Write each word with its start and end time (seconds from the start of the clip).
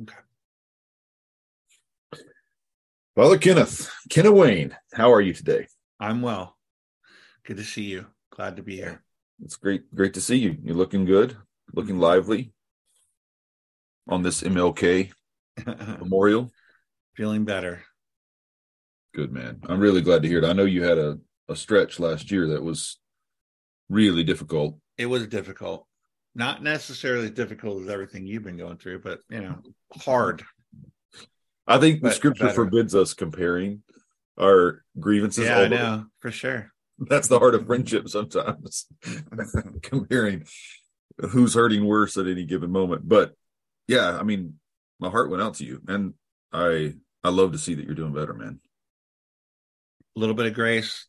Okay. 0.00 0.14
Father 3.14 3.38
Kenneth, 3.38 3.90
Kenneth 4.10 4.32
Wayne, 4.32 4.76
how 4.92 5.12
are 5.12 5.20
you 5.20 5.32
today? 5.32 5.68
I'm 6.00 6.20
well. 6.20 6.56
Good 7.44 7.58
to 7.58 7.64
see 7.64 7.84
you. 7.84 8.06
Glad 8.30 8.56
to 8.56 8.62
be 8.62 8.76
here. 8.76 9.04
It's 9.44 9.56
great, 9.56 9.94
great 9.94 10.14
to 10.14 10.20
see 10.20 10.36
you. 10.36 10.56
You're 10.64 10.74
looking 10.74 11.04
good, 11.04 11.36
looking 11.72 11.98
lively 11.98 12.52
on 14.08 14.22
this 14.22 14.42
MLK 14.42 15.12
memorial. 16.00 16.50
Feeling 17.14 17.44
better. 17.44 17.84
Good 19.14 19.30
man. 19.30 19.60
I'm 19.68 19.78
really 19.78 20.00
glad 20.00 20.22
to 20.22 20.28
hear 20.28 20.38
it. 20.38 20.44
I 20.44 20.52
know 20.52 20.64
you 20.64 20.82
had 20.82 20.98
a, 20.98 21.18
a 21.48 21.54
stretch 21.54 22.00
last 22.00 22.32
year 22.32 22.48
that 22.48 22.64
was 22.64 22.98
really 23.88 24.24
difficult. 24.24 24.76
It 24.98 25.06
was 25.06 25.28
difficult. 25.28 25.86
Not 26.34 26.62
necessarily 26.62 27.26
as 27.26 27.30
difficult 27.32 27.82
as 27.82 27.88
everything 27.88 28.26
you've 28.26 28.42
been 28.42 28.56
going 28.56 28.76
through, 28.76 29.00
but 29.00 29.20
you 29.30 29.40
know, 29.40 29.58
hard. 29.96 30.42
I 31.66 31.78
think 31.78 32.02
the 32.02 32.10
scripture 32.10 32.44
better. 32.44 32.54
forbids 32.54 32.94
us 32.94 33.14
comparing 33.14 33.82
our 34.38 34.82
grievances. 34.98 35.46
yeah, 35.46 35.60
I 35.60 35.68
know 35.68 36.06
for 36.20 36.30
sure. 36.30 36.70
That's 36.98 37.28
the 37.28 37.38
heart 37.38 37.54
of 37.54 37.66
friendship 37.66 38.08
sometimes. 38.08 38.86
comparing 39.82 40.44
who's 41.18 41.54
hurting 41.54 41.84
worse 41.84 42.16
at 42.16 42.26
any 42.26 42.44
given 42.44 42.70
moment. 42.70 43.08
But 43.08 43.34
yeah, 43.86 44.18
I 44.18 44.22
mean, 44.22 44.54
my 45.00 45.10
heart 45.10 45.30
went 45.30 45.42
out 45.42 45.54
to 45.54 45.64
you. 45.64 45.80
And 45.86 46.14
I 46.52 46.94
I 47.22 47.30
love 47.30 47.52
to 47.52 47.58
see 47.58 47.74
that 47.74 47.84
you're 47.86 47.94
doing 47.94 48.12
better, 48.12 48.34
man. 48.34 48.60
A 50.16 50.20
little 50.20 50.34
bit 50.34 50.46
of 50.46 50.54
grace, 50.54 51.06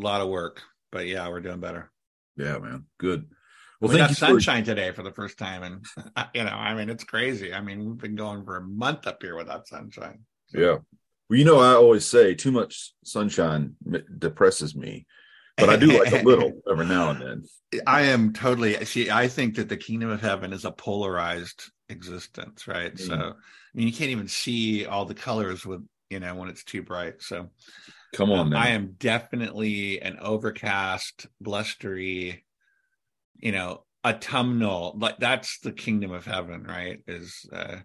a 0.00 0.02
lot 0.02 0.20
of 0.20 0.28
work, 0.28 0.62
but 0.90 1.06
yeah, 1.06 1.28
we're 1.28 1.40
doing 1.40 1.60
better. 1.60 1.90
Yeah, 2.36 2.58
man. 2.58 2.86
Good. 2.98 3.26
Well, 3.82 3.90
we 3.90 3.98
got 3.98 4.10
you 4.10 4.14
for 4.14 4.20
sunshine 4.20 4.62
today 4.62 4.92
for 4.92 5.02
the 5.02 5.10
first 5.10 5.38
time, 5.38 5.64
and 5.64 5.84
you 6.34 6.44
know, 6.44 6.50
I 6.50 6.72
mean, 6.74 6.88
it's 6.88 7.02
crazy. 7.02 7.52
I 7.52 7.60
mean, 7.60 7.84
we've 7.84 7.98
been 7.98 8.14
going 8.14 8.44
for 8.44 8.56
a 8.56 8.62
month 8.62 9.08
up 9.08 9.20
here 9.20 9.34
without 9.36 9.66
sunshine. 9.66 10.20
Yeah. 10.54 10.76
Well, 11.28 11.38
you 11.38 11.44
know, 11.44 11.58
I 11.58 11.74
always 11.74 12.06
say 12.06 12.34
too 12.34 12.52
much 12.52 12.94
sunshine 13.02 13.74
depresses 14.18 14.76
me, 14.76 15.06
but 15.56 15.68
I 15.68 15.76
do 15.76 15.98
like 15.98 16.12
a 16.12 16.22
little 16.24 16.52
every 16.70 16.86
now 16.86 17.10
and 17.10 17.20
then. 17.20 17.82
I 17.84 18.02
am 18.02 18.32
totally 18.32 18.84
see. 18.84 19.10
I 19.10 19.26
think 19.26 19.56
that 19.56 19.68
the 19.68 19.76
kingdom 19.76 20.10
of 20.10 20.20
heaven 20.20 20.52
is 20.52 20.64
a 20.64 20.70
polarized 20.70 21.64
existence, 21.88 22.68
right? 22.68 22.96
So, 22.96 23.16
Mm. 23.16 23.32
I 23.32 23.78
mean, 23.78 23.88
you 23.88 23.92
can't 23.92 24.10
even 24.10 24.28
see 24.28 24.86
all 24.86 25.06
the 25.06 25.14
colors 25.14 25.66
with 25.66 25.84
you 26.08 26.20
know 26.20 26.36
when 26.36 26.48
it's 26.50 26.62
too 26.62 26.82
bright. 26.82 27.20
So, 27.20 27.50
Come 28.14 28.30
on, 28.30 28.48
um. 28.48 28.54
I 28.54 28.68
am 28.68 28.94
definitely 28.98 30.00
an 30.00 30.18
overcast, 30.20 31.26
blustery, 31.40 32.44
you 33.36 33.52
know, 33.52 33.84
autumnal. 34.04 34.96
Like 34.98 35.18
that's 35.18 35.58
the 35.60 35.72
kingdom 35.72 36.12
of 36.12 36.24
heaven, 36.26 36.64
right? 36.64 37.00
Is 37.06 37.46
uh, 37.52 37.76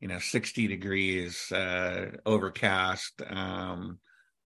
you 0.00 0.08
know, 0.08 0.18
sixty 0.18 0.66
degrees, 0.66 1.50
uh, 1.52 2.12
overcast, 2.26 3.22
um, 3.28 3.98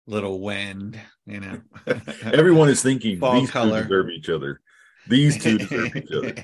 little 0.07 0.39
wind. 0.41 0.99
You 1.25 1.39
know, 1.41 1.61
Everyone 2.23 2.69
is 2.69 2.81
thinking 2.81 3.19
Fall 3.19 3.39
these 3.41 3.51
color. 3.51 3.81
two 3.83 3.87
deserve 3.89 4.09
each 4.09 4.29
other. 4.29 4.61
These 5.07 5.37
two 5.43 5.57
deserve 5.57 5.95
each 5.95 6.11
other. 6.11 6.35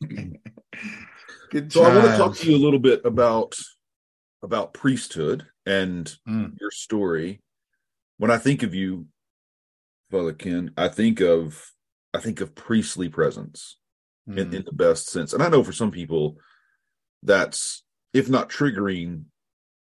Good 1.50 1.72
So 1.72 1.82
I 1.82 1.94
want 1.94 2.10
to 2.12 2.16
talk 2.16 2.36
to 2.36 2.50
you 2.50 2.56
a 2.56 2.64
little 2.64 2.78
bit 2.78 3.02
about 3.04 3.54
about 4.42 4.72
priesthood 4.72 5.46
and 5.66 6.12
Mm. 6.26 6.54
your 6.60 6.70
story. 6.70 7.42
When 8.18 8.30
I 8.30 8.38
think 8.38 8.62
of 8.62 8.74
you, 8.74 9.06
Father 10.10 10.32
Ken, 10.32 10.70
I 10.76 10.88
think 10.88 11.20
of 11.20 11.72
I 12.14 12.18
think 12.18 12.40
of 12.40 12.54
priestly 12.54 13.08
presence 13.08 13.76
in, 14.26 14.34
Mm. 14.34 14.54
in 14.54 14.64
the 14.64 14.72
best 14.72 15.08
sense. 15.08 15.32
And 15.32 15.42
I 15.42 15.48
know 15.48 15.62
for 15.64 15.72
some 15.72 15.90
people 15.90 16.36
that's 17.22 17.82
if 18.12 18.28
not 18.28 18.48
triggering, 18.50 19.24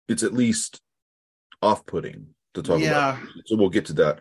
it's 0.09 0.23
at 0.23 0.33
least 0.33 0.81
off-putting 1.61 2.27
to 2.53 2.61
talk 2.61 2.81
Yeah. 2.81 3.17
about. 3.17 3.29
So 3.45 3.55
we'll 3.55 3.69
get 3.69 3.85
to 3.85 3.93
that. 3.93 4.19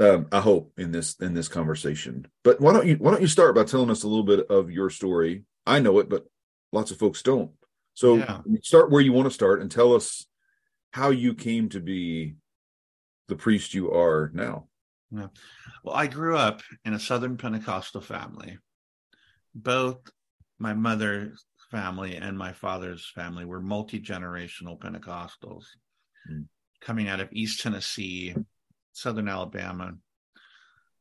Um, 0.00 0.26
I 0.32 0.40
hope 0.40 0.72
in 0.78 0.90
this 0.90 1.14
in 1.20 1.34
this 1.34 1.46
conversation. 1.48 2.26
But 2.42 2.60
why 2.60 2.72
don't 2.72 2.86
you 2.86 2.96
why 2.96 3.12
don't 3.12 3.20
you 3.20 3.28
start 3.28 3.54
by 3.54 3.64
telling 3.64 3.90
us 3.90 4.02
a 4.02 4.08
little 4.08 4.24
bit 4.24 4.46
of 4.50 4.70
your 4.70 4.90
story? 4.90 5.44
I 5.66 5.78
know 5.78 5.98
it, 6.00 6.08
but 6.08 6.26
lots 6.72 6.90
of 6.90 6.98
folks 6.98 7.22
don't. 7.22 7.52
So 7.94 8.16
Yeah. 8.16 8.40
start 8.62 8.90
where 8.90 9.02
you 9.02 9.12
want 9.12 9.26
to 9.26 9.34
start 9.34 9.60
and 9.60 9.70
tell 9.70 9.94
us 9.94 10.26
how 10.92 11.10
you 11.10 11.34
came 11.34 11.68
to 11.68 11.80
be 11.80 12.34
the 13.28 13.36
priest 13.36 13.74
you 13.74 13.92
are 13.92 14.30
now. 14.34 14.68
Well, 15.12 15.94
I 15.94 16.06
grew 16.06 16.36
up 16.36 16.62
in 16.84 16.94
a 16.94 17.00
Southern 17.00 17.36
Pentecostal 17.36 18.00
family. 18.00 18.58
Both 19.54 20.10
my 20.58 20.72
mother's 20.74 21.44
family 21.70 22.16
and 22.16 22.36
my 22.38 22.52
father's 22.52 23.10
family 23.14 23.44
were 23.44 23.60
multi 23.60 24.00
generational 24.00 24.78
Pentecostals 24.78 25.64
Mm. 26.30 26.46
coming 26.80 27.08
out 27.08 27.20
of 27.20 27.28
East 27.32 27.60
Tennessee, 27.60 28.34
Southern 28.92 29.28
Alabama, 29.28 29.94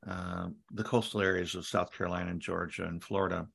uh, 0.07 0.47
the 0.71 0.83
coastal 0.83 1.21
areas 1.21 1.55
of 1.55 1.65
South 1.65 1.91
Carolina 1.91 2.31
and 2.31 2.41
Georgia 2.41 2.85
and 2.85 3.03
Florida. 3.03 3.47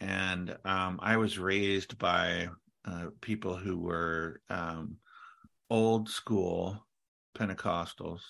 And 0.00 0.56
um, 0.64 0.98
I 1.02 1.16
was 1.16 1.38
raised 1.38 1.98
by 1.98 2.48
uh, 2.84 3.06
people 3.20 3.56
who 3.56 3.78
were 3.78 4.40
um, 4.50 4.96
old 5.70 6.08
school 6.08 6.84
Pentecostals 7.36 8.22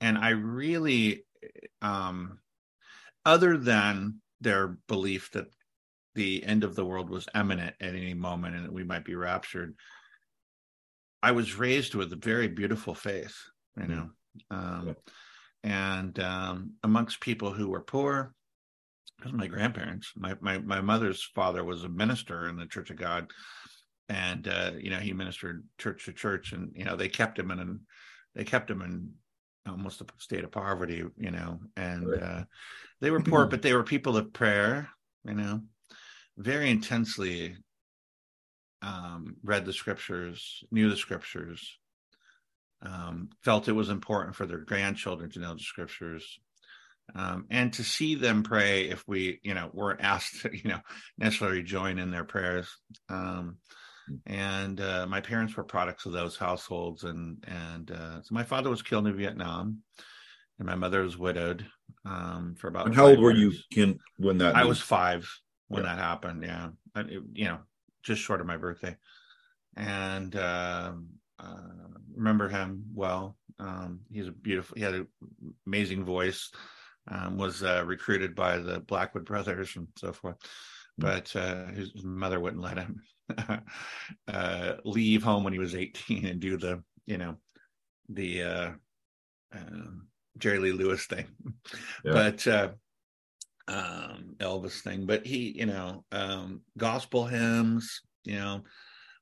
and 0.00 0.18
I 0.18 0.30
really, 0.30 1.24
um, 1.82 2.38
other 3.24 3.56
than 3.56 4.20
their 4.40 4.78
belief 4.86 5.30
that 5.32 5.46
the 6.14 6.44
end 6.44 6.64
of 6.64 6.74
the 6.74 6.84
world 6.84 7.10
was 7.10 7.28
imminent 7.34 7.76
at 7.80 7.94
any 7.94 8.14
moment 8.14 8.56
and 8.56 8.64
that 8.64 8.72
we 8.72 8.84
might 8.84 9.04
be 9.04 9.14
raptured, 9.14 9.74
I 11.22 11.32
was 11.32 11.56
raised 11.56 11.94
with 11.94 12.12
a 12.12 12.16
very 12.16 12.48
beautiful 12.48 12.94
faith, 12.94 13.36
you 13.76 13.86
know, 13.86 14.10
um, 14.50 14.96
and 15.64 16.18
um, 16.20 16.72
amongst 16.84 17.20
people 17.20 17.52
who 17.52 17.68
were 17.68 17.80
poor. 17.80 18.34
Because 19.16 19.32
my 19.32 19.48
grandparents, 19.48 20.12
my, 20.16 20.36
my 20.40 20.58
my 20.58 20.80
mother's 20.80 21.24
father 21.34 21.64
was 21.64 21.82
a 21.82 21.88
minister 21.88 22.48
in 22.48 22.56
the 22.56 22.66
Church 22.66 22.90
of 22.90 22.96
God, 22.98 23.26
and 24.08 24.46
uh, 24.46 24.70
you 24.78 24.90
know 24.90 24.98
he 24.98 25.12
ministered 25.12 25.64
church 25.76 26.04
to 26.04 26.12
church, 26.12 26.52
and 26.52 26.70
you 26.76 26.84
know 26.84 26.94
they 26.94 27.08
kept 27.08 27.36
him 27.36 27.50
in 27.50 27.58
an 27.58 27.80
they 28.36 28.44
kept 28.44 28.70
him 28.70 28.80
in 28.80 29.10
almost 29.68 30.00
a 30.00 30.06
state 30.18 30.44
of 30.44 30.50
poverty, 30.50 31.04
you 31.16 31.30
know, 31.30 31.60
and 31.76 32.06
Right. 32.06 32.22
uh, 32.22 32.44
they 33.00 33.10
were 33.10 33.20
poor, 33.22 33.46
but 33.46 33.62
they 33.62 33.74
were 33.74 33.84
people 33.84 34.16
of 34.16 34.32
prayer, 34.32 34.88
you 35.24 35.34
know, 35.34 35.62
very 36.36 36.70
intensely 36.70 37.56
um, 38.82 39.36
read 39.42 39.64
the 39.64 39.72
scriptures, 39.72 40.62
knew 40.70 40.88
the 40.88 40.96
scriptures, 40.96 41.78
um, 42.82 43.30
felt 43.42 43.68
it 43.68 43.72
was 43.72 43.88
important 43.88 44.36
for 44.36 44.46
their 44.46 44.58
grandchildren 44.58 45.30
to 45.30 45.40
know 45.40 45.54
the 45.54 45.60
scriptures. 45.60 46.38
Um, 47.14 47.46
and 47.50 47.72
to 47.72 47.84
see 47.84 48.16
them 48.16 48.42
pray 48.42 48.90
if 48.90 49.02
we, 49.06 49.40
you 49.42 49.54
know, 49.54 49.70
weren't 49.72 50.02
asked 50.02 50.42
to, 50.42 50.50
you 50.56 50.70
know, 50.70 50.80
necessarily 51.16 51.62
join 51.62 51.98
in 51.98 52.10
their 52.10 52.24
prayers. 52.24 52.68
Um, 53.08 53.58
and 54.26 54.80
uh, 54.80 55.06
my 55.08 55.20
parents 55.20 55.56
were 55.56 55.64
products 55.64 56.06
of 56.06 56.12
those 56.12 56.36
households 56.36 57.04
and 57.04 57.44
and 57.48 57.90
uh, 57.90 58.20
so 58.22 58.34
my 58.34 58.42
father 58.42 58.70
was 58.70 58.82
killed 58.82 59.06
in 59.06 59.16
vietnam 59.16 59.78
and 60.58 60.66
my 60.66 60.74
mother 60.74 61.02
was 61.02 61.16
widowed 61.18 61.64
um, 62.04 62.54
for 62.58 62.68
about 62.68 62.86
And 62.86 62.94
how 62.94 63.06
old 63.06 63.16
five 63.16 63.22
were 63.22 63.32
you. 63.32 63.52
Ken, 63.72 63.98
when 64.18 64.38
that 64.38 64.56
i 64.56 64.64
was 64.64 64.80
five 64.80 65.28
when 65.68 65.84
Yeah. 65.84 65.94
that 65.94 66.02
happened 66.02 66.42
yeah. 66.42 66.68
I, 66.94 67.00
it- 67.00 67.22
you 67.34 67.44
know 67.46 67.58
just 68.02 68.22
short 68.22 68.40
of 68.40 68.46
my 68.46 68.56
birthday. 68.56 68.96
And 69.76 70.34
um, 70.36 71.08
uh, 71.38 71.56
remember 72.14 72.48
him 72.48 72.84
well. 72.94 73.36
Um, 73.60 74.00
he's 74.10 74.28
a 74.28 74.32
beautiful 74.32 74.76
he 74.76 74.82
had 74.82 74.94
an 74.94 75.08
amazing 75.66 76.04
voice 76.04 76.50
um, 77.08 77.36
was 77.38 77.62
uh, 77.62 77.82
recruited 77.84 78.34
by 78.34 78.58
the 78.58 78.80
blackwood 78.80 79.24
brothers 79.24 79.76
and 79.76 79.88
so 79.96 80.12
forth. 80.12 80.36
But 80.96 81.34
uh, 81.36 81.66
his 81.66 81.90
mother 82.02 82.40
wouldn't 82.40 82.62
let 82.62 82.78
him 82.78 83.02
uh, 84.28 84.72
leave 84.84 85.22
home 85.22 85.44
when 85.44 85.52
he 85.52 85.58
was 85.58 85.74
18 85.74 86.26
and 86.26 86.40
do 86.40 86.56
the 86.56 86.82
you 87.06 87.18
know 87.18 87.36
the 88.08 88.42
uh, 88.42 88.70
um, 89.52 90.08
Jerry 90.38 90.58
Lee 90.58 90.72
Lewis 90.72 91.06
thing, 91.06 91.26
Yeah. 92.04 92.12
but 92.12 92.46
uh, 92.46 92.68
um, 93.66 94.34
Elvis 94.38 94.80
thing. 94.80 95.06
But 95.06 95.26
he, 95.26 95.58
you 95.58 95.66
know, 95.66 96.04
um, 96.12 96.62
gospel 96.76 97.26
hymns, 97.26 98.02
you 98.24 98.36
know, 98.36 98.64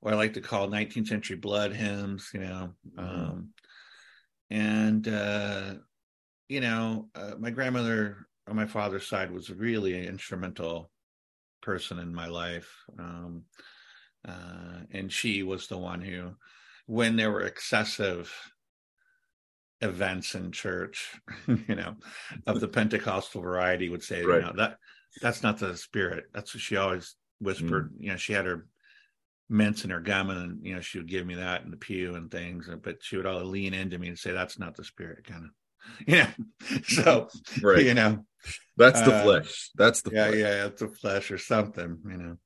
what 0.00 0.14
I 0.14 0.16
like 0.16 0.34
to 0.34 0.40
call 0.40 0.68
19th 0.68 1.08
century 1.08 1.36
blood 1.36 1.72
hymns, 1.72 2.30
you 2.32 2.40
know, 2.40 2.74
um, 2.98 3.50
and 4.50 5.06
uh, 5.08 5.74
you 6.48 6.60
know, 6.60 7.08
uh, 7.14 7.32
my 7.38 7.50
grandmother 7.50 8.26
on 8.48 8.56
my 8.56 8.66
father's 8.66 9.06
side 9.06 9.30
was 9.30 9.50
really 9.50 9.98
an 9.98 10.04
instrumental 10.04 10.90
person 11.62 11.98
in 11.98 12.14
my 12.14 12.26
life. 12.26 12.70
Um, 12.98 13.42
uh, 14.26 14.80
and 14.92 15.12
she 15.12 15.42
was 15.42 15.66
the 15.66 15.78
one 15.78 16.00
who, 16.00 16.30
when 16.86 17.16
there 17.16 17.30
were 17.30 17.42
excessive 17.42 18.32
events 19.80 20.34
in 20.34 20.52
church, 20.52 21.14
you 21.46 21.74
know, 21.74 21.94
of 22.46 22.60
the 22.60 22.68
Pentecostal 22.68 23.42
variety, 23.42 23.88
would 23.88 24.02
say, 24.02 24.24
Right. 24.24 24.40
you 24.40 24.46
know, 24.46 24.52
that 24.56 24.76
that's 25.22 25.42
not 25.42 25.58
the 25.58 25.76
spirit. 25.76 26.24
That's 26.34 26.54
what 26.54 26.60
she 26.60 26.76
always 26.76 27.14
whispered. 27.40 27.94
You 27.98 28.10
know, 28.10 28.16
she 28.16 28.32
had 28.32 28.46
her 28.46 28.66
mints 29.48 29.84
in 29.84 29.90
her 29.90 30.00
gum 30.00 30.30
and 30.30 30.64
you 30.66 30.74
know 30.74 30.80
she 30.80 30.98
would 30.98 31.06
give 31.08 31.24
me 31.26 31.34
that 31.36 31.62
in 31.62 31.70
the 31.70 31.76
pew 31.76 32.16
and 32.16 32.30
things 32.30 32.68
but 32.82 32.96
she 33.00 33.16
would 33.16 33.26
all 33.26 33.44
lean 33.44 33.74
into 33.74 33.96
me 33.98 34.08
and 34.08 34.18
say 34.18 34.32
that's 34.32 34.58
not 34.58 34.74
the 34.74 34.82
spirit 34.84 35.24
kind 35.24 35.44
of 35.44 35.50
you 36.06 36.16
know 36.16 36.26
so 36.88 37.28
right 37.62 37.84
you 37.84 37.94
know 37.94 38.24
that's 38.76 39.00
the 39.02 39.14
uh, 39.14 39.22
flesh 39.22 39.70
that's 39.76 40.02
the 40.02 40.10
yeah 40.12 40.26
flesh. 40.28 40.38
yeah 40.38 40.64
it's 40.66 40.80
the 40.80 40.88
flesh 40.88 41.30
or 41.30 41.38
something 41.38 41.96
you 42.10 42.16
know 42.16 42.36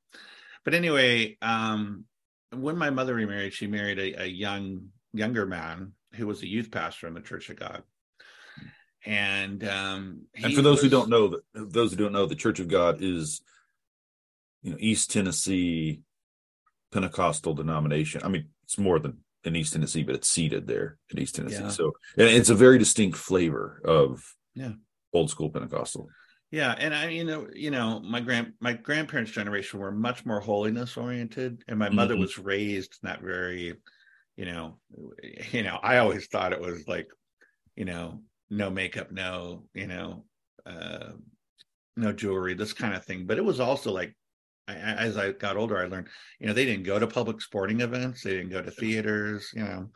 but 0.65 0.75
anyway 0.75 1.37
um 1.43 2.05
when 2.53 2.77
my 2.77 2.91
mother 2.91 3.15
remarried 3.15 3.53
she 3.53 3.67
married 3.67 3.99
a, 3.99 4.23
a 4.23 4.27
young 4.27 4.89
younger 5.13 5.47
man 5.47 5.93
who 6.15 6.27
was 6.27 6.43
a 6.43 6.49
youth 6.49 6.71
pastor 6.71 7.07
in 7.07 7.15
the 7.15 7.21
church 7.21 7.51
of 7.51 7.57
god. 7.57 7.83
And 9.07 9.67
um 9.67 10.23
and 10.35 10.55
for 10.55 10.63
those 10.63 10.77
was, 10.77 10.83
who 10.83 10.89
don't 10.91 11.09
know 11.09 11.29
that 11.29 11.43
those 11.55 11.93
who 11.93 11.97
don't 11.97 12.13
know 12.13 12.27
the 12.27 12.35
church 12.35 12.61
of 12.61 12.69
god 12.69 12.99
is 13.01 13.41
you 14.63 14.71
know 14.71 14.77
east 14.79 15.11
tennessee 15.11 16.03
pentecostal 16.93 17.55
denomination. 17.55 18.23
I 18.25 18.29
mean 18.29 18.49
it's 18.65 18.79
more 18.79 18.99
than 18.99 19.19
in 19.45 19.57
east 19.57 19.73
tennessee 19.73 20.03
but 20.03 20.17
it's 20.17 20.29
seated 20.29 20.67
there 20.67 20.99
in 21.11 21.19
east 21.19 21.37
tennessee. 21.37 21.63
Yeah. 21.63 21.69
so 21.71 21.93
and 22.19 22.29
it's 22.29 22.51
a 22.51 22.55
very 22.55 22.79
distinct 22.79 23.17
flavor 23.17 23.81
of 23.85 24.23
yeah. 24.55 24.73
old 25.13 25.31
school 25.31 25.49
pentecostal 25.49 26.09
yeah 26.51 26.75
and 26.79 26.95
i 26.95 27.09
you 27.09 27.25
know 27.25 27.47
you 27.55 27.71
know 27.71 28.01
my 28.01 28.21
grand 28.21 28.53
my 28.61 28.73
grandparents 28.73 29.31
generation 29.31 29.79
were 29.79 29.93
much 29.93 30.25
more 30.27 30.41
holiness 30.41 30.97
oriented 30.97 31.63
and 31.69 31.79
my 31.79 31.89
mother 31.89 32.15
mm-hmm. 32.15 32.23
was 32.23 32.39
raised 32.39 32.99
not 33.03 33.21
very 33.21 33.75
you 34.37 34.45
know 34.45 34.79
you 35.53 35.63
know 35.63 35.79
i 35.83 35.99
always 35.99 36.27
thought 36.27 36.53
it 36.53 36.61
was 36.61 36.87
like 36.89 37.09
you 37.77 37.85
know 37.85 38.21
no 38.51 38.69
makeup, 38.69 39.13
no, 39.13 39.65
you 39.75 39.87
know, 39.87 40.25
uh, 40.67 41.13
no 41.97 42.13
jewelry, 42.13 42.55
this 42.55 42.73
kind 42.73 42.95
of 42.95 43.05
thing. 43.05 43.27
But 43.27 43.39
it 43.39 43.45
was 43.45 43.61
also 43.61 43.93
like, 43.93 44.15
I, 44.67 44.75
as 44.75 45.17
I 45.17 45.33
got 45.33 45.57
older, 45.57 45.79
I 45.79 45.87
learned, 45.87 46.09
you 46.41 46.47
know, 46.47 46.53
they 46.53 46.65
didn't 46.65 46.85
go 46.85 46.99
to 46.99 47.07
public 47.07 47.41
sporting 47.41 47.81
events, 47.81 48.23
they 48.23 48.33
didn't 48.33 48.51
go 48.51 48.63
to 48.63 48.71
theaters, 48.71 49.51
you 49.55 49.63
know, 49.63 49.91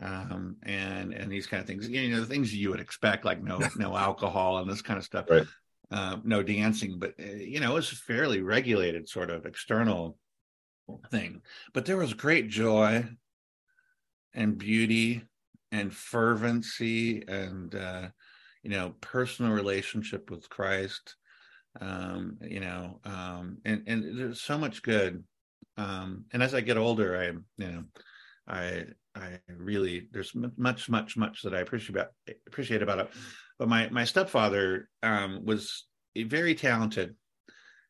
um, 0.00 0.56
and 0.62 1.12
and 1.12 1.30
these 1.30 1.46
kind 1.46 1.60
of 1.60 1.66
things. 1.66 1.88
You 1.88 2.10
know, 2.10 2.20
the 2.20 2.26
things 2.26 2.54
you 2.54 2.70
would 2.70 2.80
expect, 2.80 3.24
like 3.24 3.42
no 3.42 3.60
no 3.76 3.96
alcohol 3.96 4.58
and 4.58 4.70
this 4.70 4.82
kind 4.82 4.98
of 4.98 5.04
stuff. 5.04 5.26
Right. 5.28 5.46
Uh, 5.90 6.18
no 6.22 6.42
dancing, 6.42 6.98
but 6.98 7.14
uh, 7.18 7.32
you 7.32 7.60
know, 7.60 7.70
it 7.72 7.74
was 7.74 7.92
a 7.92 7.96
fairly 7.96 8.42
regulated, 8.42 9.08
sort 9.08 9.30
of 9.30 9.46
external 9.46 10.18
thing. 11.10 11.40
But 11.72 11.86
there 11.86 11.96
was 11.96 12.12
great 12.12 12.48
joy 12.48 13.06
and 14.34 14.58
beauty 14.58 15.22
and 15.72 15.94
fervency 15.94 17.24
and 17.26 17.74
uh, 17.74 18.08
you 18.62 18.70
know 18.70 18.94
personal 19.00 19.52
relationship 19.52 20.30
with 20.30 20.48
Christ. 20.48 21.16
Um, 21.80 22.38
you 22.42 22.60
know, 22.60 23.00
um, 23.04 23.58
and 23.64 23.84
and 23.86 24.18
there's 24.18 24.40
so 24.40 24.58
much 24.58 24.82
good. 24.82 25.24
Um, 25.76 26.24
and 26.32 26.42
as 26.42 26.54
I 26.54 26.60
get 26.60 26.76
older, 26.76 27.16
I 27.16 27.26
you 27.62 27.72
know, 27.72 27.84
I 28.46 28.84
I 29.14 29.40
really 29.48 30.08
there's 30.12 30.32
much 30.34 30.88
much 30.88 31.16
much 31.16 31.42
that 31.42 31.54
I 31.54 31.60
appreciate 31.60 31.90
about 31.96 32.08
appreciate 32.46 32.82
about 32.82 32.98
it. 33.00 33.10
But 33.58 33.68
my 33.68 33.88
my 33.90 34.04
stepfather 34.04 34.88
um, 35.02 35.44
was 35.44 35.84
very 36.16 36.54
talented 36.54 37.14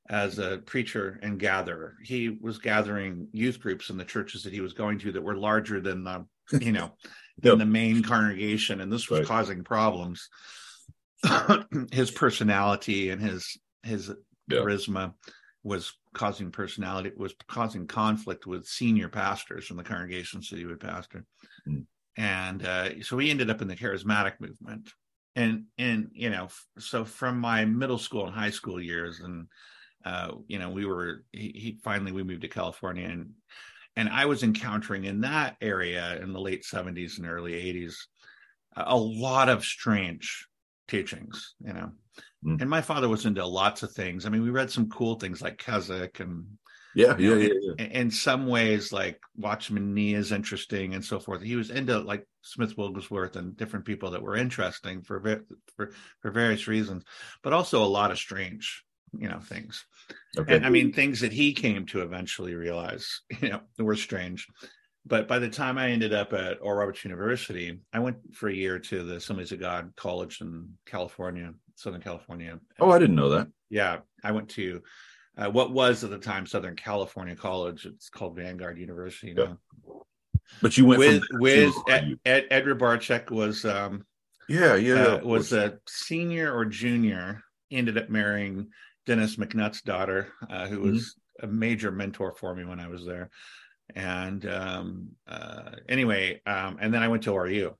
as 0.08 0.38
a 0.38 0.58
preacher 0.58 1.18
and 1.22 1.38
gatherer. 1.38 1.96
He 2.02 2.30
was 2.30 2.58
gathering 2.58 3.28
youth 3.32 3.60
groups 3.60 3.90
in 3.90 3.98
the 3.98 4.04
churches 4.04 4.42
that 4.44 4.52
he 4.52 4.60
was 4.60 4.72
going 4.72 4.98
to 5.00 5.12
that 5.12 5.22
were 5.22 5.36
larger 5.36 5.80
than 5.80 6.04
the 6.04 6.24
you 6.60 6.72
know 6.72 6.92
yep. 7.42 7.58
the 7.58 7.66
main 7.66 8.02
congregation, 8.02 8.80
and 8.80 8.92
this 8.92 9.10
was 9.10 9.20
right. 9.20 9.28
causing 9.28 9.64
problems. 9.64 10.28
his 11.92 12.10
personality 12.10 13.10
and 13.10 13.20
his 13.20 13.58
his 13.82 14.12
charisma 14.50 15.12
was 15.64 15.92
causing 16.14 16.50
personality 16.50 17.10
was 17.16 17.34
causing 17.48 17.86
conflict 17.86 18.46
with 18.46 18.66
senior 18.66 19.08
pastors 19.08 19.70
in 19.70 19.76
the 19.76 19.82
congregations 19.82 20.48
that 20.48 20.58
he 20.58 20.64
would 20.64 20.80
pastor, 20.80 21.24
mm. 21.68 21.84
and 22.16 22.64
uh, 22.64 23.02
so 23.02 23.18
he 23.18 23.30
ended 23.30 23.50
up 23.50 23.60
in 23.60 23.68
the 23.68 23.76
charismatic 23.76 24.40
movement. 24.40 24.88
And 25.38 25.64
and 25.78 26.10
you 26.12 26.30
know, 26.30 26.48
so 26.78 27.04
from 27.04 27.38
my 27.38 27.64
middle 27.64 27.98
school 27.98 28.26
and 28.26 28.34
high 28.34 28.50
school 28.50 28.80
years, 28.80 29.20
and 29.20 29.46
uh, 30.04 30.32
you 30.46 30.58
know, 30.58 30.70
we 30.70 30.84
were 30.84 31.24
he, 31.32 31.52
he 31.54 31.78
finally 31.84 32.12
we 32.12 32.22
moved 32.22 32.42
to 32.42 32.48
California, 32.48 33.06
and 33.08 33.30
and 33.96 34.08
I 34.08 34.26
was 34.26 34.42
encountering 34.42 35.04
in 35.04 35.20
that 35.22 35.56
area 35.60 36.18
in 36.20 36.32
the 36.32 36.40
late 36.40 36.64
70s 36.64 37.18
and 37.18 37.26
early 37.26 37.52
80s 37.52 37.94
a 38.86 38.96
lot 38.96 39.48
of 39.48 39.64
strange 39.64 40.46
teachings, 40.86 41.54
you 41.64 41.72
know. 41.72 41.90
Mm. 42.44 42.60
And 42.60 42.70
my 42.70 42.80
father 42.80 43.08
was 43.08 43.26
into 43.26 43.44
lots 43.44 43.82
of 43.82 43.92
things. 43.92 44.24
I 44.24 44.28
mean, 44.28 44.42
we 44.42 44.50
read 44.50 44.70
some 44.70 44.88
cool 44.88 45.16
things 45.16 45.42
like 45.42 45.58
Keswick 45.58 46.20
and 46.20 46.44
yeah, 46.94 47.16
yeah, 47.18 47.34
yeah, 47.34 47.52
yeah. 47.60 47.84
In, 47.84 47.90
in 47.92 48.10
some 48.10 48.46
ways, 48.46 48.92
like 48.92 49.20
Watchman 49.36 49.94
Nee 49.94 50.14
is 50.14 50.32
interesting 50.32 50.94
and 50.94 51.04
so 51.04 51.20
forth. 51.20 51.42
He 51.42 51.56
was 51.56 51.70
into 51.70 51.98
like 51.98 52.26
Smith 52.48 52.76
Wigglesworth 52.76 53.36
and 53.36 53.56
different 53.56 53.84
people 53.84 54.10
that 54.12 54.22
were 54.22 54.36
interesting 54.36 55.02
for 55.02 55.44
for 55.76 55.92
for 56.20 56.30
various 56.30 56.66
reasons, 56.66 57.04
but 57.42 57.52
also 57.52 57.82
a 57.82 57.86
lot 57.86 58.10
of 58.10 58.18
strange 58.18 58.84
you 59.16 59.28
know 59.28 59.40
things. 59.40 59.84
Okay. 60.38 60.56
and 60.56 60.66
i 60.66 60.70
mean 60.70 60.92
things 60.92 61.20
that 61.20 61.32
he 61.32 61.52
came 61.52 61.86
to 61.86 62.02
eventually 62.02 62.54
realize 62.54 63.22
you 63.40 63.50
know 63.50 63.60
were 63.78 63.96
strange. 63.96 64.46
But 65.06 65.26
by 65.26 65.38
the 65.38 65.48
time 65.48 65.78
i 65.78 65.90
ended 65.90 66.12
up 66.12 66.32
at 66.32 66.58
oral 66.60 66.78
roberts 66.80 67.04
university 67.04 67.80
i 67.92 67.98
went 67.98 68.18
for 68.34 68.48
a 68.48 68.54
year 68.54 68.78
to 68.78 69.02
the 69.04 69.16
assemblies 69.16 69.52
of 69.52 69.60
god 69.60 69.92
college 69.96 70.40
in 70.40 70.70
california 70.86 71.52
southern 71.76 72.02
california. 72.02 72.58
Oh 72.80 72.90
i 72.90 72.98
didn't 72.98 73.16
know 73.16 73.30
that. 73.30 73.48
Yeah 73.70 73.98
i 74.22 74.32
went 74.32 74.50
to 74.50 74.82
uh, 75.36 75.48
what 75.48 75.72
was 75.72 76.04
at 76.04 76.10
the 76.10 76.18
time 76.18 76.46
southern 76.46 76.76
california 76.76 77.36
college. 77.36 77.86
It's 77.86 78.10
called 78.10 78.36
vanguard 78.36 78.78
university 78.78 79.32
now 79.32 79.58
but 80.62 80.76
you 80.76 80.86
went 80.86 81.00
with 81.00 81.22
with 81.32 81.74
Ed, 81.88 82.18
Ed, 82.24 82.46
edward 82.50 82.78
barczyk 82.78 83.30
was 83.30 83.64
um 83.64 84.04
yeah 84.48 84.74
yeah 84.74 85.04
uh, 85.04 85.18
was 85.24 85.52
a 85.52 85.78
senior 85.86 86.54
or 86.54 86.64
junior 86.64 87.42
ended 87.70 87.98
up 87.98 88.08
marrying 88.08 88.68
Dennis 89.08 89.36
McNutt's 89.36 89.80
daughter, 89.80 90.28
uh, 90.50 90.66
who 90.66 90.80
mm-hmm. 90.80 90.92
was 90.92 91.16
a 91.40 91.46
major 91.46 91.90
mentor 91.90 92.32
for 92.32 92.54
me 92.54 92.64
when 92.64 92.78
I 92.78 92.88
was 92.88 93.06
there. 93.06 93.30
And 93.94 94.44
um, 94.46 95.08
uh, 95.26 95.70
anyway, 95.88 96.42
um, 96.44 96.76
and 96.78 96.92
then 96.92 97.02
I 97.02 97.08
went 97.08 97.22
to 97.22 97.32
RU, 97.32 97.74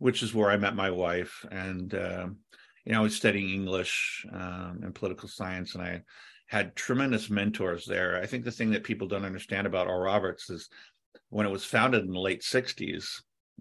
which 0.00 0.24
is 0.24 0.34
where 0.34 0.50
I 0.50 0.56
met 0.56 0.74
my 0.74 0.90
wife. 0.90 1.46
And, 1.52 1.94
um, 1.94 2.38
you 2.84 2.92
know, 2.92 2.98
I 2.98 3.02
was 3.02 3.14
studying 3.14 3.50
English 3.50 4.26
um, 4.32 4.80
and 4.82 4.94
political 4.94 5.28
science, 5.28 5.74
and 5.76 5.84
I 5.84 6.02
had 6.48 6.74
tremendous 6.74 7.30
mentors 7.30 7.86
there. 7.86 8.20
I 8.20 8.26
think 8.26 8.44
the 8.44 8.50
thing 8.50 8.72
that 8.72 8.82
people 8.82 9.06
don't 9.06 9.24
understand 9.24 9.66
about 9.66 9.86
Oral 9.86 10.00
Roberts 10.00 10.50
is 10.50 10.68
when 11.30 11.46
it 11.46 11.52
was 11.52 11.64
founded 11.64 12.04
in 12.04 12.12
the 12.12 12.18
late 12.18 12.42
60s, 12.42 13.04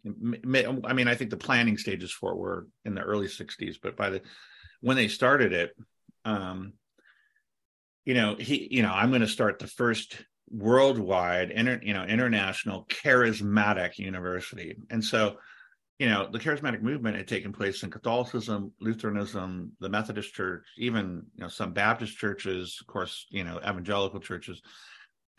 I 0.05 0.93
mean, 0.93 1.07
I 1.07 1.15
think 1.15 1.31
the 1.31 1.37
planning 1.37 1.77
stages 1.77 2.11
for 2.11 2.31
it 2.31 2.37
were 2.37 2.67
in 2.85 2.95
the 2.95 3.01
early 3.01 3.27
60s, 3.27 3.75
but 3.81 3.97
by 3.97 4.09
the 4.09 4.21
when 4.81 4.95
they 4.95 5.07
started 5.07 5.53
it, 5.53 5.71
um, 6.23 6.73
you 8.05 8.13
know, 8.13 8.35
he, 8.35 8.67
you 8.71 8.83
know, 8.83 8.91
I'm 8.91 9.09
going 9.09 9.21
to 9.21 9.27
start 9.27 9.59
the 9.59 9.67
first 9.67 10.15
worldwide, 10.49 11.51
inter, 11.51 11.79
you 11.83 11.93
know, 11.93 12.03
international 12.03 12.85
charismatic 12.85 13.97
university. 13.97 14.77
And 14.89 15.03
so, 15.03 15.37
you 15.99 16.07
know, 16.07 16.29
the 16.31 16.39
charismatic 16.39 16.81
movement 16.81 17.17
had 17.17 17.27
taken 17.27 17.51
place 17.51 17.83
in 17.83 17.89
Catholicism, 17.89 18.71
Lutheranism, 18.79 19.71
the 19.79 19.89
Methodist 19.89 20.33
Church, 20.33 20.63
even 20.77 21.23
you 21.35 21.41
know 21.41 21.47
some 21.47 21.73
Baptist 21.73 22.17
churches, 22.17 22.77
of 22.79 22.87
course, 22.87 23.25
you 23.31 23.43
know, 23.43 23.57
evangelical 23.57 24.19
churches, 24.19 24.61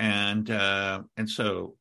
and 0.00 0.50
uh, 0.50 1.03
and 1.17 1.31
so 1.31 1.77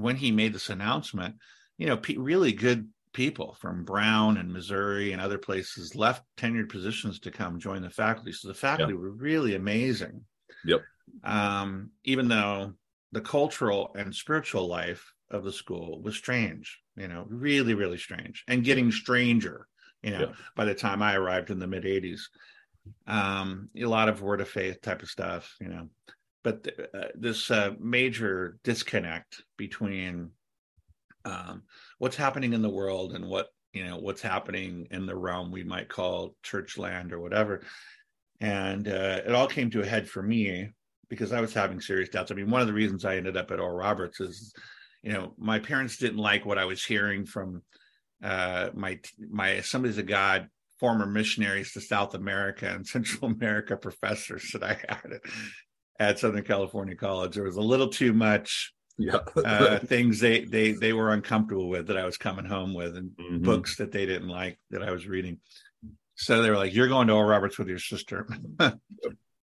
when 0.00 0.16
he 0.16 0.30
made 0.30 0.52
this 0.52 0.70
announcement, 0.70 1.36
you 1.76 1.86
know, 1.86 2.00
really 2.16 2.52
good 2.52 2.88
people 3.12 3.56
from 3.60 3.84
Brown 3.84 4.36
and 4.36 4.52
Missouri 4.52 5.12
and 5.12 5.20
other 5.20 5.38
places 5.38 5.96
left 5.96 6.24
tenured 6.36 6.68
positions 6.68 7.20
to 7.20 7.30
come 7.30 7.58
join 7.58 7.82
the 7.82 7.90
faculty. 7.90 8.32
So 8.32 8.48
the 8.48 8.54
faculty 8.54 8.92
yep. 8.92 9.00
were 9.00 9.10
really 9.10 9.54
amazing. 9.54 10.24
Yep. 10.64 10.82
Um, 11.24 11.90
even 12.04 12.28
though 12.28 12.74
the 13.12 13.20
cultural 13.20 13.94
and 13.96 14.14
spiritual 14.14 14.68
life 14.68 15.12
of 15.30 15.44
the 15.44 15.52
school 15.52 16.00
was 16.02 16.16
strange, 16.16 16.80
you 16.96 17.08
know, 17.08 17.26
really, 17.28 17.74
really 17.74 17.98
strange 17.98 18.44
and 18.48 18.64
getting 18.64 18.92
stranger, 18.92 19.66
you 20.02 20.10
know, 20.10 20.20
yep. 20.20 20.34
by 20.54 20.64
the 20.64 20.74
time 20.74 21.02
I 21.02 21.14
arrived 21.14 21.50
in 21.50 21.58
the 21.58 21.66
mid 21.66 21.84
80s. 21.84 22.20
Um, 23.06 23.68
a 23.76 23.84
lot 23.84 24.08
of 24.08 24.22
word 24.22 24.40
of 24.40 24.48
faith 24.48 24.80
type 24.80 25.02
of 25.02 25.10
stuff, 25.10 25.54
you 25.60 25.68
know, 25.68 25.88
but 26.44 26.64
th- 26.64 26.78
uh, 26.94 27.08
this 27.14 27.50
uh, 27.50 27.72
major 27.78 28.58
disconnect 28.64 29.42
between 29.56 30.30
um, 31.24 31.62
what's 31.98 32.16
happening 32.16 32.52
in 32.52 32.62
the 32.62 32.68
world 32.68 33.12
and 33.12 33.26
what 33.26 33.48
you 33.72 33.84
know 33.84 33.98
what's 33.98 34.22
happening 34.22 34.88
in 34.90 35.06
the 35.06 35.16
realm 35.16 35.50
we 35.50 35.64
might 35.64 35.88
call 35.88 36.34
church 36.42 36.78
land 36.78 37.12
or 37.12 37.20
whatever. 37.20 37.62
And 38.40 38.86
uh, 38.86 39.20
it 39.26 39.34
all 39.34 39.48
came 39.48 39.70
to 39.70 39.82
a 39.82 39.86
head 39.86 40.08
for 40.08 40.22
me 40.22 40.70
because 41.08 41.32
i 41.32 41.40
was 41.40 41.54
having 41.54 41.80
serious 41.80 42.08
doubts. 42.08 42.30
I 42.30 42.34
mean 42.34 42.50
one 42.50 42.60
of 42.60 42.66
the 42.66 42.72
reasons 42.72 43.04
i 43.04 43.16
ended 43.16 43.36
up 43.36 43.50
at 43.50 43.60
oral 43.60 43.76
roberts 43.76 44.20
is 44.20 44.52
you 45.02 45.12
know 45.12 45.34
my 45.38 45.58
parents 45.58 45.96
didn't 45.96 46.18
like 46.18 46.44
what 46.44 46.58
i 46.58 46.64
was 46.64 46.84
hearing 46.84 47.24
from 47.24 47.62
uh, 48.22 48.70
my 48.74 48.98
my 49.30 49.50
assemblies 49.50 49.98
of 49.98 50.06
god 50.06 50.48
former 50.80 51.06
missionaries 51.06 51.72
to 51.72 51.80
south 51.80 52.14
america 52.14 52.68
and 52.68 52.86
central 52.94 53.30
america 53.30 53.76
professors 53.76 54.50
that 54.52 54.62
i 54.62 54.76
had 54.88 55.20
at 55.98 56.18
Southern 56.18 56.44
California 56.44 56.94
College. 56.94 57.34
There 57.34 57.44
was 57.44 57.56
a 57.56 57.60
little 57.62 57.88
too 57.88 58.12
much 58.12 58.72
Yeah. 58.98 59.18
uh, 59.44 59.78
things 59.80 60.20
they 60.20 60.44
they 60.44 60.72
they 60.72 60.92
were 60.92 61.12
uncomfortable 61.12 61.68
with 61.68 61.86
that 61.88 61.96
I 61.96 62.04
was 62.04 62.16
coming 62.18 62.44
home 62.44 62.74
with, 62.74 62.96
and 62.96 63.10
Mhm. 63.12 63.42
books 63.42 63.76
that 63.76 63.92
they 63.92 64.06
didn't 64.06 64.28
like 64.28 64.58
that 64.70 64.82
I 64.82 64.90
was 64.90 65.06
reading. 65.06 65.38
So 66.16 66.42
they 66.42 66.50
were 66.50 66.56
like, 66.56 66.74
"You're 66.74 66.88
going 66.88 67.06
to 67.08 67.12
Oral 67.14 67.28
Roberts 67.28 67.58
with 67.58 67.68
your 67.68 67.78
sister." 67.78 68.26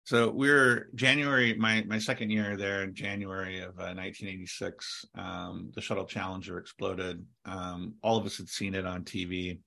so 0.04 0.30
we 0.30 0.50
are 0.50 0.90
January 0.96 1.54
my 1.56 1.84
my 1.88 2.00
second 2.00 2.32
year 2.32 2.58
there 2.58 2.84
in 2.84 2.94
January 2.94 3.60
of 3.60 3.80
uh, 3.80 3.96
1986. 3.96 5.06
Um, 5.16 5.72
the 5.74 5.82
shuttle 5.82 6.06
Challenger 6.06 6.58
exploded. 6.58 7.26
Um, 7.46 7.96
all 8.02 8.18
of 8.18 8.26
us 8.26 8.38
had 8.38 8.50
seen 8.50 8.76
it 8.76 8.86
on 8.86 9.04
TV, 9.06 9.60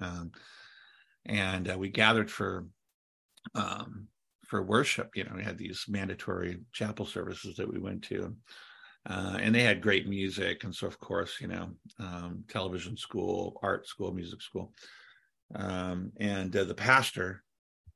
um, 0.00 0.32
and 1.26 1.70
uh, 1.70 1.78
we 1.78 1.88
gathered 1.88 2.30
for 2.30 2.66
um, 3.54 4.08
for 4.50 4.62
worship. 4.62 5.16
You 5.16 5.24
know, 5.24 5.36
we 5.36 5.44
had 5.44 5.56
these 5.56 5.84
mandatory 5.88 6.60
chapel 6.72 7.06
services 7.06 7.56
that 7.56 7.72
we 7.72 7.78
went 7.78 8.02
to. 8.04 8.36
Uh, 9.08 9.38
and 9.40 9.54
they 9.54 9.62
had 9.62 9.80
great 9.80 10.06
music 10.06 10.62
and 10.62 10.74
so 10.74 10.86
of 10.86 10.98
course 10.98 11.40
you 11.40 11.46
know 11.46 11.70
um, 11.98 12.44
television 12.48 12.98
school 12.98 13.58
art 13.62 13.86
school 13.86 14.12
music 14.12 14.42
school 14.42 14.74
um, 15.54 16.12
and 16.20 16.54
uh, 16.54 16.64
the 16.64 16.74
pastor 16.74 17.42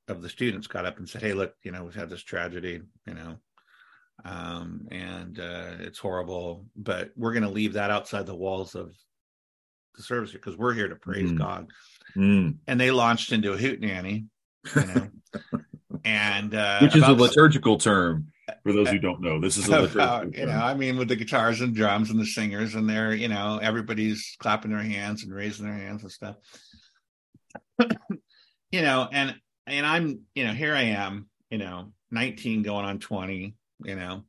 of 0.08 0.22
the 0.22 0.28
students 0.30 0.66
got 0.66 0.86
up 0.86 0.96
and 0.96 1.06
said 1.06 1.20
hey 1.20 1.34
look 1.34 1.52
you 1.62 1.70
know 1.70 1.84
we've 1.84 1.94
had 1.94 2.08
this 2.08 2.22
tragedy 2.22 2.80
you 3.06 3.12
know 3.12 3.36
um, 4.24 4.88
and 4.90 5.40
uh, 5.40 5.74
it's 5.80 5.98
horrible 5.98 6.64
but 6.74 7.10
we're 7.16 7.34
going 7.34 7.42
to 7.42 7.50
leave 7.50 7.74
that 7.74 7.90
outside 7.90 8.24
the 8.24 8.34
walls 8.34 8.74
of 8.74 8.96
the 9.96 10.02
service 10.02 10.32
because 10.32 10.56
we're 10.56 10.72
here 10.72 10.88
to 10.88 10.96
praise 10.96 11.32
Mm. 11.32 11.36
god 11.38 11.66
Mm. 12.16 12.54
and 12.66 12.80
they 12.80 12.90
launched 12.90 13.30
into 13.30 13.52
a 13.52 13.58
hoot 13.58 13.78
nanny 13.78 14.24
you 14.74 14.86
know 14.86 15.10
and 16.04 16.54
uh, 16.54 16.80
Which 16.80 16.96
is 16.96 17.02
a 17.02 17.12
liturgical 17.12 17.78
term 17.78 18.28
for 18.62 18.72
those 18.72 18.88
who 18.88 18.98
don't 18.98 19.20
know. 19.20 19.40
This 19.40 19.56
is 19.56 19.68
a 19.68 19.70
liturgical 19.70 20.02
about, 20.02 20.34
you 20.36 20.46
know. 20.46 20.52
I 20.52 20.74
mean, 20.74 20.96
with 20.96 21.08
the 21.08 21.16
guitars 21.16 21.60
and 21.60 21.74
drums 21.74 22.10
and 22.10 22.20
the 22.20 22.26
singers, 22.26 22.74
and 22.74 22.88
they're, 22.88 23.14
you 23.14 23.28
know, 23.28 23.58
everybody's 23.62 24.36
clapping 24.38 24.70
their 24.70 24.82
hands 24.82 25.24
and 25.24 25.34
raising 25.34 25.66
their 25.66 25.74
hands 25.74 26.02
and 26.02 26.12
stuff. 26.12 26.36
you 28.70 28.82
know, 28.82 29.08
and 29.10 29.34
and 29.66 29.86
I'm, 29.86 30.20
you 30.34 30.44
know, 30.44 30.52
here 30.52 30.74
I 30.74 30.82
am, 30.82 31.28
you 31.50 31.58
know, 31.58 31.92
19 32.10 32.62
going 32.62 32.84
on 32.84 32.98
20, 32.98 33.54
you 33.84 33.96
know, 33.96 34.24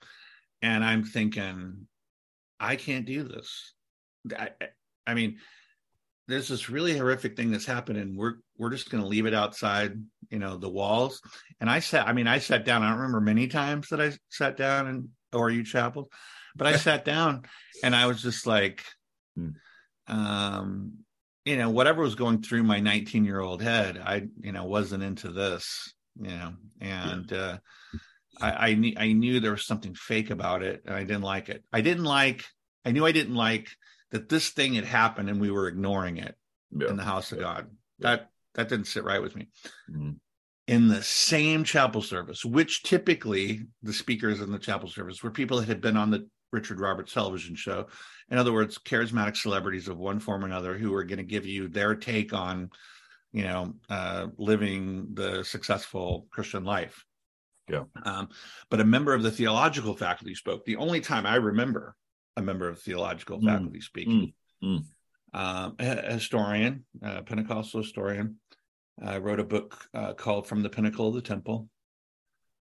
and 0.61 0.83
I'm 0.83 1.03
thinking, 1.03 1.87
I 2.59 2.75
can't 2.75 3.05
do 3.05 3.23
this. 3.23 3.73
I, 4.37 4.49
I 5.05 5.13
mean, 5.13 5.37
there's 6.27 6.47
this 6.47 6.69
really 6.69 6.97
horrific 6.97 7.35
thing 7.35 7.51
that's 7.51 7.65
happened, 7.65 7.99
and 7.99 8.17
we're 8.17 8.35
we're 8.57 8.69
just 8.71 8.89
going 8.89 9.01
to 9.03 9.07
leave 9.09 9.25
it 9.25 9.33
outside, 9.33 9.93
you 10.29 10.39
know, 10.39 10.57
the 10.57 10.69
walls. 10.69 11.21
And 11.59 11.69
I 11.69 11.79
sat, 11.79 12.07
I 12.07 12.13
mean, 12.13 12.27
I 12.27 12.39
sat 12.39 12.65
down. 12.65 12.83
I 12.83 12.89
don't 12.89 12.97
remember 12.99 13.21
many 13.21 13.47
times 13.47 13.89
that 13.89 14.01
I 14.01 14.13
sat 14.29 14.57
down 14.57 14.87
in 14.87 15.09
ORU 15.33 15.65
chapel, 15.65 16.09
but 16.55 16.67
I 16.67 16.75
sat 16.77 17.05
down 17.05 17.43
and 17.83 17.95
I 17.95 18.07
was 18.07 18.21
just 18.21 18.45
like, 18.47 18.83
Hmm. 19.35 19.49
um, 20.07 20.93
you 21.43 21.57
know, 21.57 21.69
whatever 21.69 22.01
was 22.01 22.15
going 22.15 22.41
through 22.41 22.63
my 22.63 22.79
19 22.79 23.25
year 23.25 23.39
old 23.39 23.61
head, 23.61 23.97
I, 24.03 24.27
you 24.41 24.51
know, 24.51 24.63
wasn't 24.65 25.03
into 25.03 25.31
this, 25.31 25.93
you 26.19 26.29
know, 26.29 26.53
and 26.79 27.31
uh, 27.33 27.57
I, 28.41 28.69
I 28.69 28.73
knew 28.73 28.93
I 28.97 29.11
knew 29.13 29.39
there 29.39 29.51
was 29.51 29.65
something 29.65 29.93
fake 29.93 30.29
about 30.29 30.63
it, 30.63 30.83
and 30.85 30.95
I 30.95 31.03
didn't 31.03 31.21
like 31.23 31.49
it. 31.49 31.63
I 31.71 31.81
didn't 31.81 32.05
like. 32.05 32.45
I 32.83 32.91
knew 32.91 33.05
I 33.05 33.11
didn't 33.11 33.35
like 33.35 33.69
that 34.11 34.29
this 34.29 34.49
thing 34.49 34.73
had 34.73 34.85
happened, 34.85 35.29
and 35.29 35.39
we 35.41 35.51
were 35.51 35.67
ignoring 35.67 36.17
it 36.17 36.35
Yeah. 36.71 36.87
in 36.87 36.95
the 36.97 37.03
house 37.03 37.31
of 37.31 37.37
Yeah. 37.39 37.43
God. 37.43 37.67
That 37.99 38.29
that 38.55 38.69
didn't 38.69 38.87
sit 38.87 39.03
right 39.03 39.21
with 39.21 39.35
me. 39.35 39.47
Mhm. 39.89 40.19
In 40.67 40.87
the 40.87 41.03
same 41.03 41.63
chapel 41.63 42.01
service, 42.01 42.43
which 42.43 42.83
typically 42.83 43.67
the 43.83 43.93
speakers 43.93 44.41
in 44.41 44.51
the 44.51 44.57
chapel 44.59 44.89
service 44.89 45.21
were 45.21 45.29
people 45.31 45.59
that 45.59 45.67
had 45.67 45.79
been 45.81 45.95
on 45.95 46.09
the 46.09 46.27
Richard 46.51 46.79
Roberts 46.79 47.13
television 47.13 47.55
show. 47.55 47.87
In 48.29 48.37
other 48.37 48.53
words, 48.53 48.77
charismatic 48.79 49.37
celebrities 49.37 49.87
of 49.87 49.97
one 49.97 50.19
form 50.19 50.43
or 50.43 50.47
another 50.47 50.77
who 50.77 50.91
were 50.91 51.03
going 51.03 51.17
to 51.17 51.23
give 51.23 51.45
you 51.45 51.67
their 51.67 51.95
take 51.95 52.33
on, 52.33 52.71
you 53.31 53.43
know, 53.43 53.75
uh, 53.89 54.27
living 54.37 55.13
the 55.13 55.43
successful 55.43 56.27
Christian 56.31 56.63
life. 56.63 57.05
Yeah. 57.69 57.83
Um, 58.03 58.29
but 58.69 58.79
a 58.79 58.85
member 58.85 59.13
of 59.13 59.21
the 59.23 59.31
theological 59.31 59.95
faculty 59.95 60.33
spoke. 60.33 60.65
The 60.65 60.77
only 60.77 61.01
time 61.01 61.25
I 61.25 61.35
remember 61.35 61.95
a 62.37 62.41
member 62.41 62.67
of 62.69 62.79
theological 62.81 63.39
Mm. 63.39 63.45
faculty 63.45 63.81
speaking. 63.81 64.33
Mm. 64.63 64.85
Um, 65.33 65.75
a 65.79 66.07
a 66.07 66.13
historian, 66.13 66.85
a 67.01 67.23
Pentecostal 67.23 67.81
historian, 67.81 68.39
uh, 69.03 69.19
wrote 69.19 69.39
a 69.39 69.43
book 69.45 69.87
uh, 69.93 70.13
called 70.13 70.47
"From 70.47 70.61
the 70.61 70.69
Pinnacle 70.69 71.07
of 71.07 71.15
the 71.15 71.21
Temple," 71.21 71.69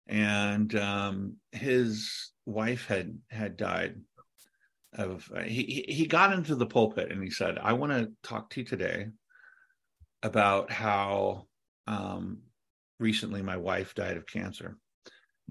and 0.07 0.73
um, 0.75 1.37
his 1.51 2.31
wife 2.45 2.87
had 2.87 3.17
had 3.29 3.57
died 3.57 4.01
of. 4.93 5.29
Uh, 5.35 5.41
he 5.41 5.63
he- 5.63 5.93
he 5.93 6.05
got 6.05 6.33
into 6.33 6.55
the 6.55 6.65
pulpit 6.65 7.11
and 7.11 7.23
he 7.23 7.29
said, 7.29 7.57
"I 7.57 7.73
want 7.73 7.91
to 7.91 8.11
talk 8.27 8.49
to 8.51 8.61
you 8.61 8.65
today 8.65 9.07
about 10.21 10.71
how 10.71 11.47
um, 11.87 12.39
recently 12.99 13.41
my 13.41 13.57
wife 13.57 13.93
died 13.95 14.17
of 14.17 14.27
cancer." 14.27 14.77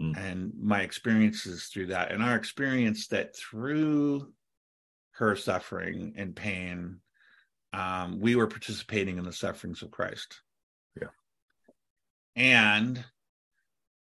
Mm. 0.01 0.17
And 0.17 0.53
my 0.59 0.81
experiences 0.81 1.65
through 1.67 1.89
that, 1.89 2.13
and 2.13 2.23
our 2.23 2.35
experience 2.35 3.09
that 3.09 3.37
through 3.37 4.33
her 5.13 5.37
suffering 5.37 6.15
and 6.17 6.35
pain, 6.35 7.01
um, 7.75 8.19
we 8.19 8.35
were 8.35 8.47
participating 8.47 9.19
in 9.19 9.25
the 9.25 9.33
sufferings 9.33 9.83
of 9.83 9.91
Christ. 9.91 10.41
And 12.37 13.05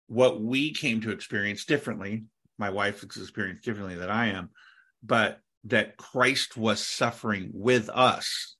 what 0.06 0.40
we 0.40 0.72
came 0.72 1.00
to 1.02 1.10
experience 1.10 1.64
differently, 1.64 2.24
my 2.58 2.70
wife 2.70 3.02
experienced 3.02 3.64
differently 3.64 3.96
than 3.96 4.10
I 4.10 4.28
am, 4.28 4.50
but 5.02 5.40
that 5.64 5.96
Christ 5.96 6.56
was 6.56 6.80
suffering 6.80 7.50
with 7.52 7.90
us 7.90 8.56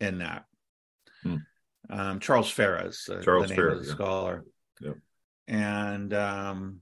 in 0.00 0.18
that. 0.18 0.44
Hmm. 1.22 1.36
Um, 1.90 2.20
Charles 2.20 2.50
Farah, 2.52 2.86
uh, 3.10 3.22
Charles 3.22 3.50
Farah, 3.50 3.84
yeah. 3.84 3.92
scholar. 3.92 4.44
And 5.48 6.14
um, 6.14 6.80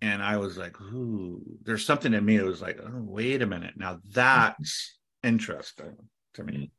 and 0.00 0.22
I 0.22 0.36
was 0.36 0.56
like, 0.56 0.80
ooh, 0.80 1.42
there's 1.62 1.84
something 1.84 2.14
in 2.14 2.24
me 2.24 2.36
that 2.38 2.46
was 2.46 2.62
like, 2.62 2.78
oh, 2.80 3.02
wait 3.02 3.42
a 3.42 3.46
minute. 3.46 3.74
Now 3.76 3.98
that's 4.12 4.96
interesting 5.22 5.96
to 6.34 6.44
me. 6.44 6.70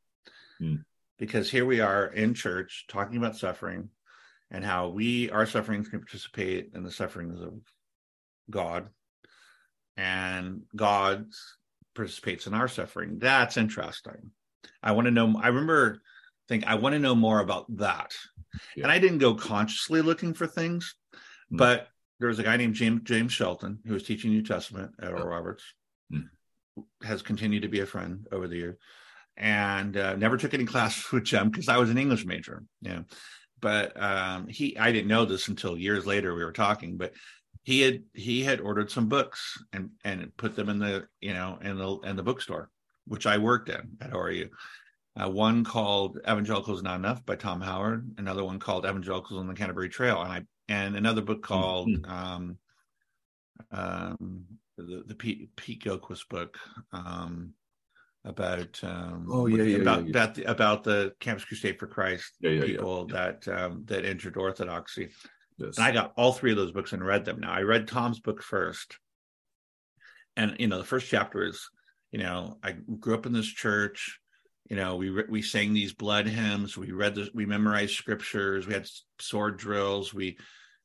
Mm. 0.61 0.83
Because 1.17 1.49
here 1.49 1.65
we 1.65 1.79
are 1.79 2.05
in 2.05 2.33
church 2.33 2.85
talking 2.87 3.17
about 3.17 3.35
suffering 3.37 3.89
and 4.51 4.63
how 4.63 4.89
we, 4.89 5.29
our 5.31 5.45
sufferings 5.45 5.89
can 5.89 5.99
participate 5.99 6.71
in 6.75 6.83
the 6.83 6.91
sufferings 6.91 7.41
of 7.41 7.53
God 8.49 8.89
and 9.95 10.61
God 10.75 11.25
participates 11.95 12.45
in 12.47 12.53
our 12.53 12.67
suffering. 12.67 13.17
That's 13.19 13.57
interesting. 13.57 14.31
I 14.83 14.91
want 14.91 15.05
to 15.05 15.11
know, 15.11 15.39
I 15.41 15.47
remember 15.47 16.01
think 16.47 16.65
I 16.65 16.75
want 16.75 16.93
to 16.93 16.99
know 16.99 17.15
more 17.15 17.39
about 17.39 17.65
that. 17.77 18.13
Yeah. 18.75 18.83
And 18.83 18.91
I 18.91 18.99
didn't 18.99 19.17
go 19.17 19.33
consciously 19.35 20.01
looking 20.01 20.33
for 20.33 20.47
things, 20.47 20.95
Mm. 21.51 21.57
but 21.57 21.87
there 22.19 22.29
was 22.29 22.39
a 22.39 22.43
guy 22.43 22.57
named 22.57 22.73
James 22.75 23.01
James 23.03 23.31
Shelton 23.31 23.79
who 23.85 23.93
was 23.93 24.03
teaching 24.03 24.31
New 24.31 24.43
Testament 24.43 24.91
at 25.01 25.11
Oral 25.11 25.27
Roberts, 25.27 25.63
Mm. 26.11 26.29
has 27.03 27.21
continued 27.21 27.63
to 27.63 27.67
be 27.69 27.79
a 27.81 27.85
friend 27.85 28.27
over 28.31 28.47
the 28.47 28.55
years, 28.57 28.77
and 29.37 29.95
uh, 29.95 30.15
never 30.15 30.37
took 30.37 30.53
any 30.53 30.65
classes 30.65 31.09
with 31.11 31.23
Jim 31.25 31.49
because 31.49 31.69
I 31.69 31.77
was 31.77 31.89
an 31.89 31.97
English 31.97 32.25
major. 32.25 32.63
Yeah, 32.81 33.01
but 33.59 34.01
um, 34.01 34.47
he 34.47 34.77
I 34.77 34.91
didn't 34.91 35.07
know 35.07 35.25
this 35.25 35.47
until 35.47 35.77
years 35.77 36.05
later 36.05 36.35
we 36.35 36.43
were 36.43 36.51
talking, 36.51 36.97
but 36.97 37.13
he 37.63 37.81
had 37.81 38.03
he 38.13 38.43
had 38.43 38.59
ordered 38.61 38.91
some 38.91 39.07
books 39.07 39.61
and 39.73 39.91
and 40.03 40.35
put 40.37 40.55
them 40.55 40.69
in 40.69 40.79
the 40.79 41.07
you 41.21 41.33
know 41.33 41.59
in 41.61 41.77
the 41.77 41.97
in 41.99 42.15
the 42.15 42.23
bookstore 42.23 42.69
which 43.05 43.25
I 43.25 43.37
worked 43.37 43.69
in 43.69 43.97
at 44.01 44.11
ORU. 44.11 44.49
Uh, 45.15 45.29
one 45.29 45.63
called 45.63 46.19
Evangelicals 46.29 46.83
Not 46.83 46.97
Enough 46.97 47.25
by 47.25 47.35
Tom 47.35 47.61
Howard, 47.61 48.13
another 48.17 48.43
one 48.43 48.59
called 48.59 48.85
Evangelicals 48.85 49.39
on 49.39 49.47
the 49.47 49.53
Canterbury 49.53 49.89
Trail, 49.89 50.21
and 50.21 50.31
I 50.31 50.41
and 50.67 50.95
another 50.95 51.21
book 51.21 51.41
called 51.41 51.87
Mhm. 51.87 52.09
um, 52.09 52.57
um, 53.71 54.45
the 54.77 55.03
the 55.07 55.15
Pete, 55.15 55.55
Pete 55.55 55.83
Gillquist 55.83 56.27
book 56.29 56.57
um, 56.91 57.53
about 58.25 58.79
um, 58.83 59.27
Oh, 59.31 59.45
yeah, 59.47 59.63
yeah, 59.63 59.77
about 59.77 59.99
yeah, 59.99 60.03
yeah. 60.05 60.09
about 60.09 60.35
the, 60.35 60.43
about 60.43 60.83
the 60.83 61.13
Campus 61.19 61.45
Crusade 61.45 61.79
for 61.79 61.87
Christ 61.87 62.33
people 62.41 63.05
that 63.07 63.47
um, 63.47 63.83
that 63.85 64.05
entered 64.05 64.37
Orthodoxy. 64.37 65.09
Yes. 65.57 65.77
And 65.77 65.85
I 65.85 65.91
got 65.91 66.13
all 66.17 66.33
three 66.33 66.51
of 66.51 66.57
those 66.57 66.71
books 66.71 66.93
and 66.93 67.03
read 67.03 67.25
them. 67.25 67.39
Now 67.39 67.51
I 67.51 67.61
read 67.61 67.87
Tom's 67.87 68.19
book 68.19 68.43
first. 68.43 68.97
And 70.35 70.55
you 70.59 70.67
know, 70.67 70.77
the 70.77 70.83
first 70.83 71.09
chapter 71.09 71.43
is, 71.43 71.67
you 72.11 72.19
know, 72.19 72.59
I 72.63 72.73
grew 72.99 73.15
up 73.15 73.25
in 73.25 73.33
this 73.33 73.47
church. 73.47 74.19
You 74.69 74.75
know, 74.75 74.97
we 74.97 75.09
re- 75.09 75.23
we 75.29 75.41
sang 75.41 75.73
these 75.73 75.93
blood 75.93 76.27
hymns. 76.27 76.77
We 76.77 76.91
read 76.91 77.15
this. 77.15 77.29
We 77.33 77.45
memorized 77.45 77.95
scriptures. 77.95 78.67
We 78.67 78.73
had 78.73 78.87
sword 79.19 79.57
drills. 79.57 80.13
We 80.13 80.37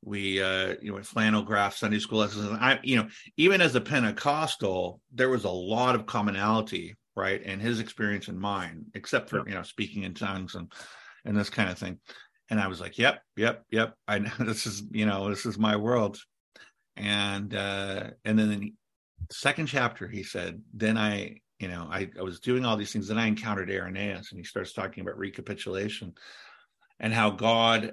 we 0.05 0.43
uh 0.43 0.77
you 0.81 0.93
know 0.93 1.03
flannel 1.03 1.43
graph 1.43 1.77
Sunday 1.77 1.99
school 1.99 2.21
lessons. 2.21 2.47
And 2.47 2.57
I 2.57 2.81
you 2.83 2.97
know 2.97 3.09
even 3.37 3.61
as 3.61 3.75
a 3.75 3.81
Pentecostal, 3.81 5.01
there 5.13 5.29
was 5.29 5.45
a 5.45 5.51
lot 5.51 5.95
of 5.95 6.07
commonality, 6.07 6.97
right, 7.17 7.43
and 7.45 7.61
his 7.61 7.81
experience 7.81 8.29
and 8.29 8.39
mine, 8.41 8.87
except 8.95 9.31
for 9.31 9.39
Yeah. 9.39 9.45
you 9.49 9.55
know 9.55 9.63
speaking 9.63 10.03
in 10.05 10.15
tongues 10.15 10.55
and 10.55 10.73
and 11.25 11.37
this 11.37 11.51
kind 11.51 11.71
of 11.71 11.79
thing. 11.79 11.99
And 12.51 12.61
I 12.61 12.67
was 12.67 12.81
like, 12.81 12.99
yep, 12.99 13.23
yep, 13.37 13.65
yep. 13.71 13.95
I 14.09 14.19
know 14.19 14.31
this 14.41 14.67
is, 14.67 14.83
you 14.91 15.07
know, 15.07 15.29
this 15.31 15.47
is 15.47 15.59
my 15.59 15.77
world. 15.77 16.19
and 16.97 17.55
uh 17.55 18.11
and 18.25 18.39
then 18.39 18.51
the 18.61 18.73
second 19.31 19.67
chapter 19.67 20.07
he 20.09 20.23
said 20.23 20.61
then 20.75 20.99
i 20.99 21.35
you 21.59 21.69
know 21.69 21.89
I, 21.91 22.11
I 22.19 22.23
was 22.23 22.41
doing 22.41 22.65
all 22.67 22.77
these 22.77 22.93
things 22.93 23.09
then 23.09 23.19
i 23.19 23.27
encountered 23.27 23.71
irenaeus 23.71 24.31
and 24.31 24.39
he 24.39 24.45
starts 24.45 24.73
talking 24.75 25.01
about 25.03 25.17
recapitulation 25.17 26.13
and 27.01 27.15
how 27.15 27.31
god 27.31 27.93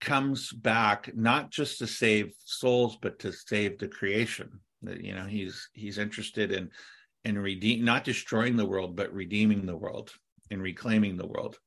comes 0.00 0.50
back 0.52 1.10
not 1.14 1.50
just 1.50 1.78
to 1.80 1.86
save 1.86 2.32
souls 2.44 2.96
but 3.02 3.18
to 3.18 3.32
save 3.32 3.78
the 3.78 3.88
creation 3.88 4.48
that 4.82 5.02
you 5.04 5.14
know 5.14 5.24
he's 5.26 5.68
he's 5.74 5.98
interested 5.98 6.50
in 6.52 6.70
in 7.24 7.38
redeem 7.38 7.84
not 7.84 8.04
destroying 8.04 8.56
the 8.56 8.66
world 8.66 8.96
but 8.96 9.12
redeeming 9.12 9.66
the 9.66 9.76
world 9.76 10.12
and 10.50 10.62
reclaiming 10.62 11.16
the 11.16 11.26
world 11.26 11.58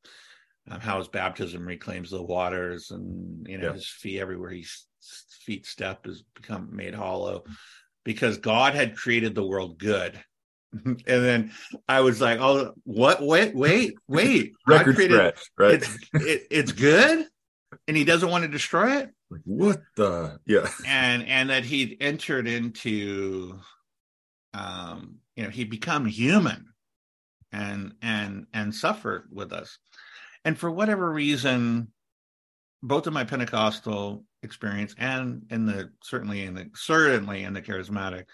um, 0.70 0.80
how 0.80 0.98
his 0.98 1.08
baptism 1.08 1.66
reclaims 1.66 2.10
the 2.10 2.22
waters 2.22 2.92
and 2.92 3.48
you 3.48 3.58
know 3.58 3.68
yeah. 3.68 3.74
his 3.74 3.88
feet 3.88 4.20
everywhere 4.20 4.52
his 4.52 4.86
feet 5.46 5.66
step 5.66 6.06
has 6.06 6.24
become 6.36 6.70
made 6.76 6.96
hollow 6.96 7.44
because 8.04 8.38
god 8.38 8.74
had 8.74 8.96
created 8.96 9.36
the 9.36 9.46
world 9.46 9.78
good 9.78 10.20
and 10.86 11.00
then 11.06 11.52
I 11.88 12.02
was 12.02 12.20
like, 12.20 12.40
"Oh, 12.40 12.74
what? 12.84 13.22
Wait, 13.22 13.56
wait, 13.56 13.94
wait!" 14.08 14.54
Record 14.68 14.96
created, 14.96 15.16
scratch, 15.16 15.52
right? 15.58 15.74
It's, 15.76 15.98
it, 16.14 16.48
it's 16.50 16.72
good, 16.72 17.28
and 17.88 17.98
he 17.98 18.04
doesn't 18.04 18.30
want 18.30 18.44
to 18.44 18.48
destroy 18.48 18.98
it. 18.98 19.10
Like 19.30 19.42
what 19.46 19.82
the? 19.96 20.40
Yeah, 20.46 20.68
and 20.86 21.28
and 21.28 21.50
that 21.52 21.64
he'd 21.64 21.98
entered 22.02 22.48
into, 22.48 23.60
um, 24.54 25.18
you 25.36 25.44
know, 25.44 25.50
he'd 25.50 25.70
become 25.70 26.06
human, 26.06 26.68
and 27.52 27.94
and 28.02 28.48
and 28.54 28.74
suffered 28.74 29.30
with 29.32 29.54
us, 29.54 29.78
and 30.46 30.58
for 30.58 30.70
whatever 30.70 31.12
reason, 31.12 31.92
both 32.82 33.08
of 33.08 33.14
my 33.14 33.24
Pentecostal 33.24 34.26
experience 34.42 34.94
and 34.98 35.46
in 35.50 35.66
the 35.66 35.90
certainly 36.02 36.44
in 36.44 36.54
the 36.54 36.70
certainly 36.76 37.44
in 37.44 37.54
the 37.54 37.62
charismatic 37.62 38.26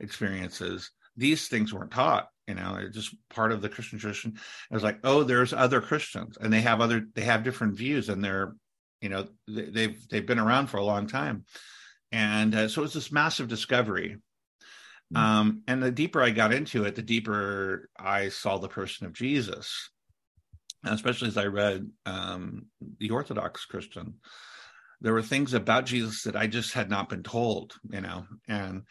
experiences 0.00 0.90
these 1.16 1.46
things 1.46 1.72
weren't 1.72 1.92
taught 1.92 2.28
you 2.48 2.54
know 2.54 2.74
they're 2.74 2.88
just 2.88 3.14
part 3.30 3.52
of 3.52 3.62
the 3.62 3.68
christian 3.68 3.98
tradition. 3.98 4.32
It 4.70 4.74
was 4.74 4.82
like 4.82 4.98
oh 5.04 5.22
there's 5.22 5.52
other 5.52 5.80
christians 5.80 6.36
and 6.40 6.52
they 6.52 6.60
have 6.62 6.80
other 6.80 7.06
they 7.14 7.22
have 7.22 7.44
different 7.44 7.76
views 7.76 8.08
and 8.08 8.22
they're 8.22 8.54
you 9.00 9.08
know 9.08 9.26
they've 9.48 9.96
they've 10.08 10.26
been 10.26 10.38
around 10.38 10.68
for 10.68 10.78
a 10.78 10.84
long 10.84 11.06
time. 11.06 11.44
And 12.12 12.54
uh, 12.54 12.68
so 12.68 12.80
it 12.80 12.84
was 12.84 12.94
this 12.94 13.12
massive 13.12 13.48
discovery 13.48 14.16
mm-hmm. 15.14 15.16
um 15.16 15.62
and 15.66 15.82
the 15.82 15.90
deeper 15.90 16.22
i 16.22 16.30
got 16.30 16.52
into 16.52 16.84
it 16.84 16.94
the 16.94 17.02
deeper 17.02 17.88
i 17.98 18.28
saw 18.28 18.58
the 18.58 18.68
person 18.68 19.06
of 19.06 19.12
jesus 19.12 19.90
especially 20.84 21.28
as 21.28 21.36
i 21.36 21.44
read 21.44 21.88
um 22.06 22.66
the 22.98 23.10
orthodox 23.10 23.64
christian 23.64 24.14
there 25.00 25.12
were 25.12 25.22
things 25.22 25.54
about 25.54 25.86
jesus 25.86 26.22
that 26.22 26.36
i 26.36 26.46
just 26.46 26.72
had 26.72 26.90
not 26.90 27.08
been 27.08 27.22
told 27.22 27.74
you 27.90 28.00
know 28.00 28.24
and 28.48 28.82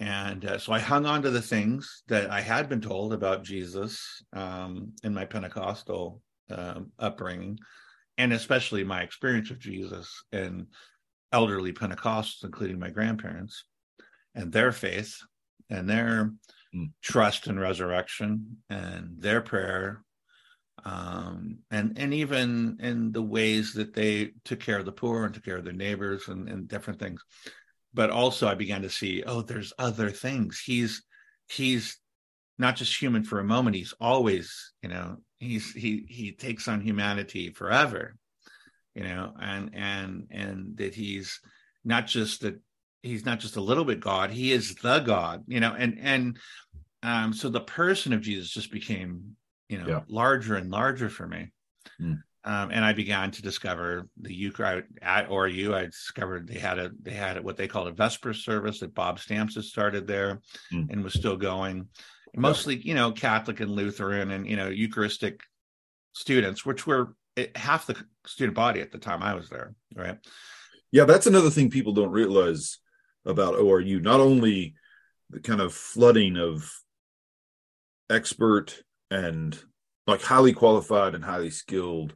and 0.00 0.46
uh, 0.46 0.58
so 0.58 0.72
I 0.72 0.80
hung 0.80 1.04
on 1.04 1.22
to 1.22 1.30
the 1.30 1.42
things 1.42 2.02
that 2.08 2.30
I 2.30 2.40
had 2.40 2.70
been 2.70 2.80
told 2.80 3.12
about 3.12 3.44
Jesus 3.44 4.22
um, 4.32 4.94
in 5.04 5.12
my 5.12 5.26
Pentecostal 5.26 6.22
um, 6.50 6.90
upbringing, 6.98 7.58
and 8.16 8.32
especially 8.32 8.82
my 8.82 9.02
experience 9.02 9.50
with 9.50 9.58
Jesus 9.58 10.24
in 10.32 10.68
elderly 11.32 11.74
Pentecostals, 11.74 12.44
including 12.44 12.78
my 12.78 12.88
grandparents, 12.88 13.64
and 14.34 14.50
their 14.50 14.72
faith 14.72 15.18
and 15.70 15.88
their 15.88 16.32
mm. 16.74 16.90
trust 17.02 17.46
in 17.46 17.58
resurrection 17.58 18.58
and 18.68 19.14
their 19.18 19.40
prayer 19.40 20.02
um, 20.84 21.58
and 21.70 21.98
and 21.98 22.14
even 22.14 22.78
in 22.80 23.12
the 23.12 23.22
ways 23.22 23.74
that 23.74 23.94
they 23.94 24.32
took 24.44 24.60
care 24.60 24.78
of 24.78 24.84
the 24.84 24.92
poor 24.92 25.24
and 25.24 25.34
took 25.34 25.44
care 25.44 25.58
of 25.58 25.64
their 25.64 25.72
neighbors 25.72 26.28
and, 26.28 26.48
and 26.48 26.68
different 26.68 26.98
things 26.98 27.22
but 27.92 28.10
also 28.10 28.48
I 28.48 28.54
began 28.54 28.82
to 28.82 28.90
see, 28.90 29.22
oh, 29.24 29.42
there's 29.42 29.72
other 29.78 30.10
things. 30.10 30.62
He's 30.64 31.02
he's 31.48 31.98
not 32.58 32.76
just 32.76 33.00
human 33.00 33.24
for 33.24 33.40
a 33.40 33.44
moment. 33.44 33.76
He's 33.76 33.94
always, 34.00 34.72
you 34.82 34.88
know, 34.88 35.18
he's 35.38 35.72
he 35.72 36.04
he 36.08 36.32
takes 36.32 36.68
on 36.68 36.80
humanity 36.80 37.50
forever, 37.50 38.16
you 38.94 39.02
know, 39.02 39.32
and 39.40 39.70
and 39.74 40.26
and 40.30 40.76
that 40.76 40.94
he's 40.94 41.40
not 41.84 42.06
just 42.06 42.42
that 42.42 42.60
he's 43.02 43.24
not 43.24 43.40
just 43.40 43.56
a 43.56 43.60
little 43.60 43.84
bit 43.84 44.00
God. 44.00 44.30
He 44.30 44.52
is 44.52 44.74
the 44.76 45.00
God, 45.00 45.44
you 45.46 45.60
know, 45.60 45.74
and 45.76 45.98
and 46.00 46.38
um, 47.02 47.32
so 47.32 47.48
the 47.48 47.60
person 47.60 48.12
of 48.12 48.20
Jesus 48.20 48.50
just 48.50 48.70
became, 48.70 49.36
you 49.68 49.78
know, 49.78 49.88
yeah. 49.88 50.00
larger 50.08 50.56
and 50.56 50.70
larger 50.70 51.08
for 51.08 51.26
me. 51.26 51.52
Mm. 52.00 52.22
Um, 52.42 52.70
and 52.70 52.84
I 52.84 52.94
began 52.94 53.30
to 53.32 53.42
discover 53.42 54.08
the 54.20 54.34
Eucharist 54.34 54.88
at 55.02 55.28
ORU. 55.28 55.74
I 55.74 55.86
discovered 55.86 56.48
they 56.48 56.58
had 56.58 56.78
a 56.78 56.90
they 57.02 57.12
had 57.12 57.42
what 57.44 57.56
they 57.56 57.68
called 57.68 57.88
a 57.88 57.92
Vesper 57.92 58.32
service 58.32 58.80
that 58.80 58.94
Bob 58.94 59.18
Stamps 59.18 59.56
had 59.56 59.64
started 59.64 60.06
there, 60.06 60.40
mm. 60.72 60.90
and 60.90 61.04
was 61.04 61.14
still 61.14 61.36
going. 61.36 61.88
Mostly, 62.36 62.76
you 62.76 62.94
know, 62.94 63.10
Catholic 63.10 63.60
and 63.60 63.70
Lutheran 63.70 64.30
and 64.30 64.46
you 64.46 64.56
know 64.56 64.68
Eucharistic 64.68 65.40
students, 66.12 66.64
which 66.64 66.86
were 66.86 67.14
eh, 67.36 67.48
half 67.56 67.86
the 67.86 67.96
student 68.24 68.54
body 68.54 68.80
at 68.80 68.92
the 68.92 68.98
time 68.98 69.22
I 69.22 69.34
was 69.34 69.50
there. 69.50 69.74
Right. 69.94 70.16
Yeah, 70.92 71.04
that's 71.04 71.26
another 71.26 71.50
thing 71.50 71.70
people 71.70 71.92
don't 71.92 72.10
realize 72.10 72.78
about 73.24 73.54
ORU. 73.54 74.02
Not 74.02 74.20
only 74.20 74.74
the 75.30 75.40
kind 75.40 75.60
of 75.60 75.72
flooding 75.72 76.36
of 76.36 76.72
expert 78.10 78.82
and 79.10 79.58
like 80.06 80.22
highly 80.22 80.52
qualified 80.52 81.14
and 81.14 81.24
highly 81.24 81.50
skilled 81.50 82.14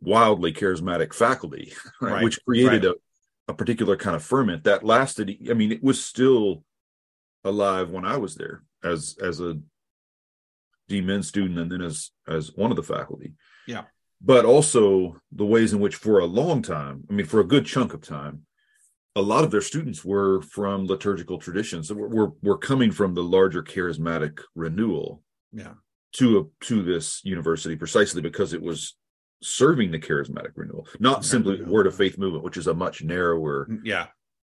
wildly 0.00 0.52
charismatic 0.52 1.14
faculty, 1.14 1.72
right? 2.00 2.12
Right. 2.14 2.24
which 2.24 2.44
created 2.44 2.84
right. 2.84 2.94
a, 3.48 3.52
a 3.52 3.54
particular 3.54 3.96
kind 3.96 4.16
of 4.16 4.22
ferment 4.22 4.64
that 4.64 4.84
lasted. 4.84 5.36
I 5.50 5.54
mean, 5.54 5.72
it 5.72 5.82
was 5.82 6.04
still 6.04 6.64
alive 7.44 7.90
when 7.90 8.04
I 8.04 8.16
was 8.16 8.34
there 8.34 8.62
as 8.82 9.16
as 9.22 9.40
a 9.40 9.58
DMin 10.90 11.24
student 11.24 11.58
and 11.58 11.70
then 11.70 11.82
as 11.82 12.10
as 12.28 12.52
one 12.54 12.70
of 12.70 12.76
the 12.76 12.82
faculty. 12.82 13.34
Yeah. 13.66 13.84
But 14.20 14.44
also 14.44 15.20
the 15.32 15.44
ways 15.44 15.72
in 15.72 15.80
which 15.80 15.96
for 15.96 16.18
a 16.18 16.24
long 16.24 16.62
time, 16.62 17.04
I 17.10 17.12
mean, 17.12 17.26
for 17.26 17.40
a 17.40 17.46
good 17.46 17.66
chunk 17.66 17.92
of 17.92 18.00
time, 18.00 18.46
a 19.16 19.22
lot 19.22 19.44
of 19.44 19.50
their 19.50 19.60
students 19.60 20.04
were 20.04 20.42
from 20.42 20.86
liturgical 20.86 21.38
traditions. 21.38 21.88
So 21.88 21.94
we're, 21.94 22.08
we're, 22.08 22.30
we're 22.42 22.58
coming 22.58 22.90
from 22.90 23.14
the 23.14 23.22
larger 23.22 23.62
charismatic 23.62 24.40
renewal. 24.54 25.22
Yeah. 25.52 25.74
To 26.18 26.38
a 26.38 26.64
to 26.66 26.82
this 26.84 27.20
university 27.24 27.74
precisely 27.74 28.22
because 28.22 28.52
it 28.52 28.62
was 28.62 28.94
serving 29.42 29.90
the 29.90 29.98
charismatic 29.98 30.52
renewal, 30.54 30.86
not 31.00 31.24
simply 31.24 31.56
the 31.56 31.64
word 31.64 31.88
of 31.88 31.96
faith 31.96 32.18
movement, 32.18 32.44
which 32.44 32.56
is 32.56 32.68
a 32.68 32.74
much 32.74 33.02
narrower, 33.02 33.66
mm, 33.68 33.80
yeah, 33.82 34.06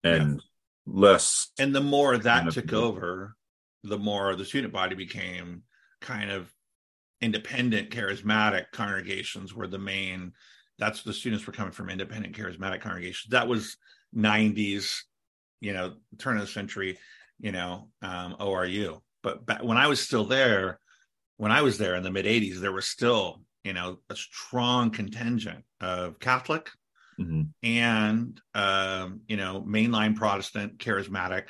and 0.03 0.37
yeah. 0.37 0.41
less. 0.87 1.51
And 1.59 1.75
the 1.75 1.83
more 1.83 2.17
that 2.17 2.51
took 2.53 2.73
over, 2.73 3.37
the 3.85 3.99
more 3.99 4.35
the 4.37 4.45
student 4.45 4.73
body 4.73 4.95
became 4.95 5.63
kind 6.01 6.31
of 6.31 6.51
independent 7.21 7.91
charismatic 7.91 8.65
congregations 8.73 9.55
were 9.55 9.67
the 9.67 9.79
main. 9.79 10.33
That's 10.79 11.03
the 11.03 11.13
students 11.13 11.47
were 11.47 11.53
coming 11.53 11.73
from 11.73 11.91
independent 11.91 12.35
charismatic 12.35 12.81
congregations. 12.81 13.31
That 13.31 13.49
was 13.49 13.77
90s, 14.17 15.01
you 15.61 15.73
know, 15.73 15.95
turn 16.19 16.37
of 16.37 16.43
the 16.43 16.47
century, 16.47 16.99
you 17.39 17.53
know, 17.53 17.89
um, 18.03 18.37
ORU. 18.41 19.01
But 19.23 19.47
back, 19.47 19.63
when 19.63 19.77
I 19.77 19.87
was 19.87 20.01
still 20.01 20.25
there, 20.25 20.81
when 21.37 21.53
I 21.53 21.63
was 21.63 21.79
there 21.79 21.95
in 21.95 22.03
the 22.03 22.11
mid 22.11 22.27
80s, 22.27 22.61
there 22.61 22.73
was 22.73 22.89
still 22.89 23.43
you 23.65 23.73
know 23.73 23.99
a 24.09 24.17
strong 24.17 24.91
contingent 24.91 25.65
of 25.81 26.19
Catholic 26.19 26.71
mm-hmm. 27.21 27.43
and 27.63 28.41
um, 28.55 29.21
you 29.29 29.37
know 29.37 29.65
mainline 29.67 30.17
Protestant 30.17 30.79
charismatic 30.79 31.45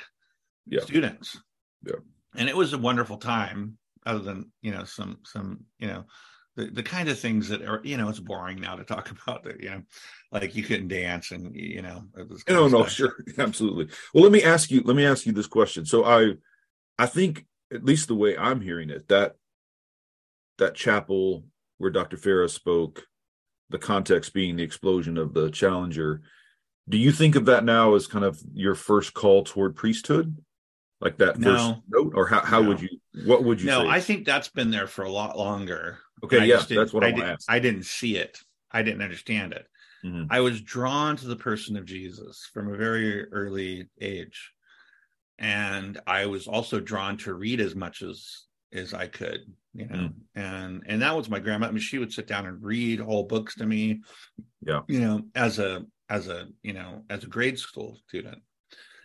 yeah. 0.67 0.81
students. 0.81 1.37
Yeah, 1.85 1.95
and 2.35 2.49
it 2.49 2.55
was 2.55 2.73
a 2.73 2.77
wonderful 2.77 3.17
time. 3.17 3.77
Other 4.05 4.19
than 4.19 4.51
you 4.61 4.71
know 4.71 4.83
some 4.83 5.19
some 5.25 5.65
you 5.79 5.87
know 5.87 6.05
the, 6.65 6.71
the 6.71 6.83
kind 6.83 7.09
of 7.09 7.19
things 7.19 7.49
that 7.49 7.61
are 7.63 7.81
you 7.83 7.97
know 7.97 8.09
it's 8.09 8.19
boring 8.19 8.59
now 8.59 8.75
to 8.75 8.83
talk 8.83 9.11
about 9.27 9.43
that 9.43 9.61
you 9.61 9.69
know 9.69 9.81
like 10.31 10.55
you 10.55 10.63
couldn't 10.63 10.87
dance 10.87 11.31
and 11.31 11.55
you 11.55 11.81
know 11.81 12.03
oh, 12.17 12.27
no 12.49 12.67
no 12.67 12.85
sure 12.85 13.15
absolutely 13.37 13.87
well 14.13 14.23
let 14.23 14.31
me 14.31 14.43
ask 14.43 14.71
you 14.71 14.81
let 14.85 14.95
me 14.95 15.05
ask 15.05 15.25
you 15.25 15.31
this 15.31 15.47
question 15.47 15.85
so 15.85 16.05
i 16.05 16.33
i 16.97 17.05
think 17.05 17.45
at 17.73 17.83
least 17.83 18.07
the 18.07 18.15
way 18.15 18.37
i'm 18.37 18.61
hearing 18.61 18.89
it 18.89 19.07
that 19.07 19.35
that 20.57 20.75
chapel 20.75 21.43
where 21.81 21.89
Dr. 21.89 22.15
Farah 22.15 22.49
spoke, 22.49 23.07
the 23.69 23.79
context 23.79 24.33
being 24.33 24.55
the 24.55 24.63
explosion 24.63 25.17
of 25.17 25.33
the 25.33 25.49
Challenger. 25.49 26.21
Do 26.87 26.97
you 26.97 27.11
think 27.11 27.35
of 27.35 27.45
that 27.45 27.65
now 27.65 27.95
as 27.95 28.05
kind 28.05 28.23
of 28.23 28.39
your 28.53 28.75
first 28.75 29.15
call 29.15 29.43
toward 29.43 29.75
priesthood? 29.75 30.37
Like 30.99 31.17
that 31.17 31.39
no. 31.39 31.55
first 31.55 31.81
note? 31.89 32.13
Or 32.15 32.27
how, 32.27 32.41
how 32.41 32.61
no. 32.61 32.69
would 32.69 32.81
you, 32.81 32.89
what 33.25 33.43
would 33.43 33.59
you 33.59 33.67
no, 33.67 33.81
say? 33.81 33.89
I 33.89 33.99
think 33.99 34.25
that's 34.25 34.49
been 34.49 34.69
there 34.69 34.85
for 34.85 35.03
a 35.03 35.11
lot 35.11 35.37
longer. 35.37 35.97
Okay, 36.23 36.45
yeah, 36.45 36.63
that's 36.67 36.93
what 36.93 37.03
I, 37.03 37.07
I 37.07 37.11
did, 37.11 37.39
I 37.49 37.59
didn't 37.59 37.85
see 37.85 38.17
it. 38.17 38.39
I 38.71 38.83
didn't 38.83 39.01
understand 39.01 39.53
it. 39.53 39.65
Mm-hmm. 40.05 40.25
I 40.29 40.39
was 40.39 40.61
drawn 40.61 41.15
to 41.17 41.27
the 41.27 41.35
person 41.35 41.77
of 41.77 41.85
Jesus 41.85 42.49
from 42.53 42.73
a 42.73 42.77
very 42.77 43.25
early 43.31 43.89
age. 43.99 44.51
And 45.37 45.99
I 46.05 46.27
was 46.27 46.47
also 46.47 46.79
drawn 46.79 47.17
to 47.17 47.33
read 47.33 47.59
as 47.59 47.75
much 47.75 48.01
as 48.01 48.45
as 48.73 48.93
I 48.93 49.07
could, 49.07 49.41
you 49.73 49.87
know. 49.87 49.95
Mm. 49.95 50.13
And 50.35 50.83
and 50.85 51.01
that 51.01 51.17
was 51.17 51.29
my 51.29 51.39
grandma. 51.39 51.67
I 51.67 51.71
mean, 51.71 51.79
she 51.79 51.97
would 51.97 52.13
sit 52.13 52.27
down 52.27 52.45
and 52.45 52.63
read 52.63 52.99
whole 52.99 53.23
books 53.23 53.55
to 53.55 53.65
me. 53.65 54.01
Yeah. 54.65 54.81
You 54.87 55.01
know, 55.01 55.21
as 55.35 55.59
a 55.59 55.85
as 56.09 56.27
a, 56.27 56.47
you 56.61 56.73
know, 56.73 57.03
as 57.09 57.23
a 57.23 57.27
grade 57.27 57.57
school 57.57 57.97
student. 58.07 58.39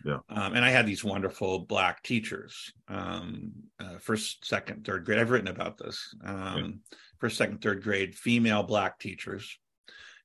Yeah. 0.05 0.19
Um, 0.29 0.53
and 0.53 0.63
I 0.63 0.69
had 0.69 0.85
these 0.85 1.03
wonderful 1.03 1.59
black 1.59 2.03
teachers, 2.03 2.71
um, 2.87 3.51
uh, 3.79 3.97
first, 3.99 4.45
second, 4.45 4.85
third 4.85 5.05
grade. 5.05 5.19
I've 5.19 5.31
written 5.31 5.47
about 5.47 5.77
this. 5.77 6.13
Um, 6.23 6.81
First, 7.19 7.37
second, 7.37 7.61
third 7.61 7.83
grade 7.83 8.15
female 8.15 8.63
black 8.63 8.99
teachers 8.99 9.57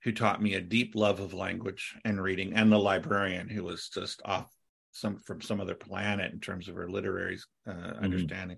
who 0.05 0.12
taught 0.12 0.42
me 0.42 0.55
a 0.55 0.61
deep 0.61 0.94
love 0.94 1.20
of 1.20 1.33
language 1.33 1.94
and 2.05 2.20
reading, 2.20 2.55
and 2.55 2.70
the 2.72 2.78
librarian 2.78 3.48
who 3.48 3.62
was 3.62 3.88
just 3.88 4.20
off 4.24 4.50
some 4.90 5.16
from 5.18 5.40
some 5.40 5.61
other 5.61 5.74
planet 5.74 6.33
in 6.33 6.40
terms 6.40 6.68
of 6.68 6.74
her 6.74 6.88
literary 6.88 7.38
uh, 7.66 7.72
Mm-hmm. 7.72 8.05
understanding, 8.05 8.57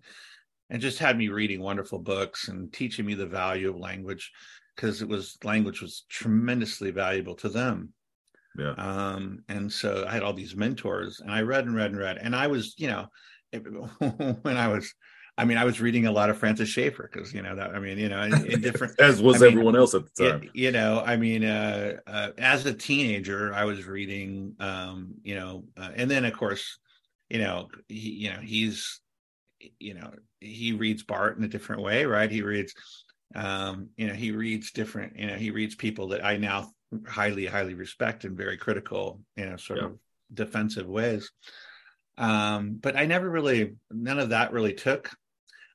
and 0.70 0.82
just 0.82 0.98
had 0.98 1.16
me 1.18 1.28
reading 1.28 1.60
wonderful 1.60 1.98
books 1.98 2.48
and 2.48 2.72
teaching 2.72 3.04
me 3.06 3.14
the 3.14 3.26
value 3.26 3.70
of 3.70 3.76
language 3.76 4.32
because 4.74 5.02
it 5.02 5.08
was 5.08 5.36
language 5.44 5.80
was 5.80 6.04
tremendously 6.08 6.90
valuable 6.90 7.36
to 7.36 7.48
them. 7.48 7.92
Yeah. 8.58 8.74
Um, 8.78 9.40
and 9.48 9.70
so 9.70 10.04
I 10.08 10.12
had 10.12 10.22
all 10.22 10.32
these 10.32 10.56
mentors, 10.56 11.20
and 11.20 11.30
I 11.30 11.42
read 11.42 11.66
and 11.66 11.76
read 11.76 11.90
and 11.90 11.98
read, 11.98 12.18
and 12.18 12.34
I 12.34 12.46
was, 12.46 12.74
you 12.78 12.88
know, 12.88 13.06
when 14.42 14.56
I 14.56 14.68
was. 14.68 14.92
I 15.36 15.44
mean, 15.44 15.58
I 15.58 15.64
was 15.64 15.80
reading 15.80 16.06
a 16.06 16.12
lot 16.12 16.30
of 16.30 16.38
Francis 16.38 16.68
Schaeffer 16.68 17.08
because 17.12 17.34
you 17.34 17.42
know 17.42 17.56
that. 17.56 17.74
I 17.74 17.78
mean, 17.80 17.98
you 17.98 18.08
know, 18.08 18.22
in, 18.22 18.32
in 18.46 18.60
different 18.60 19.00
As 19.00 19.20
was 19.20 19.36
I 19.36 19.38
mean, 19.40 19.50
everyone 19.52 19.76
else 19.76 19.94
at 19.94 20.04
the 20.14 20.24
time. 20.24 20.40
y- 20.42 20.50
you 20.54 20.70
know 20.70 21.02
i 21.04 21.16
mean 21.16 21.44
uh, 21.44 21.94
uh 22.06 22.30
as 22.38 22.64
a 22.66 22.72
teenager 22.72 23.52
i 23.52 23.64
was 23.64 23.84
reading 23.84 24.54
um 24.60 25.14
you 25.24 25.34
know 25.34 25.64
uh, 25.76 25.90
and 25.96 26.08
then 26.10 26.24
of 26.24 26.32
course 26.32 26.78
you 27.28 27.38
know 27.38 27.68
he 27.88 28.10
you 28.10 28.30
know 28.30 28.38
he's 28.40 29.00
you 29.80 29.94
know 29.94 30.12
he 30.40 30.72
reads 30.72 31.02
barth 31.02 31.36
in 31.36 31.44
a 31.44 31.48
different 31.48 31.82
way 31.82 32.04
right 32.04 32.30
he 32.30 32.42
reads 32.42 32.74
um 33.34 33.88
you 33.96 34.06
know 34.06 34.14
he 34.14 34.30
reads 34.30 34.70
different 34.70 35.18
you 35.18 35.26
know 35.26 35.34
he 35.34 35.50
reads 35.50 35.74
people 35.74 36.08
that 36.08 36.24
i 36.24 36.36
now 36.36 36.70
highly 37.08 37.46
highly 37.46 37.74
respect 37.74 38.24
in 38.24 38.36
very 38.36 38.56
critical 38.56 39.20
you 39.36 39.46
know 39.46 39.56
sort 39.56 39.80
Yeah. 39.80 39.86
of 39.86 39.98
defensive 40.32 40.86
ways 40.86 41.30
um 42.18 42.78
but 42.80 42.96
i 42.96 43.06
never 43.06 43.28
really 43.28 43.74
none 43.90 44.20
of 44.20 44.28
that 44.28 44.52
really 44.52 44.74
took 44.74 45.10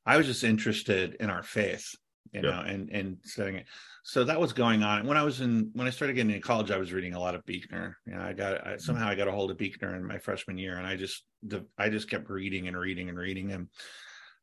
i 0.06 0.18
was 0.18 0.26
just 0.26 0.44
interested 0.44 1.16
in 1.20 1.30
our 1.30 1.44
faith 1.44 1.96
you 2.34 2.42
Yeah. 2.42 2.52
know 2.52 2.62
and 2.62 2.90
and 2.92 3.18
studying 3.24 3.56
it. 3.58 3.66
So 4.04 4.24
that 4.24 4.40
was 4.40 4.54
going 4.54 4.84
on. 4.84 5.08
When 5.08 5.18
i 5.18 5.24
was 5.24 5.42
in 5.42 5.72
when 5.74 5.88
i 5.88 5.90
started 5.90 6.14
getting 6.14 6.32
into 6.32 6.46
college 6.46 6.70
i 6.72 6.78
was 6.78 6.94
reading 6.94 7.14
a 7.16 7.20
lot 7.20 7.34
of 7.36 7.44
Buechner. 7.46 7.98
You 8.06 8.14
know 8.16 8.22
i 8.22 8.34
got 8.34 8.68
I, 8.68 8.78
somehow 8.78 9.08
i 9.08 9.16
got 9.16 9.28
a 9.28 9.32
hold 9.32 9.50
of 9.52 9.58
Buechner 9.58 9.96
in 9.96 10.06
my 10.06 10.20
freshman 10.20 10.58
year 10.58 10.78
and 10.78 10.86
i 10.86 10.96
just 10.96 11.26
the, 11.44 11.66
i 11.78 11.90
just 11.90 12.10
kept 12.10 12.30
reading 12.30 12.68
and 12.68 12.78
reading 12.78 13.10
and 13.10 13.18
reading 13.18 13.50
him. 13.50 13.70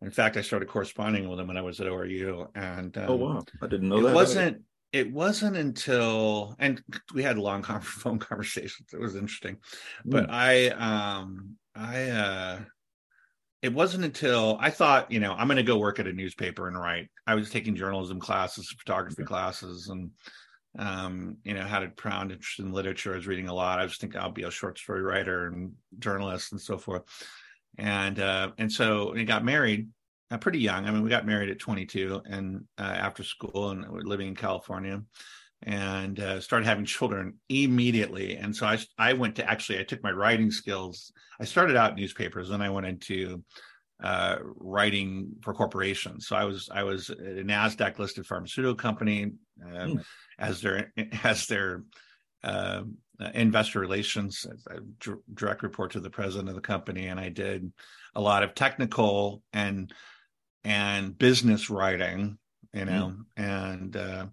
In 0.03 0.11
fact 0.11 0.37
i 0.37 0.41
started 0.43 0.69
corresponding 0.69 1.29
with 1.29 1.39
him 1.39 1.47
when 1.47 1.57
i 1.57 1.63
was 1.63 1.81
at 1.81 1.87
oru 1.87 2.49
and 2.57 2.97
um, 2.99 3.11
oh 3.11 3.15
wow, 3.17 3.45
I 3.63 3.67
didn't 3.69 3.89
know 3.89 3.99
it 3.99 4.03
that. 4.03 4.15
wasn't 4.15 4.63
it 4.93 5.13
wasn't 5.13 5.57
until 5.57 6.57
and 6.59 6.83
we 7.15 7.23
had 7.23 7.39
long 7.39 7.63
phone 7.83 8.19
conversations. 8.19 8.89
It 8.93 9.01
was 9.01 9.15
interesting. 9.15 9.59
But 10.05 10.29
i 10.31 10.69
um 10.71 11.57
i 11.75 12.11
uh 12.11 12.59
it 13.63 13.73
wasn't 13.73 14.05
until 14.05 14.57
i 14.61 14.71
thought 14.71 15.11
you 15.11 15.21
know 15.21 15.33
i'm 15.33 15.49
going 15.49 15.57
to 15.57 15.63
go 15.63 15.79
work 15.79 15.99
at 15.99 16.07
a 16.07 16.13
newspaper 16.13 16.69
and 16.69 16.79
write. 16.79 17.09
I 17.27 17.35
was 17.35 17.51
taking 17.51 17.77
journalism 17.77 18.21
classes 18.21 18.75
photography 18.79 19.25
classes 19.25 19.89
and 19.89 20.11
um 20.79 21.39
you 21.43 21.55
know 21.55 21.63
had 21.63 21.83
a 21.83 21.89
profound 21.89 22.33
interest 22.33 22.59
in 22.59 22.73
literature. 22.73 23.15
I 23.15 23.17
was 23.17 23.27
reading 23.27 23.49
a 23.49 23.55
lot. 23.55 23.79
I 23.79 23.85
was 23.85 23.97
thinking 23.97 24.21
i'll 24.21 24.31
be 24.31 24.43
a 24.43 24.51
short 24.51 24.79
story 24.79 25.03
writer 25.03 25.47
and 25.47 25.73
journalist 25.99 26.53
and 26.53 26.61
so 26.61 26.77
forth. 26.79 27.03
And 27.79 28.21
uh 28.21 28.53
and 28.59 28.71
so 28.71 29.13
we 29.13 29.25
got 29.25 29.45
married 29.45 29.89
uh, 30.31 30.39
pretty 30.39 30.59
young. 30.59 30.87
I 30.87 30.91
mean, 30.91 31.03
we 31.03 31.11
got 31.11 31.27
married 31.27 31.51
at 31.51 31.59
22 31.59 32.23
and 32.27 32.65
uh, 32.79 32.83
after 32.83 33.23
school, 33.23 33.71
and 33.71 33.89
we're 33.89 34.01
living 34.01 34.29
in 34.29 34.35
California, 34.35 35.03
and 35.67 36.21
uh, 36.21 36.41
started 36.41 36.65
having 36.65 36.85
children 36.85 37.35
immediately. 37.49 38.37
And 38.37 38.55
so 38.55 38.67
I, 38.67 38.79
I 38.97 39.13
went 39.15 39.37
to 39.37 39.51
actually, 39.51 39.81
I 39.81 39.83
took 39.83 40.03
my 40.03 40.13
writing 40.13 40.51
skills. 40.51 41.13
I 41.41 41.45
started 41.45 41.77
out 41.77 41.91
in 41.91 41.97
newspapers, 41.97 42.49
then 42.49 42.63
I 42.63 42.71
went 42.71 42.87
into 42.87 43.43
uh, 44.03 44.37
writing 44.43 45.33
for 45.43 45.53
corporations. 45.53 46.29
So 46.29 46.37
I 46.37 46.45
was, 46.45 46.69
I 46.73 46.85
was 46.85 47.11
at 47.11 47.19
a 47.19 47.45
Nasdaq 47.45 47.99
listed 47.99 48.27
pharmaceutical 48.27 48.77
company 48.77 49.33
um, 49.65 49.91
Hmm. 49.93 49.97
as 50.39 50.61
their, 50.63 50.93
as 51.25 51.47
their. 51.47 51.83
Uh, 52.45 52.83
investor 53.35 53.81
relations, 53.81 54.47
direct 55.35 55.63
report 55.63 55.91
to 55.93 56.01
the 56.01 56.11
president 56.11 56.51
of 56.51 56.55
the 56.55 56.61
company, 56.61 57.07
and 57.07 57.19
I 57.19 57.31
did 57.31 57.73
a 58.15 58.21
lot 58.21 58.43
of 58.45 58.55
technical 58.55 59.43
and 59.53 59.93
and 60.63 61.17
business 61.17 61.71
writing 61.71 62.39
you 62.73 62.85
know 62.85 63.17
and 63.37 63.97
uh, 63.97 64.27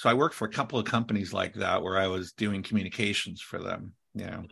so 0.00 0.08
i 0.08 0.14
worked 0.14 0.34
for 0.34 0.46
a 0.46 0.50
couple 0.50 0.78
of 0.78 0.84
companies 0.86 1.32
like 1.32 1.54
that 1.54 1.82
where 1.82 1.98
i 1.98 2.06
was 2.06 2.32
doing 2.32 2.62
communications 2.62 3.40
for 3.42 3.58
them 3.58 3.92
you 4.14 4.24
know 4.26 4.42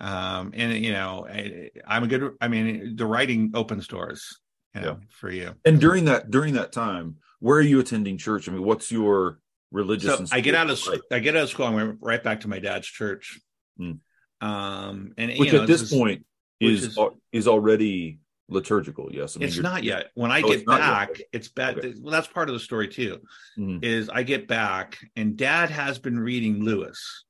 um 0.00 0.52
and 0.54 0.72
you 0.84 0.92
know 0.92 1.26
I, 1.30 1.70
i'm 1.86 2.04
a 2.04 2.06
good 2.06 2.22
i 2.40 2.48
mean 2.48 2.96
the 2.96 3.04
writing 3.06 3.50
opens 3.54 3.86
doors 3.86 4.40
you 4.74 4.80
know, 4.82 4.98
for 5.10 5.30
you 5.30 5.54
And 5.64 5.80
during 5.80 6.04
that 6.04 6.30
during 6.30 6.54
that 6.54 6.70
time, 6.72 7.16
where 7.40 7.56
are 7.58 7.68
you 7.72 7.80
attending 7.80 8.16
church? 8.18 8.48
I 8.48 8.52
mean, 8.52 8.62
what's 8.62 8.92
your 8.92 9.40
religious? 9.72 10.16
so 10.30 10.36
i 10.36 10.40
get 10.40 10.54
out 10.54 10.70
of 10.70 10.78
spiritual 10.78 11.06
i 11.10 11.18
get 11.18 11.34
out 11.36 11.42
of 11.44 11.50
school 11.50 11.66
i 11.66 11.70
went 11.70 11.98
right 12.00 12.22
back 12.22 12.40
to 12.42 12.48
my 12.48 12.58
dad's 12.60 12.86
church 12.86 13.40
Hmm. 13.78 13.92
um 14.40 15.12
and 15.18 15.30
which 15.38 15.52
you 15.52 15.56
know, 15.58 15.62
at 15.62 15.66
this 15.68 15.82
is- 15.82 15.90
point 15.92 16.24
is 16.60 16.84
is- 16.84 16.98
is 17.32 17.48
already 17.48 18.20
liturgical. 18.48 19.08
Yes, 19.12 19.36
I 19.36 19.40
mean, 19.40 19.48
it's 19.48 19.58
not 19.58 19.84
yet 19.84 20.10
when 20.14 20.30
i 20.32 20.40
Oh, 20.40 20.48
get 20.48 20.60
it's 20.60 20.64
yet. 20.70 20.78
back 20.78 21.20
it's 21.32 21.48
bad 21.48 21.78
Okay. 21.78 21.94
well 22.00 22.10
that's 22.12 22.26
part 22.28 22.48
of 22.48 22.54
the 22.54 22.60
story 22.60 22.88
too 22.88 23.20
Mhm. 23.58 23.84
is 23.84 24.08
I 24.08 24.22
get 24.22 24.48
back 24.48 24.98
and 25.16 25.36
dad 25.36 25.70
has 25.70 25.98
been 25.98 26.18
reading 26.18 26.64
Lewis 26.64 27.24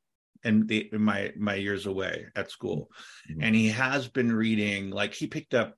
and 0.45 0.69
the 0.69 0.89
in 0.93 1.03
my 1.03 1.33
my 1.37 1.55
years 1.57 1.87
away 1.87 2.27
at 2.37 2.51
school. 2.51 2.91
Mhm. 3.29 3.39
And 3.43 3.57
he 3.57 3.69
has 3.69 4.07
been 4.09 4.33
reading 4.33 4.91
like 4.91 5.13
he 5.13 5.27
picked 5.27 5.55
up 5.55 5.77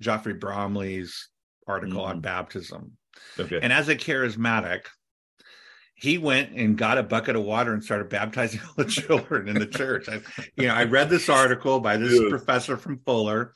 Geoffrey 0.00 0.34
Bromiley's 0.34 1.28
article 1.66 2.02
on 2.02 2.18
Mhm. 2.18 2.22
baptism. 2.22 2.98
Okay. 3.38 3.60
And 3.62 3.72
as 3.72 3.88
a 3.88 3.96
charismatic, 3.96 4.86
he 6.02 6.18
went 6.18 6.50
and 6.50 6.76
got 6.76 6.98
a 6.98 7.02
bucket 7.04 7.36
of 7.36 7.44
water 7.44 7.72
and 7.72 7.82
started 7.84 8.08
baptizing 8.08 8.60
all 8.66 8.74
the 8.76 8.84
children 8.90 9.46
in 9.48 9.56
the 9.58 9.66
church. 9.66 10.08
I, 10.08 10.20
you 10.56 10.66
know, 10.66 10.74
I 10.74 10.82
read 10.84 11.08
this 11.08 11.28
article 11.28 11.78
by 11.78 11.96
this 11.96 12.20
Yeah. 12.20 12.28
professor 12.28 12.76
from 12.76 12.98
Fuller 13.06 13.52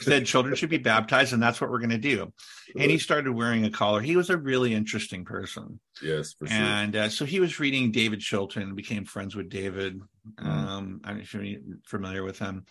said 0.00 0.26
children 0.26 0.56
should 0.56 0.70
be 0.70 0.78
baptized, 0.78 1.32
and 1.32 1.40
that's 1.42 1.60
what 1.60 1.70
we're 1.70 1.78
going 1.78 1.90
to 1.90 1.98
do. 1.98 2.32
And 2.76 2.90
he 2.90 2.98
started 2.98 3.32
wearing 3.32 3.64
a 3.64 3.70
collar. 3.70 4.00
He 4.00 4.16
was 4.16 4.28
a 4.28 4.36
really 4.36 4.74
interesting 4.74 5.24
person 5.24 5.78
yes, 6.02 6.34
for 6.36 6.48
sure. 6.48 6.56
and 6.56 6.96
uh, 6.96 7.08
so 7.08 7.24
he 7.24 7.38
was 7.38 7.60
reading 7.60 7.92
David 7.92 8.18
Chilton, 8.18 8.74
became 8.74 9.04
friends 9.04 9.36
with 9.36 9.48
David. 9.48 10.00
Mm. 10.40 10.44
Um, 10.46 11.00
I'm 11.04 11.18
not 11.18 11.26
sure 11.26 11.44
you're 11.44 11.60
familiar 11.86 12.24
with 12.24 12.40
him. 12.40 12.64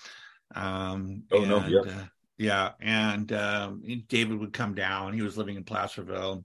Um, 0.53 1.23
Oh, 1.31 1.45
no, 1.45 1.65
yeah. 1.65 1.79
uh, 1.79 2.03
yeah, 2.37 2.71
and 2.81 3.31
um, 3.31 3.81
David 4.09 4.39
would 4.39 4.51
come 4.53 4.73
down. 4.73 5.13
He 5.13 5.21
was 5.21 5.37
living 5.37 5.55
in 5.55 5.63
Placerville, 5.63 6.43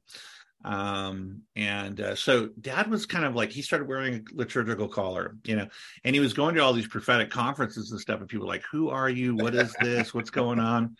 um, 0.64 1.42
and 1.54 2.00
uh, 2.00 2.14
so 2.16 2.48
Dad 2.60 2.90
was 2.90 3.06
kind 3.06 3.24
of 3.24 3.34
like 3.34 3.50
he 3.50 3.62
started 3.62 3.88
wearing 3.88 4.14
a 4.14 4.20
liturgical 4.34 4.88
collar, 4.88 5.36
you 5.44 5.56
know, 5.56 5.68
and 6.04 6.14
he 6.14 6.20
was 6.20 6.32
going 6.32 6.54
to 6.56 6.62
all 6.62 6.72
these 6.72 6.88
prophetic 6.88 7.30
conferences 7.30 7.90
and 7.92 8.00
stuff, 8.00 8.20
and 8.20 8.28
people 8.28 8.46
were 8.46 8.52
like, 8.52 8.64
"Who 8.72 8.90
are 8.90 9.08
you? 9.08 9.34
What 9.36 9.54
is 9.54 9.74
this? 9.80 10.12
What's 10.12 10.30
going 10.30 10.58
on?" 10.58 10.96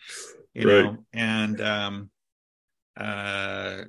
You 0.53 0.65
Right. 0.65 0.83
know, 0.85 0.97
and 1.13 1.61
um, 1.61 2.09
uh, 2.97 3.83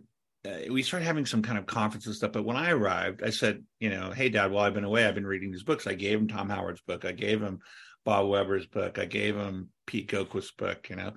uh, 0.44 0.58
we 0.70 0.82
started 0.82 1.04
having 1.06 1.26
some 1.26 1.42
kind 1.42 1.58
of 1.58 1.66
conference 1.66 2.06
and 2.06 2.14
stuff. 2.14 2.32
But 2.32 2.44
when 2.44 2.56
I 2.56 2.70
arrived, 2.70 3.22
I 3.22 3.30
said, 3.30 3.62
you 3.78 3.90
know, 3.90 4.10
hey, 4.10 4.28
Dad, 4.28 4.50
while 4.50 4.64
I've 4.64 4.74
been 4.74 4.84
away, 4.84 5.04
I've 5.04 5.14
been 5.14 5.26
reading 5.26 5.50
these 5.50 5.62
books. 5.62 5.86
I 5.86 5.94
gave 5.94 6.18
him 6.18 6.28
Tom 6.28 6.48
Howard's 6.48 6.80
book. 6.80 7.04
I 7.04 7.12
gave 7.12 7.42
him 7.42 7.60
Bob 8.04 8.28
Webber's 8.28 8.66
book. 8.66 8.98
I 8.98 9.04
gave 9.04 9.36
him 9.36 9.68
Pete 9.86 10.08
Gillquist's 10.08 10.52
book, 10.52 10.88
you 10.88 10.96
know. 10.96 11.12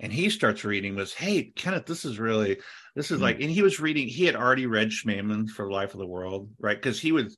And 0.00 0.12
he 0.12 0.30
starts 0.30 0.64
reading 0.64 0.94
was, 0.94 1.12
hey, 1.12 1.52
Kenneth, 1.56 1.86
this 1.86 2.04
is 2.04 2.18
really, 2.18 2.58
this 2.94 3.10
is 3.10 3.18
Hmm. 3.18 3.24
like, 3.24 3.40
and 3.40 3.50
he 3.50 3.62
was 3.62 3.80
reading, 3.80 4.08
he 4.08 4.24
had 4.24 4.36
already 4.36 4.66
read 4.66 4.90
Schmemann 4.90 5.48
for 5.48 5.70
Life 5.70 5.94
of 5.94 6.00
the 6.00 6.06
World, 6.06 6.50
right? 6.60 6.76
Because 6.76 7.00
he 7.00 7.12
was 7.12 7.36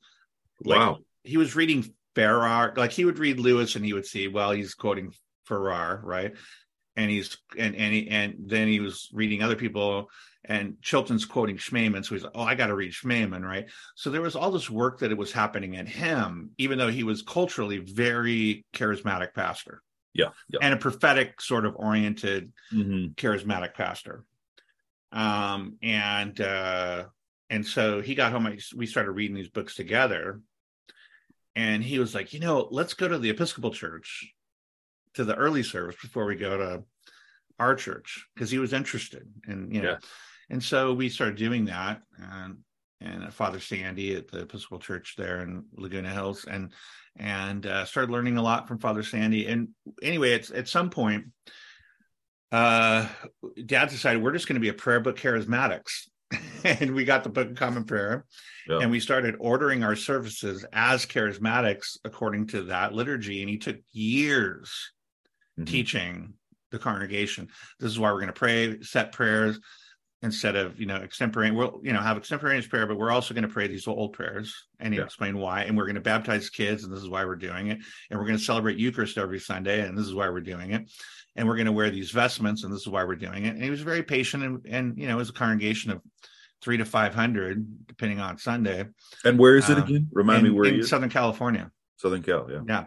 like, 0.64 0.78
wow. 0.78 0.98
he 1.24 1.36
was 1.36 1.56
reading 1.56 1.94
Farrer, 2.14 2.74
like 2.76 2.92
he 2.92 3.04
would 3.04 3.18
read 3.18 3.40
Lewis 3.40 3.76
and 3.76 3.84
he 3.84 3.92
would 3.92 4.06
see, 4.06 4.28
well, 4.28 4.50
he's 4.50 4.74
quoting 4.74 5.12
Farrer, 5.46 6.00
right? 6.04 6.34
And 6.96 7.10
he's 7.10 7.38
and 7.56 7.74
and 7.76 7.94
he, 7.94 8.08
and 8.08 8.34
then 8.46 8.68
he 8.68 8.80
was 8.80 9.08
reading 9.12 9.42
other 9.42 9.56
people, 9.56 10.10
and 10.44 10.76
Chilton's 10.82 11.24
quoting 11.24 11.56
Schmemann, 11.56 12.04
so 12.04 12.14
he's 12.14 12.24
like, 12.24 12.32
oh, 12.34 12.42
I 12.42 12.56
got 12.56 12.66
to 12.66 12.74
read 12.74 12.92
Schmemann, 12.92 13.42
right? 13.42 13.70
So 13.94 14.10
there 14.10 14.20
was 14.20 14.36
all 14.36 14.50
this 14.50 14.68
work 14.68 14.98
that 14.98 15.12
it 15.12 15.16
was 15.16 15.32
happening 15.32 15.74
in 15.74 15.86
him, 15.86 16.50
even 16.58 16.78
though 16.78 16.90
he 16.90 17.04
was 17.04 17.22
culturally 17.22 17.78
very 17.78 18.66
charismatic 18.74 19.34
pastor 19.34 19.82
Yeah. 20.12 20.30
Yeah. 20.48 20.58
and 20.62 20.74
a 20.74 20.76
prophetic 20.76 21.40
sort 21.40 21.64
of 21.66 21.76
oriented 21.76 22.52
Mhm. 22.72 23.14
charismatic 23.14 23.74
pastor. 23.74 24.24
Um, 25.12 25.76
and 25.82 26.40
uh, 26.40 27.06
and 27.48 27.66
so 27.66 28.00
he 28.00 28.14
got 28.14 28.32
home. 28.32 28.46
I, 28.46 28.58
we 28.76 28.86
started 28.86 29.10
reading 29.12 29.34
these 29.36 29.48
books 29.48 29.74
together, 29.74 30.40
and 31.56 31.82
he 31.82 31.98
was 31.98 32.14
like, 32.14 32.32
you 32.32 32.40
know, 32.40 32.68
let's 32.70 32.94
go 32.94 33.08
to 33.08 33.18
the 33.18 33.30
Episcopal 33.30 33.72
Church 33.72 34.32
to 35.14 35.24
the 35.24 35.34
early 35.34 35.62
service 35.64 35.96
before 36.00 36.24
we 36.26 36.36
go 36.36 36.56
to 36.56 36.84
our 37.58 37.74
church 37.74 38.26
because 38.34 38.50
he 38.50 38.58
was 38.58 38.72
interested, 38.72 39.26
and 39.46 39.74
you 39.74 39.82
know, 39.82 39.90
Yeah. 39.90 39.98
and 40.48 40.62
so 40.62 40.94
we 40.94 41.08
started 41.08 41.36
doing 41.36 41.64
that, 41.66 42.02
and 42.16 42.58
and 43.00 43.32
Father 43.32 43.60
Sandy 43.60 44.14
at 44.14 44.28
the 44.28 44.42
Episcopal 44.42 44.78
Church 44.78 45.14
there 45.16 45.40
in 45.40 45.64
Laguna 45.74 46.10
Hills, 46.10 46.44
and 46.44 46.72
and 47.16 47.66
uh, 47.66 47.84
started 47.84 48.10
learning 48.10 48.36
a 48.36 48.42
lot 48.42 48.68
from 48.68 48.78
Father 48.78 49.02
Sandy. 49.02 49.46
And 49.46 49.68
anyway, 50.02 50.32
it's 50.32 50.50
at 50.50 50.68
some 50.68 50.90
point, 50.90 51.26
uh, 52.52 53.06
Dad 53.66 53.88
decided 53.88 54.22
we're 54.22 54.32
just 54.32 54.48
going 54.48 54.54
to 54.54 54.60
be 54.60 54.68
a 54.68 54.74
prayer 54.74 55.00
book 55.00 55.18
charismatics, 55.18 56.08
and 56.64 56.94
we 56.94 57.04
got 57.04 57.24
the 57.24 57.30
Book 57.30 57.50
of 57.50 57.56
Common 57.56 57.84
Prayer, 57.84 58.26
yeah. 58.68 58.78
and 58.80 58.90
we 58.90 59.00
started 59.00 59.36
ordering 59.38 59.82
our 59.82 59.96
services 59.96 60.64
as 60.72 61.06
charismatics 61.06 61.98
according 62.04 62.48
to 62.48 62.62
that 62.64 62.92
liturgy. 62.92 63.40
And 63.40 63.50
he 63.50 63.58
took 63.58 63.76
years 63.92 64.92
mm-hmm. 65.58 65.64
teaching 65.64 66.34
the 66.70 66.78
congregation. 66.78 67.48
This 67.80 67.90
is 67.90 67.98
why 67.98 68.12
we're 68.12 68.20
going 68.20 68.28
to 68.28 68.32
pray, 68.32 68.82
set 68.82 69.12
prayers 69.12 69.58
instead 70.22 70.54
of 70.54 70.78
you 70.78 70.86
know 70.86 70.96
extemporaneous 70.96 71.56
we'll 71.56 71.80
you 71.82 71.92
know 71.92 72.00
have 72.00 72.16
extemporaneous 72.16 72.66
prayer 72.66 72.86
but 72.86 72.98
we're 72.98 73.10
also 73.10 73.32
going 73.32 73.46
to 73.46 73.48
pray 73.48 73.66
these 73.66 73.88
old 73.88 74.12
prayers 74.12 74.66
and 74.78 74.94
yeah. 74.94 75.02
explain 75.02 75.38
why 75.38 75.62
and 75.62 75.76
we're 75.76 75.84
going 75.84 75.94
to 75.94 76.00
baptize 76.00 76.50
kids 76.50 76.84
and 76.84 76.92
this 76.92 77.02
is 77.02 77.08
why 77.08 77.24
we're 77.24 77.36
doing 77.36 77.68
it 77.68 77.78
and 78.10 78.18
we're 78.18 78.26
going 78.26 78.38
to 78.38 78.44
celebrate 78.44 78.78
eucharist 78.78 79.16
every 79.18 79.40
sunday 79.40 79.86
and 79.86 79.96
this 79.96 80.06
is 80.06 80.14
why 80.14 80.28
we're 80.28 80.40
doing 80.40 80.72
it 80.72 80.90
and 81.36 81.48
we're 81.48 81.56
going 81.56 81.66
to 81.66 81.72
wear 81.72 81.90
these 81.90 82.10
vestments 82.10 82.64
and 82.64 82.72
this 82.72 82.80
is 82.80 82.88
why 82.88 83.04
we're 83.04 83.14
doing 83.14 83.46
it 83.46 83.54
and 83.54 83.62
he 83.62 83.70
was 83.70 83.80
very 83.80 84.02
patient 84.02 84.42
and, 84.42 84.66
and 84.66 84.98
you 84.98 85.06
know 85.06 85.14
it 85.14 85.18
was 85.18 85.30
a 85.30 85.34
congregation 85.34 85.90
of 85.90 86.00
three 86.60 86.76
to 86.76 86.84
five 86.84 87.14
hundred 87.14 87.86
depending 87.86 88.20
on 88.20 88.36
sunday. 88.36 88.86
And 89.24 89.38
where 89.38 89.56
is 89.56 89.70
it 89.70 89.78
um, 89.78 89.84
again? 89.84 90.08
Remind 90.12 90.46
in, 90.46 90.52
me 90.52 90.58
where 90.58 90.68
in 90.68 90.82
southern 90.84 91.10
california. 91.10 91.70
Southern 91.96 92.22
cal 92.22 92.46
yeah. 92.50 92.60
Yeah. 92.66 92.84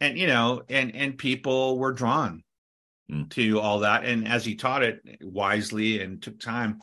And 0.00 0.18
you 0.18 0.26
know 0.26 0.62
and 0.68 0.94
and 0.94 1.16
people 1.16 1.78
were 1.78 1.92
drawn 1.92 2.42
mm. 3.10 3.28
to 3.30 3.60
all 3.60 3.80
that. 3.80 4.04
And 4.04 4.26
as 4.26 4.44
he 4.44 4.54
taught 4.54 4.82
it 4.82 5.00
wisely 5.22 6.02
and 6.02 6.22
took 6.22 6.38
time, 6.40 6.80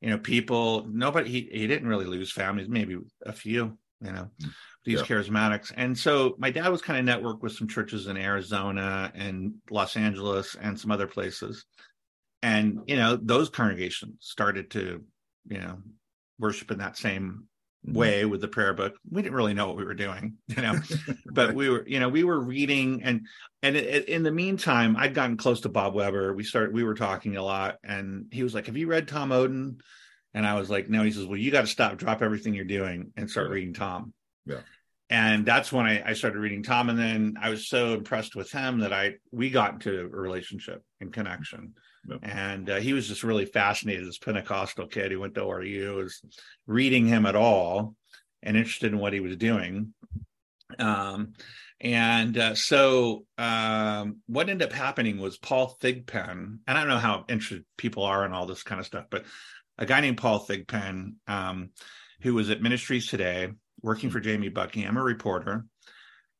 you 0.00 0.10
know, 0.10 0.18
people, 0.18 0.86
nobody, 0.90 1.30
he, 1.30 1.48
he 1.52 1.66
didn't 1.66 1.88
really 1.88 2.04
lose 2.04 2.30
families, 2.30 2.68
maybe 2.68 2.98
a 3.24 3.32
few, 3.32 3.78
you 4.00 4.12
know, 4.12 4.28
mm. 4.42 4.50
these 4.84 5.00
yeah. 5.00 5.06
charismatics. 5.06 5.72
And 5.76 5.96
so 5.96 6.34
my 6.38 6.50
dad 6.50 6.68
was 6.68 6.82
kind 6.82 7.08
of 7.08 7.22
networked 7.22 7.40
with 7.40 7.52
some 7.52 7.68
churches 7.68 8.06
in 8.06 8.16
Arizona 8.16 9.10
and 9.14 9.54
Los 9.70 9.96
Angeles 9.96 10.56
and 10.60 10.78
some 10.78 10.90
other 10.90 11.06
places. 11.06 11.64
And, 12.42 12.80
you 12.86 12.96
know, 12.96 13.16
those 13.16 13.48
congregations 13.48 14.16
started 14.20 14.70
to, 14.72 15.02
you 15.48 15.58
know, 15.58 15.78
worship 16.38 16.70
in 16.70 16.78
that 16.78 16.98
same. 16.98 17.44
Mm-hmm. 17.86 17.98
way 17.98 18.24
with 18.24 18.40
the 18.40 18.48
prayer 18.48 18.72
book. 18.72 18.94
We 19.10 19.20
didn't 19.20 19.34
really 19.34 19.52
know 19.52 19.66
what 19.66 19.76
we 19.76 19.84
were 19.84 19.92
doing 19.92 20.38
you 20.48 20.62
know 20.62 20.80
but 21.26 21.54
we 21.54 21.68
were 21.68 21.86
you 21.86 22.00
know 22.00 22.08
we 22.08 22.24
were 22.24 22.40
reading 22.40 23.02
and 23.02 23.26
and 23.62 23.76
it, 23.76 24.08
in 24.08 24.22
the 24.22 24.32
meantime 24.32 24.96
i'd 24.96 25.12
gotten 25.12 25.36
close 25.36 25.60
to 25.62 25.68
bob 25.68 25.94
webber. 25.94 26.32
We 26.32 26.44
started 26.44 26.72
we 26.72 26.82
were 26.82 26.94
talking 26.94 27.36
a 27.36 27.42
lot 27.42 27.76
and 27.84 28.26
he 28.30 28.42
was 28.42 28.54
like 28.54 28.66
have 28.66 28.76
you 28.78 28.86
read 28.86 29.06
tom 29.06 29.30
oden 29.30 29.80
and 30.32 30.46
i 30.46 30.58
was 30.58 30.70
like 30.70 30.88
no. 30.88 31.02
He 31.02 31.10
says 31.10 31.26
well 31.26 31.36
you 31.36 31.50
got 31.50 31.60
to 31.60 31.66
stop 31.66 31.98
drop 31.98 32.22
everything 32.22 32.54
you're 32.54 32.64
doing 32.64 33.12
and 33.18 33.30
start 33.30 33.50
reading 33.50 33.74
tom. 33.74 34.14
Yeah. 34.46 34.60
And 35.10 35.44
that's 35.44 35.70
when 35.70 35.84
I, 35.84 36.02
I 36.08 36.12
started 36.14 36.38
reading 36.38 36.62
tom 36.62 36.88
and 36.88 36.98
then 36.98 37.34
i 37.38 37.50
was 37.50 37.68
so 37.68 37.92
impressed 37.92 38.34
with 38.34 38.50
him 38.50 38.78
that 38.78 38.94
i 38.94 39.16
we 39.30 39.50
got 39.50 39.74
into 39.74 40.00
a 40.00 40.06
relationship 40.06 40.82
and 41.02 41.12
connection 41.12 41.74
and 42.22 42.70
uh, 42.70 42.76
he 42.76 42.92
was 42.92 43.08
just 43.08 43.24
really 43.24 43.46
fascinated. 43.46 44.06
This 44.06 44.18
Pentecostal 44.18 44.86
kid 44.86 45.12
who 45.12 45.20
went 45.20 45.34
to 45.34 45.42
ORU 45.42 45.96
was 45.96 46.20
reading 46.66 47.06
him 47.06 47.26
at 47.26 47.36
all 47.36 47.94
and 48.42 48.56
interested 48.56 48.92
in 48.92 48.98
what 48.98 49.12
he 49.12 49.20
was 49.20 49.36
doing. 49.36 49.94
Um, 50.78 51.34
and 51.80 52.38
uh, 52.38 52.54
so 52.54 53.26
um, 53.36 54.20
what 54.26 54.48
ended 54.48 54.68
up 54.68 54.74
happening 54.74 55.18
was 55.18 55.36
Paul 55.36 55.76
Thigpen, 55.80 56.58
and 56.66 56.78
I 56.78 56.80
don't 56.80 56.88
know 56.88 56.98
how 56.98 57.24
interested 57.28 57.64
people 57.76 58.04
are 58.04 58.24
in 58.24 58.32
all 58.32 58.46
this 58.46 58.62
kind 58.62 58.80
of 58.80 58.86
stuff, 58.86 59.06
but 59.10 59.24
a 59.76 59.86
guy 59.86 60.00
named 60.00 60.18
Paul 60.18 60.40
Thigpen, 60.40 61.14
um, 61.26 61.70
who 62.22 62.34
was 62.34 62.50
at 62.50 62.62
Ministries 62.62 63.06
Today, 63.06 63.48
working 63.82 64.10
for 64.10 64.20
Jamie 64.20 64.48
Buckingham, 64.48 64.96
a 64.96 65.02
reporter, 65.02 65.66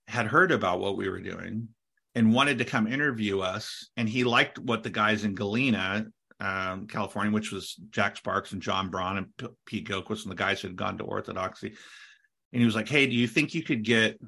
had 0.07 0.27
heard 0.27 0.53
about 0.53 0.81
what 0.81 0.97
we 0.97 1.09
were 1.09 1.21
doing 1.21 1.69
and 2.15 2.33
wanted 2.33 2.59
to 2.59 2.65
come 2.65 2.87
interview 2.87 3.41
us. 3.41 3.89
And 3.97 4.09
he 4.09 4.25
liked 4.25 4.59
what 4.59 4.83
the 4.83 4.91
guys 4.91 5.25
in 5.25 5.35
Goleta, 5.35 6.07
um, 6.41 6.87
California, 6.87 7.33
which 7.33 7.53
was 7.53 7.75
Jack 7.91 8.17
Sparks 8.17 8.53
and 8.53 8.63
Jon 8.63 8.89
Braun 8.89 9.19
and 9.19 9.37
P- 9.37 9.47
Pete 9.67 9.89
Gillquist 9.89 10.23
and 10.23 10.31
the 10.31 10.37
guys 10.37 10.61
who 10.61 10.69
had 10.69 10.77
gone 10.77 10.99
to 10.99 11.05
Orthodoxy. 11.05 11.75
And 12.53 12.61
he 12.61 12.67
was 12.67 12.75
like, 12.75 12.89
Hey, 12.89 13.07
do 13.07 13.15
you 13.15 13.27
think 13.27 13.55
you 13.55 13.63
could 13.63 13.83
get 13.83 14.21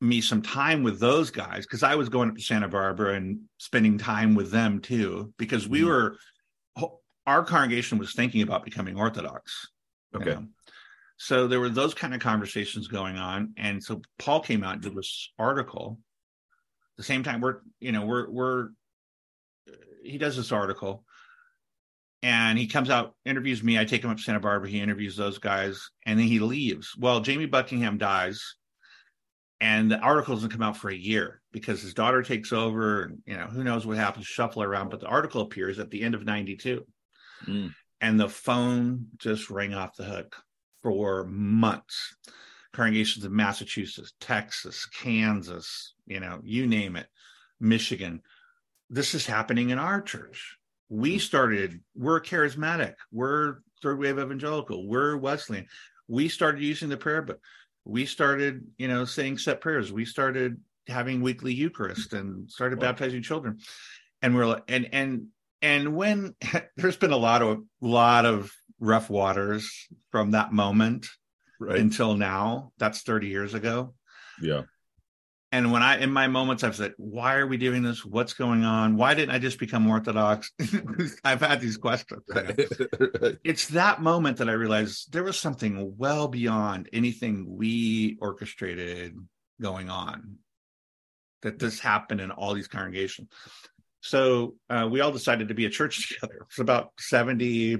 me 0.00 0.20
some 0.20 0.42
time 0.42 0.82
with 0.82 1.00
those 1.00 1.30
guys? 1.30 1.64
Because 1.64 1.82
I 1.82 1.96
was 1.96 2.08
going 2.08 2.28
up 2.28 2.36
to 2.36 2.42
Santa 2.42 2.68
Barbara 2.68 3.14
and 3.14 3.40
spending 3.58 3.98
time 3.98 4.34
with 4.34 4.50
them 4.50 4.80
too, 4.80 5.32
because 5.38 5.68
we 5.68 5.80
mm-hmm. 5.80 5.88
were, 5.88 6.16
our 7.26 7.42
congregation 7.42 7.98
was 7.98 8.12
thinking 8.12 8.42
about 8.42 8.64
becoming 8.64 8.96
Orthodox. 8.96 9.68
Okay. 10.14 10.30
You 10.30 10.34
know? 10.36 10.46
So 11.16 11.46
there 11.46 11.60
were 11.60 11.68
those 11.68 11.94
kind 11.94 12.12
of 12.12 12.20
conversations 12.20 12.88
going 12.88 13.16
on. 13.16 13.54
And 13.56 13.82
so 13.82 14.02
Paul 14.18 14.40
came 14.40 14.64
out 14.64 14.74
and 14.74 14.82
did 14.82 14.94
this 14.94 15.30
article 15.38 15.98
the 16.96 17.02
same 17.02 17.22
time 17.22 17.40
we're 17.40 17.60
you 17.80 17.92
know 17.92 18.04
we're 18.06 18.30
we're 18.30 18.68
he 20.02 20.18
does 20.18 20.36
this 20.36 20.52
article 20.52 21.04
and 22.22 22.58
he 22.58 22.66
comes 22.66 22.88
out 22.88 23.14
interviews 23.24 23.62
me. 23.62 23.78
I 23.78 23.84
take 23.84 24.02
him 24.02 24.10
up 24.10 24.16
to 24.16 24.22
santa 24.22 24.40
barbara. 24.40 24.68
He 24.68 24.80
interviews 24.80 25.16
those 25.16 25.38
guys 25.38 25.90
and 26.06 26.18
then 26.18 26.26
he 26.26 26.38
leaves. 26.38 26.94
Well 26.98 27.20
jamie 27.20 27.46
buckingham 27.46 27.98
dies 27.98 28.56
and 29.60 29.90
the 29.90 29.98
article 29.98 30.34
doesn't 30.34 30.50
come 30.50 30.62
out 30.62 30.76
for 30.76 30.90
a 30.90 30.96
year 30.96 31.40
because 31.52 31.80
his 31.80 31.94
daughter 31.94 32.22
takes 32.22 32.52
over 32.52 33.04
and 33.04 33.18
you 33.26 33.36
know 33.36 33.46
who 33.46 33.64
knows 33.64 33.86
what 33.86 33.96
happens 33.96 34.26
shuffle 34.26 34.62
around. 34.62 34.90
But 34.90 35.00
the 35.00 35.06
article 35.06 35.42
appears 35.42 35.78
at 35.78 35.90
the 35.90 36.02
end 36.02 36.14
of 36.14 36.24
92 36.24 36.84
mm. 37.46 37.74
and 38.00 38.20
the 38.20 38.28
phone 38.28 39.06
just 39.18 39.50
rang 39.50 39.74
off 39.74 39.96
the 39.96 40.04
hook 40.04 40.36
for 40.82 41.24
months. 41.24 42.16
Congregations 42.72 43.24
in 43.24 43.34
massachusetts 43.34 44.14
texas 44.18 44.84
kansas 44.86 45.93
you 46.06 46.20
know, 46.20 46.40
you 46.42 46.66
name 46.66 46.96
it, 46.96 47.06
Michigan. 47.60 48.22
This 48.90 49.14
is 49.14 49.26
happening 49.26 49.70
in 49.70 49.78
our 49.78 50.00
church. 50.00 50.56
We 50.88 51.14
hmm. 51.14 51.18
started, 51.18 51.80
we're 51.94 52.20
charismatic, 52.20 52.94
we're 53.12 53.58
third 53.82 53.98
wave 53.98 54.18
evangelical, 54.18 54.86
we're 54.86 55.16
Wesleyan. 55.16 55.66
We 56.08 56.28
started 56.28 56.62
using 56.62 56.88
the 56.88 56.96
prayer 56.96 57.22
book. 57.22 57.40
We 57.86 58.06
started, 58.06 58.66
you 58.78 58.88
know, 58.88 59.04
saying 59.04 59.38
set 59.38 59.60
prayers. 59.60 59.92
We 59.92 60.04
started 60.04 60.60
having 60.86 61.22
weekly 61.22 61.52
Eucharist 61.52 62.12
and 62.12 62.50
started 62.50 62.78
wow. 62.78 62.88
baptizing 62.88 63.22
children. 63.22 63.58
And 64.22 64.34
we're 64.34 64.60
and 64.68 64.88
and 64.92 65.26
and 65.62 65.96
when 65.96 66.34
there's 66.76 66.96
been 66.96 67.12
a 67.12 67.16
lot 67.16 67.42
of 67.42 67.60
lot 67.80 68.26
of 68.26 68.52
rough 68.80 69.08
waters 69.10 69.88
from 70.10 70.32
that 70.32 70.52
moment 70.52 71.06
right. 71.58 71.78
until 71.78 72.14
now. 72.14 72.72
That's 72.78 73.02
30 73.02 73.28
years 73.28 73.54
ago. 73.54 73.94
Yeah. 74.40 74.62
And 75.54 75.70
when 75.70 75.84
I, 75.84 75.98
in 75.98 76.12
my 76.12 76.26
moments, 76.26 76.64
I've 76.64 76.74
said, 76.74 76.94
why 76.96 77.36
are 77.36 77.46
we 77.46 77.56
doing 77.56 77.84
this? 77.84 78.04
What's 78.04 78.32
going 78.32 78.64
on? 78.64 78.96
Why 78.96 79.14
didn't 79.14 79.36
I 79.36 79.38
just 79.38 79.60
become 79.60 79.86
Orthodox? 79.86 80.50
I've 81.24 81.42
had 81.42 81.60
these 81.60 81.76
questions. 81.76 82.22
it's 83.44 83.68
that 83.68 84.02
moment 84.02 84.38
that 84.38 84.48
I 84.48 84.54
realized 84.54 85.12
there 85.12 85.22
was 85.22 85.38
something 85.38 85.94
well 85.96 86.26
beyond 86.26 86.88
anything 86.92 87.46
we 87.56 88.18
orchestrated 88.20 89.14
going 89.62 89.90
on, 89.90 90.38
that 91.42 91.60
this 91.60 91.78
happened 91.78 92.20
in 92.20 92.32
all 92.32 92.54
these 92.54 92.66
congregations. 92.66 93.28
So 94.00 94.56
uh, 94.68 94.88
we 94.90 95.02
all 95.02 95.12
decided 95.12 95.46
to 95.46 95.54
be 95.54 95.66
a 95.66 95.70
church 95.70 96.08
together. 96.20 96.40
It's 96.48 96.58
about 96.58 96.90
70 96.98 97.78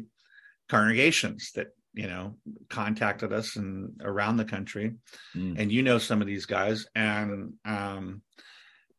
congregations 0.68 1.50
that 1.56 1.70
you 1.94 2.08
know 2.08 2.34
contacted 2.68 3.32
us 3.32 3.56
and 3.56 4.00
around 4.02 4.36
the 4.36 4.44
country. 4.44 4.94
Mm. 5.34 5.58
and 5.58 5.72
you 5.72 5.82
know 5.82 5.98
some 5.98 6.20
of 6.20 6.26
these 6.26 6.46
guys. 6.46 6.86
And 6.94 7.54
um 7.64 8.22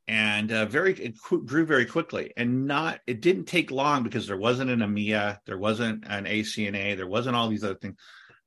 and 0.08 0.52
uh, 0.52 0.66
very 0.66 0.94
it 0.94 1.18
grew 1.18 1.66
very 1.66 1.86
quickly. 1.86 2.32
And 2.38 2.68
not 2.68 3.00
it 3.06 3.22
didn't 3.22 3.46
take 3.46 3.72
long 3.72 4.04
because 4.04 4.28
there 4.28 4.38
wasn't 4.38 4.72
an 4.72 4.80
AMiA 4.80 5.40
there 5.46 5.58
wasn't 5.58 6.06
an 6.08 6.26
ACNA 6.26 6.96
there 6.96 7.08
wasn't 7.08 7.36
all 7.36 7.50
these 7.50 7.64
other 7.64 7.76
things. 7.76 7.96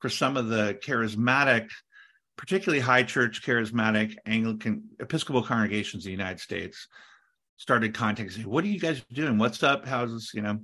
For 0.01 0.09
some 0.09 0.37
of 0.37 0.49
the 0.49 0.79
charismatic 0.83 1.69
particularly 2.37 2.81
high 2.81 3.03
church 3.03 3.43
charismatic 3.45 4.15
Anglican 4.25 4.85
Episcopal 5.01 5.43
congregations 5.43 6.05
in 6.07 6.11
the 6.11 6.17
United 6.17 6.41
States 6.41 6.89
started 7.57 7.93
contacting 7.93 8.45
what 8.45 8.65
are 8.65 8.69
you 8.69 8.81
guys 8.81 9.03
doing? 9.13 9.39
What's 9.39 9.63
up? 9.63 9.87
How's 9.87 10.13
this? 10.13 10.33
You 10.33 10.43
know? 10.43 10.61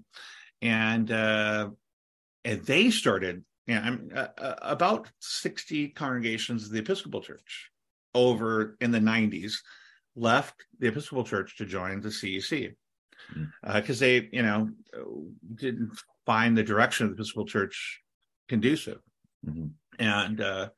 And 0.62 1.11
uh 1.11 1.70
and 2.44 2.64
they 2.64 2.90
started 2.90 3.44
yeah, 3.66 3.81
I'm 3.85 4.11
uh, 4.14 4.27
uh, 4.38 4.55
about 4.62 5.11
60 5.20 5.88
congregations 5.90 6.64
of 6.64 6.70
the 6.70 6.81
Episcopal 6.81 7.20
Church 7.20 7.70
over 8.14 8.77
in 8.81 8.90
the 8.90 8.98
90s 8.98 9.55
left 10.16 10.64
the 10.79 10.88
Episcopal 10.88 11.24
Church 11.24 11.57
to 11.59 11.64
join 11.64 12.00
the 12.00 12.09
CEC 12.09 12.74
because 13.29 13.46
mm. 13.62 13.88
uh, 13.88 14.00
they, 14.00 14.29
you 14.33 14.42
know, 14.42 14.70
didn't 15.55 15.90
find 16.27 16.57
the 16.57 16.62
direction 16.62 17.07
of 17.07 17.12
the 17.12 17.14
Episcopal 17.16 17.46
Church 17.46 18.00
conducive. 18.48 18.98
Mm-hmm. 19.46 19.66
And 19.98 20.40
uh, 20.40 20.68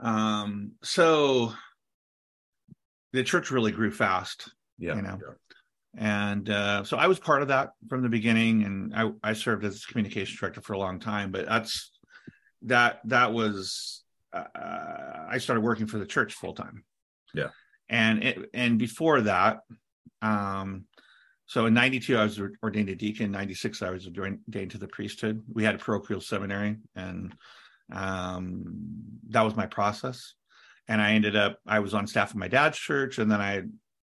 um, 0.00 0.72
so 0.82 1.52
the 3.12 3.22
church 3.22 3.50
really 3.50 3.72
grew 3.72 3.90
fast. 3.90 4.52
Yeah. 4.78 4.96
You 4.96 5.02
know, 5.02 5.18
yeah. 5.20 5.34
And 5.96 6.50
uh, 6.50 6.84
so 6.84 6.96
I 6.96 7.06
was 7.06 7.18
part 7.18 7.42
of 7.42 7.48
that 7.48 7.70
from 7.88 8.02
the 8.02 8.08
beginning, 8.08 8.64
and 8.64 8.94
I, 8.94 9.10
I 9.22 9.32
served 9.32 9.64
as 9.64 9.84
communication 9.84 10.36
director 10.38 10.60
for 10.60 10.74
a 10.74 10.78
long 10.78 11.00
time. 11.00 11.32
But 11.32 11.46
that's 11.46 11.90
that 12.62 13.00
that 13.04 13.32
was 13.32 14.02
uh, 14.32 14.44
I 15.30 15.38
started 15.38 15.62
working 15.62 15.86
for 15.86 15.98
the 15.98 16.06
church 16.06 16.34
full 16.34 16.54
time. 16.54 16.84
Yeah, 17.34 17.48
and 17.88 18.22
it, 18.22 18.50
and 18.54 18.78
before 18.78 19.22
that, 19.22 19.60
um, 20.22 20.84
so 21.46 21.66
in 21.66 21.74
'92 21.74 22.16
I 22.16 22.24
was 22.24 22.40
ordained 22.62 22.88
a 22.88 22.94
deacon. 22.94 23.30
'96 23.30 23.82
I 23.82 23.90
was 23.90 24.06
ordained 24.06 24.70
to 24.70 24.78
the 24.78 24.88
priesthood. 24.88 25.42
We 25.52 25.64
had 25.64 25.74
a 25.74 25.78
parochial 25.78 26.20
seminary, 26.20 26.76
and 26.94 27.34
um, 27.92 28.64
that 29.30 29.42
was 29.42 29.56
my 29.56 29.66
process. 29.66 30.34
And 30.88 31.02
I 31.02 31.12
ended 31.12 31.36
up 31.36 31.58
I 31.66 31.80
was 31.80 31.94
on 31.94 32.06
staff 32.06 32.30
of 32.30 32.36
my 32.36 32.48
dad's 32.48 32.78
church, 32.78 33.18
and 33.18 33.30
then 33.30 33.40
I 33.40 33.62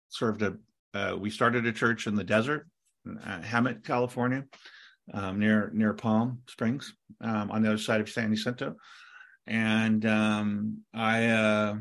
served 0.10 0.42
a. 0.42 0.58
Uh, 0.94 1.16
we 1.20 1.30
started 1.30 1.68
a 1.68 1.72
church 1.72 2.08
in 2.08 2.16
the 2.16 2.24
desert, 2.24 2.68
uh, 3.08 3.40
Hemet, 3.42 3.84
California, 3.84 4.46
um, 5.14 5.40
near 5.40 5.72
near 5.74 5.94
Palm 5.94 6.42
Springs, 6.48 6.94
um, 7.22 7.52
on 7.52 7.62
the 7.62 7.70
other 7.70 7.78
side 7.78 8.02
of 8.02 8.10
San 8.10 8.34
Jacinto, 8.34 8.76
and 9.48 10.06
um, 10.06 10.80
I 10.94 11.28
uh, 11.28 11.76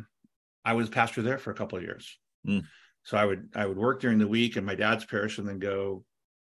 I 0.64 0.72
was 0.74 0.88
pastor 0.88 1.22
there 1.22 1.38
for 1.38 1.50
a 1.50 1.54
couple 1.54 1.78
of 1.78 1.84
years. 1.84 2.18
Mm. 2.46 2.64
So 3.04 3.16
I 3.16 3.24
would 3.24 3.50
I 3.54 3.66
would 3.66 3.76
work 3.76 4.00
during 4.00 4.18
the 4.18 4.28
week 4.28 4.56
in 4.56 4.64
my 4.64 4.74
dad's 4.74 5.04
parish, 5.04 5.38
and 5.38 5.48
then 5.48 5.58
go 5.58 6.04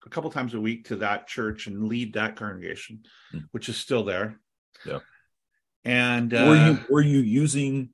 a 0.04 0.10
couple 0.10 0.30
times 0.30 0.54
a 0.54 0.60
week 0.60 0.86
to 0.86 0.96
that 0.96 1.26
church 1.26 1.66
and 1.66 1.88
lead 1.88 2.14
that 2.14 2.36
congregation, 2.36 3.02
mm. 3.34 3.44
which 3.50 3.68
is 3.68 3.76
still 3.76 4.04
there. 4.04 4.40
Yeah. 4.86 5.00
And 5.84 6.32
uh, 6.32 6.46
were 6.48 6.56
you 6.56 6.78
were 6.90 7.02
you 7.02 7.18
using 7.18 7.90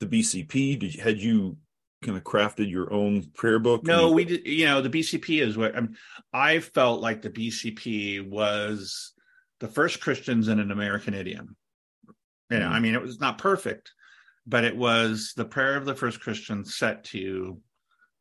the 0.00 0.06
BCP? 0.06 0.78
Did 0.78 0.94
you, 0.94 1.02
had 1.02 1.18
you 1.18 1.56
kind 2.02 2.16
of 2.16 2.24
crafted 2.24 2.70
your 2.70 2.92
own 2.92 3.30
prayer 3.34 3.58
book? 3.58 3.84
No, 3.84 4.12
we 4.12 4.24
did. 4.24 4.46
You 4.46 4.66
know, 4.66 4.80
the 4.80 4.90
BCP 4.90 5.42
is 5.42 5.56
what 5.56 5.76
I, 5.76 5.80
mean, 5.80 5.96
I 6.32 6.60
felt 6.60 7.00
like 7.00 7.22
the 7.22 7.30
BCP 7.30 8.28
was 8.28 9.12
the 9.60 9.68
first 9.68 10.00
Christians 10.00 10.48
in 10.48 10.60
an 10.60 10.70
American 10.70 11.14
idiom. 11.14 11.56
You 12.50 12.60
know, 12.60 12.68
mm. 12.68 12.72
I 12.72 12.80
mean, 12.80 12.94
it 12.94 13.02
was 13.02 13.20
not 13.20 13.38
perfect, 13.38 13.92
but 14.46 14.64
it 14.64 14.76
was 14.76 15.32
the 15.36 15.44
prayer 15.44 15.76
of 15.76 15.84
the 15.84 15.94
first 15.94 16.20
Christians 16.20 16.76
set 16.76 17.04
to 17.04 17.60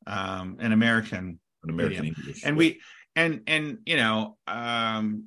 um, 0.05 0.57
an 0.59 0.71
American, 0.71 1.39
an 1.63 1.69
American 1.69 1.99
idiom. 1.99 2.15
English, 2.17 2.43
and 2.43 2.57
we 2.57 2.81
and 3.15 3.41
and 3.47 3.77
you 3.85 3.97
know, 3.97 4.37
um, 4.47 5.25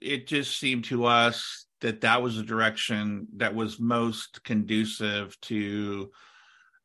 it 0.00 0.26
just 0.26 0.58
seemed 0.58 0.84
to 0.86 1.04
us 1.04 1.66
that 1.80 2.00
that 2.00 2.22
was 2.22 2.38
a 2.38 2.42
direction 2.42 3.28
that 3.36 3.54
was 3.54 3.78
most 3.78 4.42
conducive 4.44 5.38
to 5.42 6.10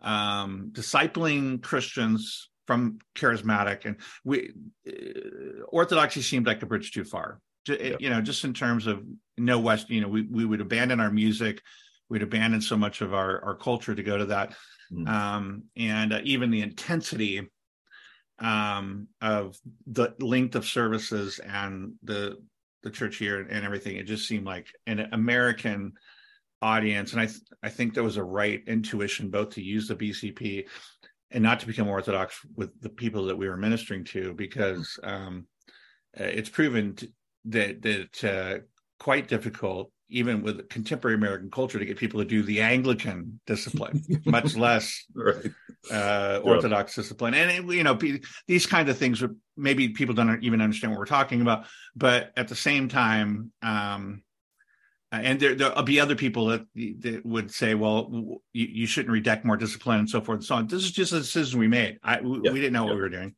um, 0.02 0.70
discipling 0.74 1.62
Christians 1.62 2.50
from 2.68 3.00
charismatic, 3.16 3.86
and 3.86 3.98
we 4.24 4.52
uh, 4.88 5.64
orthodoxy 5.68 6.22
seemed 6.22 6.48
like 6.48 6.62
a 6.62 6.66
bridge 6.66 6.92
too 6.92 7.04
far. 7.04 7.40
Yeah. 7.68 7.98
You 8.00 8.10
know, 8.10 8.22
just 8.22 8.44
in 8.44 8.54
terms 8.54 8.88
of 8.88 9.04
no 9.38 9.60
West, 9.60 9.90
you 9.90 10.02
know, 10.02 10.08
we 10.08 10.24
we 10.24 10.46
would 10.46 10.62
abandon 10.62 11.00
our 11.00 11.12
music, 11.12 11.62
we'd 12.10 12.24
abandon 12.24 12.62
so 12.62 12.78
much 12.78 13.02
of 13.02 13.14
our 13.14 13.44
our 13.44 13.56
culture 13.56 13.96
to 13.96 14.04
go 14.04 14.18
to 14.18 14.26
that, 14.26 14.56
mm. 14.92 15.08
um, 15.08 15.64
and 15.76 16.14
uh, 16.14 16.22
even 16.24 16.50
the 16.50 16.62
intensity 16.62 17.50
um, 18.40 19.08
of 19.22 19.56
the 19.88 20.14
length 20.20 20.56
of 20.56 20.66
services 20.66 21.40
and 21.40 21.94
the 22.04 22.38
the 22.84 22.90
church 22.90 23.18
here 23.18 23.42
and 23.42 23.66
everything. 23.66 23.98
It 23.98 24.08
just 24.08 24.28
seemed 24.28 24.46
like 24.46 24.68
an 24.88 25.10
American 25.12 25.94
audience, 26.62 27.12
and 27.12 27.21
I 27.21 27.26
th- 27.26 27.41
I 27.63 27.69
think 27.69 27.93
there 27.93 28.04
was 28.04 28.17
a 28.17 28.24
right 28.24 28.62
intuition 28.67 29.30
both 29.30 29.52
to 29.52 29.62
use 29.62 29.88
the 29.88 29.95
BCP 29.95 30.67
and 31.32 31.43
not 31.43 31.60
to 31.62 31.67
become 31.67 31.88
orthodox 31.88 32.39
with 32.56 32.80
the 32.82 32.89
people 32.89 33.26
that 33.26 33.38
we 33.38 33.47
were 33.47 33.58
ministering 33.58 34.04
to, 34.06 34.34
because 34.34 35.00
um, 35.04 35.47
uh, 36.19 36.24
it's 36.24 36.50
proven 36.50 36.95
to, 36.95 37.08
that 37.45 37.82
that 37.82 38.24
uh, 38.24 38.60
quite 39.00 39.28
difficult 39.28 39.91
even 40.12 40.43
with 40.43 40.67
contemporary 40.69 41.15
American 41.15 41.50
culture 41.50 41.80
to 41.80 41.86
get 41.86 41.97
people 41.97 42.19
to 42.19 42.26
do 42.26 42.43
the 42.43 42.62
Anglican 42.62 43.39
discipline, 43.47 44.04
much 44.26 44.56
less 44.58 45.06
right. 45.15 45.50
uh, 45.89 46.41
Orthodox 46.43 46.95
yeah. 46.95 47.02
discipline. 47.02 47.34
And 47.34 47.50
it, 47.50 47.76
you 47.76 47.84
know, 47.84 47.97
these 48.45 48.65
kinds 48.65 48.89
of 48.89 48.97
things, 48.97 49.24
maybe 49.56 49.89
people 49.89 50.13
don't 50.13 50.43
even 50.43 50.62
understand 50.62 50.91
what 50.91 51.00
we're 51.00 51.06
talking 51.06 51.41
about. 51.41 51.65
But 51.95 52.34
at 52.36 52.50
the 52.50 52.56
same 52.56 52.89
time, 52.89 53.54
um, 53.62 54.21
and 55.12 55.39
there, 55.39 55.56
there'll 55.56 55.84
be 55.84 56.00
other 56.00 56.15
people 56.15 56.47
that, 56.47 56.65
that 56.76 57.21
would 57.26 57.52
say, 57.52 57.74
well, 57.76 58.10
you, 58.54 58.67
you, 58.67 58.88
shouldn't 58.88 59.13
redact 59.13 59.43
more 59.43 59.58
discipline 59.58 60.00
and 60.00 60.10
so 60.10 60.21
forth 60.21 60.38
and 60.38 60.45
so 60.45 60.56
on. 60.56 60.67
This 60.67 60.84
is 60.84 60.91
just 60.91 61.12
a 61.12 61.19
decision 61.19 61.60
we 61.60 61.67
made. 61.67 62.00
I, 62.02 62.21
we, 62.21 62.39
yeah. 62.43 62.52
we 62.52 62.62
didn't 62.62 62.74
know 62.74 62.84
yeah. 62.84 62.89
what 62.89 62.95
we 62.95 63.02
were 63.02 63.10
doing. 63.10 63.36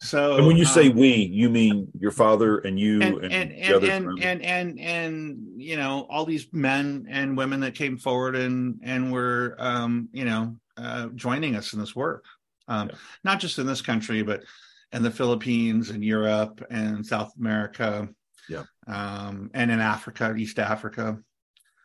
So, 0.00 0.36
and 0.36 0.46
when 0.46 0.56
you 0.56 0.64
say 0.64 0.90
um, 0.90 0.96
we, 0.96 1.14
you 1.14 1.48
mean 1.48 1.88
your 1.98 2.12
father 2.12 2.58
and 2.58 2.78
you 2.78 3.02
and 3.02 3.16
and 3.24 3.32
and 3.32 3.52
and, 3.52 3.84
and, 3.84 4.22
and, 4.22 4.42
and 4.42 4.78
and 4.78 5.38
you 5.56 5.76
know 5.76 6.06
all 6.08 6.24
these 6.24 6.46
men 6.52 7.08
and 7.10 7.36
women 7.36 7.58
that 7.60 7.74
came 7.74 7.98
forward 7.98 8.36
and 8.36 8.78
and 8.84 9.10
were 9.10 9.56
um, 9.58 10.08
you 10.12 10.24
know 10.24 10.54
uh, 10.76 11.08
joining 11.16 11.56
us 11.56 11.72
in 11.72 11.80
this 11.80 11.96
work, 11.96 12.24
um, 12.68 12.90
yeah. 12.90 12.96
not 13.24 13.40
just 13.40 13.58
in 13.58 13.66
this 13.66 13.82
country, 13.82 14.22
but 14.22 14.44
in 14.92 15.02
the 15.02 15.10
Philippines 15.10 15.90
and 15.90 16.04
Europe 16.04 16.64
and 16.70 17.04
South 17.04 17.32
America 17.36 18.08
yeah. 18.48 18.64
Um, 18.86 19.50
and 19.54 19.70
in 19.70 19.80
Africa, 19.80 20.34
East 20.34 20.58
Africa. 20.58 21.18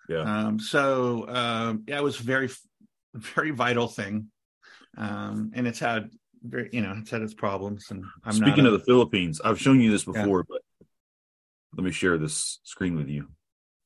Yeah. 0.09 0.21
Um, 0.21 0.59
so 0.59 1.27
um, 1.27 1.83
yeah, 1.87 1.97
it 1.97 2.03
was 2.03 2.17
very, 2.17 2.49
very 3.13 3.51
vital 3.51 3.87
thing. 3.87 4.27
Um, 4.97 5.51
and 5.55 5.67
it's 5.67 5.79
had 5.79 6.09
very, 6.43 6.69
you 6.71 6.81
know, 6.81 6.95
it's 6.97 7.11
had 7.11 7.21
its 7.21 7.33
problems. 7.33 7.87
And 7.89 8.03
I'm 8.23 8.33
speaking 8.33 8.65
of 8.65 8.73
the 8.73 8.79
Philippines, 8.79 9.41
I've 9.43 9.59
shown 9.59 9.79
you 9.79 9.91
this 9.91 10.03
before, 10.03 10.39
yeah. 10.39 10.45
but 10.49 10.61
let 11.75 11.83
me 11.83 11.91
share 11.91 12.17
this 12.17 12.59
screen 12.63 12.95
with 12.95 13.07
you. 13.07 13.29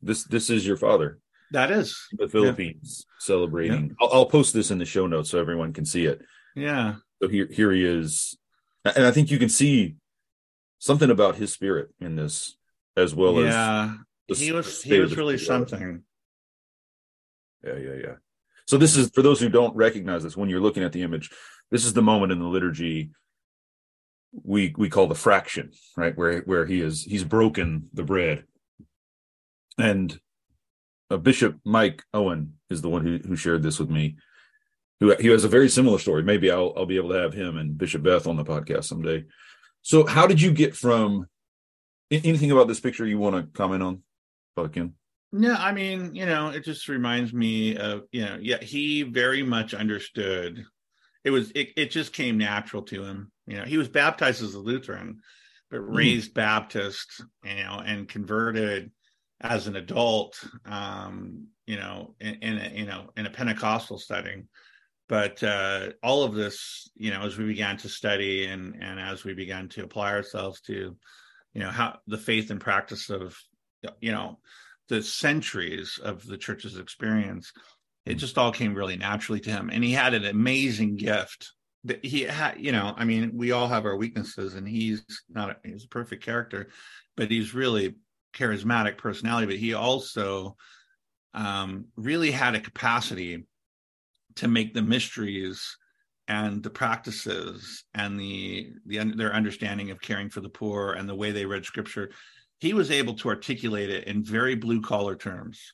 This 0.02 0.24
this 0.26 0.50
is 0.50 0.66
your 0.66 0.78
father. 0.78 1.20
That 1.52 1.72
is 1.72 1.98
the 2.12 2.28
Philippines 2.28 3.06
yeah. 3.08 3.14
celebrating. 3.20 3.88
Yeah. 3.88 3.96
I'll, 4.02 4.14
I'll 4.14 4.26
post 4.26 4.54
this 4.54 4.70
in 4.70 4.80
the 4.80 4.86
show 4.86 5.08
notes 5.08 5.30
so 5.30 5.40
everyone 5.40 5.72
can 5.72 5.86
see 5.86 6.06
it. 6.06 6.22
Yeah. 6.56 6.96
So 7.22 7.30
here 7.30 7.48
here 7.50 7.72
he 7.72 7.86
is, 7.86 8.38
and 8.84 9.06
I 9.06 9.12
think 9.12 9.32
you 9.32 9.40
can 9.40 9.50
see 9.50 9.96
something 10.80 11.10
about 11.10 11.38
his 11.38 11.54
spirit 11.54 11.90
in 12.02 12.16
this 12.16 12.57
as 12.98 13.14
well 13.14 13.42
yeah, 13.42 13.94
as 14.30 14.40
he 14.40 14.52
was 14.52 14.82
he 14.82 15.00
was 15.00 15.16
really 15.16 15.38
something. 15.38 16.04
Yeah, 17.64 17.78
yeah, 17.78 17.94
yeah. 17.94 18.14
So 18.66 18.78
this 18.78 18.98
is 18.98 19.10
for 19.12 19.22
those 19.22 19.40
who 19.40 19.50
don't 19.50 19.76
recognize 19.76 20.24
this 20.24 20.36
when 20.36 20.50
you're 20.50 20.60
looking 20.60 20.84
at 20.84 20.92
the 20.92 21.04
image. 21.04 21.30
This 21.72 21.86
is 21.86 21.94
the 21.94 22.02
moment 22.02 22.32
in 22.32 22.40
the 22.40 22.48
liturgy 22.48 23.12
we 24.44 24.74
we 24.78 24.90
call 24.90 25.08
the 25.08 25.16
fraction, 25.16 25.72
right? 25.96 26.18
Where 26.18 26.42
where 26.42 26.66
he 26.66 26.82
is 26.82 27.04
he's 27.04 27.24
broken 27.24 27.90
the 27.94 28.04
bread, 28.04 28.44
and 29.78 30.20
uh, 31.10 31.18
Bishop 31.18 31.58
Mike 31.64 32.04
Owen 32.14 32.56
is 32.70 32.82
the 32.82 32.90
one 32.90 33.06
who 33.06 33.20
who 33.20 33.36
shared 33.36 33.64
this 33.64 33.80
with 33.80 33.90
me. 33.90 34.18
Who 35.00 35.16
he 35.16 35.28
has 35.28 35.44
a 35.44 35.50
very 35.50 35.70
similar 35.70 36.00
story. 36.00 36.24
Maybe 36.24 36.52
I'll 36.52 36.74
I'll 36.76 36.86
be 36.86 36.98
able 36.98 37.10
to 37.10 37.20
have 37.20 37.34
him 37.34 37.58
and 37.58 37.78
Bishop 37.78 38.04
Beth 38.04 38.28
on 38.28 38.36
the 38.36 38.44
podcast 38.44 38.86
someday. 38.86 39.26
So 39.82 40.06
how 40.06 40.28
did 40.28 40.42
you 40.42 40.52
get 40.52 40.76
from 40.76 41.28
Anything 42.10 42.52
about 42.52 42.68
this 42.68 42.80
picture 42.80 43.06
you 43.06 43.18
want 43.18 43.36
to 43.36 43.58
comment 43.58 43.84
on, 43.84 44.02
Buckin? 44.56 44.94
No, 45.32 45.54
I 45.54 45.74
mean, 45.74 46.16
you 46.16 46.26
know, 46.26 46.50
it 46.50 46.64
just 46.64 46.88
reminds 46.88 47.34
me 47.34 47.76
of, 47.76 48.04
you 48.12 48.24
know, 48.24 48.38
yeah, 48.42 48.60
he 48.62 49.04
very 49.04 49.44
much 49.44 49.74
understood. 49.74 50.64
It 51.26 51.32
was, 51.32 51.52
it, 51.52 51.70
it 51.76 51.92
just 51.92 52.14
came 52.14 52.38
natural 52.38 52.84
to 52.84 53.04
him. 53.04 53.32
You 53.46 53.58
know, 53.58 53.66
he 53.66 53.78
was 53.78 53.90
baptized 53.90 54.42
as 54.42 54.54
a 54.54 54.60
Lutheran, 54.60 55.20
but 55.70 55.80
hmm. 55.80 55.96
raised 55.96 56.32
mm. 56.32 56.36
Baptist, 56.36 57.22
you 57.44 57.56
know, 57.56 57.82
and 57.86 58.08
converted 58.08 58.92
as 59.42 59.68
an 59.68 59.76
adult, 59.76 60.40
um, 60.66 61.48
you 61.66 61.76
know, 61.76 62.16
in, 62.20 62.36
in 62.36 62.58
a, 62.58 62.70
you 62.74 62.86
know, 62.86 63.10
in 63.18 63.26
a 63.26 63.32
Pentecostal 63.32 64.00
setting. 64.00 64.48
But 65.10 65.42
uh, 65.44 65.90
all 66.04 66.24
of 66.24 66.34
this, 66.34 66.90
you 66.96 67.12
know, 67.12 67.22
as 67.22 67.38
we 67.38 67.46
began 67.46 67.78
to 67.78 67.90
study 67.90 68.48
and 68.48 68.76
and 68.82 69.00
as 69.00 69.24
we 69.24 69.34
began 69.34 69.70
to 69.70 69.84
apply 69.84 70.12
ourselves 70.12 70.60
to 70.62 70.98
you 71.58 71.64
know 71.64 71.72
how 71.72 71.98
the 72.06 72.20
faith 72.20 72.52
and 72.52 72.62
practice 72.62 73.10
of 73.10 73.36
you 74.00 74.12
know 74.12 74.38
the 74.90 75.02
centuries 75.02 76.00
of 76.02 76.24
the 76.26 76.38
church's 76.38 76.78
experience 76.78 77.52
it 78.06 78.18
mm. 78.18 78.20
just 78.20 78.38
all 78.38 78.52
came 78.52 78.76
really 78.76 78.96
naturally 78.96 79.40
to 79.40 79.50
him 79.50 79.72
and 79.74 79.84
he 79.84 79.92
had 79.92 80.14
an 80.14 80.24
amazing 80.24 80.96
gift 80.98 81.52
that 81.84 82.06
he 82.06 82.22
had 82.22 82.58
you 82.60 82.72
know 82.72 82.94
i 82.96 83.04
mean 83.04 83.32
we 83.34 83.52
all 83.52 83.68
have 83.68 83.86
our 83.86 83.98
weaknesses 83.98 84.54
and 84.54 84.68
he's 84.68 85.04
not 85.30 85.50
a, 85.50 85.56
he's 85.64 85.86
a 85.86 85.90
perfect 85.90 86.24
character 86.24 86.68
but 87.16 87.32
he's 87.32 87.56
really 87.56 87.96
charismatic 88.36 88.96
personality 89.00 89.48
but 89.48 89.56
he 89.56 89.74
also 89.74 90.56
um, 91.34 91.86
really 91.96 92.30
had 92.30 92.54
a 92.54 92.60
capacity 92.60 93.48
to 94.36 94.48
make 94.48 94.76
the 94.76 94.82
mysteries 94.84 95.78
and 96.28 96.62
the 96.62 96.70
practices 96.70 97.86
and 97.94 98.20
the, 98.20 98.72
the 98.86 99.00
their 99.16 99.34
understanding 99.34 99.92
of 99.92 100.02
caring 100.02 100.30
for 100.30 100.42
the 100.42 100.50
poor 100.50 100.94
and 100.94 101.08
the 101.08 101.16
way 101.16 101.32
they 101.32 101.46
read 101.46 101.66
scripture 101.66 102.12
he 102.60 102.74
was 102.74 102.92
able 102.92 103.14
to 103.14 103.30
articulate 103.30 103.90
it 103.90 104.06
in 104.06 104.24
very 104.24 104.56
blue 104.56 104.82
collar 104.82 105.16
terms 105.16 105.74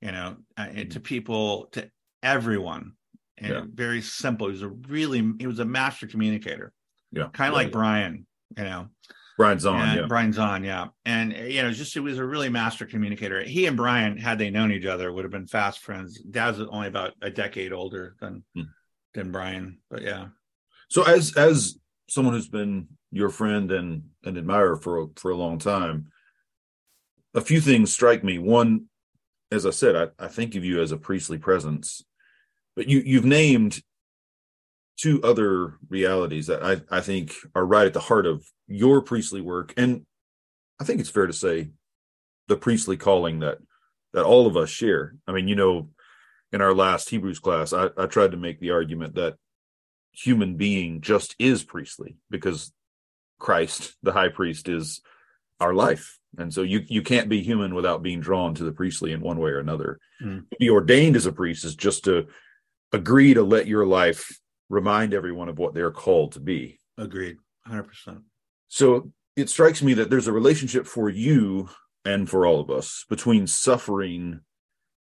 you 0.00 0.12
know 0.12 0.36
uh, 0.56 0.68
to 0.88 1.00
people 1.00 1.66
to 1.72 1.88
everyone 2.22 2.92
and 3.38 3.52
yeah. 3.52 3.62
very 3.72 4.00
simple 4.00 4.46
he 4.46 4.52
was 4.52 4.62
a 4.62 4.68
really 4.68 5.32
he 5.38 5.46
was 5.46 5.58
a 5.58 5.64
master 5.64 6.06
communicator 6.06 6.72
yeah 7.12 7.28
kind 7.32 7.48
of 7.48 7.54
like 7.54 7.72
brian 7.72 8.26
you 8.56 8.64
know 8.64 8.88
Brian 9.36 9.56
Zahnd, 9.56 9.80
and 9.80 10.00
yeah. 10.00 10.06
Brian 10.06 10.34
Zahnd, 10.34 10.66
yeah. 10.66 10.88
And 11.06 11.32
you 11.32 11.62
know, 11.62 11.70
just 11.70 11.96
it 11.96 12.00
was 12.00 12.18
a 12.18 12.24
really 12.26 12.50
master 12.50 12.84
communicator. 12.84 13.42
He 13.42 13.64
and 13.64 13.74
Brian, 13.74 14.18
had 14.18 14.38
they 14.38 14.50
known 14.50 14.70
each 14.70 14.84
other, 14.84 15.10
would 15.10 15.24
have 15.24 15.32
been 15.32 15.46
fast 15.46 15.78
friends. 15.78 16.20
Dad's 16.20 16.60
only 16.60 16.88
about 16.88 17.14
a 17.22 17.30
decade 17.30 17.72
older 17.72 18.16
than 18.20 18.44
Hmm. 18.54 18.64
Than 19.14 19.32
Brian, 19.32 19.78
but 19.90 20.02
yeah. 20.02 20.26
So 20.88 21.02
as 21.04 21.36
as 21.36 21.78
someone 22.08 22.34
who's 22.34 22.48
been 22.48 22.88
your 23.12 23.30
friend 23.30 23.70
and 23.70 24.02
an 24.24 24.36
admirer 24.36 24.76
for 24.76 25.02
a, 25.02 25.06
for 25.16 25.30
a 25.30 25.36
long 25.36 25.58
time, 25.58 26.06
a 27.34 27.40
few 27.40 27.60
things 27.60 27.92
strike 27.92 28.24
me. 28.24 28.38
One, 28.38 28.86
as 29.50 29.66
I 29.66 29.70
said, 29.70 29.96
I, 29.96 30.24
I 30.24 30.28
think 30.28 30.54
of 30.54 30.64
you 30.64 30.80
as 30.82 30.92
a 30.92 30.96
priestly 30.96 31.38
presence, 31.38 32.04
but 32.76 32.88
you 32.88 33.02
you've 33.04 33.24
named 33.24 33.80
two 34.96 35.22
other 35.22 35.78
realities 35.88 36.48
that 36.48 36.62
I, 36.62 36.82
I 36.90 37.00
think 37.00 37.34
are 37.54 37.64
right 37.64 37.86
at 37.86 37.94
the 37.94 38.00
heart 38.00 38.26
of 38.26 38.44
your 38.68 39.00
priestly 39.00 39.40
work. 39.40 39.72
And 39.76 40.04
I 40.78 40.84
think 40.84 41.00
it's 41.00 41.08
fair 41.08 41.26
to 41.26 41.32
say 41.32 41.70
the 42.48 42.56
priestly 42.56 42.96
calling 42.96 43.40
that 43.40 43.58
that 44.12 44.24
all 44.24 44.46
of 44.46 44.56
us 44.56 44.68
share. 44.68 45.14
I 45.26 45.32
mean, 45.32 45.48
you 45.48 45.54
know, 45.54 45.88
in 46.52 46.60
our 46.60 46.74
last 46.74 47.10
Hebrews 47.10 47.38
class, 47.38 47.72
I, 47.72 47.90
I 47.96 48.06
tried 48.06 48.32
to 48.32 48.36
make 48.36 48.60
the 48.60 48.70
argument 48.70 49.14
that 49.14 49.36
human 50.12 50.56
being 50.56 51.00
just 51.00 51.36
is 51.38 51.62
priestly 51.62 52.16
because 52.30 52.72
Christ, 53.38 53.94
the 54.02 54.12
high 54.12 54.28
priest, 54.28 54.68
is 54.68 55.00
our 55.60 55.74
life. 55.74 56.18
And 56.38 56.52
so 56.52 56.62
you 56.62 56.82
you 56.86 57.02
can't 57.02 57.28
be 57.28 57.42
human 57.42 57.74
without 57.74 58.02
being 58.02 58.20
drawn 58.20 58.54
to 58.54 58.64
the 58.64 58.72
priestly 58.72 59.12
in 59.12 59.20
one 59.20 59.38
way 59.38 59.50
or 59.50 59.58
another. 59.58 59.98
Mm. 60.22 60.48
To 60.50 60.56
be 60.58 60.70
ordained 60.70 61.16
as 61.16 61.26
a 61.26 61.32
priest 61.32 61.64
is 61.64 61.74
just 61.74 62.04
to 62.04 62.28
agree 62.92 63.34
to 63.34 63.42
let 63.42 63.66
your 63.66 63.86
life 63.86 64.38
remind 64.68 65.12
everyone 65.12 65.48
of 65.48 65.58
what 65.58 65.74
they're 65.74 65.90
called 65.90 66.32
to 66.32 66.40
be. 66.40 66.78
Agreed. 66.96 67.38
hundred 67.66 67.84
percent. 67.84 68.18
So 68.68 69.10
it 69.36 69.48
strikes 69.48 69.82
me 69.82 69.94
that 69.94 70.10
there's 70.10 70.28
a 70.28 70.32
relationship 70.32 70.86
for 70.86 71.08
you 71.08 71.68
and 72.04 72.28
for 72.28 72.46
all 72.46 72.60
of 72.60 72.70
us 72.70 73.04
between 73.08 73.46
suffering 73.46 74.40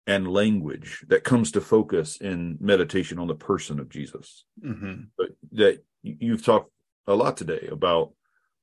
and 0.07 0.27
language 0.27 1.03
that 1.09 1.23
comes 1.25 1.51
to 1.51 1.61
focus 1.61 2.17
in 2.17 2.57
meditation 2.61 3.19
on 3.19 3.27
the 3.27 3.35
person 3.35 3.79
of 3.79 3.89
Jesus. 3.89 4.45
hmm 4.61 5.03
But 5.17 5.31
that 5.51 5.83
you- 6.01 6.17
you've 6.19 6.43
talked 6.45 6.71
a 7.05 7.13
lot 7.13 7.35
today 7.37 7.67
about 7.69 8.13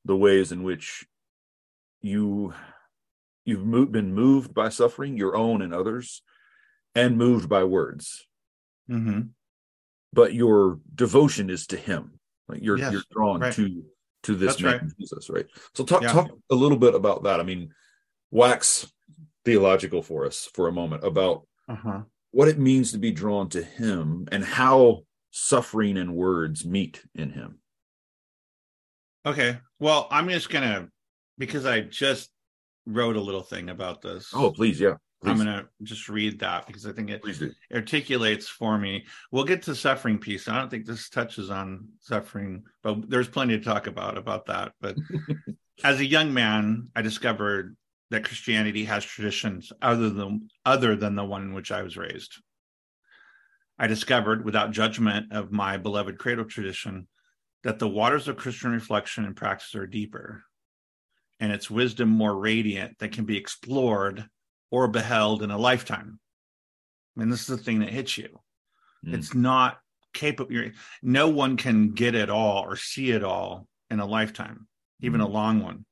the 0.05 0.17
ways 0.17 0.51
in 0.53 0.63
which 0.63 1.07
you 2.01 2.53
you've 3.47 3.65
mo- 3.65 3.85
been 3.85 4.15
moved 4.15 4.55
by 4.55 4.71
suffering, 4.71 5.19
your 5.19 5.37
own 5.37 5.61
and 5.61 5.75
others, 5.75 6.23
and 6.95 7.19
moved 7.19 7.47
by 7.49 7.63
words. 7.65 8.27
hmm 8.87 9.21
But 10.15 10.33
your 10.33 10.81
devotion 10.95 11.51
is 11.51 11.67
to 11.69 11.77
Him. 11.77 12.19
Like 12.49 12.63
you're 12.63 12.79
Yes, 12.79 12.93
you're 12.93 13.03
drawn 13.11 13.41
right. 13.41 13.53
to 13.55 13.85
to 14.23 14.35
this 14.35 14.53
That's 14.55 14.63
man 14.63 14.79
right. 14.81 14.99
Jesus, 14.99 15.29
right? 15.29 15.47
So 15.75 15.85
talk 15.85 16.03
Yeah. 16.03 16.13
talk 16.13 16.31
a 16.51 16.55
little 16.55 16.79
bit 16.79 16.95
about 16.95 17.25
that. 17.25 17.41
I 17.41 17.43
mean, 17.43 17.75
wax 18.31 18.91
theological 19.45 20.03
for 20.03 20.25
us 20.27 20.49
for 20.55 20.69
a 20.69 20.73
moment 20.73 21.05
about 21.05 21.47
Uh-huh. 21.69 22.03
what 22.31 22.49
it 22.49 22.59
means 22.59 22.93
to 22.93 22.99
be 22.99 23.11
drawn 23.13 23.49
to 23.51 23.63
Him 23.63 24.29
and 24.33 24.45
how 24.45 25.03
suffering 25.31 25.97
and 25.97 26.15
words 26.15 26.65
meet 26.65 27.03
in 27.15 27.31
Him. 27.31 27.59
Okay. 29.27 29.59
Well, 29.81 30.07
I'm 30.11 30.29
just 30.29 30.51
gonna 30.51 30.89
because 31.39 31.65
I 31.67 31.81
just 31.81 32.31
wrote 32.87 33.17
a 33.17 33.21
little 33.21 33.43
thing 33.43 33.71
about 33.71 34.03
this. 34.03 34.31
Oh, 34.35 34.51
please, 34.51 34.79
yeah. 34.81 34.95
I'm 35.25 35.39
gonna 35.39 35.65
just 35.83 36.11
read 36.11 36.39
that 36.41 36.67
because 36.67 36.85
I 36.87 36.93
think 36.93 37.09
it 37.09 37.23
articulates 37.73 38.47
for 38.47 38.77
me. 38.79 39.07
We'll 39.33 39.45
get 39.45 39.63
to 39.63 39.75
suffering 39.75 40.19
piece. 40.19 40.49
I 40.49 40.59
don't 40.59 40.71
think 40.71 40.85
this 40.85 41.09
touches 41.09 41.49
on 41.49 41.89
suffering, 42.01 42.65
but 42.83 43.09
there's 43.09 43.29
plenty 43.29 43.57
to 43.57 43.65
talk 43.65 43.87
about 43.87 44.19
about 44.19 44.45
that. 44.47 44.73
But 44.83 44.97
as 45.85 46.01
a 46.01 46.05
young 46.05 46.35
man, 46.35 46.89
I 46.95 47.01
discovered 47.01 47.75
that 48.15 48.25
Christianity 48.25 48.85
has 48.85 49.05
traditions 49.05 49.73
other 49.83 50.09
than 50.09 50.49
other 50.65 50.95
than 50.95 51.17
the 51.17 51.25
one 51.25 51.43
in 51.43 51.53
which 51.53 51.73
I 51.73 51.83
was 51.83 51.97
raised. 51.97 52.41
I 53.77 53.89
discovered, 53.89 54.45
without 54.45 54.71
judgment 54.71 55.33
of 55.33 55.51
my 55.51 55.77
beloved 55.79 56.17
cradle 56.17 56.45
tradition, 56.45 57.09
that 57.65 57.81
the 57.81 57.89
waters 57.89 58.29
of 58.29 58.37
Christian 58.37 58.71
reflection 58.71 59.25
and 59.25 59.35
practice 59.35 59.75
are 59.75 59.89
deeper, 59.89 60.45
and 61.41 61.51
its 61.51 61.69
wisdom 61.69 62.09
more 62.09 62.37
radiant 62.37 63.01
that 63.01 63.11
can 63.11 63.25
be 63.25 63.37
explored 63.37 64.25
or 64.71 64.87
beheld 64.87 65.43
in 65.43 65.51
a 65.51 65.59
lifetime. 65.59 66.21
I 67.17 67.21
mean, 67.21 67.31
this 67.31 67.41
is 67.41 67.47
the 67.47 67.57
thing 67.57 67.81
that 67.81 67.91
hits 67.91 68.17
you. 68.17 68.29
Mm. 69.05 69.15
It's 69.15 69.35
not 69.35 69.79
capable. 70.13 70.53
You're, 70.53 70.71
no 71.03 71.29
one 71.29 71.57
can 71.57 71.91
get 71.95 72.15
it 72.15 72.31
all 72.31 72.63
or 72.63 72.77
see 72.77 73.11
it 73.11 73.25
all 73.25 73.67
in 73.91 73.99
a 73.99 74.07
lifetime, 74.07 74.69
even 75.01 75.21
a 75.21 75.27
long 75.27 75.65
one. 75.65 75.85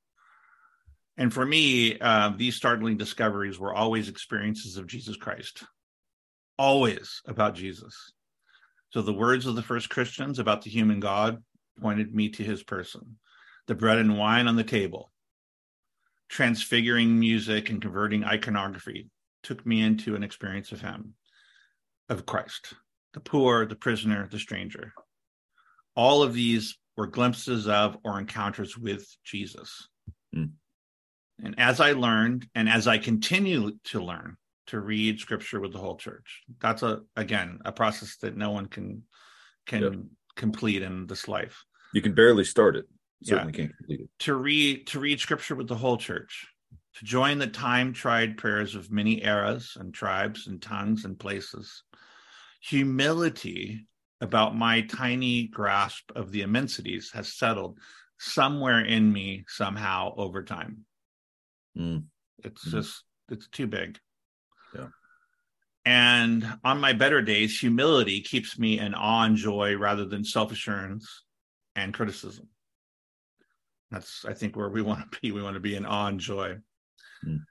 And 1.23 1.33
for 1.33 1.47
me, 1.47 2.01
uh, 2.01 2.33
these 2.37 2.57
startling 2.57 2.97
discoveries 2.97 3.57
were 3.57 3.73
always 3.73 4.09
experiences 4.09 4.77
of 4.77 4.89
Jesus 4.89 5.17
Christ, 5.17 5.63
always 6.59 7.23
about 7.29 7.55
Jesus. 7.55 7.95
So 8.91 9.03
the 9.03 9.13
words 9.13 9.47
of 9.47 9.55
the 9.55 9.63
first 9.63 9.89
Christians 9.89 10.41
about 10.41 10.63
the 10.63 10.71
human 10.71 10.99
God 10.99 11.41
pointed 11.81 12.13
me 12.13 12.31
to 12.31 12.43
his 12.43 12.65
person. 12.65 13.19
The 13.69 13.77
bread 13.77 13.99
and 13.99 14.19
wine 14.19 14.49
on 14.49 14.57
the 14.57 14.65
table, 14.65 15.13
transfiguring 16.29 17.21
music 17.21 17.71
and 17.71 17.81
converting 17.81 18.25
iconography 18.25 19.09
took 19.45 19.65
me 19.65 19.81
into 19.81 20.17
an 20.17 20.25
experience 20.25 20.73
of 20.73 20.81
him, 20.81 21.15
of 22.09 22.27
Christ, 22.27 22.75
the 23.15 23.21
poor, 23.21 23.65
the 23.65 23.77
prisoner, 23.77 24.27
the 24.29 24.41
stranger. 24.41 24.93
All 25.95 26.25
of 26.25 26.35
these 26.35 26.77
were 26.97 27.07
glimpses 27.07 27.69
of 27.69 27.97
or 28.03 28.19
encounters 28.19 28.77
with 28.77 29.07
Jesus. 29.23 29.87
Mm. 30.35 30.55
And 31.43 31.59
as 31.59 31.81
I 31.81 31.93
learned, 31.93 32.47
and 32.55 32.69
as 32.69 32.87
I 32.87 32.99
continue 32.99 33.73
to 33.85 34.01
learn, 34.03 34.37
to 34.69 34.81
read 34.81 35.19
scripture 35.19 35.61
with 35.61 35.73
the 35.73 35.79
whole 35.79 35.97
church, 35.97 36.43
that's 36.61 36.83
a 36.83 37.03
again 37.17 37.59
a 37.65 37.73
process 37.73 38.17
that 38.19 38.37
no 38.37 38.51
one 38.53 38.67
can 38.67 39.03
can 39.67 39.83
Yep. 39.83 39.93
complete 40.37 40.83
in 40.83 41.07
this 41.07 41.27
life. 41.29 41.65
You 41.93 42.01
can 42.01 42.15
barely 42.15 42.45
start 42.45 42.77
it. 42.77 42.87
Yeah. 43.21 43.31
Certainly 43.35 43.53
can't 43.53 43.77
complete 43.77 44.01
it. 44.01 44.09
to 44.21 44.35
read 44.35 44.87
to 44.89 45.01
read 45.01 45.21
scripture 45.21 45.57
with 45.57 45.69
the 45.69 45.75
whole 45.77 45.97
church 45.97 46.47
to 46.95 47.05
join 47.05 47.39
the 47.39 47.47
time 47.47 47.93
tried 47.93 48.37
prayers 48.37 48.75
of 48.75 48.91
many 48.91 49.25
eras 49.25 49.77
and 49.79 49.93
tribes 49.95 50.47
and 50.47 50.61
tongues 50.63 51.05
and 51.05 51.19
places 51.19 51.83
humility 52.61 53.87
about 54.21 54.57
my 54.57 54.83
tiny 54.83 55.49
grasp 55.49 56.11
of 56.15 56.31
the 56.31 56.43
immensities 56.43 57.11
has 57.13 57.33
settled 57.33 57.79
somewhere 58.19 58.85
in 58.85 59.13
me 59.13 59.45
somehow 59.49 60.15
over 60.17 60.43
time 60.45 60.85
Mm. 61.77 62.05
it's 62.45 62.67
Mhm. 62.67 62.71
just 62.71 63.05
it's 63.31 63.49
too 63.49 63.67
big 63.67 63.99
Yeah. 64.75 64.89
and 65.85 66.59
on 66.65 66.81
my 66.81 66.93
better 66.93 67.23
days 67.23 67.59
humility 67.59 68.21
keeps 68.21 68.59
me 68.59 68.79
in 68.79 68.95
awe 68.95 69.25
and 69.25 69.37
joy 69.37 69.75
rather 69.77 70.05
than 70.05 70.25
self-assurance 70.25 71.25
and 71.75 71.95
criticism 71.95 72.49
that's 73.91 74.25
i 74.25 74.35
think 74.35 74.57
where 74.57 74.69
we 74.69 74.83
want 74.91 75.11
to 75.13 75.21
be 75.21 75.33
we 75.33 75.43
want 75.43 75.55
to 75.55 75.61
be 75.61 75.75
in 75.77 75.87
awe 75.87 76.09
and 76.09 76.21
joy 76.21 76.57
Mm. 77.25 77.45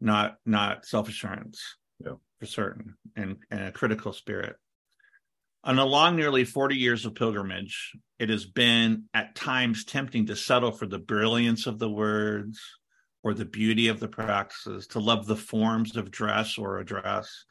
not 0.00 0.38
not 0.46 0.86
self-assurance 0.86 1.76
Yeah. 2.00 2.14
for 2.40 2.46
certain 2.46 2.96
and, 3.14 3.36
and 3.50 3.64
a 3.64 3.72
critical 3.72 4.12
spirit 4.14 4.56
on 5.64 5.78
a 5.78 5.84
long 5.84 6.16
nearly 6.16 6.44
40 6.44 6.76
years 6.76 7.04
of 7.04 7.14
pilgrimage 7.14 7.92
it 8.18 8.30
has 8.30 8.46
been 8.46 9.08
at 9.12 9.34
times 9.34 9.84
tempting 9.84 10.26
to 10.26 10.36
settle 10.36 10.72
for 10.72 10.86
the 10.86 10.98
brilliance 10.98 11.66
of 11.66 11.78
the 11.78 11.90
words 11.90 12.58
or 13.22 13.34
the 13.34 13.44
beauty 13.44 13.88
of 13.88 14.00
the 14.00 14.08
practices 14.08 14.86
to 14.88 15.00
love 15.00 15.26
the 15.26 15.36
forms 15.36 15.96
of 15.96 16.10
dress 16.10 16.56
or 16.58 16.78
address 16.78 17.44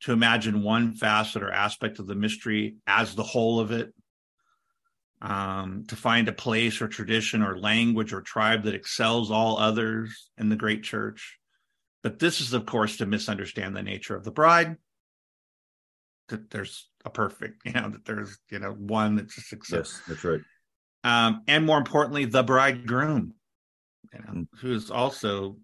to 0.00 0.12
imagine 0.12 0.62
one 0.62 0.92
facet 0.92 1.42
or 1.42 1.50
aspect 1.50 1.98
of 1.98 2.06
the 2.06 2.14
mystery 2.14 2.76
as 2.86 3.14
the 3.14 3.22
whole 3.22 3.60
of 3.60 3.70
it 3.70 3.92
um, 5.22 5.84
to 5.88 5.96
find 5.96 6.28
a 6.28 6.32
place 6.32 6.82
or 6.82 6.88
tradition 6.88 7.42
or 7.42 7.58
language 7.58 8.12
or 8.12 8.20
tribe 8.20 8.64
that 8.64 8.74
excels 8.74 9.30
all 9.30 9.58
others 9.58 10.30
in 10.38 10.48
the 10.48 10.56
great 10.56 10.82
church. 10.82 11.38
But 12.02 12.18
this 12.18 12.40
is, 12.40 12.52
of 12.52 12.66
course, 12.66 12.98
to 12.98 13.06
misunderstand 13.06 13.74
the 13.74 13.82
nature 13.82 14.14
of 14.14 14.24
the 14.24 14.30
bride. 14.30 14.76
That 16.28 16.50
there's 16.50 16.88
a 17.04 17.10
perfect, 17.10 17.62
you 17.64 17.72
know, 17.72 17.88
that 17.88 18.04
there's, 18.04 18.38
you 18.50 18.58
know, 18.58 18.72
one 18.72 19.16
that 19.16 19.30
just 19.30 19.52
exists. 19.52 20.02
Yes, 20.06 20.08
that's 20.08 20.24
right. 20.24 20.40
Um, 21.04 21.42
and 21.46 21.64
more 21.64 21.78
importantly, 21.78 22.24
the 22.24 22.42
bridegroom, 22.42 23.34
you 24.12 24.20
know, 24.20 24.44
who 24.60 24.74
is 24.74 24.90
also 24.90 25.56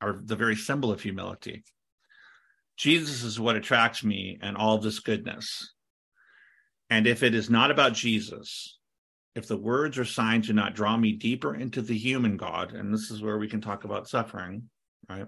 are 0.00 0.18
the 0.22 0.36
very 0.36 0.56
symbol 0.56 0.90
of 0.90 1.00
humility. 1.00 1.62
Jesus 2.76 3.22
is 3.22 3.38
what 3.38 3.56
attracts 3.56 4.02
me 4.02 4.38
and 4.42 4.56
all 4.56 4.78
this 4.78 4.98
goodness. 4.98 5.72
And 6.90 7.06
if 7.06 7.22
it 7.22 7.34
is 7.34 7.48
not 7.48 7.70
about 7.70 7.94
Jesus, 7.94 8.78
if 9.34 9.46
the 9.46 9.56
words 9.56 9.98
or 9.98 10.04
signs 10.04 10.48
do 10.48 10.52
not 10.52 10.74
draw 10.74 10.96
me 10.96 11.12
deeper 11.12 11.54
into 11.54 11.80
the 11.80 11.96
human 11.96 12.36
God, 12.36 12.72
and 12.72 12.92
this 12.92 13.10
is 13.10 13.22
where 13.22 13.38
we 13.38 13.48
can 13.48 13.60
talk 13.60 13.84
about 13.84 14.08
suffering, 14.08 14.68
right? 15.08 15.26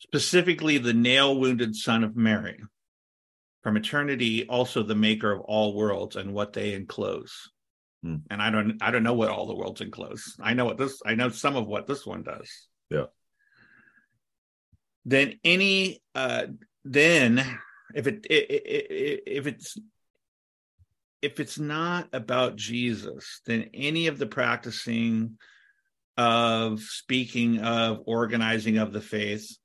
Specifically, 0.00 0.76
the 0.78 0.92
nail 0.92 1.38
wounded 1.38 1.74
son 1.74 2.04
of 2.04 2.16
Mary, 2.16 2.58
from 3.62 3.76
eternity, 3.78 4.46
also 4.46 4.82
the 4.82 4.94
maker 4.94 5.32
of 5.32 5.40
all 5.40 5.74
worlds 5.74 6.16
and 6.16 6.34
what 6.34 6.52
they 6.52 6.74
enclose. 6.74 7.32
Hmm. 8.04 8.16
and 8.28 8.42
I 8.42 8.50
don't 8.50 8.82
I 8.82 8.90
don't 8.90 9.02
know 9.02 9.14
what 9.14 9.30
all 9.30 9.46
the 9.46 9.54
worlds 9.54 9.80
enclose. 9.80 10.36
I 10.38 10.52
know 10.52 10.66
what 10.66 10.76
this 10.76 11.00
I 11.06 11.14
know 11.14 11.30
some 11.30 11.56
of 11.56 11.66
what 11.66 11.86
this 11.86 12.04
one 12.04 12.22
does. 12.22 12.50
Yeah. 12.90 13.06
Then 15.06 15.40
any 15.42 16.02
uh 16.14 16.48
then 16.84 17.42
if 17.94 18.06
it, 18.06 18.26
it, 18.28 18.50
it, 18.50 18.90
it 18.90 19.22
if 19.26 19.46
it's 19.46 19.78
if 21.22 21.40
it's 21.40 21.58
not 21.58 22.08
about 22.12 22.56
Jesus, 22.56 23.40
then 23.46 23.70
any 23.72 24.08
of 24.08 24.18
the 24.18 24.26
practicing 24.26 25.38
of 26.18 26.80
speaking 26.82 27.60
of 27.60 28.02
organizing 28.04 28.76
of 28.76 28.92
the 28.92 29.00
faith, 29.00 29.56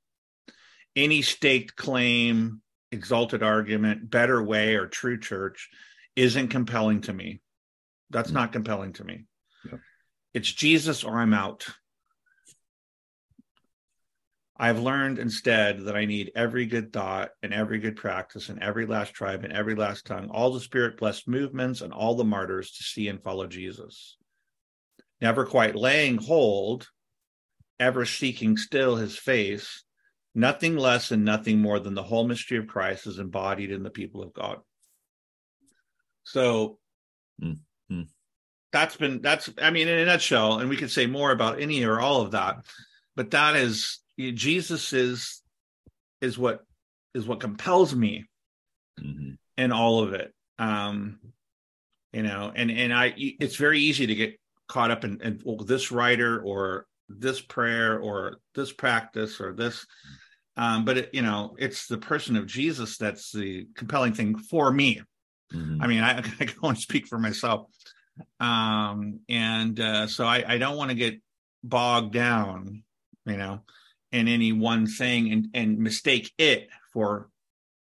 any 0.95 1.21
staked 1.21 1.75
claim, 1.75 2.61
exalted 2.93 3.43
argument, 3.43 4.09
better 4.09 4.41
way, 4.41 4.75
or 4.75 4.87
true 4.87 5.19
church 5.19 5.69
isn't 6.15 6.47
compelling 6.47 7.01
to 7.01 7.11
me. 7.11 7.41
That's 8.09 8.31
Mm. 8.31 8.35
not 8.35 8.53
compelling 8.53 8.93
to 8.93 9.03
me. 9.03 9.25
Yeah. 9.65 9.77
It's 10.33 10.51
Jesus 10.51 11.03
or 11.03 11.19
I'm 11.19 11.33
out. 11.33 11.67
I've 14.61 14.79
learned 14.79 15.19
instead 15.19 15.85
that 15.85 15.95
I 15.95 16.03
need 16.03 16.33
every 16.35 16.65
good 16.65 16.91
thought 16.91 17.31
and 17.41 17.53
every 17.53 17.79
good 17.79 17.95
practice 17.95 18.49
and 18.49 18.61
every 18.61 18.85
last 18.85 19.13
tribe 19.13 19.45
and 19.45 19.53
every 19.53 19.73
last 19.73 20.05
tongue, 20.05 20.29
all 20.29 20.51
the 20.51 20.59
spirit 20.59 20.97
blessed 20.97 21.29
movements 21.29 21.79
and 21.79 21.93
all 21.93 22.15
the 22.15 22.25
martyrs 22.25 22.71
to 22.73 22.83
see 22.83 23.07
and 23.07 23.23
follow 23.23 23.47
Jesus. 23.47 24.17
Never 25.21 25.45
quite 25.45 25.75
laying 25.75 26.17
hold, 26.17 26.89
ever 27.79 28.05
seeking 28.05 28.57
still 28.57 28.97
his 28.97 29.17
face, 29.17 29.85
nothing 30.35 30.75
less 30.75 31.11
and 31.11 31.23
nothing 31.23 31.59
more 31.59 31.79
than 31.79 31.93
the 31.93 32.03
whole 32.03 32.27
mystery 32.27 32.57
of 32.57 32.67
Christ 32.67 33.07
is 33.07 33.17
embodied 33.17 33.71
in 33.71 33.83
the 33.83 33.89
people 33.89 34.21
of 34.21 34.33
God. 34.33 34.59
So 36.23 36.79
Mm, 37.41 37.51
mm. 37.51 37.57
That's 38.71 38.95
been 38.97 39.21
that's 39.21 39.49
I 39.61 39.71
mean 39.71 39.87
in 39.87 39.99
a 39.99 40.05
nutshell, 40.05 40.59
and 40.59 40.69
we 40.69 40.77
could 40.77 40.91
say 40.91 41.05
more 41.05 41.31
about 41.31 41.59
any 41.59 41.83
or 41.83 41.99
all 41.99 42.21
of 42.21 42.31
that, 42.31 42.65
but 43.15 43.31
that 43.31 43.55
is 43.55 43.99
Jesus 44.17 44.93
is 44.93 45.41
is 46.21 46.37
what 46.37 46.65
is 47.13 47.25
what 47.25 47.39
compels 47.39 47.95
me 47.95 48.25
Mhm. 48.99 49.37
in 49.57 49.71
all 49.71 50.03
of 50.03 50.13
it. 50.13 50.33
Um, 50.57 51.19
you 52.11 52.23
know, 52.23 52.51
and 52.53 52.69
and 52.69 52.93
I 52.93 53.13
it's 53.17 53.55
very 53.55 53.79
easy 53.79 54.07
to 54.07 54.15
get 54.15 54.39
caught 54.67 54.91
up 54.91 55.03
in, 55.03 55.21
in 55.21 55.41
well, 55.43 55.57
this 55.57 55.91
writer 55.91 56.41
or 56.41 56.85
this 57.07 57.41
prayer 57.41 57.99
or 57.99 58.37
this 58.53 58.71
practice 58.71 59.39
or 59.41 59.53
this. 59.53 59.85
Um, 60.57 60.83
but 60.85 60.97
it, 60.97 61.09
you 61.13 61.21
know, 61.21 61.55
it's 61.57 61.87
the 61.87 61.97
person 61.97 62.35
of 62.35 62.45
Jesus 62.45 62.97
that's 62.97 63.31
the 63.31 63.67
compelling 63.75 64.13
thing 64.13 64.37
for 64.37 64.71
me. 64.71 65.01
Mhm. 65.53 65.81
I 65.81 65.87
mean, 65.87 66.03
I, 66.03 66.17
I 66.39 66.45
can 66.45 66.53
only 66.61 66.79
speak 66.79 67.07
for 67.07 67.17
myself. 67.17 67.67
Um, 68.39 69.19
and 69.29 69.79
uh, 69.79 70.07
so 70.07 70.25
I, 70.25 70.43
I 70.47 70.57
don't 70.57 70.77
want 70.77 70.89
to 70.91 70.95
get 70.95 71.19
bogged 71.63 72.13
down, 72.13 72.83
you 73.25 73.37
know, 73.37 73.61
in 74.11 74.27
any 74.27 74.51
one 74.53 74.87
thing 74.87 75.31
and, 75.31 75.47
and 75.53 75.79
mistake 75.79 76.31
it 76.37 76.69
for 76.93 77.29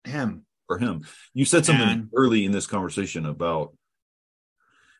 him. 0.05 0.45
for 0.67 0.77
him. 0.79 1.05
You 1.33 1.45
said 1.45 1.65
something 1.65 1.87
And- 1.87 2.09
early 2.15 2.45
in 2.45 2.51
this 2.51 2.67
conversation 2.67 3.25
about, 3.25 3.75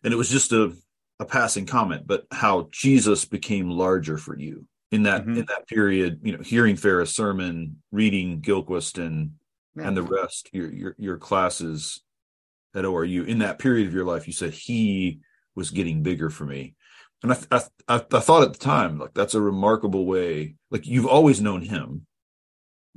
and 0.03 0.13
it 0.13 0.17
was 0.17 0.29
just 0.29 0.51
a, 0.51 0.73
a 1.19 1.25
passing 1.25 1.65
comment, 1.65 2.07
but 2.07 2.25
how 2.31 2.69
Jesus 2.71 3.25
became 3.25 3.69
larger 3.69 4.17
for 4.17 4.37
you 4.37 4.65
in 4.91 5.03
that 5.03 5.25
Mhm. 5.25 5.39
in 5.39 5.45
that 5.45 5.67
period. 5.67 6.19
You 6.23 6.37
know, 6.37 6.43
hearing 6.43 6.75
Ferris' 6.75 7.13
sermon, 7.15 7.81
reading 7.91 8.41
Gillquist 8.41 8.97
and 9.03 9.33
Yeah. 9.75 9.87
and 9.87 9.97
the 9.97 10.03
rest, 10.03 10.49
your 10.53 10.71
your 10.71 10.95
your 10.97 11.17
classes 11.17 12.01
at 12.75 12.85
ORU 12.85 13.25
in 13.25 13.39
that 13.39 13.59
period 13.59 13.87
of 13.87 13.93
your 13.93 14.05
life. 14.05 14.27
You 14.27 14.33
said 14.33 14.53
he 14.53 15.19
was 15.55 15.71
getting 15.71 16.03
bigger 16.03 16.29
for 16.29 16.45
me, 16.45 16.75
and 17.23 17.33
I 17.33 17.37
I 17.51 17.61
I, 17.87 17.95
I 17.95 18.19
thought 18.19 18.43
at 18.43 18.53
the 18.53 18.59
time 18.59 18.99
like 18.99 19.13
that's 19.13 19.33
a 19.35 19.41
remarkable 19.41 20.05
way. 20.05 20.55
Like 20.71 20.85
you've 20.87 21.07
always 21.07 21.41
known 21.41 21.61
him, 21.61 22.05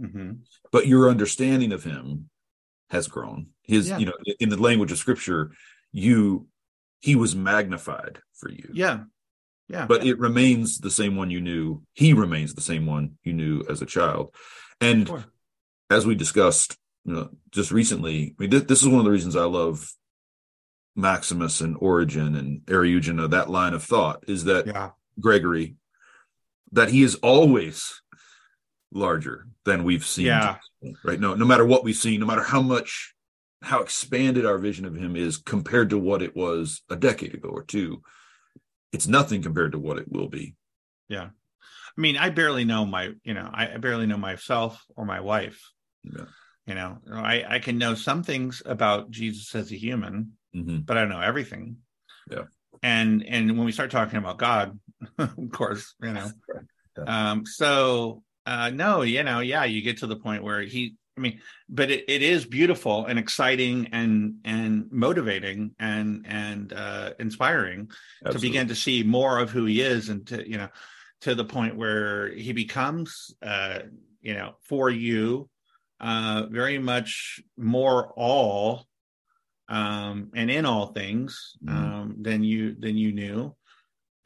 Mhm. 0.00 0.40
but 0.70 0.86
your 0.86 1.08
understanding 1.10 1.72
of 1.72 1.84
him 1.84 2.28
has 2.90 3.08
grown 3.08 3.48
his 3.62 3.88
Yeah. 3.88 3.98
you 3.98 4.06
know 4.06 4.12
in 4.40 4.48
the 4.50 4.60
language 4.60 4.92
of 4.92 4.98
scripture 4.98 5.52
you 5.92 6.46
he 7.00 7.16
was 7.16 7.34
magnified 7.34 8.20
for 8.34 8.50
you 8.50 8.68
Yeah. 8.74 9.04
Yeah. 9.68 9.86
but 9.86 10.04
it 10.04 10.18
remains 10.18 10.78
the 10.78 10.90
same 10.90 11.16
one 11.16 11.30
you 11.30 11.40
knew 11.40 11.82
he 11.94 12.12
remains 12.12 12.52
the 12.54 12.60
same 12.60 12.84
one 12.86 13.18
you 13.22 13.32
knew 13.32 13.62
as 13.68 13.80
a 13.80 13.86
child 13.86 14.34
and 14.80 15.10
as 15.88 16.04
we 16.06 16.14
discussed 16.14 16.76
you 17.04 17.12
know, 17.14 17.30
just 17.50 17.70
recently 17.70 18.34
i 18.38 18.42
mean 18.42 18.50
th- 18.50 18.66
this 18.66 18.82
is 18.82 18.88
one 18.88 18.98
of 18.98 19.04
the 19.04 19.10
reasons 19.10 19.36
i 19.36 19.44
love 19.44 19.90
maximus 20.94 21.60
and 21.60 21.76
origen 21.80 22.34
and 22.36 22.60
eriugena 22.66 23.30
that 23.30 23.50
line 23.50 23.74
of 23.74 23.82
thought 23.82 24.24
is 24.28 24.44
that 24.44 24.66
yeah. 24.66 24.90
gregory 25.18 25.76
that 26.72 26.90
he 26.90 27.02
is 27.02 27.14
always 27.16 28.02
larger 28.92 29.46
than 29.64 29.84
we've 29.84 30.04
seen 30.06 30.26
Yeah. 30.26 30.56
right 31.02 31.18
no 31.18 31.34
no 31.34 31.44
matter 31.46 31.64
what 31.64 31.82
we've 31.84 31.96
seen 31.96 32.20
no 32.20 32.26
matter 32.26 32.42
how 32.42 32.60
much 32.62 33.14
how 33.62 33.80
expanded 33.80 34.44
our 34.44 34.58
vision 34.58 34.84
of 34.84 34.94
him 34.96 35.16
is 35.16 35.38
compared 35.38 35.90
to 35.90 35.98
what 35.98 36.20
it 36.22 36.36
was 36.36 36.82
a 36.90 36.96
decade 36.96 37.34
ago 37.34 37.48
or 37.48 37.64
two 37.64 38.02
it's 38.92 39.06
nothing 39.06 39.40
compared 39.42 39.72
to 39.72 39.78
what 39.78 39.98
it 39.98 40.10
will 40.10 40.28
be 40.28 40.54
Yeah. 41.08 41.30
I 41.96 42.00
mean, 42.00 42.16
I 42.16 42.30
barely 42.30 42.64
know 42.64 42.86
my, 42.86 43.12
you 43.22 43.34
know, 43.34 43.50
I 43.52 43.76
barely 43.76 44.06
know 44.06 44.16
myself 44.16 44.82
or 44.96 45.04
my 45.04 45.20
wife. 45.20 45.60
Yeah. 46.02 46.24
You 46.66 46.74
know, 46.74 46.98
I, 47.12 47.44
I 47.48 47.58
can 47.58 47.78
know 47.78 47.94
some 47.94 48.22
things 48.22 48.62
about 48.64 49.10
Jesus 49.10 49.54
as 49.54 49.72
a 49.72 49.76
human, 49.76 50.32
hmm 50.54 50.78
but 50.78 50.96
I 50.96 51.00
don't 51.00 51.10
know 51.10 51.20
everything. 51.20 51.78
Yeah. 52.30 52.44
And 52.82 53.24
and 53.26 53.56
when 53.56 53.66
we 53.66 53.72
start 53.72 53.90
talking 53.90 54.18
about 54.18 54.38
God, 54.38 54.78
of 55.18 55.50
course, 55.52 55.94
you 56.02 56.12
know. 56.12 56.30
Um, 57.06 57.46
so 57.46 58.22
uh 58.44 58.68
no, 58.68 59.00
you 59.00 59.22
know, 59.22 59.40
yeah, 59.40 59.64
you 59.64 59.80
get 59.80 59.98
to 60.00 60.06
the 60.06 60.16
point 60.16 60.42
where 60.42 60.60
he 60.60 60.94
I 61.16 61.20
mean, 61.20 61.40
but 61.68 61.90
it, 61.90 62.04
it 62.08 62.22
is 62.22 62.44
beautiful 62.44 63.06
and 63.06 63.18
exciting 63.18 63.88
and 63.92 64.34
and 64.44 64.90
motivating 64.90 65.74
and 65.78 66.26
and 66.28 66.72
uh 66.72 67.14
inspiring 67.18 67.90
to 68.30 68.38
begin 68.38 68.68
to 68.68 68.74
see 68.74 69.02
more 69.02 69.38
of 69.38 69.50
who 69.50 69.64
he 69.64 69.80
is 69.80 70.10
and 70.10 70.26
to 70.26 70.48
you 70.48 70.58
know 70.58 70.68
to 71.22 71.34
the 71.34 71.44
point 71.44 71.76
where 71.76 72.28
he 72.28 72.52
becomes 72.52 73.34
uh 73.42 73.80
you 74.20 74.34
know 74.34 74.54
for 74.62 74.90
you 74.90 75.48
uh 76.02 76.46
very 76.50 76.78
much 76.78 77.40
more 77.56 78.12
all 78.16 78.86
um 79.68 80.30
and 80.34 80.50
in 80.50 80.66
all 80.66 80.86
things 80.92 81.56
Mhm. 81.64 81.72
um 81.72 82.16
than 82.20 82.42
you 82.44 82.74
than 82.78 82.96
you 82.96 83.12
knew. 83.12 83.54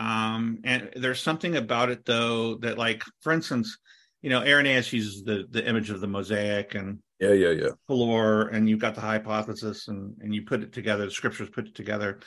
Um 0.01 0.59
and 0.65 0.91
there's 0.97 1.21
something 1.21 1.57
about 1.57 1.91
it 1.91 2.05
though 2.05 2.57
that 2.57 2.77
like 2.79 3.03
for 3.23 3.33
instance 3.33 3.79
you 4.23 4.31
know 4.31 4.41
Irenaeus 4.43 4.93
uses 4.93 5.23
the 5.23 5.45
the 5.51 5.67
image 5.67 5.91
of 5.91 6.01
the 6.01 6.09
mosaic 6.09 6.75
and 6.75 6.99
yeah 7.21 7.33
yeah 7.33 7.51
yeah. 7.51 7.71
floor 7.87 8.49
and 8.49 8.69
you've 8.69 8.81
got 8.87 8.95
the 8.95 9.01
hypothesis 9.01 9.89
and 9.89 10.15
and 10.21 10.35
you 10.35 10.43
put 10.43 10.63
it 10.63 10.73
together 10.73 11.05
the 11.05 11.11
scriptures 11.11 11.49
put 11.51 11.69
it 11.69 11.75
together. 11.75 12.21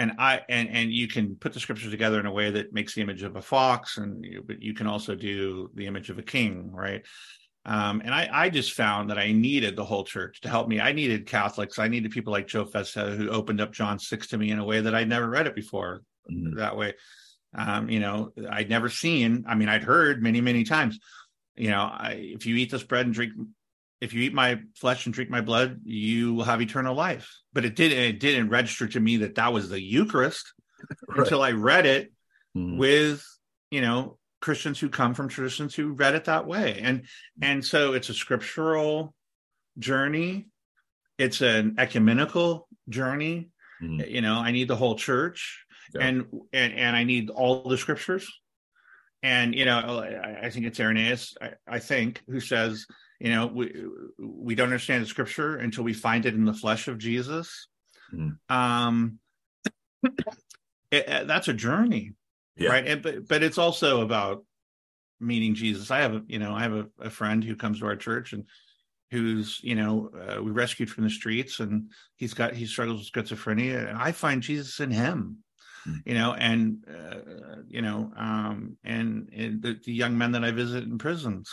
And 0.00 0.12
i 0.18 0.40
and 0.48 0.68
and 0.70 0.92
you 0.92 1.08
can 1.08 1.34
put 1.36 1.52
the 1.52 1.60
scriptures 1.60 1.90
together 1.90 2.20
in 2.20 2.26
a 2.26 2.32
way 2.32 2.50
that 2.50 2.72
makes 2.72 2.94
the 2.94 3.02
image 3.02 3.22
of 3.22 3.36
a 3.36 3.42
fox 3.42 3.98
and 3.98 4.24
you, 4.24 4.42
but 4.46 4.62
you 4.62 4.72
can 4.74 4.86
also 4.86 5.14
do 5.14 5.70
the 5.74 5.86
image 5.86 6.08
of 6.10 6.18
a 6.18 6.22
king 6.22 6.70
right 6.72 7.04
um, 7.68 8.00
and 8.02 8.14
I, 8.14 8.28
I 8.32 8.48
just 8.48 8.72
found 8.72 9.10
that 9.10 9.18
I 9.18 9.30
needed 9.30 9.76
the 9.76 9.84
whole 9.84 10.02
church 10.02 10.40
to 10.40 10.48
help 10.48 10.68
me. 10.68 10.80
I 10.80 10.92
needed 10.92 11.26
Catholics. 11.26 11.78
I 11.78 11.86
needed 11.88 12.10
people 12.12 12.32
like 12.32 12.46
Joe 12.46 12.64
Festa 12.64 13.10
who 13.10 13.28
opened 13.28 13.60
up 13.60 13.72
John 13.72 13.98
6 13.98 14.26
to 14.28 14.38
me 14.38 14.50
in 14.50 14.58
a 14.58 14.64
way 14.64 14.80
that 14.80 14.94
I'd 14.94 15.08
never 15.08 15.28
read 15.28 15.46
it 15.46 15.54
before 15.54 16.00
Mhm. 16.30 16.56
that 16.56 16.78
way. 16.78 16.94
Um, 17.54 17.90
you 17.90 18.00
know, 18.00 18.32
I'd 18.48 18.70
never 18.70 18.88
seen, 18.88 19.44
I 19.46 19.54
mean, 19.54 19.68
I'd 19.68 19.84
heard 19.84 20.22
many, 20.22 20.40
many 20.40 20.64
times, 20.64 20.98
you 21.56 21.68
know, 21.68 21.82
I, 21.82 22.12
if 22.34 22.46
you 22.46 22.56
eat 22.56 22.70
this 22.70 22.84
bread 22.84 23.04
and 23.04 23.14
drink, 23.14 23.34
if 24.00 24.14
you 24.14 24.22
eat 24.22 24.32
my 24.32 24.60
flesh 24.74 25.04
and 25.04 25.14
drink 25.14 25.28
my 25.28 25.42
blood, 25.42 25.80
you 25.84 26.32
will 26.34 26.44
have 26.44 26.62
eternal 26.62 26.94
life. 26.94 27.30
But 27.52 27.66
it 27.66 27.76
didn't, 27.76 27.98
it 27.98 28.18
didn't 28.20 28.48
register 28.48 28.88
to 28.88 29.00
me 29.00 29.18
that 29.18 29.34
that 29.34 29.52
was 29.52 29.68
the 29.68 29.80
Eucharist 29.80 30.54
Right. 31.08 31.18
until 31.20 31.42
I 31.42 31.52
read 31.52 31.84
it 31.84 32.12
Mhm. 32.56 32.78
with, 32.78 33.24
you 33.70 33.82
know, 33.82 34.18
Christians 34.40 34.78
who 34.78 34.88
come 34.88 35.14
from 35.14 35.28
traditions 35.28 35.74
who 35.74 35.92
read 35.92 36.14
it 36.14 36.24
that 36.26 36.46
way. 36.46 36.80
And, 36.80 37.06
and 37.42 37.64
so 37.64 37.92
it's 37.94 38.08
a 38.08 38.14
scriptural 38.14 39.14
journey. 39.78 40.48
It's 41.18 41.40
an 41.40 41.74
ecumenical 41.78 42.68
journey 42.88 43.50
Mhm. 43.82 44.10
you 44.10 44.20
know 44.22 44.34
i 44.40 44.50
need 44.50 44.66
the 44.66 44.74
whole 44.74 44.96
church 44.96 45.64
Yeah. 45.94 46.06
and 46.08 46.26
and 46.52 46.72
and 46.72 46.96
i 46.96 47.04
need 47.04 47.30
all 47.30 47.68
the 47.68 47.78
scriptures 47.78 48.28
and 49.22 49.54
you 49.54 49.64
know 49.66 49.78
i, 50.00 50.46
I 50.46 50.50
think 50.50 50.66
it's 50.66 50.80
irenaeus 50.80 51.36
I, 51.40 51.50
I 51.68 51.78
think 51.78 52.20
who 52.26 52.40
says 52.40 52.86
you 53.20 53.30
know 53.30 53.46
we 53.46 53.72
we 54.18 54.56
don't 54.56 54.66
understand 54.66 55.04
the 55.04 55.06
scripture 55.08 55.58
until 55.58 55.84
we 55.84 55.92
find 55.94 56.26
it 56.26 56.34
in 56.34 56.44
the 56.44 56.52
flesh 56.54 56.88
of 56.88 56.98
jesus 56.98 57.68
Mhm. 58.12 58.38
um 58.48 59.20
it- 60.90 61.26
that's 61.28 61.46
a 61.46 61.54
journey 61.54 62.14
Yeah. 62.58 62.70
right 62.70 62.86
and, 62.86 63.02
but 63.02 63.28
but 63.28 63.42
it's 63.42 63.58
also 63.58 64.00
about 64.02 64.44
meeting 65.20 65.54
jesus 65.54 65.90
i 65.90 65.98
have 65.98 66.14
a 66.14 66.22
you 66.26 66.38
know 66.38 66.52
i 66.54 66.62
have 66.62 66.72
a, 66.72 66.86
a 67.00 67.10
friend 67.10 67.42
who 67.42 67.56
comes 67.56 67.80
to 67.80 67.86
our 67.86 67.96
church 67.96 68.32
and 68.32 68.44
who's 69.10 69.60
you 69.62 69.74
know 69.74 70.10
uh, 70.14 70.42
we 70.42 70.50
rescued 70.50 70.90
from 70.90 71.04
the 71.04 71.10
streets 71.10 71.60
and 71.60 71.90
he's 72.16 72.34
got 72.34 72.54
he 72.54 72.66
struggles 72.66 73.10
with 73.14 73.26
schizophrenia 73.26 73.88
and 73.88 73.98
i 73.98 74.12
find 74.12 74.42
jesus 74.42 74.80
in 74.80 74.90
him 74.90 75.38
mm. 75.86 75.96
you 76.04 76.14
know 76.14 76.34
and 76.34 76.84
uh, 76.88 77.62
you 77.66 77.82
know 77.82 78.12
um 78.16 78.76
and, 78.84 79.28
and 79.34 79.62
the, 79.62 79.78
the, 79.84 79.92
young 79.92 80.16
men 80.16 80.32
that 80.32 80.44
i 80.44 80.50
visit 80.50 80.84
in 80.84 80.98
prisons 80.98 81.50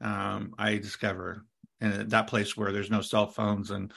um 0.00 0.54
i 0.58 0.76
discover 0.76 1.44
and 1.80 2.10
that 2.10 2.26
place 2.26 2.56
where 2.56 2.72
there's 2.72 2.90
no 2.90 3.00
cell 3.00 3.26
phones 3.26 3.70
and 3.70 3.92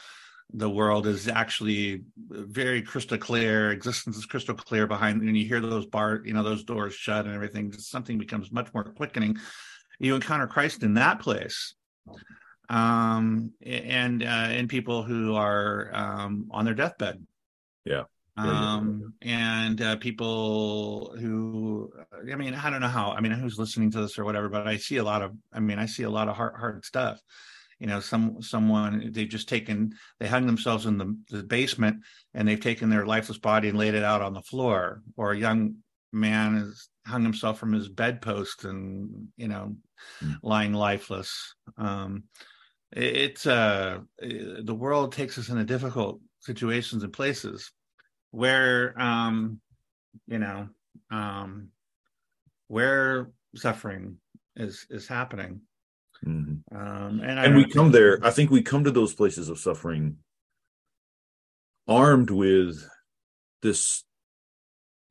the 0.54 0.70
world 0.70 1.08
is 1.08 1.28
actually 1.28 2.02
very 2.30 2.82
crystal 2.82 3.18
clear 3.18 3.72
existence 3.72 4.18
is 4.18 4.26
crystal 4.26 4.56
clear 4.56 4.88
behind 4.88 5.22
and 5.22 5.38
you 5.38 5.46
hear 5.46 5.62
those 5.62 5.86
bar 5.86 6.22
you 6.26 6.34
know 6.34 6.44
those 6.44 6.64
doors 6.64 6.94
shut 6.94 7.26
and 7.26 7.34
everything 7.34 7.72
just 7.72 7.90
something 7.90 8.18
becomes 8.18 8.52
much 8.52 8.74
more 8.74 8.84
quickening 8.84 9.38
you 10.00 10.14
encounter 10.16 10.48
christ 10.48 10.84
in 10.84 10.96
that 10.96 11.20
place 11.20 11.76
um, 12.72 13.52
and 13.62 14.24
uh, 14.24 14.48
and 14.50 14.70
people 14.70 15.04
who 15.04 15.36
are 15.36 15.90
um, 15.94 16.48
on 16.52 16.66
their 16.66 16.74
deathbed. 16.74 17.26
Yeah. 17.86 18.04
Um, 18.38 19.14
and 19.22 19.80
uh, 19.82 19.98
people 19.98 21.16
who, 21.20 21.92
I 22.32 22.36
mean, 22.36 22.56
I 22.56 22.70
don't 22.70 22.80
know 22.80 22.88
how. 22.88 23.12
I 23.12 23.20
mean, 23.20 23.34
who's 23.34 23.60
listening 23.60 23.92
to 23.92 24.02
this 24.02 24.18
or 24.18 24.24
whatever, 24.24 24.48
but 24.48 24.68
I 24.68 24.78
see 24.78 24.98
a 24.98 25.04
lot 25.04 25.22
of. 25.22 25.34
I 25.52 25.60
mean, 25.60 25.78
I 25.78 25.86
see 25.86 26.04
a 26.04 26.10
lot 26.10 26.30
of 26.30 26.38
hard, 26.38 26.56
hard 26.56 26.86
stuff. 26.86 27.20
You 27.82 27.88
know, 27.88 28.00
some 28.00 28.44
someone 28.44 29.10
they've 29.12 29.28
just 29.28 29.50
taken, 29.50 29.96
they 30.20 30.28
hung 30.28 30.46
themselves 30.46 30.86
in 30.86 31.00
the, 31.00 31.18
the 31.32 31.42
basement, 31.42 32.04
and 32.36 32.48
they've 32.48 32.60
taken 32.60 32.92
their 32.92 33.08
lifeless 33.08 33.40
body 33.40 33.70
and 33.70 33.78
laid 33.78 33.96
it 33.96 34.04
out 34.04 34.22
on 34.22 34.36
the 34.36 34.44
floor. 34.44 35.02
Or 35.18 35.32
a 35.32 35.38
young 35.38 35.78
man 36.14 36.58
has 36.58 36.90
hung 37.08 37.24
himself 37.24 37.58
from 37.58 37.74
his 37.74 37.90
bedpost 37.90 38.66
and 38.66 39.30
you 39.36 39.48
know, 39.48 39.76
mm. 40.24 40.36
lying 40.44 40.74
lifeless. 40.74 41.56
Um, 41.76 42.26
it's 42.92 43.48
uh 43.48 44.00
the 44.20 44.76
world 44.78 45.14
takes 45.14 45.40
us 45.40 45.50
into 45.50 45.64
difficult 45.64 46.20
situations 46.42 47.04
and 47.04 47.14
places 47.14 47.72
where 48.32 48.94
um 49.02 49.60
you 50.28 50.40
know 50.40 50.68
um 51.10 51.70
where 52.68 53.32
suffering 53.56 54.18
is 54.56 54.86
is 54.90 55.08
happening 55.08 55.62
mm-hmm. 56.26 56.76
um 56.76 57.22
and, 57.22 57.40
and 57.40 57.56
we 57.56 57.66
come 57.66 57.92
there 57.92 58.20
i 58.24 58.30
think 58.30 58.50
we 58.50 58.62
come 58.62 58.84
to 58.84 58.92
those 58.92 59.14
places 59.14 59.50
of 59.50 59.60
suffering 59.60 60.18
armed 61.88 62.30
with 62.30 62.88
this 63.62 64.04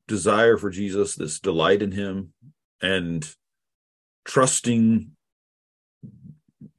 desire 0.07 0.57
for 0.57 0.71
jesus 0.71 1.15
this 1.15 1.41
delight 1.41 1.83
in 1.83 1.93
him 1.93 2.33
and 2.83 3.35
trusting 4.25 5.11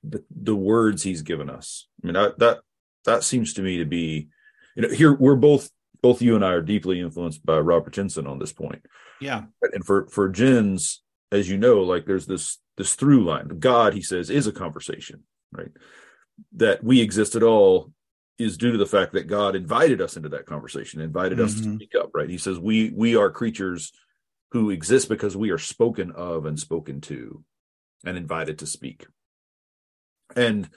the, 0.04 0.24
the 0.30 0.56
words 0.56 1.04
he's 1.04 1.22
given 1.22 1.50
us. 1.50 1.88
I 2.04 2.08
mean, 2.08 2.14
that, 2.14 2.40
that 2.40 2.60
that 3.06 3.24
seems 3.24 3.54
to 3.54 3.62
me 3.62 3.78
to 3.78 3.86
be, 3.86 4.30
you 4.76 4.84
know, 4.84 4.90
here 4.90 5.14
we're 5.14 5.36
both 5.36 5.70
both 6.02 6.22
you 6.22 6.36
and 6.36 6.44
I 6.44 6.52
are 6.52 6.62
deeply 6.62 7.00
influenced 7.00 7.46
by 7.46 7.60
Robert 7.60 7.94
Jenson 7.94 8.28
on 8.28 8.40
this 8.40 8.54
point. 8.54 8.86
Yeah, 9.20 9.44
and 9.74 9.86
for 9.86 10.08
for 10.08 10.30
Jens, 10.30 11.02
as 11.32 11.50
you 11.50 11.58
know, 11.58 11.82
like 11.82 12.06
there's 12.06 12.28
this 12.28 12.60
this 12.78 12.96
through 12.96 13.24
line. 13.26 13.48
God, 13.60 13.94
he 13.94 14.02
says, 14.02 14.30
is 14.30 14.48
a 14.48 14.52
conversation, 14.52 15.24
right? 15.52 15.72
That 16.54 16.84
we 16.84 17.02
exist 17.02 17.36
at 17.36 17.44
all 17.44 17.92
is 18.38 18.58
due 18.58 18.72
to 18.72 18.78
the 18.78 18.86
fact 18.86 19.14
that 19.14 19.28
God 19.28 19.56
invited 19.56 20.02
us 20.02 20.18
into 20.18 20.30
that 20.30 20.46
conversation, 20.46 21.02
invited 21.02 21.38
mm-hmm. 21.38 21.46
us 21.46 21.56
to 21.56 21.62
mm-hmm. 21.62 21.76
speak 21.76 21.96
up, 21.96 22.12
right? 22.14 22.30
He 22.30 22.38
says 22.38 22.58
we 22.58 22.90
we 22.90 23.16
are 23.16 23.30
creatures 23.30 23.92
who 24.52 24.70
exist 24.70 25.10
because 25.10 25.38
we 25.38 25.52
are 25.52 25.58
spoken 25.58 26.12
of 26.12 26.46
and 26.46 26.60
spoken 26.60 27.02
to 27.02 27.44
and 28.06 28.18
invited 28.18 28.60
to 28.60 28.66
speak. 28.66 29.06
And 30.36 30.70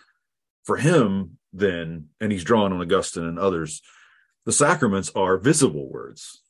for 0.64 0.76
him, 0.76 1.38
then, 1.52 2.08
and 2.20 2.32
he's 2.32 2.44
drawn 2.44 2.72
on 2.72 2.80
Augustine 2.80 3.24
and 3.24 3.38
others, 3.38 3.82
the 4.44 4.52
sacraments 4.52 5.10
are 5.14 5.38
visible 5.38 5.88
words. 5.88 6.42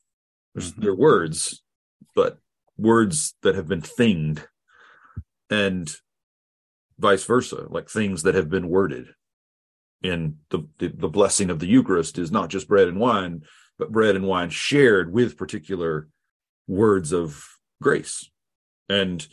Mm-hmm. 0.57 0.81
They're 0.81 0.95
words, 0.95 1.63
but 2.15 2.39
words 2.77 3.35
that 3.41 3.55
have 3.55 3.67
been 3.67 3.81
thinged, 3.81 4.45
and 5.49 5.91
vice 6.97 7.23
versa, 7.25 7.67
like 7.69 7.89
things 7.89 8.23
that 8.23 8.35
have 8.35 8.49
been 8.49 8.69
worded. 8.69 9.07
And 10.03 10.37
the, 10.49 10.67
the, 10.77 10.87
the 10.89 11.09
blessing 11.09 11.49
of 11.49 11.59
the 11.59 11.67
Eucharist 11.67 12.17
is 12.17 12.31
not 12.31 12.49
just 12.49 12.67
bread 12.67 12.87
and 12.87 12.99
wine, 12.99 13.43
but 13.77 13.91
bread 13.91 14.15
and 14.15 14.25
wine 14.25 14.49
shared 14.49 15.11
with 15.11 15.37
particular 15.37 16.07
words 16.67 17.11
of 17.11 17.43
grace. 17.81 18.29
And 18.89 19.27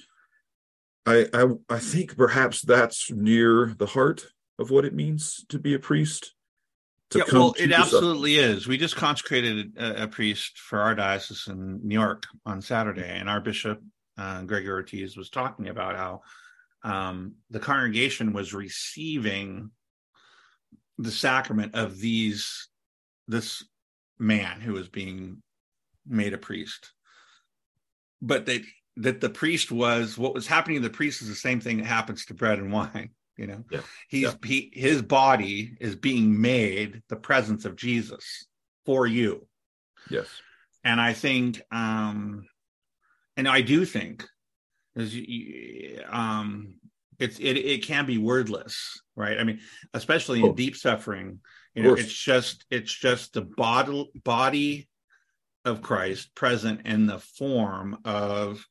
I, 1.05 1.27
I 1.35 1.47
I 1.69 1.79
think 1.79 2.17
perhaps 2.17 2.63
that's 2.63 3.11
near 3.11 3.75
the 3.77 3.87
heart 3.87 4.27
of 4.59 4.71
what 4.71 4.85
it 4.85 4.95
means 4.95 5.45
to 5.49 5.59
be 5.59 5.75
a 5.75 5.79
priest. 5.79 6.35
yeah, 7.15 7.25
well, 7.33 7.55
it 7.59 7.73
absolutely 7.73 8.37
is. 8.37 8.67
We 8.67 8.79
just 8.79 8.97
consecrated 8.97 9.77
a, 9.77 10.05
a, 10.05 10.09
priest 10.09 10.59
for 10.59 10.81
our 10.81 10.95
diocese 10.95 11.49
in 11.49 11.81
New 11.83 11.95
York 11.95 12.27
on 12.47 12.63
Saturday, 12.63 13.09
and 13.09 13.29
our 13.29 13.41
bishop 13.41 13.81
uh, 14.19 14.43
Gregor 14.43 14.75
Ortiz 14.75 15.17
was 15.17 15.31
talking 15.31 15.69
about 15.69 15.97
how 15.97 16.23
um, 16.85 17.37
the 17.51 17.61
congregation 17.61 18.33
was 18.33 18.53
receiving 18.53 19.71
the 20.99 21.11
sacrament 21.11 21.75
of 21.75 21.99
these 21.99 22.69
this 23.29 23.65
man 24.19 24.61
who 24.61 24.73
was 24.75 24.89
being 24.89 25.43
made 26.07 26.35
a 26.35 26.39
priest, 26.39 26.93
but 28.21 28.47
that 28.47 28.63
that 28.97 29.21
the 29.21 29.31
priest 29.31 29.73
was 29.73 30.19
what 30.19 30.35
was 30.35 30.47
happening 30.47 30.77
to 30.81 30.89
the 30.89 30.95
priest 30.95 31.23
is 31.23 31.29
the 31.29 31.35
same 31.35 31.61
thing 31.61 31.79
that 31.79 31.87
happens 31.87 32.27
to 32.27 32.35
bread 32.35 32.59
and 32.59 32.73
wine 32.73 33.11
you 33.37 33.47
know 33.47 33.65
yeah. 33.71 33.81
he's 34.09 34.25
yeah. 34.25 34.35
he 34.45 34.71
his 34.75 35.03
body 35.03 35.77
is 35.81 35.97
being 35.97 36.41
made 36.41 37.03
the 37.09 37.17
presence 37.17 37.65
of 37.65 37.77
jesus 37.77 38.47
for 38.85 39.07
you 39.07 39.47
yes 40.11 40.27
and 40.85 41.01
i 41.01 41.13
think 41.13 41.63
um 41.73 42.47
and 43.43 43.49
i 43.49 43.61
do 43.61 43.85
think 43.85 44.25
is 44.95 45.17
um 46.09 46.75
it's 47.19 47.41
it 47.41 47.57
it 47.57 47.83
can 47.83 48.07
be 48.07 48.19
wordless 48.19 49.01
right 49.17 49.39
i 49.41 49.43
mean 49.43 49.59
especially 49.95 50.41
oh. 50.43 50.47
in 50.47 50.55
deep 50.55 50.77
suffering 50.77 51.41
you 51.75 51.83
know 51.83 51.95
it's 51.95 52.13
just 52.13 52.65
it's 52.71 52.95
just 52.95 53.33
the 53.33 53.43
body 53.43 54.09
body 54.23 54.89
of 55.65 55.83
christ 55.83 56.33
present 56.37 56.87
in 56.87 57.07
the 57.07 57.19
form 57.19 57.99
of 58.05 58.65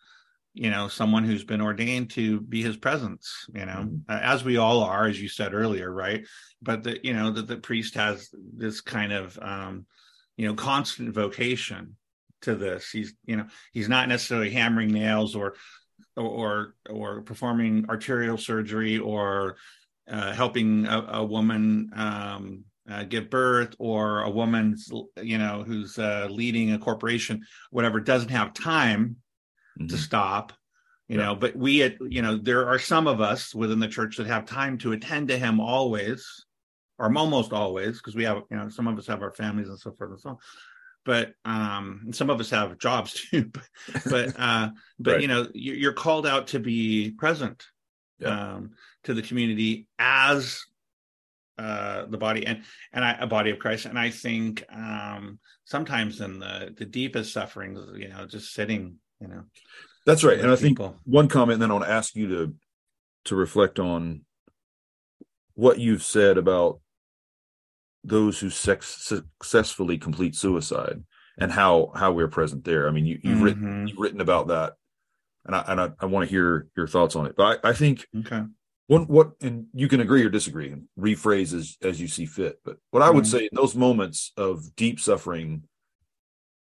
you 0.54 0.70
know 0.70 0.88
someone 0.88 1.26
who's 1.26 1.44
been 1.44 1.62
ordained 1.62 2.10
to 2.10 2.40
be 2.40 2.64
his 2.64 2.78
presence 2.78 3.46
you 3.54 3.66
know 3.66 3.88
mm-hmm. 3.90 4.12
as 4.12 4.46
we 4.46 4.56
all 4.56 4.82
are 4.84 5.06
as 5.06 5.22
you 5.22 5.28
said 5.28 5.54
earlier 5.54 5.92
right 5.92 6.26
but 6.62 6.82
the 6.84 6.98
you 7.04 7.14
know 7.14 7.30
that 7.30 7.48
the 7.48 7.58
priest 7.58 7.96
has 7.96 8.30
this 8.56 8.80
kind 8.80 9.12
of 9.12 9.38
um 9.42 9.86
you 10.38 10.48
know 10.48 10.54
constant 10.54 11.14
vocation 11.14 11.98
to 12.42 12.56
this 12.56 12.90
he's 12.90 13.14
you 13.26 13.36
know 13.36 13.46
he's 13.72 13.90
not 13.90 14.08
necessarily 14.08 14.50
hammering 14.50 14.92
nails 14.92 15.36
or 15.36 15.56
or 16.16 16.76
or 16.90 17.22
performing 17.22 17.86
arterial 17.90 18.38
surgery 18.38 18.98
or 18.98 19.58
uh, 20.10 20.34
helping 20.34 20.86
a, 20.88 21.00
a 21.14 21.24
woman 21.24 21.90
um, 21.96 22.64
uh, 22.90 23.04
give 23.04 23.30
birth 23.30 23.76
or 23.80 24.22
a 24.24 24.30
woman 24.30 24.76
you 25.22 25.38
know 25.38 25.64
who's 25.66 25.98
uh, 25.98 26.28
leading 26.30 26.74
a 26.74 26.80
corporation 26.80 27.42
whatever 27.70 28.00
doesn't 28.00 28.32
have 28.32 28.54
time 28.54 29.18
mm-hmm. 29.80 29.88
to 29.88 29.98
stop 29.98 30.54
you 31.08 31.18
yeah. 31.18 31.26
know 31.26 31.36
but 31.36 31.56
we 31.56 31.84
at 31.84 31.96
you 32.02 32.22
know 32.22 32.38
there 32.38 32.68
are 32.68 32.80
some 32.80 33.08
of 33.08 33.22
us 33.22 33.56
within 33.56 33.80
the 33.80 33.88
church 33.88 34.18
that 34.18 34.28
have 34.28 34.46
time 34.46 34.78
to 34.78 34.92
attend 34.92 35.28
to 35.28 35.38
him 35.38 35.60
always 35.60 36.46
or 36.98 37.12
almost 37.18 37.54
always 37.54 37.98
because 37.98 38.16
we 38.16 38.24
have 38.24 38.42
you 38.50 38.58
know 38.58 38.70
some 38.70 38.88
of 38.88 38.98
us 38.98 39.08
have 39.08 39.22
our 39.22 39.34
families 39.34 39.70
and 39.70 39.80
so 39.80 39.92
forth 39.92 40.12
and 40.12 40.20
so 40.20 40.30
on 40.30 40.38
but 41.06 41.34
um 41.46 42.08
some 42.12 42.30
of 42.30 42.40
us 42.40 42.50
have 42.50 42.78
jobs 42.78 43.14
too 43.30 43.46
but 43.46 43.64
but 44.10 44.34
uh 44.40 44.70
but 45.00 45.14
right. 45.14 45.22
you 45.22 45.28
know 45.28 45.48
you're 45.54 45.94
called 45.94 46.28
out 46.28 46.48
to 46.48 46.60
be 46.60 47.12
present 47.12 47.66
yeah. 48.20 48.56
um 48.56 48.72
to 49.04 49.14
the 49.14 49.22
community 49.22 49.88
as 50.00 50.64
uh 51.58 52.06
the 52.06 52.18
body 52.18 52.46
and 52.46 52.64
and 52.94 53.04
I, 53.04 53.18
a 53.20 53.28
body 53.28 53.52
of 53.52 53.60
christ 53.60 53.86
and 53.86 54.00
i 54.00 54.10
think 54.10 54.64
um 54.72 55.40
sometimes 55.66 56.22
in 56.22 56.40
the 56.40 56.74
the 56.78 56.86
deepest 56.86 57.34
sufferings 57.34 57.80
you 57.96 58.08
know 58.08 58.26
just 58.26 58.54
sitting 58.54 58.96
you 59.20 59.28
know 59.28 59.44
that's 60.06 60.24
right 60.24 60.40
and 60.40 60.52
i 60.52 60.56
think 60.56 60.80
one 61.04 61.28
comment 61.28 61.60
then 61.60 61.72
i 61.72 61.74
want 61.74 61.86
to 61.86 61.92
ask 61.92 62.16
you 62.16 62.28
to 62.30 62.56
to 63.26 63.36
reflect 63.36 63.80
on 63.80 64.22
what 65.54 65.80
you've 65.80 66.04
said 66.04 66.38
about 66.38 66.80
those 68.04 68.40
who 68.40 68.50
sex, 68.50 68.88
successfully 69.06 69.98
complete 69.98 70.36
suicide 70.36 71.04
and 71.38 71.52
how 71.52 71.92
how 71.96 72.12
we're 72.12 72.28
present 72.28 72.64
there 72.64 72.88
i 72.88 72.92
mean 72.92 73.06
you, 73.06 73.20
you've 73.24 73.36
mm-hmm. 73.36 73.44
written 73.44 73.88
you've 73.88 74.00
written 74.00 74.22
about 74.22 74.48
that 74.48 74.74
and 75.46 75.56
i 75.56 75.64
and 75.68 75.80
i, 75.80 75.90
I 76.00 76.06
want 76.08 76.28
to 76.28 76.30
hear 76.30 76.68
your 76.76 76.88
thoughts 76.88 77.16
on 77.16 77.26
it 77.26 77.36
but 77.38 77.62
i, 77.64 77.70
I 77.70 77.74
think 77.74 78.08
okay 78.20 78.44
one 78.88 79.04
what 79.04 79.34
and 79.42 79.68
you 79.74 79.88
can 79.88 80.02
agree 80.02 80.26
or 80.26 80.30
disagree 80.30 80.72
and 80.72 80.84
rephrase 81.00 81.54
as 81.54 81.78
as 81.82 82.02
you 82.02 82.08
see 82.08 82.26
fit 82.26 82.60
but 82.66 82.78
what 82.90 83.04
i 83.04 83.10
would 83.10 83.24
mm-hmm. 83.24 83.38
say 83.38 83.44
in 83.44 83.50
those 83.54 83.76
moments 83.76 84.34
of 84.36 84.76
deep 84.76 85.00
suffering 85.00 85.64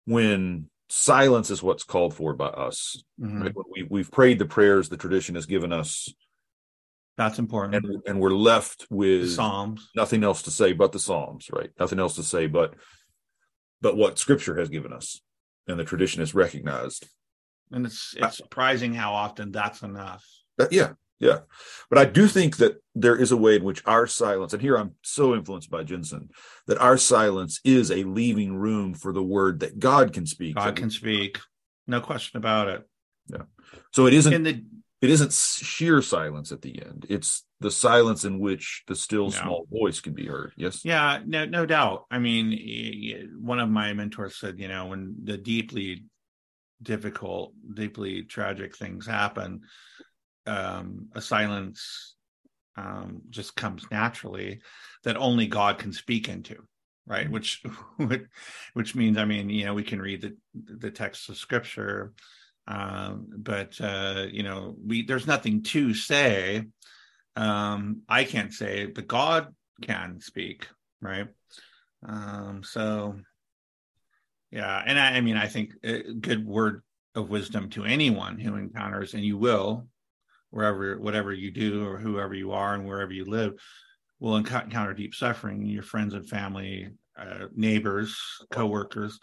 when 0.07 0.68
silence 0.89 1.51
is 1.51 1.62
what's 1.62 1.84
called 1.84 2.14
for 2.14 2.34
by 2.34 2.47
us. 2.47 3.03
Mm-hmm. 3.20 3.43
Right? 3.43 3.55
We, 3.72 3.82
we've 3.89 4.11
prayed 4.11 4.39
the 4.39 4.47
prayers 4.47 4.89
the 4.89 4.97
tradition 4.97 5.34
has 5.34 5.47
given 5.47 5.72
us 5.72 6.12
That's 7.16 7.38
important. 7.38 7.74
and 7.74 8.02
and 8.06 8.20
we're 8.20 8.30
left 8.30 8.88
the 8.88 8.94
with 8.94 9.30
Psalms. 9.32 9.88
nothing 9.96 10.22
else 10.22 10.42
to 10.42 10.50
say 10.50 10.72
but 10.72 10.92
the 10.92 10.98
Psalms, 10.98 11.48
right? 11.52 11.70
Nothing 11.80 11.98
else 11.98 12.14
to 12.16 12.22
say 12.22 12.46
but 12.46 12.74
but 13.80 13.96
what 13.96 14.18
Scripture 14.18 14.56
has 14.58 14.68
given 14.68 14.92
us, 14.92 15.20
and 15.66 15.78
the 15.78 15.84
tradition 15.84 16.22
is 16.22 16.34
recognized. 16.34 17.08
And 17.70 17.86
it's 17.86 18.14
it's 18.16 18.36
surprising 18.36 18.94
how 18.94 19.14
often 19.14 19.50
that's 19.50 19.82
enough. 19.82 20.24
That, 20.58 20.72
yeah, 20.72 20.92
yeah. 21.18 21.40
But 21.88 21.98
I 21.98 22.04
do 22.04 22.28
think 22.28 22.58
that 22.58 22.82
there 22.94 23.16
is 23.16 23.32
a 23.32 23.36
way 23.36 23.56
in 23.56 23.64
which 23.64 23.82
our 23.86 24.06
silence, 24.06 24.52
and 24.52 24.62
here 24.62 24.76
I'm 24.76 24.94
so 25.02 25.34
influenced 25.34 25.70
by 25.70 25.82
Jenson, 25.84 26.30
that 26.66 26.78
our 26.78 26.96
silence 26.98 27.60
is 27.64 27.90
a 27.90 28.04
leaving 28.04 28.56
room 28.56 28.94
for 28.94 29.12
the 29.12 29.22
word 29.22 29.60
that 29.60 29.78
God 29.78 30.12
can 30.12 30.26
speak. 30.26 30.56
God 30.56 30.76
can 30.76 30.90
speak. 30.90 31.38
No 31.86 32.00
question 32.00 32.36
about 32.36 32.68
it. 32.68 32.88
Yeah. 33.28 33.42
So 33.92 34.06
it 34.06 34.14
isn't 34.14 34.32
In 34.32 34.42
the 34.42 34.64
it 35.03 35.11
isn't 35.11 35.32
sheer 35.32 36.01
silence 36.01 36.53
at 36.53 36.62
the 36.62 36.82
end. 36.82 37.07
It's 37.09 37.44
the 37.61 37.70
silence 37.70 38.24
in 38.24 38.38
which 38.38 38.82
the 38.86 38.97
still 38.97 39.26
No. 39.26 39.30
small 39.30 39.66
voice 39.70 40.01
can 40.01 40.14
be 40.14 40.26
heard. 40.26 40.53
Yes. 40.57 40.84
Yeah, 40.84 41.20
no, 41.24 41.44
no 41.44 41.66
doubt. 41.66 42.05
I 42.11 42.18
mean, 42.18 43.30
one 43.38 43.59
of 43.61 43.68
my 43.68 43.92
mentors 43.92 44.36
said, 44.36 44.59
you 44.59 44.68
know, 44.68 44.86
when 44.86 45.16
the 45.24 45.36
deeply 45.36 46.05
difficult, 46.82 47.53
deeply 47.74 48.22
tragic 48.22 48.76
things 48.76 49.07
happen, 49.07 49.62
um, 50.47 51.09
a 51.14 51.20
silence 51.20 52.16
um, 52.76 53.22
just 53.30 53.57
comes 53.57 53.86
naturally 53.90 54.61
that 55.05 55.16
only 55.16 55.47
God 55.47 55.78
can 55.78 55.92
speak 55.92 56.28
into, 56.28 56.57
right? 57.07 57.26
Mhm. 57.26 57.30
Which, 57.30 57.62
which, 57.97 58.22
which 58.74 58.94
means, 58.94 59.18
I 59.18 59.24
mean, 59.24 59.49
you 59.51 59.64
know, 59.64 59.74
we 59.74 59.82
can 59.82 60.01
read 60.01 60.20
the 60.22 60.36
the 60.55 60.90
text 60.90 61.28
of 61.28 61.36
Scripture, 61.36 62.12
um, 62.68 63.26
but 63.36 63.80
uh, 63.80 64.26
you 64.30 64.42
know, 64.42 64.76
we 64.84 65.02
there's 65.02 65.26
nothing 65.26 65.62
to 65.64 65.94
say. 65.94 66.64
Um, 67.36 68.02
I 68.08 68.24
can't 68.24 68.52
say, 68.52 68.86
but 68.86 69.06
God 69.06 69.54
can 69.82 70.20
speak, 70.20 70.68
right? 71.00 71.28
Um, 72.04 72.62
so 72.64 73.16
yeah, 74.50 74.82
and 74.84 74.98
I, 74.98 75.16
I 75.16 75.20
mean, 75.20 75.36
I 75.36 75.48
think 75.48 75.72
a 75.84 76.12
good 76.14 76.46
word 76.46 76.82
of 77.14 77.28
wisdom 77.28 77.68
to 77.70 77.84
anyone 77.84 78.38
who 78.38 78.56
encounters, 78.56 79.14
and 79.14 79.24
you 79.24 79.36
will, 79.36 79.86
wherever, 80.50 80.98
whatever 80.98 81.32
you 81.32 81.50
do, 81.50 81.86
or 81.86 81.98
whoever 81.98 82.34
you 82.34 82.52
are, 82.52 82.74
and 82.74 82.86
wherever 82.86 83.12
you 83.12 83.24
live, 83.24 83.54
will 84.20 84.36
encounter 84.36 84.94
deep 84.94 85.14
suffering. 85.14 85.66
Your 85.66 85.82
friends 85.82 86.14
and 86.14 86.28
family, 86.28 86.88
uh, 87.18 87.46
neighbors, 87.54 88.18
coworkers, 88.50 89.18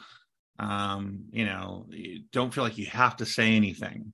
um, 0.60 1.26
you 1.32 1.45
know, 1.45 1.88
you 1.89 2.24
don't 2.32 2.54
feel 2.54 2.64
like 2.64 2.78
you 2.78 2.86
have 2.88 3.18
to 3.18 3.26
say 3.26 3.56
anything. 3.56 4.14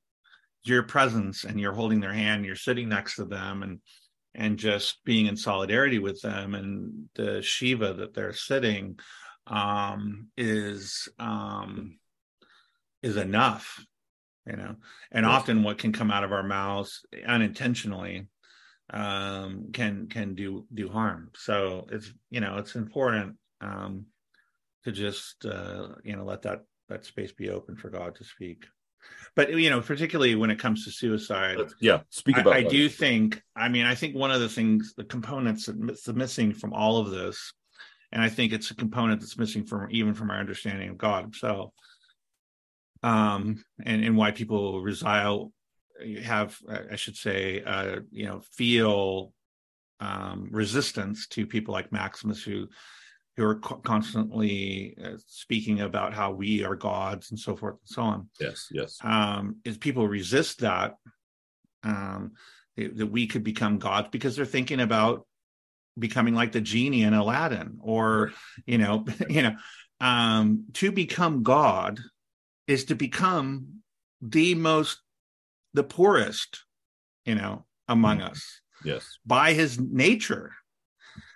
Your 0.63 0.83
presence, 0.83 1.45
and 1.45 1.59
you're 1.59 1.73
holding 1.73 1.99
their 2.01 2.13
hand, 2.13 2.45
you're 2.45 2.55
sitting 2.55 2.89
next 2.89 3.15
to 3.15 3.25
them, 3.25 3.63
and 3.63 3.79
and 4.35 4.57
just 4.59 5.03
being 5.03 5.25
in 5.25 5.35
solidarity 5.35 5.99
with 5.99 6.21
them 6.21 6.53
and 6.55 7.09
the 7.15 7.41
shiva 7.41 7.93
that 7.93 8.13
they're 8.13 8.33
sitting 8.33 8.99
um 9.47 10.27
is 10.37 11.09
um 11.17 11.97
is 13.01 13.17
enough 13.17 13.83
you 14.45 14.55
know 14.55 14.75
and 15.11 15.25
Yes. 15.25 15.41
often 15.41 15.63
what 15.63 15.77
can 15.77 15.91
come 15.91 16.11
out 16.11 16.23
of 16.23 16.31
our 16.31 16.43
mouths 16.43 17.05
unintentionally 17.25 18.27
um 18.91 19.69
can 19.73 20.07
can 20.07 20.35
do 20.35 20.65
do 20.73 20.89
harm 20.89 21.31
so 21.35 21.87
it's 21.91 22.11
you 22.29 22.39
know 22.39 22.57
it's 22.57 22.75
important 22.75 23.35
um 23.61 24.05
to 24.83 24.91
just 24.91 25.45
uh 25.45 25.89
you 26.03 26.15
know 26.15 26.23
let 26.23 26.41
that 26.41 26.63
that 26.87 27.05
space 27.05 27.31
be 27.31 27.49
open 27.49 27.75
for 27.75 27.89
god 27.89 28.15
to 28.15 28.23
speak 28.23 28.65
but 29.35 29.51
you 29.53 29.69
know 29.69 29.81
particularly 29.81 30.35
when 30.35 30.51
it 30.51 30.59
comes 30.59 30.85
to 30.85 30.91
suicide 30.91 31.57
Yeah. 31.79 32.01
Speak 32.09 32.37
I, 32.37 32.41
about 32.41 32.53
I 32.53 32.63
that. 32.63 32.71
do 32.71 32.89
think, 32.89 33.41
I 33.55 33.69
mean, 33.69 33.85
I 33.85 33.95
think 33.95 34.15
one 34.15 34.31
of 34.31 34.41
the 34.41 34.49
things, 34.49 34.93
the 34.97 35.03
components 35.03 35.65
that 35.67 35.75
that's 35.85 36.07
missing 36.09 36.53
from 36.53 36.73
all 36.73 36.97
of 36.97 37.09
this, 37.09 37.53
and 38.11 38.21
I 38.21 38.29
think 38.29 38.51
it's 38.51 38.71
a 38.71 38.75
component 38.75 39.21
that's 39.21 39.37
missing 39.37 39.65
from 39.65 39.87
even 39.91 40.13
from 40.13 40.31
our 40.31 40.39
understanding 40.39 40.89
of 40.89 40.97
God 40.97 41.23
Himself, 41.23 41.73
um, 43.03 43.63
and 43.85 44.03
and 44.03 44.17
why 44.17 44.31
people 44.31 44.81
resile, 44.83 45.51
have 46.23 46.57
I 46.91 46.95
should 46.95 47.15
say, 47.15 47.63
uh, 47.63 48.01
you 48.11 48.25
know, 48.25 48.41
feel 48.53 49.31
um, 49.99 50.49
resistance 50.51 51.27
to 51.27 51.45
people 51.45 51.73
like 51.73 51.91
Maximus 51.91 52.43
who 52.43 52.67
who 53.39 53.45
are 53.45 53.55
co- 53.55 53.77
constantly 53.77 54.97
uh, 55.01 55.11
speaking 55.27 55.79
about 55.79 56.13
how 56.13 56.29
we 56.31 56.65
are 56.65 56.75
gods 56.75 57.31
and 57.31 57.39
so 57.39 57.55
forth 57.55 57.75
and 57.81 57.89
so 57.89 58.01
on 58.01 58.29
Yes. 58.37 58.67
Yes. 58.69 58.97
um, 59.01 59.55
is 59.63 59.77
people 59.77 60.07
resist 60.07 60.59
that 60.59 60.95
um, 61.83 62.33
that 62.75 63.09
we 63.09 63.27
could 63.27 63.43
become 63.43 63.77
gods 63.79 64.09
because 64.11 64.35
they're 64.35 64.45
thinking 64.45 64.81
about 64.81 65.25
becoming 65.97 66.35
like 66.35 66.51
the 66.51 66.59
genie 66.61 67.03
in 67.03 67.13
Aladdin, 67.13 67.77
or 67.81 68.33
you 68.65 68.77
know, 68.77 69.05
you 69.29 69.41
know, 69.43 69.55
um, 70.01 70.65
to 70.73 70.91
become 70.91 71.43
God 71.43 71.99
is 72.67 72.85
to 72.85 72.95
become 72.95 73.81
the 74.21 74.55
most, 74.55 74.99
the 75.73 75.83
poorest, 75.83 76.65
you 77.25 77.35
know, 77.35 77.65
among 77.87 78.19
Mhm. 78.19 78.31
us 78.31 78.61
Yes. 78.83 79.17
by 79.25 79.53
his 79.53 79.79
nature. 79.79 80.51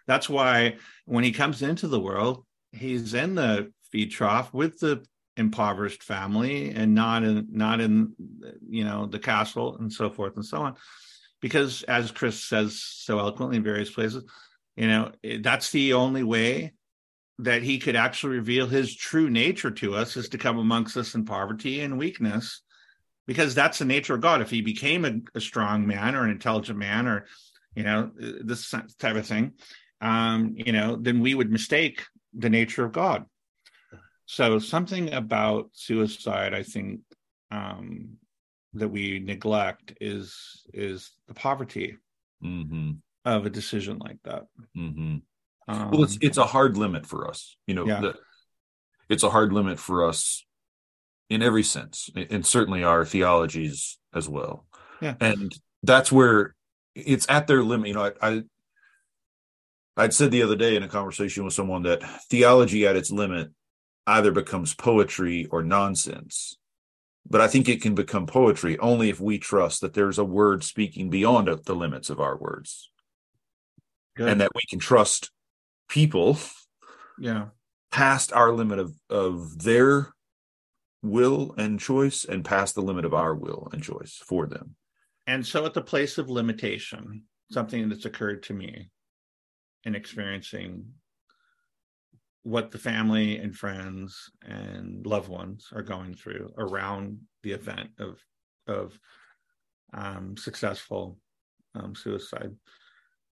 That's 0.08 0.30
why 0.30 0.78
when 1.06 1.24
he 1.24 1.32
comes 1.32 1.62
into 1.62 1.88
the 1.88 2.00
world, 2.00 2.46
he's 2.72 3.14
in 3.14 3.36
the 3.36 3.72
feed 3.92 4.12
trough 4.12 4.54
with 4.54 4.80
the 4.80 5.06
impoverished 5.36 6.04
family 6.04 6.70
and 6.72 6.94
not 6.94 7.24
in 7.24 7.48
not 7.52 7.80
in 7.80 8.14
you 8.70 8.84
know 8.84 9.08
the 9.08 9.20
castle 9.20 9.78
and 9.78 9.92
so 9.92 10.10
forth 10.10 10.36
and 10.36 10.46
so 10.46 10.58
on. 10.62 10.76
Because 11.42 11.84
as 11.84 12.12
chris 12.12 12.44
says 12.44 12.82
so 12.82 13.20
eloquently 13.20 13.58
in 13.58 13.64
various 13.64 13.90
places 13.90 14.24
you 14.76 14.88
know 14.88 15.12
that's 15.42 15.72
the 15.72 15.94
only 15.94 16.24
way 16.24 16.74
that 17.40 17.64
he 17.64 17.80
could 17.80 17.96
actually 17.96 18.38
reveal 18.38 18.68
his 18.68 18.96
true 18.96 19.30
nature 19.30 19.72
to 19.72 19.96
us 19.96 20.16
is 20.16 20.30
to 20.30 20.38
come 20.38 20.60
amongst 20.60 20.96
us 20.96 21.16
in 21.16 21.26
poverty 21.26 21.82
and 21.82 21.98
weakness 21.98 22.62
because 23.26 23.56
that's 23.56 23.80
the 23.80 23.86
nature 23.86 24.14
of 24.14 24.22
god. 24.22 24.42
If 24.42 24.50
he 24.50 24.62
became 24.62 25.06
a, 25.06 25.14
a 25.36 25.42
strong 25.42 25.88
man 25.88 26.16
or 26.16 26.24
an 26.24 26.32
intelligent 26.32 26.78
man 26.78 27.08
or 27.08 27.26
you 27.76 27.84
know 27.84 28.12
this 28.16 28.70
type 29.00 29.16
of 29.16 29.26
thing 29.26 29.54
um 30.04 30.54
you 30.56 30.72
know 30.72 30.96
then 30.96 31.20
we 31.22 31.34
would 31.34 31.52
mistake 31.52 32.04
the 32.38 32.50
nature 32.50 32.84
of 32.86 32.92
god 32.92 33.26
so 34.26 34.60
something 34.60 35.12
about 35.14 35.70
suicide 35.74 36.54
i 36.54 36.62
think 36.64 37.00
um 37.52 38.18
that 38.74 38.90
we 38.90 39.20
neglect 39.20 39.94
is 40.02 40.62
is 40.74 41.12
the 41.28 41.34
poverty 41.34 41.98
Mm-hmm. 42.44 42.92
of 43.24 43.46
a 43.46 43.50
decision 43.50 44.00
like 44.00 44.18
that 44.26 44.44
Mm-hmm. 44.76 45.18
um, 45.74 45.92
Well, 45.92 46.04
it's 46.04 46.18
it's 46.22 46.38
a 46.38 46.46
hard 46.46 46.76
limit 46.78 47.06
for 47.06 47.30
us. 47.30 47.56
You 47.68 47.76
know, 47.76 47.86
Yeah. 47.88 48.02
the, 48.02 48.16
it's 49.08 49.24
a 49.24 49.30
hard 49.30 49.54
limit 49.54 49.80
for 49.80 50.06
us 50.10 50.44
in 51.30 51.42
every 51.42 51.64
sense, 51.64 52.10
and 52.16 52.46
certainly 52.46 52.84
our 52.84 53.06
theologies 53.06 53.98
as 54.14 54.28
well. 54.28 54.66
Yeah. 55.02 55.16
and 55.22 55.56
that's 55.84 56.12
where 56.12 56.54
it's 56.96 57.28
at 57.30 57.48
their 57.48 57.64
limit. 57.64 57.88
You 57.88 57.94
know, 57.94 58.12
I, 58.22 58.30
I 58.30 58.44
I'd 59.96 60.14
said 60.14 60.32
the 60.32 60.42
other 60.42 60.56
day 60.56 60.76
in 60.76 60.84
a 60.84 60.88
conversation 60.88 61.44
with 61.44 61.54
someone 61.54 61.84
that 61.84 62.04
theology 62.30 62.88
at 62.88 62.96
its 62.96 63.12
limit 63.12 63.52
either 64.08 64.32
becomes 64.32 64.74
poetry 64.74 65.46
or 65.52 65.64
nonsense. 65.64 66.58
But 67.30 67.42
I 67.42 67.48
think 67.48 67.70
it 67.70 67.82
can 67.82 67.96
become 67.96 68.26
poetry 68.26 68.78
only 68.80 69.10
if 69.10 69.20
we 69.20 69.38
trust 69.38 69.82
that 69.82 69.94
there's 69.94 70.18
a 70.18 70.26
word 70.26 70.64
speaking 70.64 71.10
beyond 71.10 71.48
the 71.48 71.76
limits 71.76 72.10
of 72.10 72.20
our 72.20 72.36
words, 72.36 72.90
good. 74.16 74.28
and 74.28 74.42
that 74.42 74.52
we 74.54 74.62
can 74.70 74.80
trust 74.80 75.32
people 75.90 76.38
yeah 77.20 77.48
past 77.92 78.34
our 78.34 78.52
limit 78.52 78.80
of 78.80 78.96
of 79.10 79.62
their 79.64 80.14
will 81.04 81.54
and 81.58 81.80
choice 81.80 82.26
and 82.26 82.44
past 82.44 82.74
the 82.74 82.82
limit 82.82 83.06
of 83.06 83.14
our 83.14 83.36
will 83.36 83.68
and 83.72 83.84
choice 83.84 84.20
for 84.26 84.48
them 84.48 84.76
And 85.28 85.46
so, 85.46 85.66
at 85.66 85.74
the 85.74 85.82
place 85.82 86.18
of 86.18 86.30
limitation, 86.30 87.24
something 87.52 87.88
that's 87.90 88.06
occurred 88.06 88.44
to 88.44 88.54
me 88.54 88.90
in 89.86 89.96
experiencing 89.96 90.86
what 92.44 92.72
the 92.72 92.78
family 92.78 93.38
and 93.38 93.56
friends 93.56 94.30
and 94.46 95.06
loved 95.06 95.30
ones 95.30 95.70
are 95.74 95.82
going 95.82 96.14
through 96.14 96.54
around 96.58 97.20
the 97.44 97.52
event 97.52 97.90
of 98.00 98.20
of 98.68 98.98
um, 99.94 100.36
successful 100.38 101.18
um, 101.76 101.96
suicide 101.96 102.52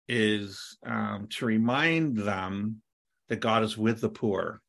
is 0.08 0.78
um, 0.86 1.26
to 1.30 1.46
remind 1.46 2.16
them 2.16 2.80
that 3.28 3.40
God 3.40 3.62
is 3.62 3.76
with 3.76 4.00
the 4.00 4.08
poor. 4.08 4.60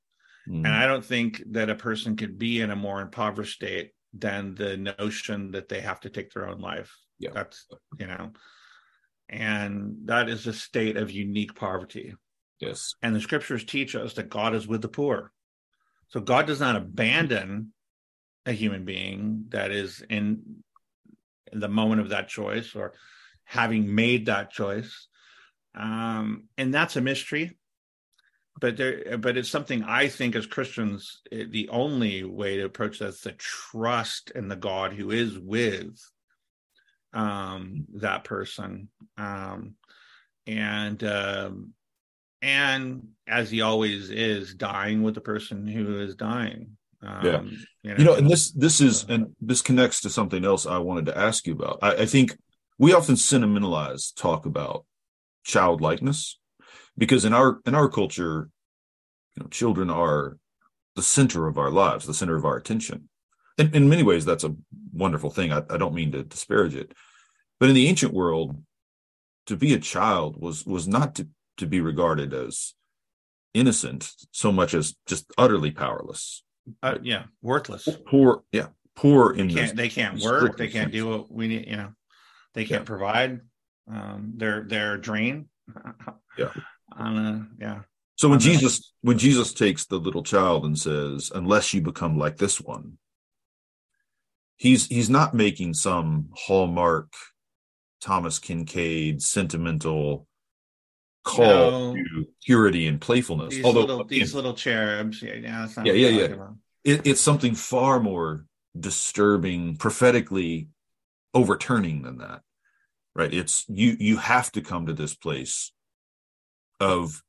Mm. 0.48 0.66
And 0.66 0.68
I 0.68 0.86
don't 0.86 1.04
think 1.04 1.42
that 1.52 1.70
a 1.70 1.76
person 1.76 2.16
could 2.16 2.38
be 2.38 2.62
in 2.62 2.72
a 2.72 2.76
more 2.76 3.02
impoverished 3.02 3.56
state 3.56 3.92
than 4.14 4.56
the 4.56 4.94
notion 5.00 5.52
that 5.52 5.70
they 5.70 5.80
have 5.82 6.00
to 6.02 6.10
take 6.10 6.32
their 6.32 6.48
own 6.48 6.60
life. 6.60 6.94
Yeah. 7.20 7.32
That's, 7.34 7.66
you 7.98 8.08
know, 8.08 8.32
and 9.30 9.96
that 10.06 10.28
is 10.28 10.48
a 10.48 10.54
state 10.54 10.98
of 10.98 11.12
unique 11.12 11.56
poverty. 11.56 12.16
yes 12.60 12.96
And 13.02 13.16
the 13.16 13.22
scriptures 13.22 13.64
teach 13.64 13.96
us 13.96 14.16
that 14.16 14.30
God 14.30 14.56
is 14.56 14.68
with 14.68 14.82
the 14.82 14.90
poor. 14.90 15.32
So 16.10 16.20
God 16.20 16.48
does 16.48 16.60
not 16.60 16.76
abandon 16.76 17.72
a 18.46 18.52
human 18.52 18.84
being 18.84 19.46
that 19.50 19.72
is 19.72 20.04
in 20.10 20.64
the 21.54 21.68
moment 21.68 22.02
of 22.02 22.10
that 22.10 22.28
choice 22.28 22.76
or 22.76 22.94
having 23.44 23.94
made 23.94 24.26
that 24.26 24.52
choice. 24.52 25.08
Um, 25.76 26.46
and 26.58 26.74
that's 26.74 26.96
a 26.96 27.02
mystery. 27.02 27.58
But 28.60 28.76
there, 28.76 29.18
but 29.18 29.38
it's 29.38 29.50
something 29.50 29.84
I 29.84 30.10
think 30.10 30.36
as 30.36 30.46
Christians, 30.46 31.22
it, 31.32 31.52
the 31.52 31.70
only 31.70 32.24
way 32.24 32.58
to 32.58 32.66
approach 32.66 33.00
that 33.00 33.10
is 33.10 33.22
to 33.22 33.32
trust 33.34 34.32
in 34.32 34.50
the 34.50 34.56
God 34.56 34.94
who 34.94 35.12
is 35.12 35.38
with 35.40 35.98
um, 37.14 37.86
that 37.96 38.24
person, 38.24 38.90
um, 39.18 39.76
and 40.48 41.04
um, 41.04 41.74
and 42.42 43.08
as 43.28 43.50
he 43.50 43.62
always 43.62 44.10
is, 44.10 44.54
dying 44.54 45.04
with 45.04 45.16
the 45.16 45.22
person 45.22 45.68
who 45.68 46.00
is 46.00 46.16
dying. 46.16 46.78
Um, 47.02 47.26
yeah, 47.26 47.42
you 47.84 47.90
know? 47.90 47.98
you 47.98 48.06
know, 48.06 48.16
and 48.16 48.30
this 48.30 48.52
this 48.52 48.82
is 48.82 49.06
and 49.08 49.36
this 49.42 49.62
connects 49.62 50.02
to 50.02 50.10
something 50.10 50.44
else 50.44 50.66
I 50.66 50.78
wanted 50.78 51.06
to 51.08 51.18
ask 51.18 51.48
you 51.48 51.54
about. 51.54 51.80
I, 51.82 51.96
I 51.96 52.06
think 52.06 52.38
we 52.78 52.94
often 52.94 53.16
sentimentalize 53.16 54.12
talk 54.12 54.46
about 54.46 54.86
childlikeness 55.44 56.40
because 56.98 57.26
in 57.26 57.34
our 57.34 57.60
in 57.66 57.76
our 57.76 57.90
culture, 57.90 58.50
you 59.36 59.44
know, 59.44 59.50
children 59.50 59.90
are 59.90 60.38
the 60.96 61.04
center 61.04 61.48
of 61.48 61.58
our 61.58 61.72
lives, 61.72 62.06
the 62.06 62.14
center 62.14 62.36
of 62.36 62.46
our 62.46 62.58
attention. 62.58 63.09
And 63.60 63.76
in 63.76 63.90
many 63.90 64.04
ways, 64.04 64.26
that's 64.26 64.44
a 64.44 64.56
wonderful 64.94 65.30
thing. 65.30 65.52
I, 65.52 65.62
I 65.70 65.78
don't 65.78 65.94
mean 65.94 66.12
to 66.14 66.24
disparage 66.24 66.76
it, 66.76 66.94
but 67.60 67.70
in 67.70 67.76
the 67.76 67.88
ancient 67.88 68.14
world, 68.14 68.62
to 69.48 69.58
be 69.58 69.74
a 69.74 69.80
child 69.80 70.42
was 70.42 70.66
was 70.66 70.88
not 70.88 71.16
to 71.16 71.28
to 71.58 71.68
be 71.68 71.82
regarded 71.82 72.34
as 72.34 72.74
innocent 73.54 74.12
so 74.32 74.52
much 74.52 74.74
as 74.74 74.96
just 75.06 75.32
utterly 75.38 75.72
powerless 75.72 76.44
uh, 76.84 76.98
yeah, 77.02 77.24
worthless. 77.42 77.88
Poor, 78.06 78.44
yeah, 78.52 78.68
poor 78.96 79.34
in 79.34 79.48
they 79.48 79.54
can't, 79.54 79.76
they 79.76 79.90
can't 79.90 80.20
work. 80.20 80.58
They 80.58 80.68
can't 80.68 80.92
do 80.92 81.08
what 81.08 81.32
we 81.32 81.48
need. 81.48 81.68
You 81.68 81.78
know, 81.78 81.90
they 82.54 82.66
can't 82.66 82.82
yeah. 82.82 82.86
provide. 82.86 83.42
Um, 83.92 84.34
they're 84.36 84.66
they're 84.68 84.98
drained. 84.98 85.46
yeah. 86.38 86.52
On 86.98 87.18
a 87.18 87.48
yeah. 87.60 87.80
So 88.16 88.30
when 88.30 88.40
Jesus 88.40 88.94
when 89.02 89.18
Jesus 89.18 89.54
takes 89.54 89.86
the 89.86 89.98
little 89.98 90.24
child 90.24 90.66
and 90.66 90.78
says, 90.78 91.32
"Unless 91.34 91.74
you 91.74 91.82
become 91.82 92.18
like 92.18 92.38
this 92.38 92.60
one," 92.60 92.98
he's 94.60 94.86
he's 94.88 95.10
not 95.10 95.34
making 95.34 95.74
some 95.74 96.30
hallmark 96.36 97.12
Thomas 98.02 98.40
Kinkade 98.40 99.22
sentimental 99.22 100.28
call 101.24 101.96
no. 101.96 101.96
to 101.96 102.28
purity 102.46 102.86
and 102.86 103.02
playfulness. 103.02 103.56
These 103.56 103.66
Although 103.66 103.82
little, 103.82 104.06
these 104.06 104.36
little 104.36 104.54
cherubs, 104.54 105.22
yeah, 105.22 105.34
yeah, 105.34 105.68
yeah, 105.84 105.94
yeah. 105.94 106.28
yeah. 106.28 106.48
It, 106.84 107.08
it's 107.08 107.22
something 107.22 107.56
far 107.56 108.00
more 108.00 108.46
disturbing, 108.80 109.76
prophetically 109.78 110.68
overturning 111.34 112.04
than 112.04 112.20
that, 112.20 112.42
right? 113.16 113.34
It's 113.34 113.66
you. 113.68 113.96
You 114.00 114.18
have 114.18 114.52
to 114.54 114.62
come 114.62 114.86
to 114.86 114.94
this 114.94 115.16
place 115.16 115.72
of 116.80 117.22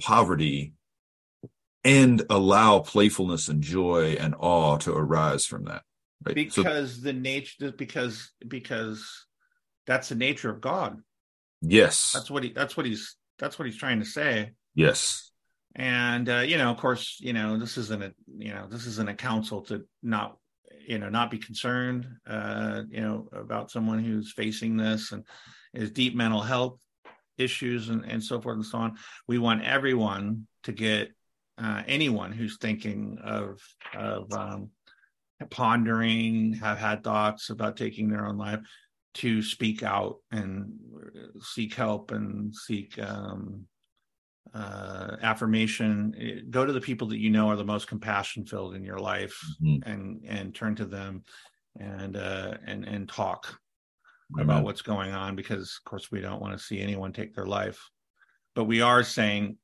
poverty 0.00 0.74
and 1.84 2.22
allow 2.30 2.78
playfulness 2.78 3.48
and 3.48 3.62
joy 3.62 4.16
and 4.18 4.34
awe 4.38 4.78
to 4.78 4.92
arise 4.92 5.44
from 5.44 5.64
that. 5.64 5.82
Right? 6.24 6.34
Because 6.34 6.96
so, 6.96 7.02
the 7.02 7.12
nature, 7.12 7.72
because 7.72 8.32
because 8.46 9.26
that's 9.86 10.08
the 10.08 10.14
nature 10.14 10.50
of 10.50 10.60
God. 10.60 10.98
Yes, 11.60 12.12
that's 12.12 12.30
what 12.30 12.44
he. 12.44 12.52
That's 12.52 12.76
what 12.76 12.86
he's 12.86 13.16
that's 13.38 13.58
what 13.58 13.66
he's 13.66 13.76
trying 13.76 14.00
to 14.00 14.06
say. 14.06 14.52
Yes. 14.74 15.30
And 15.74 16.28
uh, 16.28 16.40
you 16.40 16.58
know, 16.58 16.70
of 16.70 16.76
course, 16.76 17.18
you 17.20 17.32
know, 17.32 17.58
this 17.58 17.78
isn't 17.78 18.02
a 18.02 18.12
you 18.36 18.52
know, 18.52 18.66
this 18.68 18.86
isn't 18.86 19.08
a 19.08 19.14
counsel 19.14 19.62
to 19.62 19.84
not 20.02 20.36
you 20.86 20.98
know 20.98 21.08
not 21.08 21.30
be 21.30 21.38
concerned 21.38 22.06
uh 22.26 22.82
you 22.90 23.00
know 23.00 23.28
about 23.32 23.70
someone 23.70 24.02
who's 24.02 24.32
facing 24.32 24.76
this 24.76 25.12
and 25.12 25.24
is 25.72 25.92
deep 25.92 26.14
mental 26.14 26.40
health 26.40 26.76
issues 27.38 27.88
and, 27.88 28.04
and 28.04 28.22
so 28.22 28.40
forth 28.40 28.56
and 28.56 28.66
so 28.66 28.78
on 28.78 28.96
we 29.28 29.38
want 29.38 29.62
everyone 29.62 30.46
to 30.64 30.72
get 30.72 31.12
uh, 31.58 31.82
anyone 31.86 32.32
who's 32.32 32.56
thinking 32.58 33.18
of 33.22 33.60
of 33.94 34.32
um, 34.32 34.70
pondering 35.50 36.54
have 36.54 36.78
had 36.78 37.02
thoughts 37.04 37.50
about 37.50 37.76
taking 37.76 38.08
their 38.08 38.26
own 38.26 38.36
life 38.36 38.60
to 39.14 39.42
speak 39.42 39.82
out 39.82 40.16
and 40.30 40.72
seek 41.40 41.74
help 41.74 42.10
and 42.12 42.54
seek 42.54 42.98
um, 42.98 43.66
uh, 44.54 45.16
affirmation. 45.22 46.46
Go 46.50 46.64
to 46.64 46.72
the 46.72 46.80
people 46.80 47.08
that 47.08 47.18
you 47.18 47.30
know 47.30 47.48
are 47.48 47.56
the 47.56 47.64
most 47.64 47.88
compassion 47.88 48.44
filled 48.46 48.74
in 48.74 48.84
your 48.84 48.98
life, 48.98 49.38
mm-hmm. 49.62 49.88
and 49.88 50.22
and 50.26 50.54
turn 50.54 50.74
to 50.76 50.84
them, 50.84 51.24
and 51.78 52.16
uh, 52.16 52.54
and 52.66 52.84
and 52.84 53.08
talk 53.08 53.58
Amen. 54.34 54.44
about 54.44 54.64
what's 54.64 54.82
going 54.82 55.12
on. 55.12 55.36
Because 55.36 55.78
of 55.78 55.90
course 55.90 56.10
we 56.10 56.20
don't 56.20 56.40
want 56.40 56.56
to 56.56 56.64
see 56.64 56.80
anyone 56.80 57.12
take 57.12 57.34
their 57.34 57.46
life, 57.46 57.80
but 58.54 58.64
we 58.64 58.80
are 58.80 59.02
saying 59.02 59.58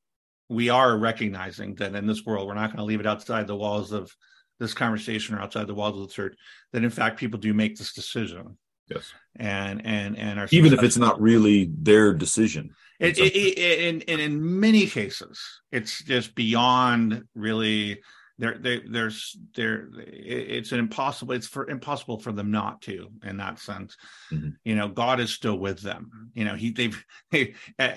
we 0.48 0.70
are 0.70 0.96
recognizing 0.96 1.74
that 1.76 1.94
in 1.94 2.06
this 2.06 2.24
world 2.24 2.46
we're 2.46 2.54
not 2.54 2.68
going 2.68 2.78
to 2.78 2.84
leave 2.84 3.00
it 3.00 3.06
outside 3.06 3.46
the 3.46 3.56
walls 3.56 3.92
of 3.92 4.10
this 4.58 4.74
conversation 4.74 5.34
or 5.34 5.40
outside 5.40 5.66
the 5.66 5.74
walls 5.74 6.00
of 6.00 6.08
the 6.08 6.14
church. 6.14 6.36
That 6.72 6.84
in 6.84 6.90
fact 6.90 7.18
people 7.18 7.38
do 7.38 7.54
make 7.54 7.76
this 7.76 7.92
decision 7.92 8.56
Yes. 8.88 9.12
And 9.36 9.84
and 9.84 10.18
and 10.18 10.40
are 10.40 10.48
even 10.50 10.72
if 10.72 10.82
it's 10.82 10.96
not 10.96 11.20
really 11.20 11.70
their 11.72 12.14
decision. 12.14 12.74
It, 12.98 13.16
it, 13.18 13.32
it, 13.36 13.88
and, 13.88 14.04
and 14.08 14.20
in 14.20 14.60
many 14.60 14.86
cases, 14.86 15.40
it's 15.70 16.02
just 16.02 16.34
beyond 16.34 17.24
really. 17.34 18.00
There, 18.40 18.56
there, 18.56 18.80
there's 18.88 19.36
there. 19.56 19.88
It's 19.96 20.70
an 20.70 20.78
impossible. 20.78 21.34
It's 21.34 21.48
for 21.48 21.68
impossible 21.68 22.20
for 22.20 22.30
them 22.30 22.52
not 22.52 22.80
to. 22.82 23.08
In 23.24 23.38
that 23.38 23.58
sense, 23.58 23.96
mm-hmm. 24.32 24.50
you 24.64 24.76
know, 24.76 24.86
God 24.86 25.18
is 25.18 25.34
still 25.34 25.58
with 25.58 25.80
them. 25.80 26.30
You 26.34 26.44
know, 26.44 26.54
he 26.54 26.70
they've. 26.70 27.04
Hey, 27.30 27.54
uh, 27.80 27.94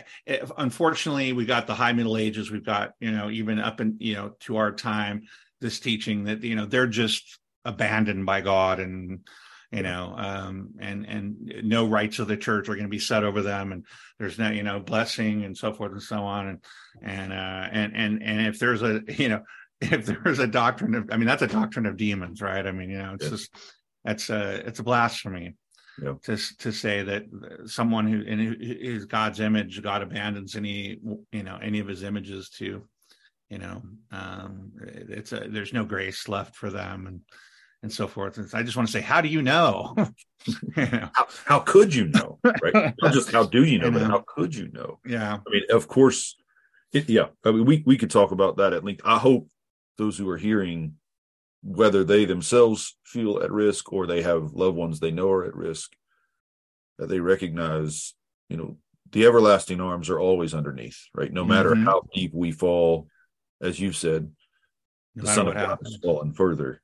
unfortunately, 0.58 1.32
we 1.34 1.46
got 1.46 1.68
the 1.68 1.76
high 1.76 1.94
Middle 1.94 2.18
Ages. 2.18 2.50
We've 2.50 2.66
got 2.66 2.94
you 3.00 3.12
know 3.12 3.30
even 3.30 3.60
up 3.60 3.82
in 3.82 3.98
you 4.00 4.16
know 4.16 4.32
to 4.42 4.58
our 4.58 4.72
time 4.72 5.28
this 5.62 5.80
teaching 5.80 6.26
that 6.26 6.44
you 6.44 6.56
know 6.56 6.66
they're 6.66 6.88
just 6.88 7.40
abandoned 7.64 8.26
by 8.26 8.42
God 8.42 8.80
and 8.80 9.20
you 9.72 9.84
know 9.84 10.14
um, 10.18 10.72
and 10.80 11.06
and 11.06 11.62
no 11.64 11.88
rights 11.88 12.20
of 12.20 12.28
the 12.28 12.38
church 12.38 12.68
are 12.68 12.76
going 12.76 12.86
to 12.86 12.90
be 12.90 13.00
set 13.00 13.24
over 13.24 13.42
them 13.42 13.72
and 13.72 13.86
there's 14.20 14.38
no 14.38 14.50
you 14.50 14.64
know 14.64 14.80
blessing 14.80 15.44
and 15.44 15.56
so 15.56 15.74
forth 15.74 15.92
and 15.92 16.02
so 16.02 16.18
on 16.18 16.48
and 16.48 16.60
and 17.02 17.32
uh, 17.32 17.68
and 17.72 17.96
and 17.96 18.24
and 18.24 18.48
if 18.48 18.60
there's 18.60 18.82
a 18.82 19.02
you 19.08 19.30
know 19.30 19.42
if 19.82 20.06
there's 20.06 20.40
a 20.40 20.48
doctrine 20.48 20.94
of 20.94 21.10
i 21.12 21.18
mean 21.18 21.26
that's 21.26 21.42
a 21.42 21.48
doctrine 21.48 21.88
of 21.88 21.98
demons 21.98 22.40
right 22.40 22.68
i 22.68 22.72
mean 22.72 22.90
you 22.90 23.00
know 23.00 23.14
it's 23.16 23.24
yes. 23.24 23.32
just 23.32 23.56
that's 24.04 24.30
a 24.30 24.68
it's 24.68 24.80
a 24.80 24.84
blasphemy 24.84 25.56
yeah. 26.02 26.14
to 26.24 26.38
to 26.58 26.72
say 26.72 27.04
that 27.04 27.24
someone 27.66 28.08
who 28.08 28.22
in 28.22 28.58
is 28.60 29.06
God's 29.06 29.40
image, 29.40 29.82
God 29.82 30.02
abandons 30.02 30.56
any 30.56 31.00
you 31.32 31.44
know 31.44 31.58
any 31.62 31.80
of 31.80 31.88
His 31.88 32.04
images 32.04 32.50
to, 32.58 32.84
you 33.52 33.58
know, 33.58 33.82
um, 34.12 34.72
it's 34.80 35.34
a 35.34 35.46
there's 35.50 35.74
no 35.74 35.84
grace 35.84 36.30
left 36.30 36.56
for 36.56 36.70
them, 36.70 37.06
and 37.06 37.20
and 37.84 37.92
so 37.92 38.08
forth. 38.08 38.38
And 38.38 38.50
I 38.54 38.64
just 38.64 38.78
want 38.78 38.88
to 38.88 38.92
say, 38.92 39.02
how 39.02 39.20
do 39.20 39.28
you 39.28 39.42
know? 39.42 39.94
you 40.78 40.86
know? 40.86 41.10
How, 41.14 41.28
how 41.46 41.60
could 41.60 41.94
you 41.94 42.08
know? 42.08 42.40
Right? 42.44 42.94
Not 43.02 43.14
just 43.14 43.32
how 43.32 43.44
do 43.44 43.66
you 43.66 43.78
know, 43.78 43.90
know, 43.90 44.00
but 44.00 44.08
how 44.08 44.24
could 44.26 44.56
you 44.56 44.70
know? 44.72 45.00
Yeah. 45.06 45.34
I 45.34 45.52
mean, 45.52 45.64
of 45.70 45.90
course, 45.90 46.38
it, 46.94 47.10
yeah. 47.10 47.28
I 47.44 47.52
mean, 47.52 47.66
we 47.66 47.84
we 47.86 47.98
could 47.98 48.10
talk 48.10 48.32
about 48.32 48.58
that 48.58 48.72
at 48.72 48.86
length. 48.86 49.02
I 49.04 49.18
hope 49.18 49.50
those 49.98 50.18
who 50.18 50.30
are 50.30 50.38
hearing, 50.38 50.96
whether 51.62 52.06
they 52.06 52.24
themselves 52.24 52.98
feel 53.04 53.44
at 53.44 53.52
risk 53.52 53.92
or 53.92 54.08
they 54.08 54.22
have 54.22 54.54
loved 54.54 54.78
ones 54.78 55.00
they 55.00 55.12
know 55.12 55.30
are 55.30 55.44
at 55.44 55.56
risk, 55.56 55.92
that 57.00 57.10
they 57.10 57.20
recognize, 57.20 58.14
you 58.48 58.56
know, 58.56 58.78
the 59.12 59.26
everlasting 59.26 59.82
arms 59.82 60.10
are 60.10 60.22
always 60.22 60.54
underneath, 60.54 61.00
right? 61.14 61.34
No 61.34 61.44
matter 61.44 61.72
mm-hmm. 61.72 61.84
how 61.84 62.04
deep 62.14 62.32
we 62.34 62.54
fall, 62.54 63.08
as 63.62 63.80
you 63.80 63.92
said, 63.92 64.32
no 65.16 65.24
the 65.24 65.32
Son 65.32 65.48
of 65.48 65.54
God 65.54 65.80
has 65.84 65.98
fallen 66.04 66.34
further 66.34 66.82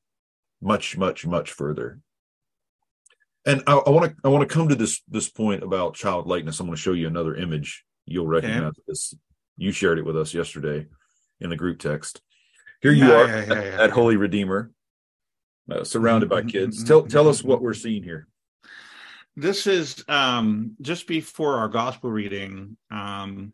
much, 0.61 0.97
much, 0.97 1.25
much 1.25 1.51
further. 1.51 1.99
And 3.45 3.63
I 3.65 3.75
want 3.75 4.11
to 4.11 4.15
I 4.25 4.27
want 4.27 4.47
to 4.47 4.53
come 4.53 4.67
to 4.69 4.75
this 4.75 5.01
this 5.07 5.29
point 5.29 5.63
about 5.63 5.95
childlikeness. 5.95 6.59
I'm 6.59 6.67
going 6.67 6.75
to 6.75 6.81
show 6.81 6.91
you 6.91 7.07
another 7.07 7.35
image. 7.35 7.85
You'll 8.05 8.27
recognize 8.27 8.69
okay. 8.69 8.81
this. 8.87 9.13
You 9.55 9.71
shared 9.71 9.99
it 9.99 10.05
with 10.05 10.17
us 10.17 10.33
yesterday 10.33 10.87
in 11.39 11.49
the 11.49 11.55
group 11.55 11.79
text. 11.79 12.21
Here 12.81 12.91
you 12.91 13.07
yeah, 13.07 13.13
are 13.13 13.27
yeah, 13.27 13.45
yeah, 13.45 13.53
at, 13.53 13.79
at, 13.79 13.89
Holy 13.91 14.17
Redeemer, 14.17 14.71
uh, 15.71 15.83
surrounded 15.83 16.29
by 16.29 16.43
kids. 16.43 16.83
Tell 16.83 17.03
tell 17.03 17.29
us 17.29 17.41
what 17.41 17.61
we're 17.61 17.73
seeing 17.73 18.03
here. 18.03 18.27
This 19.37 19.65
is 19.65 20.03
um, 20.09 20.75
just 20.81 21.07
before 21.07 21.57
our 21.59 21.69
gospel 21.69 22.11
reading 22.11 22.75
um, 22.91 23.53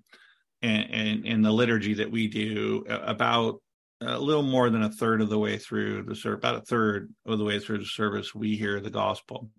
and, 0.64 1.26
and, 1.26 1.46
the 1.46 1.52
liturgy 1.52 1.96
that 1.96 2.10
we 2.12 2.28
do 2.28 2.86
about 2.88 3.62
a 4.02 4.20
little 4.20 4.44
more 4.44 4.70
than 4.70 4.84
a 4.84 4.90
third 4.90 5.22
of 5.22 5.30
the 5.30 5.40
way 5.40 5.58
through 5.58 6.04
the 6.04 6.16
service, 6.16 6.40
about 6.40 6.62
a 6.62 6.66
third 6.66 7.14
of 7.26 7.38
the 7.38 7.44
way 7.44 7.60
through 7.60 7.80
the 7.80 7.86
service, 7.86 8.34
we 8.34 8.56
hear 8.56 8.80
the 8.80 8.90
gospel. 8.90 9.50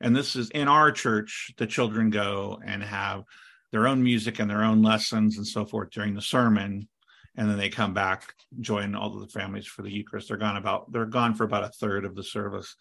And 0.00 0.14
this 0.14 0.36
is 0.36 0.50
in 0.50 0.68
our 0.68 0.92
church, 0.92 1.52
the 1.56 1.66
children 1.66 2.10
go 2.10 2.60
and 2.64 2.82
have 2.82 3.24
their 3.72 3.86
own 3.86 4.02
music 4.02 4.38
and 4.38 4.50
their 4.50 4.64
own 4.64 4.82
lessons 4.82 5.36
and 5.36 5.46
so 5.46 5.64
forth 5.64 5.90
during 5.90 6.14
the 6.14 6.22
sermon. 6.22 6.88
And 7.36 7.48
then 7.48 7.58
they 7.58 7.68
come 7.68 7.94
back, 7.94 8.34
join 8.60 8.94
all 8.94 9.14
of 9.14 9.20
the 9.20 9.38
families 9.38 9.66
for 9.66 9.82
the 9.82 9.92
Eucharist. 9.92 10.28
They're 10.28 10.36
gone 10.36 10.56
about, 10.56 10.90
they're 10.92 11.06
gone 11.06 11.34
for 11.34 11.44
about 11.44 11.64
a 11.64 11.68
third 11.68 12.04
of 12.04 12.14
the 12.14 12.24
service. 12.24 12.74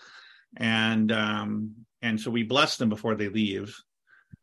And, 0.57 1.11
um, 1.11 1.75
and 2.01 2.19
so 2.19 2.31
we 2.31 2.43
bless 2.43 2.77
them 2.77 2.89
before 2.89 3.15
they 3.15 3.29
leave. 3.29 3.75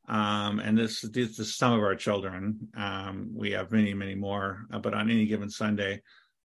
Um, 0.09 0.61
and 0.61 0.79
this, 0.79 1.01
this 1.01 1.39
is 1.39 1.57
some 1.57 1.73
of 1.73 1.81
our 1.81 1.97
children. 1.97 2.69
Um, 2.77 3.31
we 3.35 3.51
have 3.53 3.73
many, 3.73 3.93
many 3.95 4.15
more, 4.15 4.67
uh, 4.73 4.79
but 4.79 4.95
on 4.95 5.11
any 5.11 5.27
given 5.27 5.51
Sunday, 5.51 6.03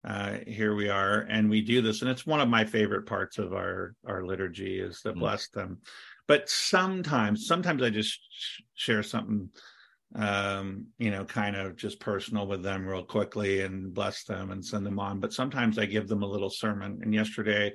uh, 0.07 0.39
here 0.47 0.75
we 0.75 0.89
are, 0.89 1.27
and 1.29 1.51
we 1.51 1.61
do 1.61 1.83
this, 1.83 2.01
and 2.01 2.11
it's 2.11 2.25
one 2.25 2.41
of 2.41 2.49
my 2.49 2.65
favorite 2.65 3.07
parts 3.07 3.39
of 3.39 3.53
our 3.53 3.95
our 4.07 4.25
liturgy 4.25 4.79
is 4.79 5.01
to 5.01 5.13
mm. 5.13 5.19
bless 5.19 5.49
them. 5.49 5.79
But 6.29 6.49
sometimes, 6.49 7.47
sometimes 7.47 7.83
I 7.83 7.91
just 7.91 8.21
sh- 8.31 8.61
share 8.75 9.03
something, 9.03 9.51
um, 10.15 10.87
you 10.99 11.11
know, 11.11 11.25
kind 11.25 11.57
of 11.57 11.77
just 11.77 11.99
personal 11.99 12.47
with 12.47 12.63
them 12.63 12.87
real 12.87 13.03
quickly 13.03 13.63
and 13.63 13.93
bless 13.93 14.23
them 14.23 14.53
and 14.53 14.65
send 14.65 14.87
them 14.87 15.01
on. 15.01 15.19
But 15.19 15.33
sometimes 15.33 15.77
I 15.77 15.87
give 15.87 16.07
them 16.07 16.23
a 16.23 16.29
little 16.29 16.51
sermon. 16.51 17.01
And 17.03 17.13
yesterday, 17.13 17.75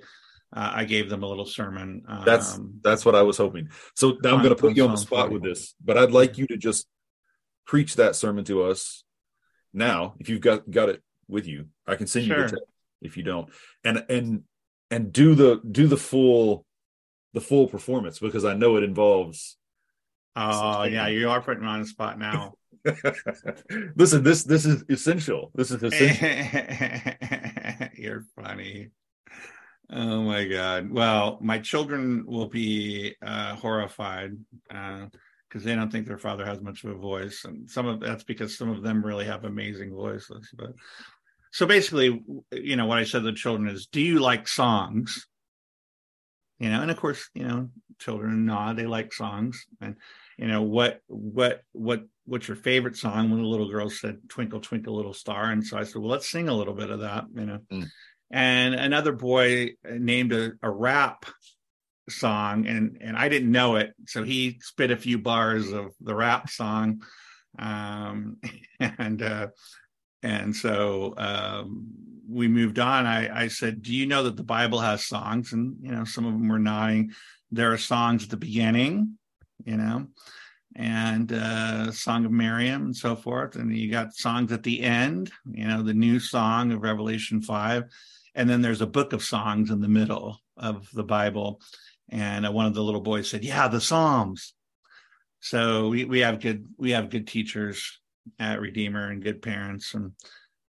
uh, 0.53 0.71
I 0.73 0.85
gave 0.85 1.09
them 1.09 1.23
a 1.23 1.27
little 1.27 1.45
sermon. 1.45 2.03
Um, 2.07 2.23
that's 2.25 2.59
that's 2.81 3.05
what 3.05 3.15
I 3.15 3.21
was 3.21 3.37
hoping. 3.37 3.69
So 3.95 4.17
now 4.23 4.35
I'm 4.35 4.43
going 4.43 4.55
to 4.55 4.61
put 4.61 4.75
you 4.75 4.83
on 4.85 4.91
the 4.91 4.97
spot 4.97 5.29
40. 5.29 5.33
with 5.33 5.43
this, 5.43 5.75
but 5.83 5.97
I'd 5.97 6.11
like 6.11 6.37
you 6.37 6.47
to 6.47 6.57
just 6.57 6.87
preach 7.65 7.95
that 7.95 8.15
sermon 8.15 8.43
to 8.45 8.63
us 8.63 9.03
now, 9.73 10.15
if 10.19 10.29
you've 10.29 10.41
got 10.41 10.69
got 10.69 10.89
it 10.89 11.01
with 11.27 11.47
you. 11.47 11.67
I 11.87 11.95
can 11.95 12.07
send 12.07 12.25
sure. 12.25 12.37
you 12.37 12.43
the 12.43 12.49
text 12.49 12.65
if 13.01 13.17
you 13.17 13.23
don't. 13.23 13.49
And 13.83 14.05
and 14.09 14.43
and 14.89 15.13
do 15.13 15.35
the 15.35 15.61
do 15.69 15.87
the 15.87 15.97
full 15.97 16.65
the 17.33 17.41
full 17.41 17.67
performance 17.67 18.19
because 18.19 18.43
I 18.43 18.53
know 18.53 18.75
it 18.75 18.83
involves 18.83 19.57
Oh 20.35 20.83
yeah, 20.83 21.07
you 21.07 21.29
are 21.29 21.41
putting 21.41 21.63
me 21.63 21.69
on 21.69 21.81
the 21.81 21.87
spot 21.87 22.17
now. 22.17 22.53
Listen, 23.95 24.23
this 24.23 24.43
this 24.43 24.65
is 24.65 24.83
essential. 24.89 25.51
This 25.53 25.71
is 25.71 25.83
essential. 25.83 26.27
You're 27.95 28.25
funny. 28.35 28.89
Oh 29.93 30.21
my 30.21 30.45
god. 30.45 30.89
Well, 30.89 31.37
my 31.41 31.59
children 31.59 32.25
will 32.25 32.47
be 32.47 33.15
uh, 33.21 33.55
horrified 33.55 34.37
because 34.69 35.09
uh, 35.55 35.59
they 35.59 35.75
don't 35.75 35.91
think 35.91 36.07
their 36.07 36.17
father 36.17 36.45
has 36.45 36.61
much 36.61 36.83
of 36.83 36.91
a 36.91 36.95
voice, 36.95 37.43
and 37.43 37.69
some 37.69 37.87
of 37.87 37.99
that's 37.99 38.23
because 38.23 38.57
some 38.57 38.69
of 38.69 38.83
them 38.83 39.05
really 39.05 39.25
have 39.25 39.43
amazing 39.43 39.93
voices. 39.93 40.49
But 40.57 40.73
so 41.51 41.65
basically, 41.65 42.23
you 42.51 42.77
know, 42.77 42.85
what 42.85 42.99
I 42.99 43.03
said 43.03 43.19
to 43.19 43.25
the 43.25 43.33
children 43.33 43.67
is, 43.67 43.87
"Do 43.87 43.99
you 43.99 44.19
like 44.19 44.47
songs?" 44.47 45.27
You 46.59 46.69
know, 46.69 46.81
and 46.81 46.91
of 46.91 46.97
course, 46.97 47.29
you 47.33 47.45
know, 47.45 47.69
children 47.99 48.45
nod; 48.45 48.77
they 48.77 48.85
like 48.85 49.11
songs, 49.11 49.65
and 49.81 49.97
you 50.37 50.47
know 50.47 50.61
what 50.61 51.01
what 51.07 51.63
what 51.73 52.05
what's 52.25 52.47
your 52.47 52.55
favorite 52.55 52.95
song 52.95 53.29
when 53.29 53.41
the 53.41 53.47
little 53.47 53.69
girl 53.69 53.89
said 53.89 54.17
twinkle 54.29 54.61
twinkle 54.61 54.95
little 54.95 55.13
star 55.13 55.51
and 55.51 55.65
so 55.65 55.77
i 55.77 55.83
said 55.83 56.01
well 56.01 56.11
let's 56.11 56.29
sing 56.29 56.47
a 56.47 56.53
little 56.53 56.73
bit 56.73 56.89
of 56.89 57.01
that 57.01 57.25
you 57.35 57.45
know 57.45 57.59
mm 57.71 57.87
and 58.31 58.73
another 58.73 59.11
boy 59.11 59.71
named 59.83 60.31
a, 60.31 60.53
a 60.63 60.71
rap 60.71 61.25
song 62.09 62.65
and 62.67 62.97
and 63.01 63.15
I 63.17 63.29
didn't 63.29 63.51
know 63.51 63.75
it 63.75 63.93
so 64.07 64.23
he 64.23 64.59
spit 64.61 64.91
a 64.91 64.97
few 64.97 65.17
bars 65.17 65.71
of 65.71 65.93
the 65.99 66.15
rap 66.15 66.49
song. 66.49 67.03
Um 67.59 68.37
and 68.79 69.21
uh 69.21 69.47
and 70.23 70.55
so 70.55 71.13
um 71.17 71.87
we 72.27 72.47
moved 72.47 72.79
on. 72.79 73.05
I 73.05 73.43
I 73.43 73.47
said 73.49 73.81
do 73.81 73.93
you 73.93 74.05
know 74.05 74.23
that 74.23 74.37
the 74.37 74.43
Bible 74.43 74.79
has 74.79 75.05
songs? 75.05 75.53
And 75.53 75.75
you 75.81 75.91
know 75.91 76.05
some 76.05 76.25
of 76.25 76.33
them 76.33 76.47
were 76.47 76.59
nodding. 76.59 77.11
There 77.51 77.73
are 77.73 77.77
songs 77.77 78.23
at 78.23 78.29
the 78.29 78.37
beginning 78.37 79.17
you 79.65 79.77
know 79.77 80.07
and 80.75 81.33
uh 81.33 81.91
song 81.91 82.25
of 82.25 82.31
Miriam 82.31 82.85
and 82.85 82.95
so 82.95 83.15
forth. 83.15 83.55
And 83.55 83.75
you 83.75 83.91
got 83.91 84.13
songs 84.13 84.51
at 84.51 84.63
the 84.63 84.81
end 84.81 85.31
you 85.45 85.67
know 85.67 85.83
the 85.83 85.93
new 85.93 86.19
song 86.19 86.71
of 86.71 86.81
Revelation 86.81 87.41
5 87.41 87.83
and 88.35 88.49
then 88.49 88.61
there's 88.61 88.81
a 88.81 88.87
book 88.87 89.13
of 89.13 89.23
songs 89.23 89.71
in 89.71 89.81
the 89.81 89.87
middle 89.87 90.39
of 90.57 90.89
the 90.93 91.03
Bible. 91.03 91.61
And 92.09 92.45
uh, 92.45 92.51
one 92.51 92.65
of 92.65 92.73
the 92.73 92.83
little 92.83 93.01
boys 93.01 93.29
said, 93.29 93.43
"Yeah, 93.43 93.67
the 93.67 93.81
Psalms." 93.81 94.53
So 95.39 95.89
we 95.89 96.05
we 96.05 96.19
have 96.19 96.39
good 96.39 96.67
we 96.77 96.91
have 96.91 97.09
good 97.09 97.27
teachers 97.27 97.99
at 98.39 98.61
Redeemer 98.61 99.09
and 99.09 99.23
good 99.23 99.41
parents, 99.41 99.93
and 99.93 100.11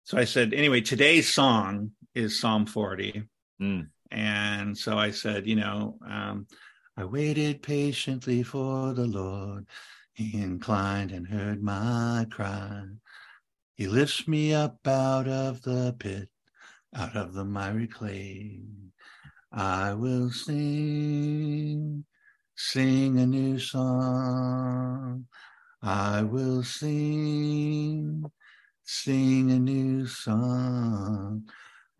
so 0.04 0.16
I 0.16 0.24
said, 0.24 0.54
anyway, 0.54 0.80
today's 0.80 1.32
song 1.32 1.90
is 2.14 2.40
Psalm 2.40 2.64
40, 2.64 3.24
mm. 3.60 3.86
and 4.10 4.76
so 4.76 4.98
I 4.98 5.10
said, 5.10 5.46
you 5.46 5.56
know, 5.56 5.98
um, 6.06 6.46
I 6.96 7.04
waited 7.04 7.62
patiently 7.62 8.42
for 8.42 8.94
the 8.94 9.06
Lord. 9.06 9.66
He 10.14 10.40
inclined 10.40 11.12
and 11.12 11.26
heard 11.26 11.62
my 11.62 12.26
cry. 12.30 12.84
He 13.74 13.86
lifts 13.86 14.26
me 14.26 14.54
up 14.54 14.78
out 14.86 15.28
of 15.28 15.60
the 15.60 15.94
pit 15.98 16.30
out 16.96 17.16
of 17.16 17.34
the 17.34 17.44
miry 17.44 17.86
clay. 17.86 18.60
I 19.52 19.94
will 19.94 20.30
sing, 20.30 22.04
sing 22.56 23.18
a 23.18 23.26
new 23.26 23.58
song. 23.58 25.26
I 25.82 26.22
will 26.22 26.62
sing, 26.62 28.24
sing 28.84 29.50
a 29.50 29.58
new 29.58 30.06
song. 30.06 31.44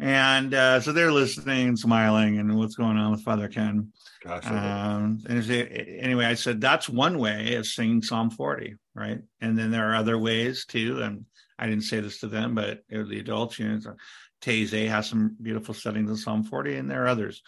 And 0.01 0.55
uh, 0.55 0.81
so 0.81 0.93
they're 0.93 1.11
listening 1.11 1.69
and 1.69 1.79
smiling, 1.79 2.39
and 2.39 2.57
what's 2.57 2.77
going 2.77 2.97
on 2.97 3.11
with 3.11 3.23
Father 3.23 3.49
Ken? 3.49 3.93
Gosh, 4.23 4.47
um, 4.47 5.21
and 5.29 5.51
anyway, 5.51 6.27
I 6.27 6.35
said 6.35 6.61
that's 6.61 6.89
one 6.89 7.19
way 7.19 7.55
of 7.55 7.67
singing 7.67 8.03
Psalm 8.03 8.31
40, 8.31 8.77
right? 8.95 9.19
And 9.41 9.59
then 9.59 9.73
there 9.73 9.91
are 9.91 9.97
other 9.97 10.17
ways 10.17 10.67
too. 10.67 11.03
And 11.03 11.25
I 11.59 11.67
didn't 11.67 11.85
say 11.85 11.99
this 11.99 12.21
to 12.21 12.29
them, 12.29 12.55
but 12.55 12.85
it 12.89 12.99
was 12.99 13.09
the 13.09 13.19
adults, 13.19 13.59
you 13.59 13.69
know, 13.69 13.97
Taizé 14.43 14.89
has 14.89 15.09
some 15.09 15.37
beautiful 15.41 15.75
settings 15.75 16.11
in 16.11 16.17
Psalm 16.17 16.45
40, 16.45 16.77
and 16.77 16.91
there 16.91 17.05
are 17.05 17.09
others. 17.09 17.43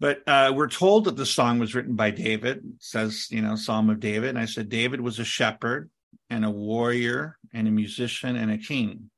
But 0.00 0.22
uh, 0.26 0.52
we're 0.54 0.68
told 0.68 1.04
that 1.04 1.16
the 1.16 1.26
song 1.26 1.58
was 1.58 1.74
written 1.74 1.94
by 1.94 2.10
David. 2.10 2.58
It 2.58 2.64
says, 2.78 3.28
you 3.30 3.42
know, 3.42 3.54
Psalm 3.54 3.90
of 3.90 4.00
David. 4.00 4.30
And 4.30 4.38
I 4.38 4.46
said, 4.46 4.70
David 4.70 5.00
was 5.02 5.18
a 5.18 5.24
shepherd 5.24 5.90
and 6.30 6.44
a 6.44 6.50
warrior 6.50 7.36
and 7.52 7.68
a 7.68 7.70
musician 7.70 8.36
and 8.36 8.50
a 8.50 8.56
king. 8.56 9.10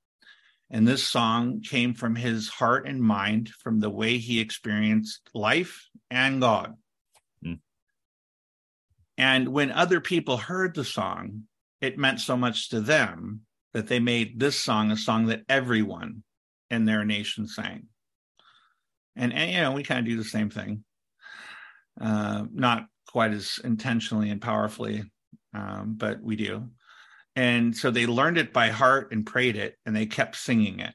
And 0.71 0.89
this 0.89 1.05
song 1.05 1.61
came 1.61 1.95
from 1.95 2.17
his 2.17 2.49
heart 2.49 2.89
and 2.89 3.01
mind, 3.01 3.51
from 3.63 3.79
the 3.79 3.91
way 3.91 4.19
he 4.19 4.41
experienced 4.41 5.31
life 5.35 5.87
and 6.11 6.41
God. 6.41 6.75
Mm. 7.45 7.61
And 9.17 9.49
when 9.49 9.71
other 9.71 10.01
people 10.01 10.39
heard 10.39 10.75
the 10.75 10.85
song, 10.85 11.45
it 11.81 11.99
meant 11.99 12.21
so 12.21 12.37
much 12.37 12.71
to 12.71 12.81
them 12.81 13.43
that 13.73 13.87
they 13.87 14.01
made 14.01 14.41
this 14.41 14.57
song 14.57 14.91
a 14.91 14.97
song 14.97 15.27
that 15.27 15.43
everyone 15.49 16.25
and 16.73 16.89
their 16.89 17.05
nation 17.05 17.47
sang. 17.47 17.87
And, 19.15 19.33
and 19.33 19.53
you 19.53 19.59
know, 19.59 19.73
we 19.73 19.85
kind 19.85 20.01
of 20.01 20.07
do 20.07 20.17
the 20.17 20.25
same 20.25 20.49
thing, 20.49 20.85
uh, 22.01 22.47
not 22.51 22.87
quite 23.07 23.33
as 23.33 23.61
intentionally 23.63 24.31
and 24.31 24.41
powerfully, 24.41 25.05
um, 25.55 25.95
but 25.99 26.23
we 26.23 26.35
do. 26.35 26.71
And 27.37 27.77
so 27.77 27.91
they 27.91 28.07
learned 28.07 28.39
it 28.39 28.55
by 28.55 28.69
heart 28.69 29.13
and 29.13 29.25
prayed 29.25 29.57
it, 29.57 29.77
and 29.85 29.95
they 29.95 30.07
kept 30.07 30.37
singing 30.37 30.81
it. 30.81 30.95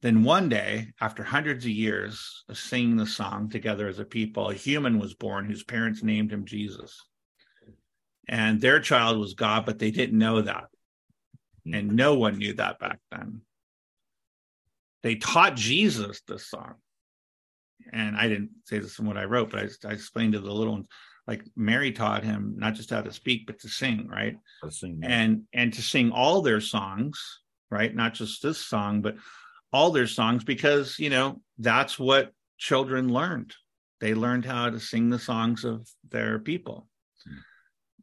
Then 0.00 0.22
one 0.22 0.48
day, 0.48 0.92
after 1.00 1.24
hundreds 1.24 1.64
of 1.64 1.70
years 1.70 2.44
of 2.48 2.56
singing 2.56 2.96
the 2.96 3.06
song 3.06 3.48
together 3.48 3.88
as 3.88 3.98
a 3.98 4.04
people, 4.04 4.50
a 4.50 4.54
human 4.54 5.00
was 5.00 5.14
born 5.14 5.46
whose 5.46 5.64
parents 5.64 6.04
named 6.04 6.32
him 6.32 6.44
Jesus. 6.44 7.02
And 8.28 8.60
their 8.60 8.78
child 8.78 9.18
was 9.18 9.34
God, 9.34 9.66
but 9.66 9.80
they 9.80 9.90
didn't 9.90 10.18
know 10.18 10.42
that. 10.42 10.66
And 11.72 11.92
no 11.96 12.14
one 12.14 12.38
knew 12.38 12.52
that 12.54 12.78
back 12.78 13.00
then 13.10 13.42
they 15.06 15.14
taught 15.14 15.54
Jesus 15.54 16.20
this 16.26 16.50
song. 16.50 16.74
And 17.92 18.16
I 18.16 18.26
didn't 18.26 18.50
say 18.64 18.80
this 18.80 18.98
in 18.98 19.06
what 19.06 19.16
I 19.16 19.22
wrote, 19.22 19.50
but 19.50 19.60
I, 19.60 19.88
I 19.88 19.92
explained 19.92 20.32
to 20.32 20.40
the 20.40 20.52
little 20.52 20.72
ones, 20.72 20.88
like 21.28 21.44
Mary 21.54 21.92
taught 21.92 22.24
him 22.24 22.54
not 22.56 22.74
just 22.74 22.90
how 22.90 23.02
to 23.02 23.12
speak, 23.12 23.46
but 23.46 23.60
to 23.60 23.68
sing, 23.68 24.08
right? 24.08 24.36
To 24.64 24.70
sing, 24.72 24.98
and 25.04 25.42
and 25.52 25.72
to 25.74 25.80
sing 25.80 26.10
all 26.10 26.42
their 26.42 26.60
songs, 26.60 27.20
right? 27.70 27.94
Not 27.94 28.14
just 28.14 28.42
this 28.42 28.58
song, 28.58 29.00
but 29.00 29.14
all 29.72 29.92
their 29.92 30.08
songs, 30.08 30.42
because 30.42 30.98
you 30.98 31.10
know 31.10 31.40
that's 31.58 32.00
what 32.00 32.32
children 32.58 33.08
learned. 33.12 33.54
They 34.00 34.12
learned 34.12 34.44
how 34.44 34.70
to 34.70 34.80
sing 34.80 35.10
the 35.10 35.20
songs 35.20 35.64
of 35.64 35.88
their 36.10 36.40
people. 36.40 36.88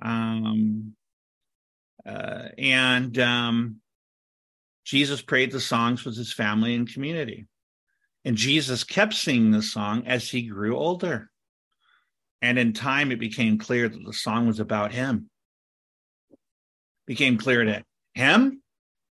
Hmm. 0.01 0.09
Um, 0.09 0.93
uh, 2.05 2.47
and 2.57 3.19
um, 3.19 3.81
Jesus 4.85 5.21
prayed 5.21 5.51
the 5.51 5.59
songs 5.59 6.03
with 6.03 6.17
his 6.17 6.33
family 6.33 6.75
and 6.75 6.91
community. 6.91 7.47
And 8.25 8.35
Jesus 8.35 8.83
kept 8.83 9.13
singing 9.13 9.51
the 9.51 9.61
song 9.61 10.03
as 10.07 10.29
he 10.29 10.43
grew 10.43 10.77
older. 10.77 11.29
And 12.41 12.59
in 12.59 12.73
time, 12.73 13.11
it 13.11 13.19
became 13.19 13.57
clear 13.57 13.87
that 13.87 14.05
the 14.05 14.13
song 14.13 14.47
was 14.47 14.59
about 14.59 14.91
him. 14.91 15.29
Became 17.05 17.37
clear 17.37 17.63
to 17.63 17.83
him, 18.13 18.61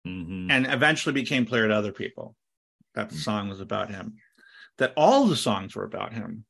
mm-hmm. 0.06 0.52
and 0.52 0.68
eventually 0.68 1.14
became 1.14 1.46
clear 1.46 1.68
to 1.68 1.74
other 1.74 1.92
people 1.92 2.36
that 2.96 3.10
the 3.10 3.16
mm-hmm. 3.16 3.22
song 3.22 3.50
was 3.50 3.62
about 3.62 3.90
him. 3.90 4.16
That 4.78 4.94
all 4.96 5.26
the 5.26 5.36
songs 5.36 5.76
were 5.76 5.86
about 5.86 6.14
him. 6.14 6.46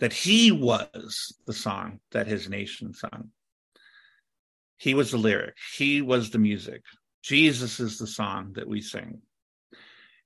That 0.00 0.12
he 0.12 0.50
was 0.50 1.32
the 1.46 1.52
song 1.52 2.00
that 2.10 2.26
his 2.26 2.48
nation 2.48 2.94
sung. 2.94 3.30
He 4.78 4.94
was 4.94 5.12
the 5.12 5.18
lyric, 5.18 5.54
he 5.76 6.02
was 6.02 6.30
the 6.30 6.40
music, 6.40 6.82
Jesus 7.22 7.80
is 7.80 7.98
the 7.98 8.06
song 8.06 8.52
that 8.54 8.68
we 8.68 8.80
sing. 8.80 9.22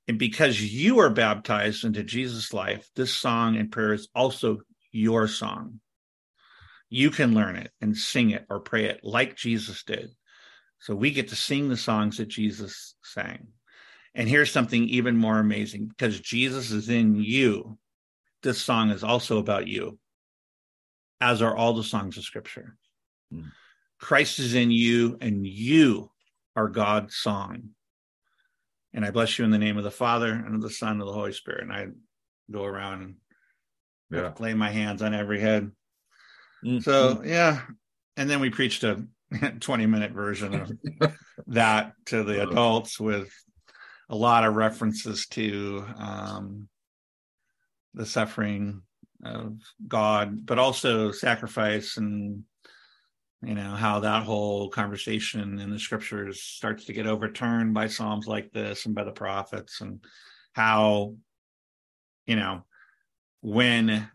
And 0.09 0.19
because 0.19 0.61
you 0.61 1.01
are 1.01 1.11
baptized 1.11 1.85
into 1.85 2.03
Jesus' 2.03 2.53
life, 2.53 2.89
this 2.95 3.15
song 3.15 3.57
and 3.57 3.71
prayer 3.71 3.93
is 3.93 4.09
also 4.15 4.59
your 4.93 5.29
song. 5.29 5.81
you 6.89 7.11
can 7.11 7.35
learn 7.35 7.57
it 7.57 7.71
and 7.81 7.97
sing 7.97 8.31
it 8.31 8.47
or 8.49 8.61
pray 8.61 8.85
it 8.85 9.01
like 9.03 9.37
Jesus 9.37 9.83
did. 9.83 10.11
So 10.79 10.95
we 10.95 11.11
get 11.11 11.29
to 11.29 11.37
sing 11.37 11.69
the 11.69 11.77
songs 11.77 12.19
that 12.19 12.29
Jesus 12.29 12.95
sang. 13.03 13.49
And 14.15 14.29
here's 14.29 14.51
something 14.51 14.85
even 14.89 15.17
more 15.17 15.39
amazing 15.39 15.87
because 15.87 16.21
Jesus 16.21 16.71
is 16.71 16.89
in 16.89 17.17
you. 17.17 17.79
This 18.43 18.61
song 18.61 18.91
is 18.91 19.03
also 19.03 19.39
about 19.39 19.67
you, 19.67 19.99
as 21.21 21.43
are 21.43 21.57
all 21.57 21.73
the 21.75 21.83
songs 21.83 22.17
of 22.17 22.25
scripture. 22.25 22.77
Mm. 23.33 23.51
Christ 23.99 24.39
is 24.39 24.55
in 24.55 24.71
you, 24.71 25.17
and 25.21 25.47
you 25.47 26.11
are 26.57 26.69
God's 26.69 27.15
song. 27.15 27.71
And 28.93 29.05
I 29.05 29.11
bless 29.11 29.39
you 29.39 29.45
in 29.45 29.51
the 29.51 29.59
name 29.59 29.77
of 29.77 29.85
the 29.85 29.91
Father 29.91 30.33
and 30.33 30.55
of 30.55 30.63
the 30.63 30.71
Son 30.71 30.93
and 30.93 31.03
of 31.03 31.07
the 31.07 31.13
Holy 31.13 31.33
Spirit. 31.33 31.65
And 31.65 31.73
I 31.73 31.89
go 32.51 32.65
around 32.65 33.03
and 33.03 33.15
yeah. 34.11 34.33
lay 34.39 34.55
my 34.55 34.71
hands 34.71 35.03
on 35.03 35.15
every 35.15 35.41
head. 35.41 35.71
Mm-hmm. 36.65 36.79
So 36.79 37.23
yeah, 37.25 37.61
and 38.17 38.29
then 38.29 38.41
we 38.41 38.51
preached 38.51 38.85
a 38.85 39.05
20 39.61 39.87
minute 39.87 40.13
version 40.13 40.55
of 41.01 41.13
that 41.49 41.93
to 42.07 42.23
the 42.23 42.49
adults 42.49 42.99
with 42.99 43.31
a 44.09 44.17
lot 44.17 44.45
of 44.45 44.55
references 44.55 45.27
to 45.27 45.85
um, 45.99 46.69
the 47.95 48.07
suffering 48.07 48.83
of 49.25 49.59
God, 49.87 50.47
but 50.47 50.59
also 50.59 51.11
sacrifice 51.11 51.97
and 51.97 52.45
you 53.43 53.55
know 53.55 53.71
how 53.71 54.01
that 54.01 54.23
whole 54.23 54.69
conversation 54.69 55.59
in 55.59 55.71
the 55.71 55.79
scriptures 55.79 56.41
starts 56.43 56.85
to 56.85 56.93
get 56.93 57.07
overturned 57.07 57.75
by 57.75 57.87
psalms 57.87 58.27
like 58.27 58.51
this 58.53 58.87
and 58.87 58.95
by 58.95 59.05
the 59.05 59.13
prophets 59.13 59.81
and 59.81 60.01
how 60.53 61.15
you 62.27 62.37
know 62.37 62.65
when 63.43 64.09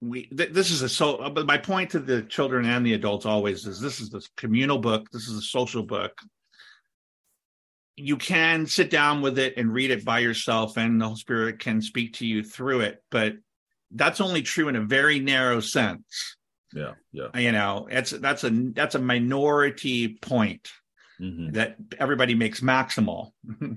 we 0.00 0.26
th- 0.26 0.52
this 0.52 0.70
is 0.70 0.82
a 0.82 0.88
so 0.88 1.16
uh, 1.16 1.30
but 1.30 1.46
my 1.46 1.56
point 1.56 1.90
to 1.90 2.00
the 2.00 2.22
children 2.22 2.66
and 2.66 2.84
the 2.84 2.94
adults 2.94 3.24
always 3.24 3.66
is 3.66 3.80
this 3.80 4.00
is 4.00 4.10
this 4.10 4.28
communal 4.36 4.78
book 4.78 5.08
this 5.12 5.28
is 5.28 5.38
a 5.38 5.42
social 5.42 5.82
book. 5.82 6.12
You 7.98 8.18
can 8.18 8.66
sit 8.66 8.90
down 8.90 9.22
with 9.22 9.38
it 9.38 9.54
and 9.56 9.72
read 9.72 9.90
it 9.90 10.04
by 10.04 10.18
yourself 10.18 10.76
and 10.76 11.00
the 11.00 11.06
Holy 11.06 11.16
Spirit 11.16 11.60
can 11.60 11.80
speak 11.80 12.12
to 12.14 12.26
you 12.26 12.42
through 12.42 12.80
it 12.80 13.02
but 13.10 13.34
that's 13.92 14.20
only 14.20 14.42
true 14.42 14.68
in 14.68 14.76
a 14.76 14.82
very 14.82 15.20
narrow 15.20 15.60
sense 15.60 16.35
yeah 16.72 16.92
yeah 17.12 17.28
you 17.38 17.52
know 17.52 17.86
it's 17.90 18.10
that's 18.10 18.44
a 18.44 18.50
that's 18.50 18.94
a 18.94 18.98
minority 19.00 20.18
point 20.20 20.68
mm-hmm. 21.20 21.52
that 21.52 21.76
everybody 21.98 22.34
makes 22.34 22.60
maximal. 22.60 23.32
yeah. 23.60 23.76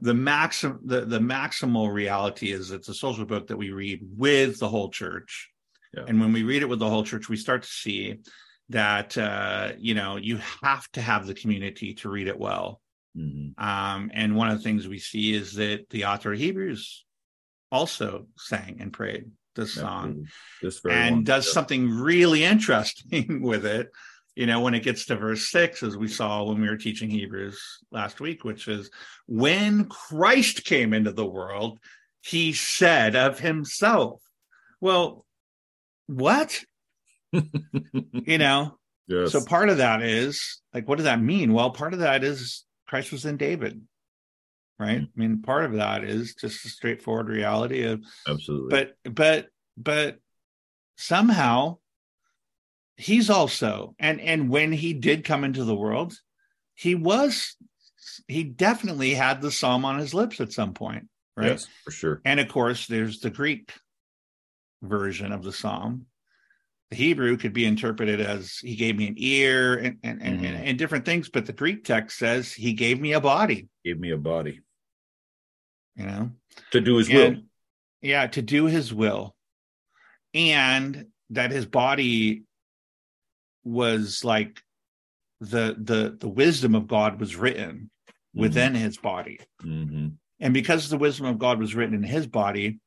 The 0.00 0.14
maxim 0.14 0.80
the, 0.84 1.02
the 1.02 1.18
maximal 1.18 1.92
reality 1.92 2.52
is 2.52 2.70
it's 2.70 2.88
a 2.88 2.94
social 2.94 3.24
book 3.24 3.48
that 3.48 3.56
we 3.56 3.70
read 3.70 4.00
with 4.16 4.58
the 4.58 4.68
whole 4.68 4.90
church. 4.90 5.50
Yeah. 5.92 6.04
And 6.08 6.20
when 6.20 6.32
we 6.32 6.42
read 6.42 6.62
it 6.62 6.68
with 6.68 6.80
the 6.80 6.88
whole 6.88 7.04
church, 7.04 7.28
we 7.28 7.36
start 7.36 7.62
to 7.62 7.68
see 7.68 8.20
that 8.70 9.16
uh, 9.18 9.72
you 9.78 9.94
know 9.94 10.16
you 10.16 10.38
have 10.62 10.90
to 10.92 11.00
have 11.00 11.26
the 11.26 11.34
community 11.34 11.94
to 11.94 12.08
read 12.08 12.28
it 12.28 12.38
well. 12.38 12.80
Mm-hmm. 13.16 13.62
Um, 13.62 14.10
and 14.12 14.36
one 14.36 14.50
of 14.50 14.56
the 14.56 14.64
things 14.64 14.88
we 14.88 14.98
see 14.98 15.34
is 15.34 15.54
that 15.54 15.88
the 15.90 16.06
author 16.06 16.32
of 16.32 16.38
Hebrews 16.38 17.04
also 17.70 18.26
sang 18.36 18.78
and 18.80 18.92
prayed 18.92 19.30
this 19.54 19.74
song 19.74 20.26
this 20.62 20.80
and 20.88 21.16
one. 21.16 21.24
does 21.24 21.46
yeah. 21.46 21.52
something 21.52 21.90
really 21.90 22.44
interesting 22.44 23.42
with 23.42 23.64
it 23.64 23.90
you 24.34 24.46
know, 24.46 24.60
when 24.60 24.74
it 24.74 24.82
gets 24.82 25.06
to 25.06 25.16
verse 25.16 25.48
six, 25.48 25.82
as 25.82 25.96
we 25.96 26.08
saw 26.08 26.42
when 26.42 26.60
we 26.60 26.68
were 26.68 26.76
teaching 26.76 27.08
Hebrews 27.08 27.60
last 27.92 28.20
week, 28.20 28.42
which 28.42 28.66
is 28.66 28.90
when 29.26 29.84
Christ 29.84 30.64
came 30.64 30.92
into 30.92 31.12
the 31.12 31.26
world, 31.26 31.78
he 32.20 32.52
said 32.52 33.14
of 33.14 33.38
himself, 33.38 34.20
Well, 34.80 35.24
what? 36.06 36.64
you 37.32 38.38
know? 38.38 38.76
Yes. 39.06 39.32
So 39.32 39.44
part 39.44 39.68
of 39.68 39.78
that 39.78 40.02
is 40.02 40.60
like, 40.72 40.88
what 40.88 40.96
does 40.96 41.04
that 41.04 41.20
mean? 41.20 41.52
Well, 41.52 41.70
part 41.70 41.92
of 41.92 42.00
that 42.00 42.24
is 42.24 42.64
Christ 42.88 43.12
was 43.12 43.26
in 43.26 43.36
David, 43.36 43.82
right? 44.78 45.02
I 45.02 45.08
mean, 45.14 45.42
part 45.42 45.64
of 45.64 45.74
that 45.74 46.04
is 46.04 46.34
just 46.34 46.64
a 46.64 46.68
straightforward 46.68 47.28
reality 47.28 47.84
of 47.84 48.02
absolutely. 48.28 48.70
But 48.70 49.14
but 49.14 49.48
but 49.76 50.18
somehow 50.96 51.78
he's 52.96 53.30
also 53.30 53.94
and 53.98 54.20
and 54.20 54.48
when 54.48 54.72
he 54.72 54.92
did 54.94 55.24
come 55.24 55.44
into 55.44 55.64
the 55.64 55.74
world 55.74 56.16
he 56.74 56.94
was 56.94 57.56
he 58.28 58.44
definitely 58.44 59.14
had 59.14 59.40
the 59.40 59.50
psalm 59.50 59.84
on 59.84 59.98
his 59.98 60.14
lips 60.14 60.40
at 60.40 60.52
some 60.52 60.74
point 60.74 61.08
right 61.36 61.52
yes, 61.52 61.66
for 61.82 61.90
sure 61.90 62.20
and 62.24 62.38
of 62.38 62.48
course 62.48 62.86
there's 62.86 63.20
the 63.20 63.30
greek 63.30 63.72
version 64.82 65.32
of 65.32 65.42
the 65.42 65.52
psalm 65.52 66.06
the 66.94 67.04
hebrew 67.04 67.36
could 67.36 67.52
be 67.52 67.64
interpreted 67.66 68.20
as 68.20 68.58
he 68.58 68.76
gave 68.76 68.96
me 68.96 69.08
an 69.08 69.14
ear 69.16 69.74
and 69.74 69.98
and, 70.02 70.20
mm-hmm. 70.20 70.44
and, 70.44 70.68
and 70.68 70.78
different 70.78 71.04
things 71.04 71.28
but 71.28 71.46
the 71.46 71.52
greek 71.52 71.84
text 71.84 72.18
says 72.18 72.52
he 72.52 72.72
gave 72.72 73.00
me 73.00 73.12
a 73.12 73.20
body 73.20 73.68
gave 73.84 73.98
me 73.98 74.10
a 74.10 74.16
body 74.16 74.60
you 75.96 76.06
know 76.06 76.30
to 76.70 76.80
do 76.80 76.96
his 76.96 77.08
and, 77.08 77.16
will 77.16 77.42
yeah 78.00 78.26
to 78.26 78.42
do 78.42 78.66
his 78.66 78.92
will 78.92 79.34
and 80.34 81.06
that 81.30 81.50
his 81.50 81.66
body 81.66 82.44
was 83.64 84.24
like 84.24 84.60
the 85.40 85.76
the 85.78 86.16
the 86.18 86.28
wisdom 86.28 86.74
of 86.74 86.86
God 86.86 87.20
was 87.20 87.36
written 87.36 87.90
mm-hmm. 88.00 88.40
within 88.40 88.74
his 88.74 88.96
body. 88.96 89.40
Mm-hmm. 89.62 90.08
And 90.40 90.54
because 90.54 90.88
the 90.88 90.98
wisdom 90.98 91.26
of 91.26 91.38
God 91.38 91.58
was 91.58 91.74
written 91.74 91.94
in 91.94 92.02
his 92.02 92.26
body, 92.26 92.80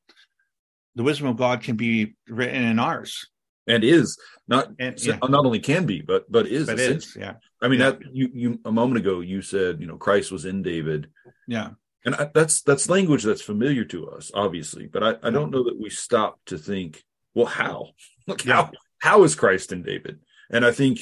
the 0.95 1.03
wisdom 1.03 1.27
of 1.27 1.37
God 1.37 1.61
can 1.61 1.75
be 1.75 2.15
written 2.27 2.63
in 2.63 2.79
ours. 2.79 3.27
And 3.67 3.83
is 3.83 4.17
not 4.47 4.71
and, 4.79 4.97
yeah. 5.03 5.17
not 5.21 5.45
only 5.45 5.59
can 5.59 5.85
be, 5.85 6.01
but 6.01 6.31
but 6.31 6.47
is. 6.47 6.67
But 6.67 6.79
is 6.79 7.15
yeah. 7.19 7.33
I 7.61 7.67
mean 7.67 7.79
yeah. 7.79 7.91
that 7.91 7.99
you 8.13 8.29
you 8.33 8.59
a 8.63 8.71
moment 8.71 8.99
ago 8.99 9.19
you 9.19 9.41
said 9.41 9.81
you 9.81 9.87
know 9.87 9.97
Christ 9.97 10.31
was 10.31 10.45
in 10.45 10.61
David. 10.63 11.09
Yeah. 11.47 11.71
And 12.05 12.15
I, 12.15 12.29
that's 12.33 12.61
that's 12.61 12.89
language 12.89 13.23
that's 13.23 13.41
familiar 13.41 13.83
to 13.85 14.09
us, 14.11 14.31
obviously, 14.33 14.87
but 14.87 15.03
I, 15.03 15.27
I 15.27 15.29
don't 15.29 15.51
know 15.51 15.63
that 15.63 15.79
we 15.79 15.89
stop 15.89 16.39
to 16.45 16.57
think, 16.57 17.03
well, 17.33 17.47
how? 17.47 17.89
Look 18.27 18.45
yeah. 18.45 18.55
how 18.55 18.71
how 18.99 19.23
is 19.23 19.35
Christ 19.35 19.71
in 19.71 19.83
David? 19.83 20.19
And 20.49 20.65
I 20.65 20.71
think 20.71 20.99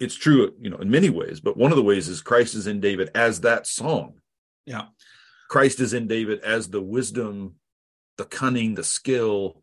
it's 0.00 0.14
true, 0.14 0.54
you 0.60 0.70
know, 0.70 0.76
in 0.76 0.90
many 0.90 1.10
ways, 1.10 1.40
but 1.40 1.56
one 1.56 1.72
of 1.72 1.76
the 1.76 1.82
ways 1.82 2.08
is 2.08 2.20
Christ 2.20 2.54
is 2.54 2.66
in 2.66 2.80
David 2.80 3.10
as 3.14 3.40
that 3.40 3.66
song. 3.66 4.20
Yeah. 4.66 4.86
Christ 5.48 5.80
is 5.80 5.94
in 5.94 6.06
David 6.06 6.40
as 6.40 6.68
the 6.68 6.82
wisdom, 6.82 7.54
the 8.18 8.24
cunning, 8.24 8.74
the 8.74 8.84
skill 8.84 9.62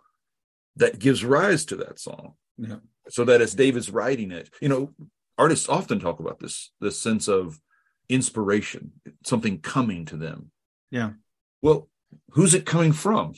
that 0.78 1.00
gives 1.00 1.24
rise 1.24 1.66
to 1.66 1.76
that 1.78 2.00
song. 2.00 2.34
Yeah. 2.58 2.78
So 3.10 3.26
that 3.26 3.42
as 3.42 3.54
David's 3.54 3.90
writing 3.90 4.32
it, 4.32 4.50
you 4.62 4.70
know, 4.70 4.92
artists 5.38 5.70
often 5.70 6.00
talk 6.00 6.20
about 6.20 6.40
this, 6.40 6.72
this 6.82 7.00
sense 7.00 7.28
of 7.28 7.60
inspiration, 8.10 8.92
something 9.24 9.60
coming 9.60 10.06
to 10.06 10.18
them. 10.18 10.52
Yeah. 10.92 11.12
Well, 11.62 11.90
who's 12.32 12.54
it 12.54 12.66
coming 12.66 12.94
from? 12.94 13.34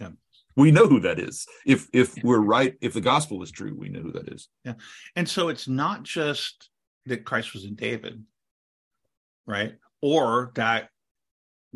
Yeah. 0.00 0.10
We 0.56 0.70
know 0.70 0.86
who 0.86 1.00
that 1.00 1.18
is 1.18 1.46
if 1.64 1.88
if 1.92 2.14
we're 2.22 2.40
right 2.40 2.76
if 2.80 2.92
the 2.92 3.00
gospel 3.00 3.42
is 3.42 3.50
true 3.50 3.74
we 3.78 3.88
know 3.88 4.00
who 4.00 4.12
that 4.12 4.28
is 4.28 4.48
yeah 4.64 4.74
and 5.16 5.28
so 5.28 5.48
it's 5.48 5.68
not 5.68 6.02
just 6.02 6.68
that 7.06 7.24
christ 7.24 7.54
was 7.54 7.64
in 7.64 7.76
david 7.76 8.22
right 9.46 9.76
or 10.02 10.50
that 10.56 10.90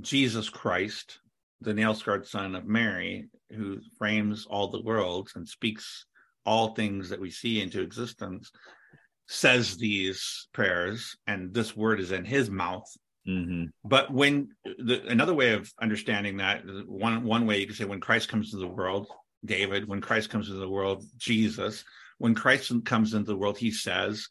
jesus 0.01 0.51
christ 0.51 1.18
the 1.65 1.74
nail 1.74 1.95
scarred 1.95 2.27
son 2.27 2.55
of 2.55 2.66
mary 2.66 3.27
who 3.51 3.78
frames 3.99 4.47
all 4.49 4.69
the 4.69 4.82
worlds 4.82 5.32
and 5.36 5.49
speaks 5.49 6.07
all 6.47 6.74
things 6.74 7.09
that 7.09 7.20
we 7.20 7.31
see 7.31 7.61
into 7.62 7.81
existence 7.81 8.51
says 9.27 9.77
these 9.77 10.49
prayers 10.53 11.16
and 11.27 11.55
this 11.55 11.74
word 11.74 11.99
is 11.99 12.12
in 12.12 12.24
his 12.24 12.51
mouth 12.51 12.86
Mm-hmm. 13.28 13.65
But 13.85 14.12
when 14.12 14.51
the, 14.65 15.03
another 15.07 15.35
way 15.35 15.55
of 15.55 15.73
understanding 15.81 16.36
that 16.39 16.62
one 16.86 17.24
one 17.24 17.47
way 17.47 17.59
you 17.59 17.66
can 17.66 17.74
say 17.74 17.85
when 17.85 18.01
Christ 18.01 18.28
comes 18.28 18.53
into 18.53 18.66
the 18.66 18.73
world, 18.73 19.07
David, 19.45 19.89
when 19.89 20.01
Christ 20.01 20.31
comes 20.31 20.49
into 20.49 20.61
the 20.61 20.69
world, 20.69 21.05
Jesus, 21.16 21.85
when 22.19 22.35
Christ 22.35 22.73
comes 22.85 23.15
into 23.15 23.27
the 23.27 23.36
world, 23.36 23.59
he 23.59 23.70
says, 23.70 24.28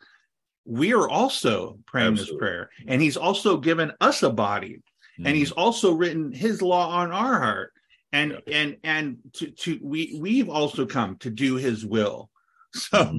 we 0.66 0.94
are 0.94 1.10
also 1.10 1.78
praying 1.86 2.14
Absolutely. 2.14 2.34
this 2.34 2.40
prayer, 2.40 2.70
and 2.88 3.02
he's 3.02 3.18
also 3.18 3.58
given 3.58 3.92
us 4.00 4.24
a 4.24 4.30
body, 4.30 4.82
mm-hmm. 5.18 5.28
and 5.28 5.36
he's 5.36 5.52
also 5.52 5.94
written 5.94 6.32
his 6.32 6.62
law 6.62 6.90
on 6.90 7.12
our 7.12 7.40
heart, 7.40 7.74
and 8.12 8.40
yeah. 8.48 8.58
and 8.58 8.78
and 8.84 9.18
to 9.34 9.52
to 9.52 9.80
we 9.82 10.18
we've 10.20 10.50
also 10.50 10.86
come 10.86 11.18
to 11.18 11.30
do 11.30 11.56
his 11.56 11.86
will. 11.86 12.30
So, 12.76 12.98
mm-hmm. 13.06 13.18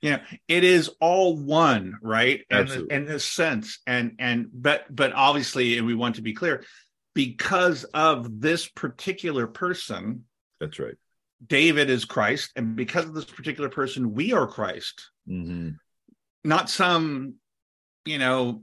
you 0.00 0.12
know, 0.12 0.20
it 0.48 0.64
is 0.64 0.88
all 0.98 1.36
one, 1.36 1.98
right? 2.00 2.40
In, 2.48 2.86
in 2.90 3.04
this 3.04 3.26
sense, 3.26 3.78
and 3.86 4.12
and 4.18 4.48
but 4.50 4.86
but 4.88 5.12
obviously, 5.12 5.76
and 5.76 5.86
we 5.86 5.94
want 5.94 6.14
to 6.14 6.22
be 6.22 6.32
clear, 6.32 6.64
because 7.14 7.84
of 7.84 8.40
this 8.40 8.66
particular 8.66 9.46
person. 9.46 10.24
That's 10.60 10.78
right. 10.78 10.94
David 11.46 11.90
is 11.90 12.04
Christ, 12.04 12.50
and 12.56 12.76
because 12.76 13.04
of 13.04 13.14
this 13.14 13.24
particular 13.24 13.68
person, 13.68 14.14
we 14.14 14.32
are 14.32 14.46
Christ. 14.46 15.10
Mm-hmm. 15.28 15.70
Not 16.44 16.70
some, 16.70 17.34
you 18.04 18.18
know, 18.18 18.62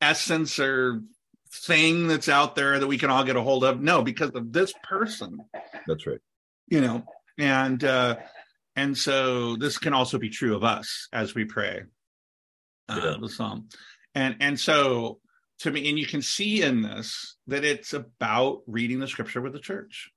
essence 0.00 0.58
or 0.58 1.02
thing 1.52 2.06
that's 2.08 2.28
out 2.28 2.54
there 2.54 2.78
that 2.78 2.86
we 2.86 2.98
can 2.98 3.10
all 3.10 3.24
get 3.24 3.36
a 3.36 3.42
hold 3.42 3.64
of. 3.64 3.80
No, 3.80 4.02
because 4.02 4.30
of 4.30 4.52
this 4.52 4.72
person. 4.84 5.38
That's 5.86 6.06
right. 6.06 6.20
You 6.68 6.80
know, 6.80 7.04
and 7.38 7.82
uh 7.84 8.16
and 8.76 8.96
so 8.96 9.56
this 9.56 9.78
can 9.78 9.92
also 9.92 10.18
be 10.18 10.30
true 10.30 10.54
of 10.54 10.62
us 10.64 11.08
as 11.12 11.34
we 11.34 11.44
pray 11.44 11.82
uh, 12.88 13.00
Yeah. 13.02 13.16
the 13.20 13.28
psalm 13.28 13.68
and 14.14 14.36
and 14.40 14.58
so 14.60 15.18
to 15.60 15.70
me 15.70 15.88
and 15.88 15.98
you 15.98 16.06
can 16.06 16.22
see 16.22 16.62
in 16.62 16.82
this 16.82 17.36
that 17.48 17.64
it's 17.64 17.92
about 17.92 18.60
reading 18.66 19.00
the 19.00 19.08
scripture 19.08 19.40
with 19.40 19.52
the 19.52 19.58
church 19.58 20.10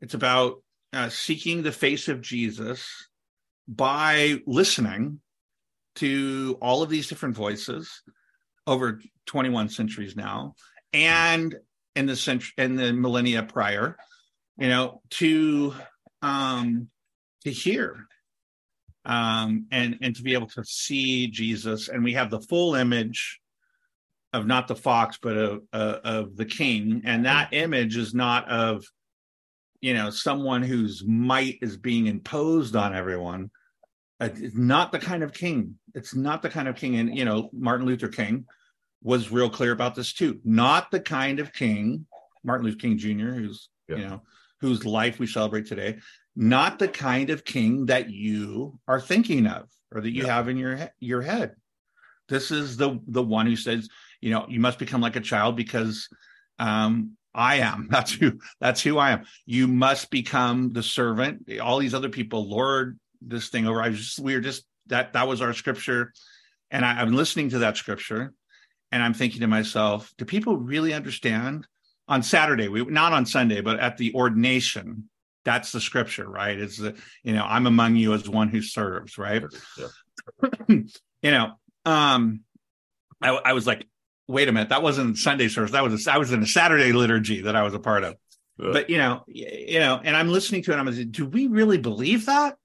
it's 0.00 0.14
about 0.14 0.62
uh, 0.92 1.08
seeking 1.08 1.62
the 1.62 1.72
face 1.72 2.08
of 2.08 2.20
jesus 2.20 2.88
by 3.68 4.40
listening 4.46 5.20
to 5.96 6.58
all 6.60 6.82
of 6.82 6.90
these 6.90 7.08
different 7.08 7.36
voices 7.36 8.02
over 8.66 9.00
21 9.26 9.68
centuries 9.68 10.16
now 10.16 10.54
and 10.92 11.54
in 11.96 12.06
the 12.06 12.16
century 12.16 12.52
in 12.58 12.76
the 12.76 12.92
millennia 12.92 13.42
prior 13.42 13.96
you 14.58 14.68
know 14.68 15.00
to 15.10 15.74
um 16.22 16.88
to 17.42 17.50
hear 17.50 18.06
um 19.04 19.66
and 19.72 19.98
and 20.02 20.14
to 20.14 20.22
be 20.22 20.34
able 20.34 20.46
to 20.46 20.64
see 20.64 21.26
jesus. 21.26 21.88
And 21.88 22.04
we 22.04 22.12
have 22.14 22.30
the 22.30 22.40
full 22.40 22.74
image 22.74 23.40
of 24.32 24.46
not 24.46 24.68
the 24.68 24.76
fox 24.76 25.18
but 25.20 25.36
of 25.36 25.62
of 25.72 26.36
the 26.36 26.44
king. 26.44 27.02
And 27.04 27.24
that 27.24 27.52
image 27.52 27.96
is 27.96 28.14
not 28.14 28.48
of 28.48 28.84
you 29.80 29.94
know 29.94 30.10
someone 30.10 30.62
whose 30.62 31.02
might 31.04 31.58
is 31.62 31.76
being 31.76 32.06
imposed 32.06 32.76
on 32.76 32.94
everyone 32.94 33.50
it's 34.20 34.54
not 34.56 34.92
the 34.92 34.98
kind 34.98 35.22
of 35.22 35.32
king. 35.32 35.76
It's 35.94 36.14
not 36.14 36.42
the 36.42 36.50
kind 36.50 36.68
of 36.68 36.76
king 36.76 36.96
and 36.96 37.16
you 37.16 37.24
know 37.24 37.50
martin 37.52 37.86
luther 37.86 38.08
king 38.08 38.44
was 39.02 39.30
real 39.30 39.48
clear 39.50 39.72
about 39.72 39.94
this 39.94 40.12
too. 40.12 40.40
Not 40.44 40.90
the 40.90 41.00
kind 41.00 41.40
of 41.40 41.52
king 41.52 42.06
martin 42.44 42.66
luther 42.66 42.78
king 42.78 42.96
jr 42.98 43.30
who's 43.32 43.68
Yeah. 43.88 43.96
you 43.96 44.04
know 44.04 44.22
whose 44.60 44.84
life 44.84 45.18
we 45.18 45.26
celebrate 45.26 45.66
today. 45.66 45.98
Not 46.36 46.78
the 46.78 46.88
kind 46.88 47.30
of 47.30 47.44
king 47.44 47.86
that 47.86 48.10
you 48.10 48.78
are 48.86 49.00
thinking 49.00 49.46
of 49.46 49.68
or 49.92 50.00
that 50.00 50.10
you 50.14 50.24
Yeah. 50.24 50.34
have 50.34 50.48
in 50.48 50.56
your 50.56 50.90
your 51.00 51.22
head. 51.22 51.54
This 52.28 52.50
is 52.50 52.76
the 52.76 53.00
the 53.06 53.22
one 53.22 53.46
who 53.46 53.56
says 53.56 53.88
you 54.20 54.30
know 54.30 54.46
you 54.48 54.60
must 54.60 54.78
become 54.78 55.00
like 55.00 55.16
a 55.16 55.20
child 55.20 55.56
because 55.56 56.08
um 56.58 57.16
i 57.34 57.56
am. 57.56 57.88
That's 57.90 58.12
who 58.12 58.38
that's 58.60 58.82
who 58.82 58.98
i 58.98 59.10
am. 59.12 59.24
You 59.46 59.66
must 59.66 60.10
become 60.10 60.72
the 60.72 60.82
servant. 60.82 61.48
All 61.60 61.78
these 61.78 61.94
other 61.94 62.10
people 62.10 62.48
lord 62.48 62.98
this 63.20 63.48
thing 63.48 63.66
over. 63.66 63.82
I 63.82 63.88
was 63.88 63.98
just 63.98 64.18
we 64.18 64.34
were 64.34 64.40
just 64.40 64.64
that 64.86 65.12
that 65.14 65.28
was 65.28 65.40
our 65.40 65.52
scripture. 65.52 66.12
And 66.70 66.84
I, 66.84 67.00
i'm 67.00 67.12
listening 67.12 67.50
to 67.50 67.58
that 67.60 67.76
scripture 67.76 68.32
and 68.92 69.02
i'm 69.02 69.12
thinking 69.12 69.40
to 69.40 69.48
myself 69.48 70.14
do 70.16 70.24
people 70.24 70.56
really 70.56 70.94
understand 70.94 71.66
on 72.06 72.22
saturday 72.22 72.68
we 72.68 72.84
not 72.84 73.12
on 73.12 73.26
sunday 73.26 73.60
but 73.60 73.80
at 73.80 73.96
the 73.96 74.14
ordination 74.14 75.08
that's 75.44 75.72
the 75.72 75.80
scripture 75.80 76.28
right? 76.28 76.58
It's 76.58 76.76
the 76.76 76.94
you 77.22 77.32
know 77.32 77.44
i'm 77.44 77.66
among 77.66 77.96
you 77.96 78.14
as 78.14 78.28
one 78.28 78.48
who 78.48 78.62
serves 78.62 79.18
right? 79.18 79.42
Yeah. 79.78 80.48
you 80.68 81.30
know 81.30 81.52
um 81.84 82.40
I, 83.22 83.30
I 83.30 83.52
was 83.52 83.66
like 83.66 83.86
wait 84.28 84.48
a 84.48 84.52
minute 84.52 84.68
that 84.68 84.82
wasn't 84.82 85.18
sunday 85.18 85.48
service. 85.48 85.72
That 85.72 85.82
was 85.82 86.06
a, 86.06 86.12
i 86.12 86.18
was 86.18 86.32
in 86.32 86.42
a 86.42 86.46
saturday 86.46 86.92
liturgy 86.92 87.42
that 87.42 87.56
i 87.56 87.62
was 87.62 87.74
a 87.74 87.80
part 87.80 88.04
of. 88.04 88.14
But 88.58 88.90
you 88.90 88.98
know 88.98 89.24
you 89.26 89.80
know 89.80 89.98
and 90.04 90.14
i'm 90.14 90.28
listening 90.28 90.62
to 90.64 90.70
it 90.70 90.78
and 90.78 90.88
i'm 90.88 90.94
like 90.94 91.10
do 91.10 91.24
we 91.24 91.46
really 91.46 91.78
believe 91.78 92.26
that 92.26 92.58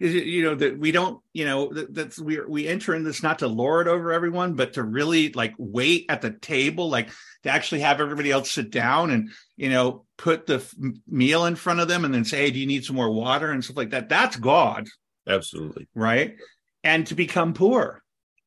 you 0.00 0.42
know 0.42 0.54
that 0.54 0.78
we 0.78 0.92
don't 0.92 1.20
you 1.34 1.44
know 1.44 1.72
that, 1.72 1.94
that's 1.94 2.18
we 2.18 2.40
we 2.40 2.66
enter 2.66 2.94
in 2.94 3.04
this 3.04 3.22
not 3.22 3.40
to 3.40 3.46
lord 3.46 3.86
over 3.86 4.12
everyone 4.12 4.54
but 4.54 4.72
to 4.72 4.82
really 4.82 5.30
like 5.32 5.52
wait 5.58 6.06
at 6.08 6.22
the 6.22 6.30
table 6.30 6.88
like 6.88 7.10
to 7.42 7.50
actually 7.50 7.80
have 7.80 8.00
everybody 8.00 8.30
else 8.30 8.50
sit 8.50 8.70
down 8.70 9.10
and 9.10 9.30
you 9.56 9.68
know 9.68 10.06
put 10.16 10.46
the 10.46 10.54
f- 10.54 10.74
meal 11.06 11.44
in 11.44 11.54
front 11.54 11.80
of 11.80 11.88
them 11.88 12.04
and 12.04 12.14
then 12.14 12.24
say 12.24 12.38
hey 12.38 12.50
do 12.50 12.58
you 12.58 12.66
need 12.66 12.84
some 12.84 12.96
more 12.96 13.10
water? 13.10 13.50
and 13.50 13.64
stuff 13.64 13.76
like 13.76 13.90
that. 13.90 14.08
That's 14.08 14.36
god. 14.36 14.86
Absolutely. 15.28 15.86
right? 15.94 16.36
And 16.82 17.06
to 17.08 17.14
become 17.14 17.52
poor. 17.52 18.02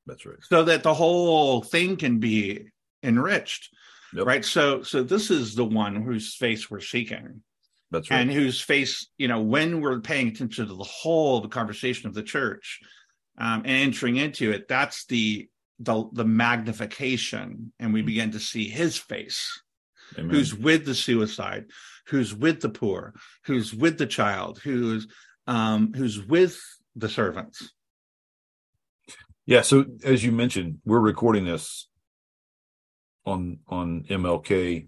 That's 0.06 0.26
right. 0.26 0.38
so 0.42 0.64
that 0.64 0.84
the 0.84 0.94
whole 0.94 1.62
thing 1.62 1.98
can 1.98 2.20
be 2.20 2.68
enriched. 3.04 3.70
Yep. 4.14 4.26
right? 4.26 4.44
So 4.46 4.82
so 4.84 5.04
this 5.04 5.30
is 5.30 5.56
the 5.56 5.66
one 5.66 5.96
whose 5.96 6.36
face 6.36 6.70
we're 6.70 6.80
seeking 6.80 7.42
That's 7.94 8.10
right. 8.12 8.20
and 8.22 8.32
whose 8.32 8.60
face 8.60 9.08
you 9.18 9.28
know 9.30 9.40
when 9.42 9.80
we're 9.80 10.02
paying 10.02 10.28
attention 10.30 10.68
to 10.68 10.76
the 10.76 10.84
whole 10.84 11.38
of 11.38 11.44
the 11.44 11.50
conversation 11.50 12.08
of 12.08 12.14
the 12.14 12.24
church 12.24 12.80
um, 13.38 13.60
and 13.66 13.68
entering 13.88 14.18
into 14.18 14.52
it 14.52 14.68
that's 14.68 15.06
the 15.06 15.48
the 15.80 16.04
the 16.14 16.26
magnification 16.26 17.72
and 17.80 17.94
we 17.94 18.02
Mhm. 18.02 18.06
begin 18.06 18.32
to 18.32 18.40
see 18.40 18.68
his 18.68 18.98
face 18.98 19.62
Amen. 20.18 20.30
who's 20.36 20.54
with 20.54 20.86
the 20.86 20.96
suicide 20.96 21.66
who's 22.08 22.34
with 22.34 22.60
the 22.62 22.70
poor 22.70 23.14
who's 23.46 23.74
with 23.74 23.98
the 23.98 24.08
child 24.08 24.60
who's 24.60 25.08
um 25.48 25.94
who's 25.94 26.20
with 26.26 26.60
the 26.96 27.10
servants 27.10 27.72
Yeah. 29.46 29.62
So 29.62 29.86
as 30.06 30.24
you 30.24 30.32
mentioned, 30.32 30.80
we're 30.86 31.02
recording 31.02 31.44
this 31.46 31.90
on 33.26 33.60
on 33.68 34.04
MLK 34.10 34.88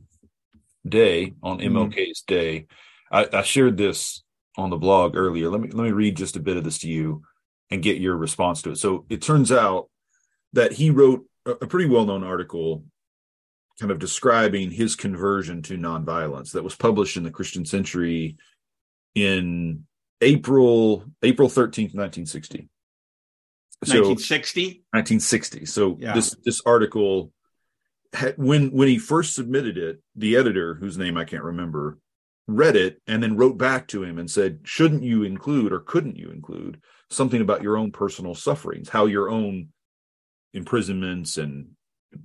Day 0.87 1.33
on. 1.43 1.59
MLK's 1.59 2.21
Day. 2.21 2.67
I, 3.11 3.27
I 3.31 3.41
shared 3.43 3.77
this 3.77 4.23
on 4.57 4.69
the 4.69 4.77
blog 4.77 5.15
earlier. 5.15 5.49
Let 5.49 5.61
me 5.61 5.69
let 5.69 5.83
me 5.83 5.91
read 5.91 6.17
just 6.17 6.35
a 6.35 6.41
bit 6.41 6.57
of 6.57 6.63
this 6.63 6.79
to 6.79 6.87
you 6.87 7.23
and 7.71 7.83
get 7.83 7.97
your 7.97 8.15
response 8.15 8.61
to 8.63 8.71
it. 8.71 8.77
So 8.77 9.05
it 9.09 9.21
turns 9.21 9.51
out 9.51 9.89
that 10.53 10.73
he 10.73 10.89
wrote 10.89 11.25
a, 11.45 11.51
a 11.51 11.67
pretty 11.67 11.89
well 11.89 12.05
known 12.05 12.23
article 12.23 12.83
kind 13.79 13.91
of 13.91 13.99
describing 13.99 14.71
his 14.71 14.95
conversion 14.95 15.61
to 15.63 15.77
nonviolence 15.77 16.53
that 16.53 16.63
was 16.63 16.75
published 16.75 17.17
in 17.17 17.23
the 17.23 17.31
Christian 17.31 17.65
Century 17.65 18.37
in 19.15 19.85
April 20.21 21.05
April 21.23 21.49
13th, 21.49 21.93
1960. 21.93 22.69
So 23.83 23.99
1960 23.99 24.83
1960. 24.91 25.65
So 25.65 25.97
Yeah. 25.99 26.13
this 26.13 26.35
this 26.45 26.61
article 26.65 27.31
had, 28.13 28.37
when 28.37 28.69
when 28.71 28.87
he 28.87 28.97
first 28.97 29.35
submitted 29.35 29.77
it, 29.77 30.01
the 30.15 30.37
editor, 30.37 30.75
whose 30.75 30.97
name 30.97 31.17
I 31.17 31.25
can't 31.25 31.43
remember, 31.43 31.99
read 32.47 32.75
it 32.75 33.01
and 33.07 33.23
then 33.23 33.37
wrote 33.37 33.57
back 33.57 33.87
to 33.87 34.03
him 34.03 34.17
and 34.19 34.29
said, 34.29 34.59
"Shouldn't 34.63 35.03
you 35.03 35.23
include 35.23 35.71
or 35.71 35.79
couldn't 35.79 36.17
you 36.17 36.29
include 36.29 36.81
something 37.09 37.41
about 37.41 37.63
your 37.63 37.77
own 37.77 37.91
personal 37.91 38.35
sufferings, 38.35 38.89
how 38.89 39.05
your 39.05 39.29
own 39.29 39.69
imprisonments 40.53 41.37
and 41.37 41.71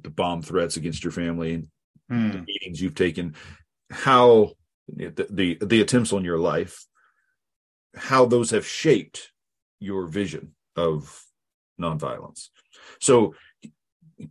the 0.02 0.10
bomb 0.10 0.42
threats 0.42 0.76
against 0.76 1.02
your 1.05 1.12
family, 1.12 1.68
Hmm. 2.09 2.30
the 2.30 2.42
meetings 2.42 2.80
you've 2.82 2.94
taken, 2.97 3.34
how 3.90 4.52
the, 4.88 5.26
the 5.30 5.59
the 5.60 5.80
attempts 5.80 6.12
on 6.12 6.24
your 6.24 6.38
life, 6.38 6.84
how 7.94 8.24
those 8.24 8.51
have 8.51 8.66
shaped 8.66 9.32
your 9.78 10.06
vision 10.06 10.55
of 10.76 11.24
nonviolence. 11.80 12.48
So 13.01 13.34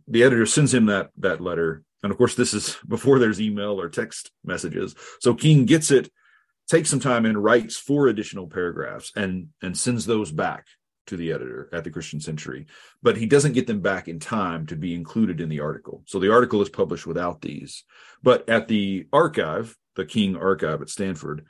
the 0.06 0.22
editor 0.22 0.46
sends 0.46 0.72
him 0.72 0.86
that 0.86 1.10
that 1.18 1.40
letter, 1.40 1.82
and 2.02 2.10
of 2.12 2.18
course, 2.18 2.34
this 2.34 2.54
is 2.54 2.76
before 2.88 3.18
there's 3.18 3.40
email 3.40 3.80
or 3.80 3.88
text 3.88 4.30
messages. 4.44 4.94
So 5.20 5.34
King 5.34 5.64
gets 5.64 5.90
it, 5.90 6.10
takes 6.68 6.90
some 6.90 7.00
time, 7.00 7.26
and 7.26 7.42
writes 7.42 7.76
four 7.76 8.08
additional 8.08 8.46
paragraphs, 8.46 9.12
and 9.16 9.48
and 9.62 9.76
sends 9.76 10.06
those 10.06 10.32
back 10.32 10.66
to 11.06 11.16
the 11.16 11.32
editor 11.32 11.68
at 11.72 11.84
the 11.84 11.90
Christian 11.90 12.20
Century. 12.20 12.66
But 13.02 13.16
he 13.16 13.26
doesn't 13.26 13.52
get 13.52 13.66
them 13.66 13.80
back 13.80 14.08
in 14.08 14.20
time 14.20 14.66
to 14.66 14.76
be 14.76 14.94
included 14.94 15.40
in 15.40 15.48
the 15.48 15.60
article. 15.60 16.02
So 16.06 16.18
the 16.18 16.32
article 16.32 16.62
is 16.62 16.68
published 16.68 17.06
without 17.06 17.40
these. 17.40 17.84
But 18.22 18.48
at 18.48 18.68
the 18.68 19.06
archive, 19.12 19.76
the 19.96 20.04
King 20.04 20.36
Archive 20.36 20.82
at 20.82 20.88
Stanford, 20.88 21.46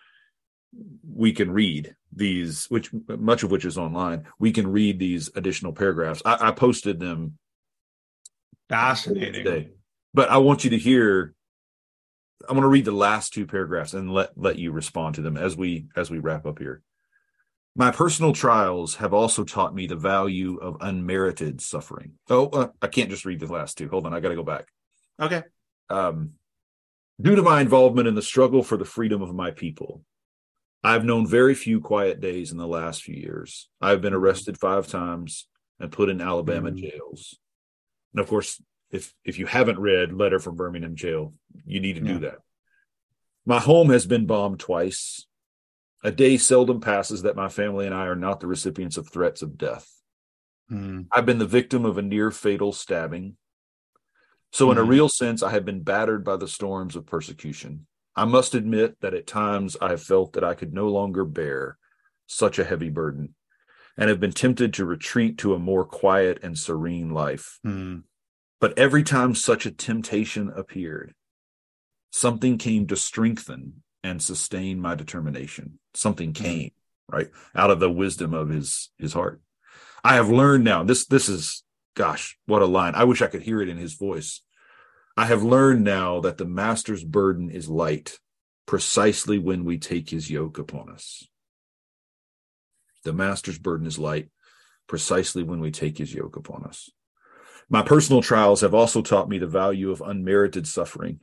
we 1.06 1.32
can 1.32 1.50
read 1.50 1.94
these, 2.12 2.66
which 2.66 2.90
much 3.08 3.42
of 3.42 3.50
which 3.50 3.64
is 3.64 3.76
online. 3.76 4.26
We 4.38 4.52
can 4.52 4.70
read 4.70 4.98
these 4.98 5.30
additional 5.34 5.72
paragraphs. 5.72 6.22
I, 6.24 6.48
I 6.48 6.50
posted 6.52 6.98
them 6.98 7.38
fascinating 8.68 9.44
today, 9.44 9.70
but 10.14 10.30
I 10.30 10.38
want 10.38 10.64
you 10.64 10.70
to 10.70 10.78
hear. 10.78 11.34
I 12.48 12.52
want 12.52 12.64
to 12.64 12.68
read 12.68 12.86
the 12.86 12.92
last 12.92 13.34
two 13.34 13.46
paragraphs 13.46 13.92
and 13.92 14.10
let 14.10 14.30
let 14.36 14.58
you 14.58 14.72
respond 14.72 15.16
to 15.16 15.20
them 15.22 15.36
as 15.36 15.56
we 15.56 15.86
as 15.96 16.10
we 16.10 16.18
wrap 16.18 16.46
up 16.46 16.58
here. 16.58 16.82
My 17.76 17.90
personal 17.92 18.32
trials 18.32 18.96
have 18.96 19.14
also 19.14 19.44
taught 19.44 19.74
me 19.74 19.86
the 19.86 19.96
value 19.96 20.56
of 20.56 20.78
unmerited 20.80 21.60
suffering. 21.60 22.14
Oh, 22.28 22.48
uh, 22.48 22.68
I 22.82 22.88
can't 22.88 23.10
just 23.10 23.24
read 23.24 23.40
the 23.40 23.46
last 23.52 23.78
two. 23.78 23.88
Hold 23.88 24.06
on, 24.06 24.14
I 24.14 24.20
got 24.20 24.30
to 24.30 24.34
go 24.36 24.42
back. 24.42 24.66
okay 25.20 25.42
Um, 25.88 26.32
due 27.20 27.36
to 27.36 27.42
my 27.42 27.60
involvement 27.60 28.08
in 28.08 28.14
the 28.14 28.22
struggle 28.22 28.62
for 28.62 28.76
the 28.76 28.84
freedom 28.84 29.22
of 29.22 29.34
my 29.34 29.52
people, 29.52 30.02
I've 30.82 31.04
known 31.04 31.26
very 31.26 31.54
few 31.54 31.80
quiet 31.80 32.20
days 32.20 32.50
in 32.52 32.58
the 32.58 32.66
last 32.66 33.02
few 33.02 33.14
years. 33.14 33.68
I've 33.80 34.00
been 34.00 34.14
arrested 34.14 34.58
five 34.58 34.88
times 34.88 35.46
and 35.78 35.92
put 35.92 36.08
in 36.08 36.20
Alabama 36.20 36.70
Mhm. 36.72 36.76
jails. 36.76 37.38
And 38.12 38.20
of 38.20 38.26
course, 38.28 38.60
if 38.90 39.14
if 39.24 39.38
you 39.38 39.46
haven't 39.46 39.78
read 39.78 40.12
Letter 40.12 40.38
from 40.38 40.56
Birmingham 40.56 40.96
Jail, 40.96 41.34
you 41.64 41.80
need 41.80 41.94
to 41.96 42.02
Yeah. 42.04 42.12
do 42.12 42.18
that. 42.20 42.38
My 43.46 43.58
home 43.58 43.90
has 43.90 44.06
been 44.06 44.26
bombed 44.26 44.60
twice. 44.60 45.26
A 46.02 46.10
day 46.10 46.36
seldom 46.36 46.80
passes 46.80 47.22
that 47.22 47.36
my 47.36 47.48
family 47.48 47.86
and 47.86 47.94
I 47.94 48.06
are 48.06 48.16
not 48.16 48.40
the 48.40 48.46
recipients 48.46 48.96
of 48.96 49.08
threats 49.08 49.42
of 49.42 49.58
death. 49.58 49.88
Hmm. 50.68 51.02
I've 51.12 51.26
been 51.26 51.38
the 51.38 51.46
victim 51.46 51.84
of 51.84 51.98
a 51.98 52.02
near 52.02 52.30
fatal 52.30 52.72
stabbing. 52.72 53.36
So, 54.52 54.70
in 54.72 54.78
a 54.78 54.82
Mhm. 54.82 54.88
real 54.88 55.08
sense, 55.08 55.42
I 55.42 55.50
have 55.50 55.64
been 55.64 55.82
battered 55.82 56.24
by 56.24 56.36
the 56.36 56.48
storms 56.48 56.96
of 56.96 57.06
persecution. 57.06 57.86
I 58.16 58.24
must 58.24 58.54
admit 58.54 59.00
that 59.00 59.14
at 59.14 59.26
times 59.26 59.76
I 59.80 59.90
have 59.90 60.02
felt 60.02 60.32
that 60.32 60.42
I 60.44 60.54
could 60.54 60.72
no 60.72 60.88
longer 60.88 61.24
bear 61.24 61.78
such 62.26 62.58
a 62.58 62.64
heavy 62.64 62.90
burden 62.90 63.34
and 63.96 64.08
have 64.08 64.20
been 64.20 64.32
tempted 64.32 64.72
to 64.74 64.84
retreat 64.84 65.38
to 65.38 65.54
a 65.54 65.58
more 65.58 65.84
quiet 65.84 66.38
and 66.42 66.58
serene 66.58 67.10
life. 67.10 67.58
Mm. 67.64 68.04
But 68.60 68.78
every 68.78 69.02
time 69.02 69.34
such 69.34 69.66
a 69.66 69.70
temptation 69.70 70.52
appeared, 70.54 71.14
something 72.10 72.58
came 72.58 72.86
to 72.88 72.96
strengthen 72.96 73.82
and 74.02 74.22
sustain 74.22 74.80
my 74.80 74.94
determination. 74.94 75.78
Something 75.94 76.30
Hmm. 76.30 76.42
came, 76.42 76.70
right? 77.08 77.30
Out 77.54 77.70
of 77.70 77.80
the 77.80 77.90
wisdom 77.90 78.34
of 78.34 78.48
his 78.48 78.90
his 78.98 79.12
heart. 79.14 79.40
I 80.04 80.14
have 80.14 80.30
learned 80.30 80.64
now. 80.64 80.84
This 80.84 81.06
this 81.06 81.28
is 81.28 81.64
gosh, 81.94 82.38
what 82.46 82.62
a 82.62 82.66
line. 82.66 82.94
I 82.94 83.04
wish 83.04 83.20
I 83.20 83.26
could 83.26 83.42
hear 83.42 83.60
it 83.60 83.68
in 83.68 83.76
his 83.76 83.94
voice. 83.94 84.42
I 85.16 85.26
have 85.26 85.42
learned 85.42 85.84
now 85.84 86.20
that 86.20 86.38
the 86.38 86.46
master's 86.46 87.04
burden 87.04 87.50
is 87.50 87.68
light 87.68 88.18
precisely 88.64 89.38
when 89.38 89.64
we 89.64 89.76
take 89.76 90.10
his 90.10 90.30
yoke 90.30 90.58
upon 90.58 90.88
us. 90.88 91.24
The 93.04 93.12
master's 93.12 93.58
burden 93.58 93.86
is 93.86 93.98
light 93.98 94.30
precisely 94.86 95.42
when 95.42 95.60
we 95.60 95.70
take 95.70 95.98
his 95.98 96.14
yoke 96.14 96.36
upon 96.36 96.64
us. 96.64 96.90
My 97.72 97.82
personal 97.82 98.20
trials 98.20 98.62
have 98.62 98.74
also 98.74 99.00
taught 99.00 99.28
me 99.28 99.38
the 99.38 99.46
value 99.46 99.92
of 99.92 100.02
unmerited 100.04 100.66
suffering. 100.66 101.20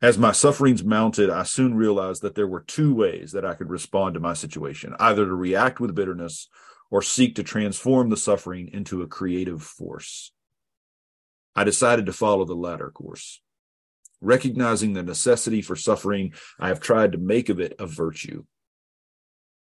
As 0.00 0.16
my 0.16 0.30
sufferings 0.30 0.84
mounted, 0.84 1.30
I 1.30 1.42
soon 1.42 1.74
realized 1.74 2.22
that 2.22 2.36
there 2.36 2.46
were 2.46 2.60
two 2.60 2.94
ways 2.94 3.32
that 3.32 3.44
I 3.44 3.54
could 3.54 3.70
respond 3.70 4.14
to 4.14 4.20
my 4.20 4.34
situation 4.34 4.94
either 5.00 5.26
to 5.26 5.34
react 5.34 5.80
with 5.80 5.94
bitterness 5.94 6.48
or 6.92 7.02
seek 7.02 7.34
to 7.36 7.42
transform 7.42 8.08
the 8.08 8.16
suffering 8.16 8.68
into 8.72 9.02
a 9.02 9.08
creative 9.08 9.62
force. 9.62 10.30
I 11.56 11.64
decided 11.64 12.06
to 12.06 12.12
follow 12.12 12.44
the 12.44 12.54
latter 12.54 12.90
course. 12.92 13.40
Recognizing 14.20 14.92
the 14.92 15.02
necessity 15.02 15.60
for 15.60 15.74
suffering, 15.74 16.34
I 16.60 16.68
have 16.68 16.80
tried 16.80 17.12
to 17.12 17.18
make 17.18 17.48
of 17.48 17.58
it 17.58 17.74
a 17.80 17.86
virtue. 17.86 18.44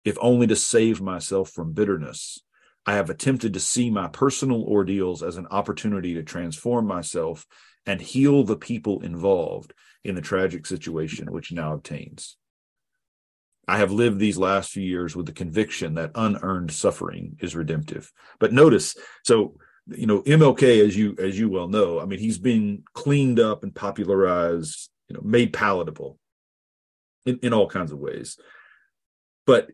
If 0.03 0.17
only 0.19 0.47
to 0.47 0.57
save 0.57 1.01
myself 1.01 1.51
from 1.51 1.71
bitterness, 1.71 2.39
I 2.85 2.93
have 2.93 3.09
attempted 3.09 3.53
to 3.53 3.59
see 3.59 3.89
my 3.89 4.07
personal 4.07 4.63
ordeals 4.63 5.21
as 5.21 5.37
an 5.37 5.47
opportunity 5.51 6.15
to 6.15 6.23
transform 6.23 6.87
myself 6.87 7.45
and 7.85 8.01
heal 8.01 8.43
the 8.43 8.55
people 8.55 9.01
involved 9.01 9.73
in 10.03 10.15
the 10.15 10.21
tragic 10.21 10.65
situation 10.65 11.31
which 11.31 11.51
now 11.51 11.73
obtains. 11.73 12.37
I 13.67 13.77
have 13.77 13.91
lived 13.91 14.19
these 14.19 14.37
last 14.37 14.71
few 14.71 14.83
years 14.83 15.15
with 15.15 15.27
the 15.27 15.31
conviction 15.31 15.93
that 15.93 16.11
unearned 16.15 16.71
suffering 16.71 17.37
is 17.39 17.55
redemptive. 17.55 18.11
But 18.39 18.51
notice, 18.51 18.95
so 19.23 19.55
you 19.87 20.07
know, 20.07 20.21
MLK, 20.23 20.85
as 20.85 20.95
you 20.95 21.15
as 21.19 21.37
you 21.39 21.49
well 21.49 21.67
know, 21.67 21.99
I 21.99 22.05
mean, 22.05 22.19
he's 22.19 22.37
been 22.37 22.83
cleaned 22.93 23.39
up 23.39 23.63
and 23.63 23.73
popularized, 23.73 24.89
you 25.07 25.15
know, 25.15 25.21
made 25.23 25.53
palatable 25.53 26.17
in, 27.25 27.39
in 27.41 27.53
all 27.53 27.67
kinds 27.67 27.91
of 27.91 27.99
ways. 27.99 28.37
But 29.45 29.71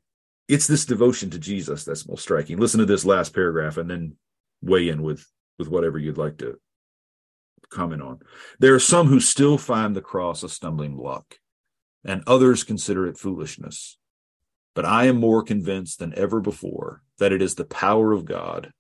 it's 0.48 0.68
this 0.68 0.86
devotion 0.86 1.30
to 1.32 1.40
Jesus 1.40 1.84
that's 1.84 2.08
most 2.08 2.24
striking. 2.24 2.58
Listen 2.58 2.80
to 2.80 2.86
this 2.86 3.06
last 3.06 3.34
paragraph 3.34 3.78
and 3.78 3.90
then 3.90 4.16
weigh 4.62 4.90
in 4.90 5.02
with 5.04 5.26
with 5.60 5.68
whatever 5.68 5.98
you'd 5.98 6.18
like 6.18 6.38
to 6.38 6.60
comment 7.70 8.02
on. 8.02 8.20
There 8.60 8.76
are 8.76 8.80
some 8.80 9.08
who 9.08 9.20
still 9.20 9.58
find 9.58 9.96
the 9.96 10.02
cross 10.02 10.44
a 10.44 10.50
stumbling 10.50 10.96
block, 10.96 11.36
and 12.06 12.24
others 12.26 12.64
consider 12.64 13.08
it 13.08 13.18
foolishness. 13.18 13.98
But 14.76 14.86
I 14.86 15.06
am 15.06 15.18
more 15.18 15.42
convinced 15.44 16.00
than 16.00 16.14
ever 16.16 16.40
before 16.40 17.02
that 17.18 17.32
it 17.32 17.42
is 17.42 17.56
the 17.56 17.66
power 17.66 18.12
of 18.14 18.26
God 18.26 18.72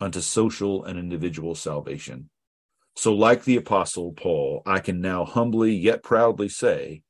unto 0.00 0.20
social 0.20 0.84
and 0.84 0.98
individual 0.98 1.54
salvation. 1.54 2.30
So, 2.96 3.12
like 3.12 3.44
the 3.44 3.56
apostle 3.56 4.12
Paul, 4.12 4.62
I 4.64 4.78
can 4.78 5.00
now 5.00 5.24
humbly 5.24 5.74
yet 5.74 6.02
proudly 6.02 6.48
say, 6.48 7.02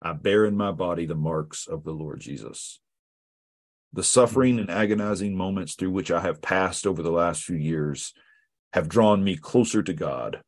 I 0.00 0.12
bear 0.12 0.44
in 0.44 0.56
my 0.56 0.70
body 0.70 1.06
the 1.06 1.14
marks 1.16 1.66
of 1.66 1.84
the 1.84 1.92
Lord 1.92 2.20
Jesus. 2.20 2.80
The 3.92 4.02
suffering 4.02 4.58
and 4.58 4.70
agonizing 4.70 5.36
moments 5.36 5.74
through 5.74 5.90
which 5.90 6.10
I 6.10 6.20
have 6.20 6.42
passed 6.42 6.86
over 6.86 7.02
the 7.02 7.10
last 7.10 7.42
few 7.44 7.56
years 7.56 8.12
have 8.72 8.88
drawn 8.88 9.24
me 9.24 9.36
closer 9.36 9.82
to 9.82 9.94
God. 9.94 10.42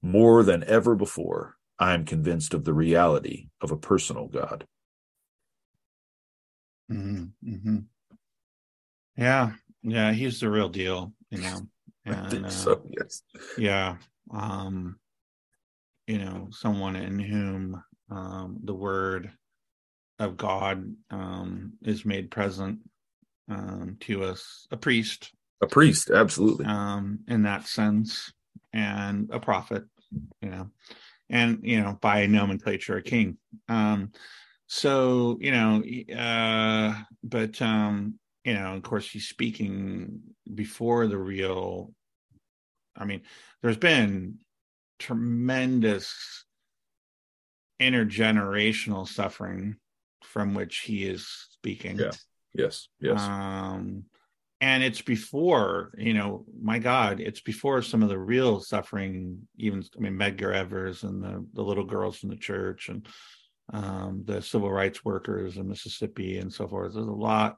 More 0.00 0.44
than 0.44 0.62
ever 0.64 0.94
before, 0.94 1.56
I 1.78 1.94
am 1.94 2.04
convinced 2.04 2.54
of 2.54 2.64
the 2.64 2.72
reality 2.72 3.48
of 3.60 3.72
a 3.72 3.76
personal 3.76 4.28
God. 4.28 4.66
Mm-hmm. 6.90 7.24
Mm-hmm. 7.46 7.78
Yeah, 9.16 9.52
yeah, 9.82 10.12
he's 10.12 10.40
the 10.40 10.48
real 10.48 10.68
deal, 10.68 11.12
you 11.30 11.38
know. 11.38 11.66
I 12.06 12.12
And, 12.12 12.30
think 12.30 12.46
uh, 12.46 12.50
so, 12.50 12.82
yes. 12.96 13.22
yeah 13.58 13.96
um 14.30 14.98
you 16.06 16.18
know 16.18 16.48
someone 16.50 16.96
in 16.96 17.18
whom 17.18 17.82
um 18.10 18.58
the 18.64 18.74
word 18.74 19.30
of 20.18 20.36
god 20.36 20.94
um 21.10 21.72
is 21.82 22.04
made 22.04 22.30
present 22.30 22.78
um 23.48 23.96
to 24.00 24.22
us 24.24 24.66
a 24.70 24.76
priest 24.76 25.32
A 25.62 25.66
priest, 25.66 26.10
absolutely. 26.10 26.66
um 26.66 27.20
in 27.28 27.42
that 27.42 27.66
sense 27.66 28.32
and 28.72 29.30
a 29.32 29.40
prophet 29.40 29.84
you 30.42 30.50
know 30.50 30.70
and 31.30 31.60
you 31.62 31.80
know 31.80 31.98
by 32.00 32.26
nomenclature 32.26 32.96
a 32.96 33.02
king 33.02 33.36
um 33.68 34.10
so 34.66 35.38
you 35.40 35.50
know 35.52 35.82
uh 36.16 36.94
but 37.22 37.60
um 37.62 38.18
you 38.44 38.54
know 38.54 38.74
of 38.76 38.82
course 38.82 39.08
he's 39.10 39.28
speaking 39.28 40.20
before 40.54 41.06
the 41.06 41.18
real 41.18 41.92
i 42.96 43.04
mean 43.04 43.22
there's 43.62 43.76
been 43.76 44.38
tremendous 44.98 46.44
intergenerational 47.80 49.06
suffering 49.06 49.76
from 50.38 50.54
which 50.54 50.78
he 50.86 51.02
is 51.04 51.26
speaking 51.50 51.98
Yeah. 51.98 52.12
Yes, 52.54 52.88
yes. 53.00 53.20
um 53.20 54.04
and 54.60 54.84
it's 54.84 55.02
before 55.02 55.92
you 55.98 56.14
know 56.14 56.44
my 56.62 56.78
god 56.78 57.18
it's 57.18 57.40
before 57.40 57.82
some 57.82 58.04
of 58.04 58.08
the 58.08 58.18
real 58.18 58.60
suffering 58.60 59.48
even 59.56 59.82
i 59.96 60.00
mean 60.00 60.12
medgar 60.16 60.54
evers 60.54 61.02
and 61.02 61.24
the, 61.24 61.44
the 61.54 61.62
little 61.62 61.84
girls 61.84 62.22
in 62.22 62.28
the 62.30 62.36
church 62.36 62.88
and 62.88 63.08
um 63.72 64.22
the 64.26 64.40
civil 64.40 64.70
rights 64.70 65.04
workers 65.04 65.56
in 65.56 65.68
mississippi 65.68 66.38
and 66.38 66.52
so 66.52 66.68
forth 66.68 66.94
there's 66.94 67.06
a 67.08 67.10
lot 67.10 67.56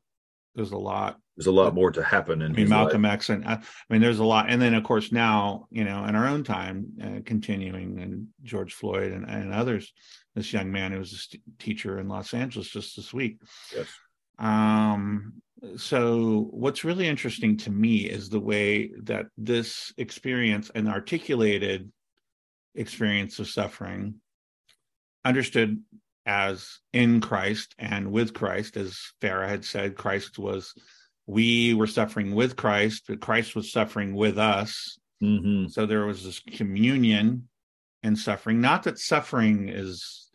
there's 0.61 0.73
a 0.73 0.77
lot 0.77 1.17
There's 1.37 1.47
a 1.47 1.53
lot 1.53 1.75
more 1.75 1.91
to 1.91 2.03
happen 2.03 2.43
in 2.43 2.53
I 2.53 2.55
mean, 2.55 2.69
Malcolm 2.69 3.03
life. 3.03 3.15
X, 3.15 3.31
and 3.31 3.47
uh, 3.47 3.57
I 3.59 3.93
mean, 3.93 4.03
there's 4.03 4.19
a 4.19 4.25
lot, 4.25 4.51
and 4.51 4.61
then 4.61 4.75
of 4.75 4.85
course 4.85 5.11
now, 5.11 5.67
you 5.71 5.85
know, 5.85 6.05
in 6.05 6.15
our 6.15 6.29
own 6.29 6.45
time, 6.45 6.87
uh, 7.03 7.21
continuing, 7.25 7.99
and 7.99 8.27
George 8.43 8.75
Floyd 8.75 9.13
and, 9.13 9.25
and 9.25 9.55
others, 9.55 9.91
this 10.35 10.53
young 10.53 10.71
man 10.71 10.93
who 10.93 10.99
was 10.99 11.13
a 11.15 11.17
st- 11.17 11.43
teacher 11.59 11.99
in 11.99 12.09
Los 12.09 12.35
Angeles 12.35 12.69
just 12.69 12.95
this 12.95 13.15
week. 13.15 13.41
Yes. 13.75 13.89
Um, 14.39 15.41
so 15.77 16.49
what's 16.51 16.85
really 16.85 17.09
interesting 17.09 17.57
to 17.59 17.71
me 17.71 18.01
is 18.01 18.29
the 18.29 18.41
way 18.41 18.91
that 19.05 19.27
this 19.39 19.95
experience, 19.97 20.71
an 20.75 20.89
articulated 20.89 21.91
experience 22.75 23.39
of 23.39 23.49
suffering, 23.49 24.17
understood 25.25 25.81
as 26.27 26.79
in 26.93 27.21
Christ 27.21 27.75
and 27.79 28.13
with 28.13 28.35
Christ, 28.35 28.77
as 28.77 28.99
Farah 29.21 29.49
had 29.49 29.65
said, 29.65 29.97
Christ 29.97 30.39
was, 30.39 30.75
we 31.27 31.75
were 31.75 31.87
suffering 31.87 32.35
with 32.35 32.57
Christ, 32.57 33.05
but 33.09 33.21
Christ 33.21 33.55
was 33.55 33.73
suffering 33.73 34.15
with 34.15 34.39
us. 34.39 34.99
hmm 35.21 35.67
So 35.69 35.87
there 35.87 36.07
was 36.07 36.25
this 36.25 36.41
communion 36.41 37.49
in 38.03 38.17
suffering. 38.17 38.61
Not 38.61 38.85
that 38.85 38.99
suffering 38.99 39.69
is 39.69 40.31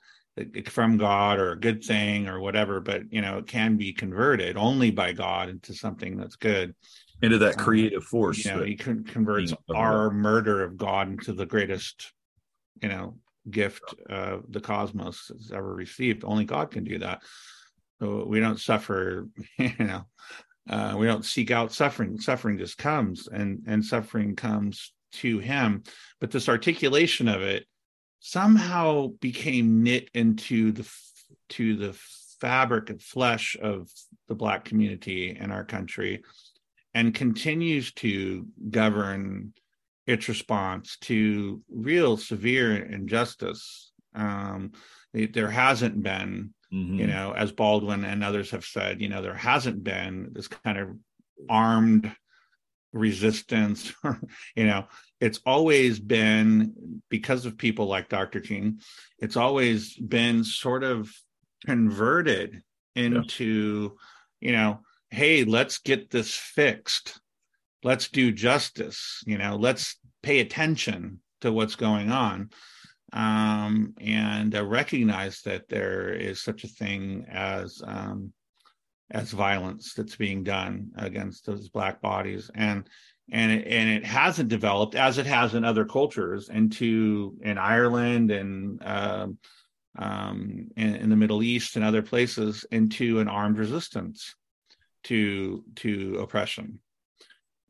from 0.67 0.97
God 0.97 1.39
or 1.39 1.51
a 1.51 1.59
good 1.59 1.83
thing 1.83 2.27
or 2.27 2.39
whatever, 2.39 2.81
but 2.81 3.03
you 3.11 3.21
know, 3.21 3.37
it 3.37 3.47
can 3.47 3.77
be 3.77 3.93
converted 3.93 4.57
only 4.57 4.91
by 4.91 5.13
God 5.13 5.49
into 5.49 5.73
something 5.73 6.17
that's 6.17 6.35
good. 6.35 6.75
Into 7.21 7.37
that 7.37 7.57
Um, 7.57 7.63
creative 7.63 8.03
force. 8.03 8.43
You 8.43 8.51
know, 8.51 8.63
he 8.63 8.75
converts 8.75 9.53
our 9.73 10.11
murder 10.11 10.63
of 10.63 10.77
God 10.77 11.07
into 11.09 11.31
the 11.31 11.45
greatest, 11.45 12.11
you 12.81 12.89
know, 12.89 13.17
gift 13.49 13.93
uh, 14.09 14.37
the 14.49 14.59
cosmos 14.59 15.31
has 15.33 15.51
ever 15.51 15.73
received. 15.73 16.23
Only 16.23 16.45
God 16.45 16.71
can 16.71 16.83
do 16.83 16.99
that. 16.99 17.21
So 17.99 18.25
we 18.25 18.39
don't 18.39 18.59
suffer, 18.59 19.27
you 19.57 19.71
know, 19.79 20.05
uh, 20.69 20.95
we 20.97 21.05
don't 21.05 21.25
seek 21.25 21.51
out 21.51 21.71
suffering. 21.71 22.19
Suffering 22.19 22.57
just 22.57 22.77
comes, 22.77 23.27
and 23.27 23.63
and 23.67 23.85
suffering 23.85 24.35
comes 24.35 24.93
to 25.13 25.39
Him. 25.39 25.83
But 26.19 26.31
this 26.31 26.49
articulation 26.49 27.27
of 27.27 27.41
it 27.41 27.65
somehow 28.19 29.09
became 29.21 29.83
knit 29.83 30.09
into 30.13 30.71
the 30.71 30.89
to 31.49 31.75
the 31.75 31.93
fabric 32.39 32.89
and 32.89 33.01
flesh 33.01 33.55
of 33.61 33.89
the 34.27 34.35
Black 34.35 34.65
community 34.65 35.37
in 35.39 35.51
our 35.51 35.63
country, 35.63 36.23
and 36.93 37.13
continues 37.13 37.93
to 37.93 38.47
govern 38.71 39.53
its 40.07 40.27
response 40.29 40.97
to 41.01 41.61
real 41.69 42.17
severe 42.17 42.75
injustice. 42.75 43.91
Um, 44.13 44.71
it- 45.13 45.33
there 45.33 45.49
hasn't 45.51 46.01
been 46.03 46.53
Mhm. 46.73 46.97
you 46.99 47.07
know, 47.07 47.31
as 47.31 47.51
Baldwin 47.51 48.03
and 48.03 48.23
others 48.23 48.49
have 48.51 48.65
said, 48.65 48.99
you 48.99 49.07
know, 49.07 49.21
there 49.21 49.35
hasn't 49.35 49.83
been 49.83 50.33
this 50.33 50.47
kind 50.47 50.77
of 50.77 50.97
armed 51.47 52.11
resistance. 52.91 53.93
you 54.55 54.65
know, 54.65 54.87
it's 55.19 55.39
always 55.45 55.99
been 55.99 57.01
because 57.09 57.45
of 57.45 57.57
people 57.57 57.85
like 57.85 58.09
Dr. 58.09 58.39
King, 58.41 58.79
it's 59.19 59.35
always 59.37 59.95
been 59.95 60.43
sort 60.43 60.83
of 60.83 61.13
converted 61.65 62.61
into 62.95 63.97
you 64.41 64.51
know, 64.51 64.81
hey, 65.09 65.43
let's 65.43 65.77
get 65.79 66.09
this 66.09 66.33
fixed. 66.35 67.19
Let's 67.85 68.09
do 68.09 68.31
justice. 68.31 69.21
You 69.27 69.37
know, 69.37 69.57
let's 69.57 69.97
pay 70.23 70.39
attention 70.39 71.19
to 71.41 71.51
what's 71.51 71.75
going 71.75 72.11
on 72.11 72.49
um, 73.13 73.93
and 74.01 74.55
uh, 74.55 74.65
recognize 74.65 75.41
that 75.43 75.69
there 75.69 76.11
is 76.11 76.41
such 76.41 76.63
a 76.63 76.67
thing 76.67 77.27
as 77.31 77.83
um, 77.85 78.33
as 79.11 79.29
violence 79.29 79.93
that's 79.93 80.15
being 80.15 80.43
done 80.43 80.89
against 80.97 81.45
those 81.45 81.69
black 81.69 82.01
bodies 82.01 82.49
and 82.55 82.89
and 83.31 83.51
it, 83.51 83.67
and 83.67 83.87
it 83.87 84.03
hasn't 84.03 84.49
developed 84.49 84.95
as 84.95 85.19
it 85.19 85.27
has 85.27 85.53
in 85.53 85.63
other 85.63 85.85
cultures 85.85 86.49
into 86.49 87.37
in 87.43 87.59
Ireland 87.59 88.31
and 88.31 88.81
um, 88.83 89.37
um, 89.95 90.69
in, 90.75 90.95
in, 90.95 91.09
the 91.09 91.15
Middle 91.15 91.43
East 91.43 91.75
and 91.75 91.85
other 91.85 92.01
places 92.01 92.65
into 92.71 93.19
an 93.19 93.27
armed 93.27 93.59
resistance 93.59 94.33
to 95.03 95.63
to 95.75 96.17
oppression 96.19 96.79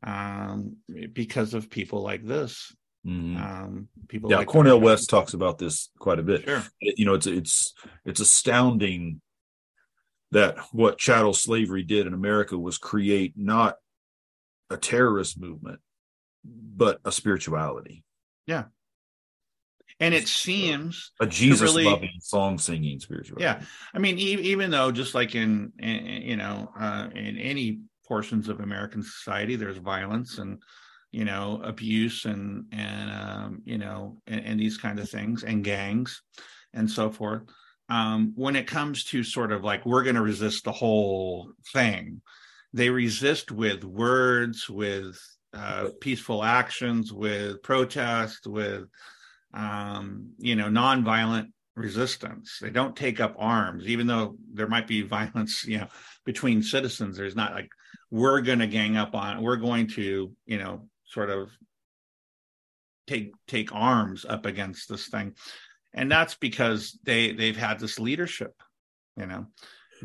um, 0.06 0.76
because 1.12 1.52
of 1.52 1.68
people 1.68 2.00
like 2.00 2.24
this. 2.24 2.74
Mm-hmm. 3.06 3.36
Um, 3.36 3.88
people, 4.08 4.30
yeah, 4.30 4.38
like 4.38 4.48
Cornel 4.48 4.80
West 4.80 5.10
talks 5.10 5.34
about 5.34 5.58
this 5.58 5.90
quite 5.98 6.18
a 6.18 6.22
bit. 6.22 6.44
Sure. 6.44 6.62
You 6.80 7.04
know, 7.04 7.14
it's 7.14 7.26
it's 7.26 7.74
it's 8.04 8.20
astounding 8.20 9.20
that 10.32 10.58
what 10.72 10.98
chattel 10.98 11.34
slavery 11.34 11.82
did 11.82 12.06
in 12.06 12.14
America 12.14 12.58
was 12.58 12.78
create 12.78 13.34
not 13.36 13.76
a 14.70 14.76
terrorist 14.76 15.40
movement, 15.40 15.80
but 16.44 17.00
a 17.04 17.12
spirituality. 17.12 18.04
Yeah. 18.46 18.64
And 19.98 20.12
it 20.12 20.28
seems 20.28 21.12
a 21.20 21.26
Jesus 21.26 21.62
really, 21.62 21.84
loving 21.84 22.10
song 22.20 22.58
singing 22.58 23.00
spirituality. 23.00 23.44
Yeah. 23.44 23.62
I 23.94 23.98
mean, 23.98 24.18
e- 24.18 24.50
even 24.50 24.70
though 24.70 24.90
just 24.92 25.14
like 25.14 25.34
in, 25.34 25.72
in 25.78 26.22
you 26.22 26.36
know, 26.36 26.70
uh, 26.78 27.08
in 27.14 27.38
any 27.38 27.80
portions 28.06 28.48
of 28.48 28.60
American 28.60 29.02
society, 29.02 29.56
there's 29.56 29.78
violence 29.78 30.38
and, 30.38 30.62
you 31.12 31.24
know, 31.24 31.60
abuse 31.64 32.24
and, 32.24 32.66
and, 32.72 33.10
um, 33.10 33.62
you 33.64 33.78
know, 33.78 34.20
and, 34.26 34.44
and 34.44 34.60
these 34.60 34.76
kind 34.76 34.98
of 34.98 35.08
things 35.08 35.44
and 35.44 35.64
gangs 35.64 36.22
and 36.74 36.90
so 36.90 37.10
forth 37.10 37.42
um, 37.88 38.32
when 38.34 38.56
it 38.56 38.66
comes 38.66 39.04
to 39.04 39.22
sort 39.22 39.52
of 39.52 39.62
like 39.62 39.86
we're 39.86 40.02
going 40.02 40.16
to 40.16 40.22
resist 40.22 40.64
the 40.64 40.72
whole 40.72 41.52
thing, 41.72 42.20
they 42.72 42.90
resist 42.90 43.52
with 43.52 43.84
words, 43.84 44.68
with 44.68 45.18
uh, 45.54 45.88
peaceful 46.00 46.42
actions, 46.42 47.12
with 47.12 47.62
protest, 47.62 48.46
with 48.46 48.84
um, 49.54 50.30
you 50.38 50.56
know 50.56 50.66
nonviolent 50.66 51.46
resistance. 51.76 52.58
They 52.60 52.70
don't 52.70 52.96
take 52.96 53.20
up 53.20 53.36
arms, 53.38 53.86
even 53.86 54.06
though 54.06 54.36
there 54.52 54.68
might 54.68 54.86
be 54.86 55.02
violence, 55.18 55.64
you 55.64 55.78
know, 55.78 55.88
between 56.24 56.62
citizens. 56.62 57.16
There's 57.16 57.36
not 57.36 57.54
like 57.54 57.70
we're 58.10 58.40
going 58.40 58.60
to 58.60 58.66
gang 58.66 58.96
up 58.96 59.14
on. 59.14 59.42
We're 59.42 59.56
going 59.56 59.88
to 59.88 60.32
you 60.46 60.58
know 60.58 60.88
sort 61.04 61.30
of 61.30 61.50
take 63.06 63.32
take 63.46 63.74
arms 63.74 64.24
up 64.28 64.46
against 64.46 64.88
this 64.88 65.06
thing 65.06 65.32
and 65.94 66.10
that's 66.10 66.34
because 66.34 66.98
they 67.04 67.32
they've 67.32 67.56
had 67.56 67.78
this 67.78 67.98
leadership 68.00 68.54
you 69.16 69.26
know 69.26 69.46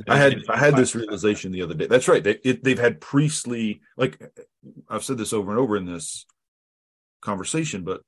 I 0.08 0.18
had 0.18 0.42
I 0.50 0.58
had 0.58 0.76
this 0.76 0.96
realization 0.96 1.52
the 1.52 1.64
other 1.64 1.74
day. 1.74 1.86
That's 1.86 2.08
right. 2.08 2.24
They 2.24 2.40
it, 2.46 2.64
they've 2.64 2.80
had 2.80 3.02
priestly 3.02 3.82
like 3.98 4.22
I've 4.90 5.04
said 5.04 5.18
this 5.18 5.34
over 5.34 5.52
and 5.52 5.60
over 5.60 5.76
in 5.76 5.86
this 5.86 6.26
conversation, 7.22 7.84
but 7.84 8.02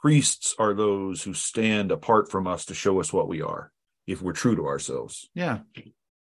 priests 0.00 0.54
are 0.60 0.72
those 0.72 1.24
who 1.24 1.34
stand 1.34 1.90
apart 1.90 2.30
from 2.30 2.46
us 2.46 2.64
to 2.66 2.74
show 2.74 3.00
us 3.00 3.12
what 3.12 3.28
we 3.28 3.42
are 3.42 3.72
if 4.06 4.22
we're 4.22 4.32
true 4.32 4.54
to 4.54 4.66
ourselves. 4.66 5.28
Yeah. 5.34 5.60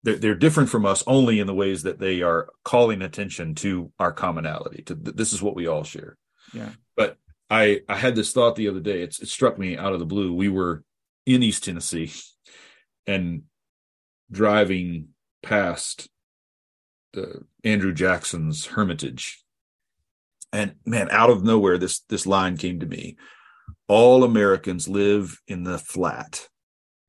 They're, 0.03 0.17
they're 0.17 0.35
different 0.35 0.69
from 0.69 0.85
us 0.85 1.03
only 1.07 1.39
in 1.39 1.47
the 1.47 1.53
ways 1.53 1.83
that 1.83 1.99
they 1.99 2.21
are 2.21 2.49
calling 2.63 3.01
attention 3.01 3.55
to 3.55 3.91
our 3.99 4.13
commonality. 4.13 4.83
To 4.83 4.95
this 4.95 5.33
is 5.33 5.41
what 5.41 5.55
we 5.55 5.67
all 5.67 5.83
share. 5.83 6.17
Yeah. 6.53 6.69
But 6.95 7.17
I 7.49 7.81
I 7.87 7.97
had 7.97 8.15
this 8.15 8.31
thought 8.31 8.55
the 8.55 8.69
other 8.69 8.79
day. 8.79 9.01
It's, 9.01 9.19
it 9.21 9.27
struck 9.27 9.57
me 9.57 9.77
out 9.77 9.93
of 9.93 9.99
the 9.99 10.05
blue. 10.05 10.33
We 10.33 10.49
were 10.49 10.83
in 11.25 11.43
East 11.43 11.65
Tennessee 11.65 12.11
and 13.05 13.43
driving 14.31 15.09
past 15.43 16.09
the 17.13 17.43
Andrew 17.63 17.93
Jackson's 17.93 18.67
Hermitage, 18.67 19.43
and 20.53 20.75
man, 20.85 21.09
out 21.11 21.29
of 21.29 21.43
nowhere, 21.43 21.77
this 21.77 22.01
this 22.09 22.25
line 22.25 22.55
came 22.55 22.79
to 22.79 22.85
me: 22.85 23.17
"All 23.87 24.23
Americans 24.23 24.87
live 24.87 25.39
in 25.47 25.63
the 25.63 25.77
flat 25.77 26.47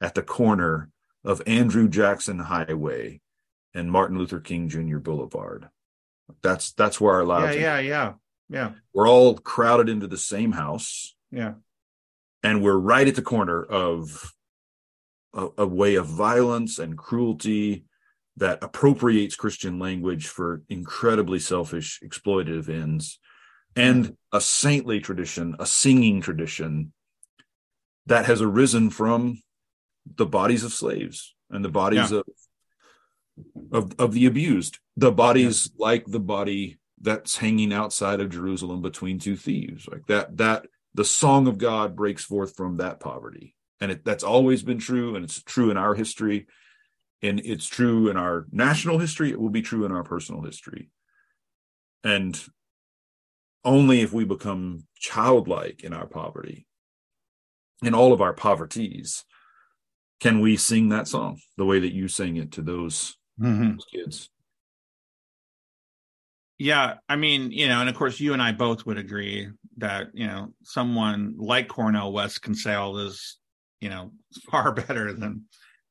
at 0.00 0.14
the 0.14 0.22
corner 0.22 0.89
of 1.24 1.42
Andrew 1.46 1.88
Jackson 1.88 2.38
Highway 2.38 3.20
and 3.74 3.90
Martin 3.90 4.18
Luther 4.18 4.40
King 4.40 4.68
Jr. 4.68 4.98
Boulevard." 4.98 5.68
That's 6.42 6.72
that's 6.72 7.00
where 7.00 7.14
our 7.14 7.24
lives. 7.24 7.56
Yeah, 7.56 7.78
yeah, 7.78 7.88
yeah. 7.88 8.12
Yeah. 8.50 8.72
We're 8.92 9.08
all 9.08 9.36
crowded 9.36 9.88
into 9.88 10.08
the 10.08 10.18
same 10.18 10.52
house. 10.52 11.14
Yeah. 11.30 11.54
And 12.42 12.62
we're 12.62 12.76
right 12.76 13.06
at 13.06 13.14
the 13.14 13.22
corner 13.22 13.62
of 13.62 14.32
a, 15.32 15.48
a 15.58 15.66
way 15.66 15.94
of 15.94 16.06
violence 16.06 16.78
and 16.78 16.98
cruelty 16.98 17.84
that 18.36 18.62
appropriates 18.62 19.36
Christian 19.36 19.78
language 19.78 20.26
for 20.26 20.62
incredibly 20.68 21.38
selfish, 21.38 22.00
exploitative 22.04 22.68
ends, 22.68 23.20
and 23.76 24.16
a 24.32 24.40
saintly 24.40 24.98
tradition, 25.00 25.54
a 25.58 25.66
singing 25.66 26.20
tradition 26.20 26.92
that 28.06 28.24
has 28.24 28.42
arisen 28.42 28.90
from 28.90 29.40
the 30.16 30.26
bodies 30.26 30.64
of 30.64 30.72
slaves 30.72 31.34
and 31.50 31.64
the 31.64 31.68
bodies 31.68 32.10
yeah. 32.10 32.18
of, 32.18 32.24
of 33.72 34.00
of 34.00 34.12
the 34.12 34.26
abused, 34.26 34.78
the 34.96 35.12
bodies 35.12 35.70
yeah. 35.72 35.84
like 35.86 36.06
the 36.06 36.20
body 36.20 36.78
that's 37.00 37.38
hanging 37.38 37.72
outside 37.72 38.20
of 38.20 38.30
Jerusalem 38.30 38.82
between 38.82 39.18
two 39.18 39.36
thieves. 39.36 39.88
Like 39.88 40.06
that, 40.06 40.36
that 40.36 40.66
the 40.94 41.04
song 41.04 41.46
of 41.48 41.58
God 41.58 41.96
breaks 41.96 42.24
forth 42.24 42.54
from 42.56 42.76
that 42.76 43.00
poverty. 43.00 43.56
And 43.80 43.92
it, 43.92 44.04
that's 44.04 44.24
always 44.24 44.62
been 44.62 44.78
true. 44.78 45.16
And 45.16 45.24
it's 45.24 45.42
true 45.42 45.70
in 45.70 45.78
our 45.78 45.94
history. 45.94 46.46
And 47.22 47.40
it's 47.40 47.66
true 47.66 48.10
in 48.10 48.16
our 48.16 48.46
national 48.52 48.98
history. 48.98 49.30
It 49.30 49.40
will 49.40 49.50
be 49.50 49.62
true 49.62 49.84
in 49.84 49.92
our 49.92 50.04
personal 50.04 50.42
history. 50.42 50.90
And 52.04 52.38
only 53.64 54.00
if 54.02 54.12
we 54.12 54.24
become 54.24 54.84
childlike 54.96 55.82
in 55.82 55.92
our 55.92 56.06
poverty, 56.06 56.66
in 57.82 57.94
all 57.94 58.12
of 58.12 58.20
our 58.20 58.34
poverties, 58.34 59.24
can 60.20 60.40
we 60.40 60.56
sing 60.56 60.90
that 60.90 61.08
song 61.08 61.40
the 61.56 61.64
way 61.64 61.80
that 61.80 61.94
you 61.94 62.06
sang 62.06 62.36
it 62.36 62.52
to 62.52 62.62
those, 62.62 63.16
mm-hmm. 63.40 63.72
those 63.72 63.86
kids. 63.92 64.30
Yeah, 66.58 66.96
I 67.08 67.16
mean, 67.16 67.52
you 67.52 67.68
know, 67.68 67.80
and 67.80 67.88
of 67.88 67.96
course, 67.96 68.20
you 68.20 68.34
and 68.34 68.42
I 68.42 68.52
both 68.52 68.84
would 68.84 68.98
agree 68.98 69.48
that 69.78 70.08
you 70.12 70.26
know 70.26 70.52
someone 70.62 71.36
like 71.38 71.68
Cornel 71.68 72.12
West 72.12 72.42
can 72.42 72.54
say 72.54 72.74
all 72.74 72.92
this, 72.92 73.38
you 73.80 73.88
know, 73.88 74.12
far 74.50 74.72
better 74.72 75.12
than 75.14 75.46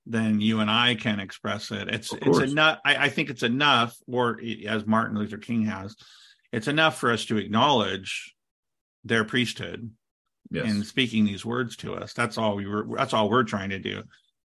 than 0.05 0.41
you 0.41 0.59
and 0.59 0.69
I 0.69 0.95
can 0.95 1.19
express 1.19 1.71
it. 1.71 1.87
It's 1.87 2.13
it's 2.13 2.39
enough. 2.39 2.79
I, 2.85 3.05
I 3.05 3.09
think 3.09 3.31
it's 3.31 3.43
enough, 3.43 3.95
or 4.07 4.39
as 4.67 4.85
Martin 4.85 5.17
Luther 5.17 5.37
King 5.37 5.65
has, 5.65 5.95
it's 6.51 6.67
enough 6.67 6.99
for 6.99 7.11
us 7.11 7.25
to 7.25 7.37
acknowledge 7.37 8.35
their 9.03 9.23
priesthood 9.23 9.89
yes. 10.51 10.69
in 10.69 10.83
speaking 10.83 11.25
these 11.25 11.45
words 11.45 11.75
to 11.77 11.95
us. 11.95 12.13
That's 12.13 12.37
all 12.37 12.55
we 12.55 12.67
were. 12.67 12.87
That's 12.95 13.13
all 13.13 13.29
we're 13.29 13.43
trying 13.43 13.69
to 13.71 13.79
do. 13.79 14.03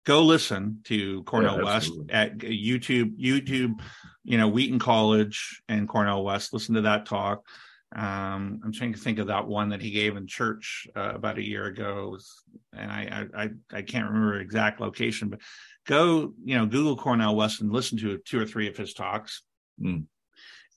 Go 0.05 0.23
listen 0.23 0.79
to 0.85 1.23
Cornel 1.23 1.57
yeah, 1.57 1.63
West 1.63 1.91
at 2.09 2.37
YouTube. 2.39 3.19
YouTube 3.19 3.79
you 4.23 4.37
know, 4.37 4.47
Wheaton 4.47 4.79
College 4.79 5.61
and 5.67 5.87
Cornel 5.87 6.23
West. 6.23 6.53
Listen 6.53 6.75
to 6.75 6.81
that 6.81 7.05
talk. 7.05 7.45
Um, 7.93 8.61
I'm 8.63 8.71
trying 8.71 8.93
to 8.93 8.99
think 8.99 9.19
of 9.19 9.27
that 9.27 9.47
one 9.47 9.69
that 9.69 9.81
he 9.81 9.91
gave 9.91 10.15
in 10.15 10.25
church 10.27 10.87
uh, 10.95 11.11
about 11.13 11.37
a 11.37 11.45
year 11.45 11.65
ago, 11.65 12.09
was, 12.11 12.43
and 12.71 12.89
I, 12.89 13.25
I 13.35 13.49
I 13.73 13.81
can't 13.81 14.07
remember 14.07 14.39
exact 14.39 14.79
location, 14.79 15.29
but 15.29 15.41
go 15.85 16.33
you 16.45 16.57
know 16.57 16.65
Google 16.65 16.95
Cornel 16.95 17.35
West 17.35 17.59
and 17.59 17.71
listen 17.71 17.97
to 17.99 18.17
two 18.19 18.39
or 18.39 18.45
three 18.45 18.69
of 18.69 18.77
his 18.77 18.93
talks, 18.93 19.41
mm. 19.81 20.05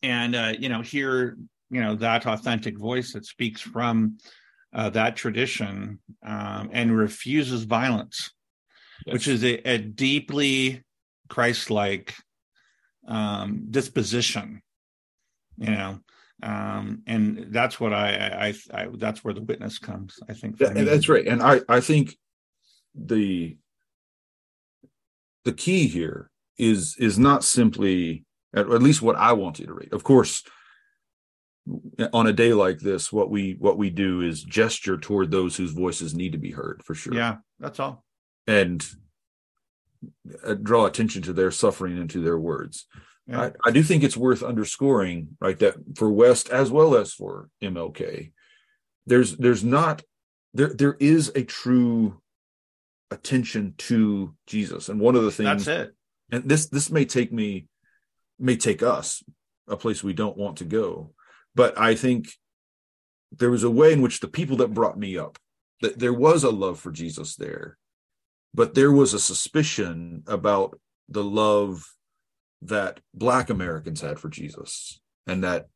and 0.02 0.34
uh, 0.34 0.54
you 0.58 0.68
know 0.68 0.80
hear 0.80 1.36
you 1.70 1.80
know 1.80 1.94
that 1.96 2.26
authentic 2.26 2.76
voice 2.76 3.12
that 3.12 3.26
speaks 3.26 3.60
from 3.60 4.18
uh, 4.74 4.90
that 4.90 5.16
tradition 5.16 6.00
um, 6.26 6.70
and 6.72 6.96
refuses 6.96 7.64
violence, 7.64 8.32
yes. 9.06 9.12
which 9.12 9.28
is 9.28 9.44
a, 9.44 9.68
a 9.68 9.78
deeply 9.78 10.82
Christ-like 11.28 12.14
um, 13.06 13.66
disposition, 13.70 14.62
you 15.56 15.70
know, 15.70 16.00
um, 16.42 17.02
and 17.06 17.46
that's 17.50 17.78
what 17.78 17.92
I, 17.92 18.52
I, 18.72 18.82
I, 18.82 18.88
that's 18.94 19.22
where 19.22 19.34
the 19.34 19.42
witness 19.42 19.78
comes. 19.78 20.18
I 20.28 20.32
think 20.32 20.58
that, 20.58 20.74
that's 20.74 21.08
right, 21.08 21.26
and 21.26 21.42
I, 21.42 21.60
I 21.68 21.80
think 21.80 22.16
the 22.94 23.56
the 25.44 25.52
key 25.52 25.86
here 25.86 26.30
is 26.58 26.96
is 26.98 27.18
not 27.18 27.44
simply 27.44 28.24
at, 28.54 28.68
least 28.68 29.02
what 29.02 29.16
I 29.16 29.32
want 29.32 29.58
you 29.58 29.66
to 29.66 29.72
iterate. 29.72 29.92
Of 29.92 30.04
course, 30.04 30.42
on 32.12 32.26
a 32.26 32.32
day 32.32 32.52
like 32.52 32.78
this, 32.78 33.12
what 33.12 33.30
we 33.30 33.56
what 33.58 33.78
we 33.78 33.90
do 33.90 34.20
is 34.20 34.42
gesture 34.42 34.98
toward 34.98 35.30
those 35.30 35.56
whose 35.56 35.72
voices 35.72 36.14
need 36.14 36.32
to 36.32 36.38
be 36.38 36.50
heard 36.50 36.82
for 36.84 36.94
sure. 36.94 37.14
Yeah, 37.14 37.36
that's 37.58 37.80
all. 37.80 38.04
And 38.46 38.84
uh, 40.44 40.54
draw 40.54 40.84
attention 40.86 41.22
to 41.22 41.32
their 41.32 41.50
suffering 41.50 41.98
and 41.98 42.10
to 42.10 42.22
their 42.22 42.38
words. 42.38 42.86
Yeah. 43.26 43.40
I, 43.40 43.52
I 43.66 43.70
do 43.70 43.82
think 43.82 44.02
it's 44.02 44.16
worth 44.16 44.42
underscoring, 44.42 45.36
right, 45.40 45.58
that 45.60 45.76
for 45.96 46.10
West 46.10 46.50
as 46.50 46.70
well 46.70 46.94
as 46.94 47.14
for 47.14 47.48
MLK, 47.62 48.32
there's 49.06 49.36
there's 49.36 49.64
not 49.64 50.02
there 50.52 50.74
there 50.74 50.96
is 51.00 51.32
a 51.34 51.44
true 51.44 52.20
attention 53.10 53.74
to 53.78 54.34
Jesus. 54.46 54.90
And 54.90 55.00
one 55.00 55.16
of 55.16 55.24
the 55.24 55.30
things 55.30 55.64
That's 55.64 55.88
it. 55.88 55.94
and 56.30 56.48
this 56.48 56.66
this 56.66 56.90
may 56.90 57.06
take 57.06 57.32
me 57.32 57.68
may 58.38 58.56
take 58.56 58.82
us 58.82 59.22
a 59.66 59.76
place 59.78 60.04
we 60.04 60.12
don't 60.12 60.36
want 60.36 60.58
to 60.58 60.66
go 60.66 61.13
but 61.54 61.78
i 61.78 61.94
think 61.94 62.28
there 63.32 63.50
was 63.50 63.64
a 63.64 63.70
way 63.70 63.92
in 63.92 64.02
which 64.02 64.20
the 64.20 64.28
people 64.28 64.56
that 64.58 64.74
brought 64.74 64.98
me 64.98 65.18
up 65.18 65.38
that 65.80 65.98
there 65.98 66.12
was 66.12 66.44
a 66.44 66.50
love 66.50 66.78
for 66.78 66.90
jesus 66.90 67.36
there 67.36 67.76
but 68.52 68.74
there 68.74 68.92
was 68.92 69.12
a 69.12 69.18
suspicion 69.18 70.22
about 70.26 70.78
the 71.08 71.24
love 71.24 71.84
that 72.62 73.00
black 73.12 73.50
americans 73.50 74.00
had 74.00 74.18
for 74.18 74.28
jesus 74.28 75.00
and 75.26 75.44
that 75.44 75.68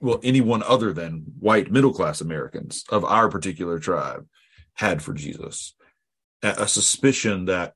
well 0.00 0.20
anyone 0.22 0.62
other 0.62 0.92
than 0.92 1.24
white 1.38 1.70
middle 1.70 1.92
class 1.92 2.20
americans 2.20 2.84
of 2.90 3.04
our 3.04 3.28
particular 3.28 3.78
tribe 3.78 4.26
had 4.74 5.02
for 5.02 5.14
jesus. 5.14 5.74
A, 6.42 6.68
suspicion 6.68 7.46
that 7.46 7.72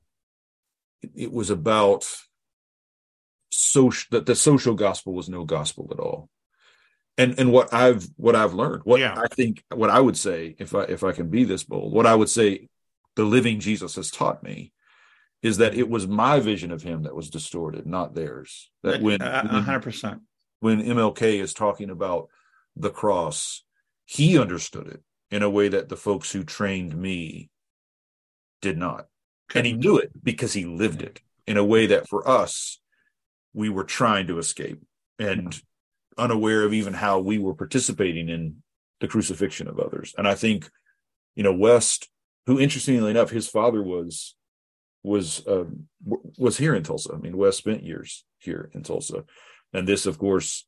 it 1.15 1.31
was 1.31 1.49
about 1.49 2.07
social 3.51 4.07
that 4.11 4.25
the 4.25 4.35
social 4.35 4.75
gospel 4.75 5.13
was 5.13 5.27
no 5.27 5.43
gospel 5.43 5.89
at 5.91 5.99
all 5.99 6.29
and 7.21 7.39
and 7.39 7.51
what 7.51 7.73
i've 7.73 8.07
what 8.17 8.35
i've 8.35 8.53
learned 8.53 8.81
what 8.83 8.99
Yeah. 8.99 9.15
i 9.17 9.27
think 9.27 9.63
what 9.73 9.89
i 9.89 9.99
would 9.99 10.17
say 10.17 10.55
if 10.59 10.73
i 10.75 10.83
if 10.83 11.03
i 11.03 11.11
can 11.11 11.29
be 11.29 11.43
this 11.43 11.63
bold 11.63 11.93
what 11.93 12.05
i 12.05 12.15
would 12.15 12.29
say 12.29 12.67
the 13.15 13.23
living 13.23 13.59
jesus 13.59 13.95
has 13.95 14.09
taught 14.11 14.43
me 14.43 14.71
is 15.41 15.57
that 15.57 15.73
it 15.75 15.89
was 15.89 16.07
my 16.07 16.39
vision 16.39 16.71
of 16.71 16.83
him 16.83 17.03
that 17.03 17.15
was 17.15 17.29
distorted 17.29 17.85
not 17.85 18.15
theirs 18.15 18.71
that 18.83 19.01
when 19.01 19.21
A- 19.21 19.25
a 19.25 19.53
when, 19.53 19.63
hundred 19.63 19.83
percent. 19.83 20.21
when 20.59 20.81
mlk 20.83 21.21
is 21.21 21.53
talking 21.53 21.89
about 21.89 22.29
the 22.75 22.89
cross 22.89 23.63
he 24.05 24.37
understood 24.37 24.87
it 24.87 25.01
in 25.29 25.43
a 25.43 25.49
way 25.49 25.69
that 25.69 25.89
the 25.89 25.97
folks 25.97 26.31
who 26.31 26.43
trained 26.43 26.95
me 26.95 27.49
did 28.61 28.77
not 28.77 29.07
and 29.55 29.65
he 29.65 29.73
knew 29.73 29.97
it 29.97 30.11
because 30.23 30.53
he 30.53 30.65
lived 30.65 31.01
it 31.01 31.21
in 31.45 31.57
a 31.57 31.63
way 31.63 31.87
that 31.87 32.07
for 32.07 32.27
us 32.27 32.79
we 33.53 33.69
were 33.69 33.83
trying 33.83 34.27
to 34.27 34.39
escape 34.39 34.79
and 35.19 35.61
unaware 36.21 36.63
of 36.63 36.73
even 36.73 36.93
how 36.93 37.19
we 37.19 37.37
were 37.37 37.55
participating 37.55 38.29
in 38.29 38.57
the 38.99 39.07
crucifixion 39.07 39.67
of 39.67 39.79
others. 39.79 40.13
And 40.17 40.27
i 40.27 40.35
think 40.35 40.69
you 41.35 41.43
know 41.43 41.53
west 41.53 42.09
who 42.45 42.59
interestingly 42.59 43.11
enough 43.11 43.29
his 43.29 43.47
father 43.47 43.81
was 43.81 44.35
was 45.03 45.45
um, 45.47 45.87
was 46.37 46.57
here 46.57 46.75
in 46.75 46.83
tulsa. 46.83 47.13
I 47.13 47.17
mean 47.17 47.37
west 47.37 47.57
spent 47.57 47.83
years 47.83 48.23
here 48.39 48.69
in 48.73 48.83
tulsa. 48.83 49.25
And 49.73 49.87
this 49.87 50.05
of 50.05 50.17
course 50.17 50.67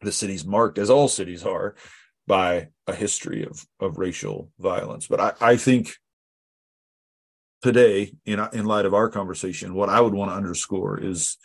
the 0.00 0.12
city's 0.12 0.44
marked 0.44 0.78
as 0.78 0.90
all 0.90 1.08
cities 1.08 1.44
are 1.44 1.74
by 2.26 2.68
a 2.86 2.94
history 2.94 3.44
of 3.44 3.66
of 3.80 3.98
racial 3.98 4.50
violence. 4.58 5.06
But 5.06 5.20
i 5.20 5.52
i 5.52 5.56
think 5.56 5.96
today 7.62 8.12
in 8.24 8.38
in 8.52 8.66
light 8.66 8.86
of 8.86 8.94
our 8.94 9.08
conversation 9.08 9.74
what 9.74 9.88
i 9.88 10.00
would 10.00 10.14
want 10.14 10.30
to 10.30 10.36
underscore 10.36 11.00
is 11.00 11.36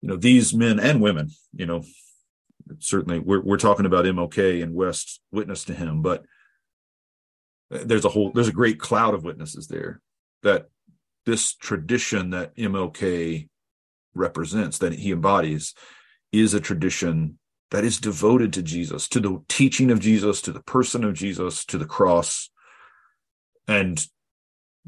you 0.00 0.08
know 0.08 0.16
these 0.16 0.54
men 0.54 0.80
and 0.80 1.00
women 1.00 1.30
you 1.54 1.66
know 1.66 1.82
certainly 2.78 3.18
we're 3.18 3.40
we're 3.40 3.56
talking 3.56 3.86
about 3.86 4.04
MLK 4.04 4.62
and 4.62 4.74
West 4.74 5.20
witness 5.30 5.64
to 5.64 5.74
him 5.74 6.02
but 6.02 6.24
there's 7.70 8.04
a 8.04 8.08
whole 8.08 8.32
there's 8.32 8.48
a 8.48 8.52
great 8.52 8.78
cloud 8.78 9.14
of 9.14 9.24
witnesses 9.24 9.68
there 9.68 10.00
that 10.42 10.68
this 11.26 11.54
tradition 11.54 12.30
that 12.30 12.56
MLK 12.56 13.48
represents 14.14 14.78
that 14.78 14.94
he 14.94 15.12
embodies 15.12 15.74
is 16.32 16.54
a 16.54 16.60
tradition 16.60 17.38
that 17.70 17.84
is 17.84 17.98
devoted 17.98 18.52
to 18.54 18.62
Jesus 18.62 19.08
to 19.08 19.20
the 19.20 19.42
teaching 19.48 19.90
of 19.90 20.00
Jesus 20.00 20.40
to 20.42 20.52
the 20.52 20.62
person 20.62 21.04
of 21.04 21.14
Jesus 21.14 21.64
to 21.66 21.78
the 21.78 21.86
cross 21.86 22.50
and 23.66 24.06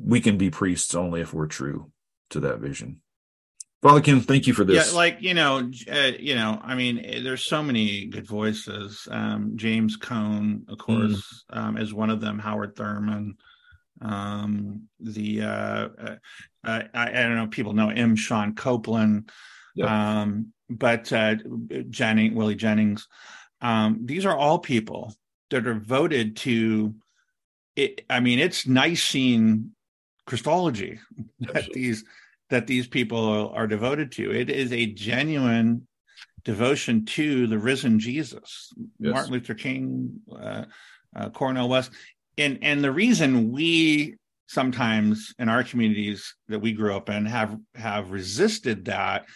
we 0.03 0.21
can 0.21 0.39
be 0.39 0.51
priests 0.51 0.95
only 0.95 1.21
if 1.21 1.35
we're 1.35 1.47
true 1.47 1.93
to 2.31 2.41
that 2.41 2.59
vision. 2.59 3.03
Father 3.83 4.03
Ken, 4.03 4.21
thank 4.21 4.47
you 4.47 4.53
for 4.53 4.65
this. 4.65 4.91
Yeah, 4.91 4.97
like 4.97 5.23
you 5.23 5.33
know, 5.33 5.71
uh, 5.91 6.13
you 6.19 6.35
know. 6.35 6.61
I 6.63 6.75
mean, 6.75 6.99
eh, 7.03 7.21
there's 7.23 7.47
so 7.47 7.63
many 7.63 8.07
good 8.07 8.27
voices. 8.27 9.09
Um, 9.11 9.53
James 9.57 9.97
Cone, 9.97 10.67
of 10.69 10.77
course, 10.77 11.45
um, 11.51 11.79
is 11.79 11.95
one 11.95 12.11
of 12.11 12.21
them. 12.21 12.39
Howard 12.39 12.77
Thurman. 12.77 13.37
Um, 14.03 14.89
the 14.99 15.43
uh, 15.43 15.89
uh, 15.99 16.17
I, 16.63 16.89
I 16.95 17.07
don't 17.07 17.37
know. 17.37 17.47
People 17.47 17.73
know 17.73 17.89
M. 17.89 18.17
Shawn 18.17 18.55
Copeland. 18.55 19.31
Yeah. 19.75 20.21
Um, 20.21 20.53
but 20.69 21.11
uh, 21.13 21.37
Jennings, 21.89 22.35
Willie 22.35 22.57
Jennings. 22.57 23.09
Um, 23.63 24.01
these 24.05 24.27
are 24.27 24.37
all 24.37 24.59
people 24.59 25.15
that 25.49 25.67
are 25.67 25.75
voted 25.75 26.37
to. 26.39 26.95
It, 27.77 28.05
I 28.11 28.21
mean, 28.21 28.41
it's 28.41 28.67
Nicene 28.67 29.71
Christology 30.27 30.99
that 31.41 31.73
these 31.73 32.05
that 32.51 32.67
these 32.67 32.87
people 32.87 33.51
are 33.55 33.67
devoted 33.67 34.13
to. 34.13 34.31
It 34.31 34.51
is 34.51 34.73
a 34.73 34.87
genuine 34.87 35.87
devotion 36.45 37.05
to 37.05 37.47
the 37.47 37.59
risen 37.59 37.99
Jesus, 37.99 38.73
Yes. 38.99 39.13
Martin 39.13 39.33
Luther 39.33 39.55
King, 39.55 40.21
uh, 40.33 40.65
uh, 41.15 41.31
Cornel 41.31 41.69
West, 41.69 41.93
and 42.39 42.59
and 42.63 42.83
the 42.83 42.93
reason 42.93 43.53
we 43.53 44.17
sometimes 44.47 45.33
in 45.39 45.49
our 45.49 45.63
communities 45.63 46.35
that 46.49 46.61
we 46.61 46.73
grew 46.73 46.95
up 46.95 47.09
in 47.09 47.25
have 47.27 47.57
have 47.75 48.11
resisted 48.11 48.87
that 48.87 49.27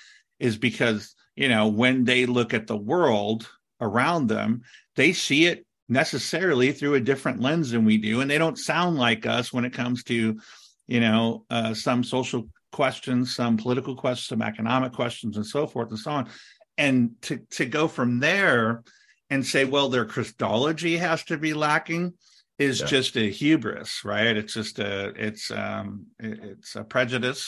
is 0.40 0.56
because 0.56 1.14
you 1.36 1.48
know 1.48 1.68
when 1.68 2.04
they 2.04 2.26
look 2.26 2.54
at 2.54 2.66
the 2.66 2.76
world 2.76 3.48
around 3.80 4.28
them, 4.28 4.62
they 4.96 5.12
see 5.12 5.46
it 5.46 5.66
necessarily 5.88 6.72
through 6.72 6.94
a 6.94 7.00
different 7.00 7.40
lens 7.40 7.70
than 7.70 7.84
we 7.84 7.98
do, 7.98 8.20
and 8.20 8.30
they 8.30 8.38
don't 8.38 8.58
sound 8.58 8.96
like 8.96 9.26
us 9.26 9.52
when 9.52 9.64
it 9.64 9.72
comes 9.72 10.02
to 10.04 10.40
you 10.86 11.00
know 11.00 11.44
uh, 11.50 11.74
some 11.74 12.02
social 12.02 12.48
questions, 12.74 13.34
some 13.34 13.56
political 13.56 13.94
questions, 13.96 14.28
some 14.28 14.42
economic 14.42 14.92
questions, 14.92 15.36
and 15.36 15.46
so 15.46 15.66
forth 15.66 15.88
and 15.90 15.98
so 15.98 16.10
on. 16.10 16.28
And 16.76 16.96
to 17.22 17.34
to 17.58 17.64
go 17.78 17.88
from 17.88 18.20
there 18.20 18.82
and 19.30 19.46
say, 19.46 19.64
well, 19.64 19.88
their 19.88 20.04
Christology 20.14 20.96
has 20.98 21.24
to 21.24 21.36
be 21.38 21.54
lacking 21.54 22.12
is 22.58 22.80
Yeah. 22.80 22.86
just 22.86 23.16
a 23.16 23.30
hubris, 23.40 24.04
right? 24.04 24.36
It's 24.40 24.54
just 24.54 24.78
a 24.78 25.12
it's 25.26 25.50
um 25.50 26.06
it's 26.18 26.76
a 26.76 26.84
prejudice 26.84 27.42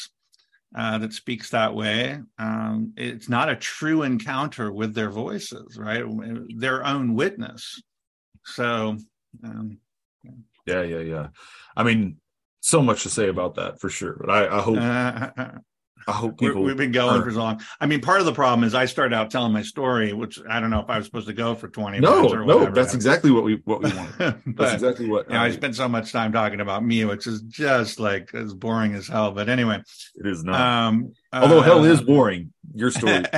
uh, 0.81 0.99
that 0.99 1.13
speaks 1.13 1.51
that 1.51 1.75
way. 1.75 2.21
Um, 2.39 2.93
it's 2.97 3.29
not 3.29 3.49
a 3.49 3.57
true 3.57 4.03
encounter 4.03 4.73
with 4.73 4.95
their 4.95 5.11
voices, 5.11 5.77
right? 5.79 6.05
Their 6.65 6.85
own 6.85 7.15
witness. 7.15 7.63
So 8.45 8.97
um, 9.45 9.79
Yeah, 10.67 10.83
yeah, 10.83 11.05
yeah. 11.15 11.27
I 11.77 11.83
mean, 11.85 12.17
so 12.67 12.83
much 12.83 13.03
to 13.05 13.11
say 13.11 13.29
about 13.29 13.55
that 13.55 13.81
for 13.81 13.89
sure. 13.89 14.17
But 14.21 14.31
I, 14.31 14.59
I 14.59 14.61
hope 14.61 14.79
uh, 14.79 15.31
I 16.09 16.13
hope 16.13 16.39
people 16.39 16.63
We've 16.63 16.77
been 16.77 16.93
going 16.93 17.21
are- 17.21 17.25
for 17.25 17.33
so 17.33 17.39
long. 17.39 17.61
I 17.81 17.87
mean, 17.87 18.01
part 18.01 18.21
of 18.21 18.27
the 18.27 18.33
problem 18.33 18.63
is 18.65 18.75
I 18.77 18.85
started 18.87 19.15
out 19.17 19.29
telling 19.31 19.53
my 19.53 19.63
story, 19.63 20.13
which 20.13 20.39
I 20.49 20.61
don't 20.61 20.71
know 20.71 20.79
if 20.81 20.89
I 20.89 20.99
was 20.99 21.07
supposed 21.07 21.27
to 21.27 21.33
go 21.33 21.57
for 21.57 21.69
20 21.69 21.99
No, 21.99 22.17
minutes 22.17 22.33
or 22.35 22.45
no, 22.45 22.67
that's 22.71 22.95
exactly 22.95 23.33
what 23.33 23.43
we 23.43 23.61
what 23.65 23.83
we 23.83 23.93
want. 23.93 24.17
That's 24.57 24.75
exactly 24.75 25.09
what 25.09 25.27
you 25.29 25.35
know, 25.35 25.41
I 25.41 25.47
I- 25.47 25.51
spent 25.51 25.75
so 25.75 25.89
much 25.89 26.13
time 26.13 26.33
talking 26.33 26.61
about 26.61 26.85
me, 26.85 27.05
which 27.05 27.27
is 27.27 27.41
just 27.43 27.99
like 27.99 28.33
as 28.35 28.55
boring 28.55 28.95
as 28.95 29.09
hell. 29.09 29.33
But 29.33 29.49
anyway, 29.49 29.83
it 30.15 30.27
is 30.27 30.45
not. 30.45 30.61
um, 30.61 31.13
Although 31.33 31.61
hell 31.63 31.81
uh, 31.81 31.85
is 31.95 32.01
boring, 32.03 32.53
your 32.75 32.91
story. 32.93 33.25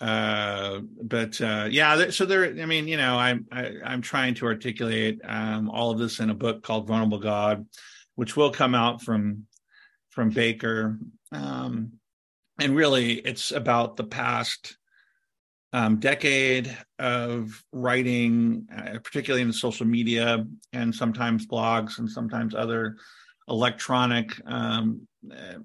uh 0.00 0.80
but 1.02 1.38
uh 1.42 1.68
yeah 1.70 2.08
so 2.08 2.24
there 2.24 2.44
i 2.44 2.64
mean 2.64 2.88
you 2.88 2.96
know 2.96 3.18
i'm 3.18 3.46
I, 3.52 3.72
i'm 3.84 4.00
trying 4.00 4.34
to 4.36 4.46
articulate 4.46 5.20
um 5.24 5.68
all 5.68 5.90
of 5.90 5.98
this 5.98 6.20
in 6.20 6.30
a 6.30 6.34
book 6.34 6.62
called 6.62 6.86
vulnerable 6.86 7.18
god 7.18 7.66
which 8.14 8.36
will 8.36 8.50
come 8.50 8.74
out 8.74 9.02
from 9.02 9.46
from 10.10 10.30
baker. 10.30 10.98
Um 11.32 11.92
and 12.58 12.74
really 12.74 13.14
it's 13.14 13.52
about 13.52 13.96
the 13.96 14.04
past 14.04 14.78
um 15.74 15.96
decade 15.96 16.74
of 16.98 17.62
writing 17.70 18.66
uh, 18.74 18.98
particularly 19.04 19.42
in 19.42 19.52
social 19.52 19.86
media 19.86 20.46
and 20.72 20.94
sometimes 20.94 21.46
blogs 21.46 21.98
and 21.98 22.10
sometimes 22.10 22.54
other 22.54 22.96
electronic 23.48 24.32
um 24.46 25.06
uh, 25.30 25.58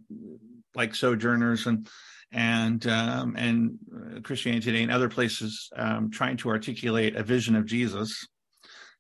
like 0.76 0.94
sojourners 0.94 1.68
and 1.68 1.88
and 2.32 2.86
um, 2.88 3.36
and 3.38 3.78
uh, 3.96 4.22
Christianity 4.22 4.66
Today 4.66 4.84
and 4.84 4.92
other 4.92 5.10
places 5.10 5.70
um, 5.76 6.12
trying 6.12 6.38
to 6.38 6.50
articulate 6.50 7.16
a 7.16 7.24
vision 7.24 7.56
of 7.56 7.66
Jesus 7.66 8.28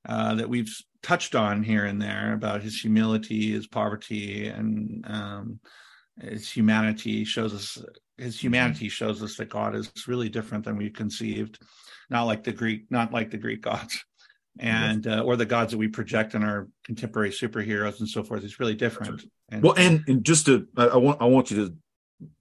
uh, 0.08 0.36
that 0.36 0.50
we've 0.50 0.74
touched 1.04 1.36
on 1.36 1.64
here 1.64 1.86
and 1.86 2.02
there 2.02 2.34
about 2.34 2.62
his 2.62 2.80
humility, 2.80 3.52
his 3.52 3.68
poverty, 3.68 4.48
and 4.48 5.06
um, 5.08 5.60
his 6.22 6.50
humanity 6.52 7.26
shows 7.26 7.54
us 7.54 7.84
his 8.18 8.40
humanity 8.40 8.88
shows 8.90 9.22
us 9.22 9.36
that 9.38 9.50
God 9.50 9.76
is 9.76 9.92
really 10.08 10.30
different 10.30 10.64
than 10.64 10.78
we 10.78 10.90
conceived, 10.90 11.60
not 12.10 12.24
like 12.24 12.44
the 12.44 12.54
Greek, 12.54 12.86
not 12.90 13.12
like 13.12 13.32
the 13.32 13.38
Greek 13.38 13.62
gods. 13.62 14.04
and 14.58 15.06
uh, 15.08 15.22
or 15.22 15.36
the 15.36 15.46
gods 15.46 15.72
that 15.72 15.78
we 15.78 15.88
project 15.88 16.34
in 16.34 16.42
our 16.42 16.70
contemporary 16.86 17.30
superheroes 17.30 18.00
and 18.00 18.08
so 18.08 18.24
forth 18.24 18.44
is 18.44 18.60
really 18.60 18.76
different. 18.76 19.24
And, 19.50 19.62
well, 19.62 19.74
and, 19.78 20.04
and 20.08 20.24
just 20.24 20.46
to, 20.46 20.66
I, 20.78 20.86
I, 20.86 20.96
want 20.96 21.22
I 21.22 21.26
want 21.26 21.52
you 21.52 21.66
to 21.66 21.76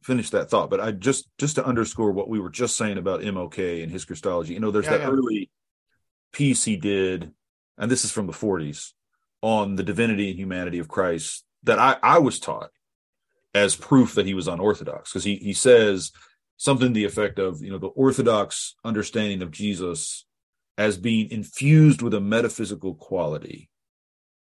finish 0.02 0.30
that 0.30 0.50
thought, 0.50 0.70
but 0.70 0.80
I 0.80 0.92
just 0.92 1.28
just 1.38 1.56
to 1.56 1.64
underscore 1.64 2.12
what 2.12 2.28
we 2.28 2.40
were 2.40 2.50
just 2.50 2.76
saying 2.76 2.98
about 2.98 3.20
MLK 3.20 3.82
and 3.82 3.90
his 3.90 4.04
Christology. 4.04 4.54
You 4.54 4.60
know, 4.60 4.70
there's 4.70 4.86
yeah, 4.86 4.98
that 4.98 5.00
yeah. 5.00 5.10
early 5.10 5.50
piece 6.32 6.64
he 6.64 6.76
did, 6.76 7.32
and 7.78 7.90
this 7.90 8.04
is 8.04 8.10
from 8.10 8.26
the 8.26 8.32
40s 8.32 8.92
on 9.42 9.76
the 9.76 9.82
divinity 9.82 10.30
and 10.30 10.38
humanity 10.38 10.78
of 10.78 10.88
Christ 10.88 11.44
that 11.64 11.78
I, 11.78 11.96
I 12.02 12.18
was 12.18 12.38
taught 12.38 12.70
as 13.54 13.76
proof 13.76 14.14
that 14.14 14.26
he 14.26 14.34
was 14.34 14.48
unorthodox 14.48 15.10
because 15.12 15.24
he 15.24 15.36
he 15.36 15.52
says 15.52 16.12
something 16.56 16.88
to 16.88 16.94
the 16.94 17.04
effect 17.04 17.38
of 17.38 17.62
you 17.62 17.70
know 17.70 17.78
the 17.78 17.88
orthodox 17.88 18.74
understanding 18.84 19.42
of 19.42 19.50
Jesus 19.50 20.26
as 20.76 20.96
being 20.96 21.30
infused 21.30 22.02
with 22.02 22.14
a 22.14 22.20
metaphysical 22.20 22.94
quality 22.94 23.70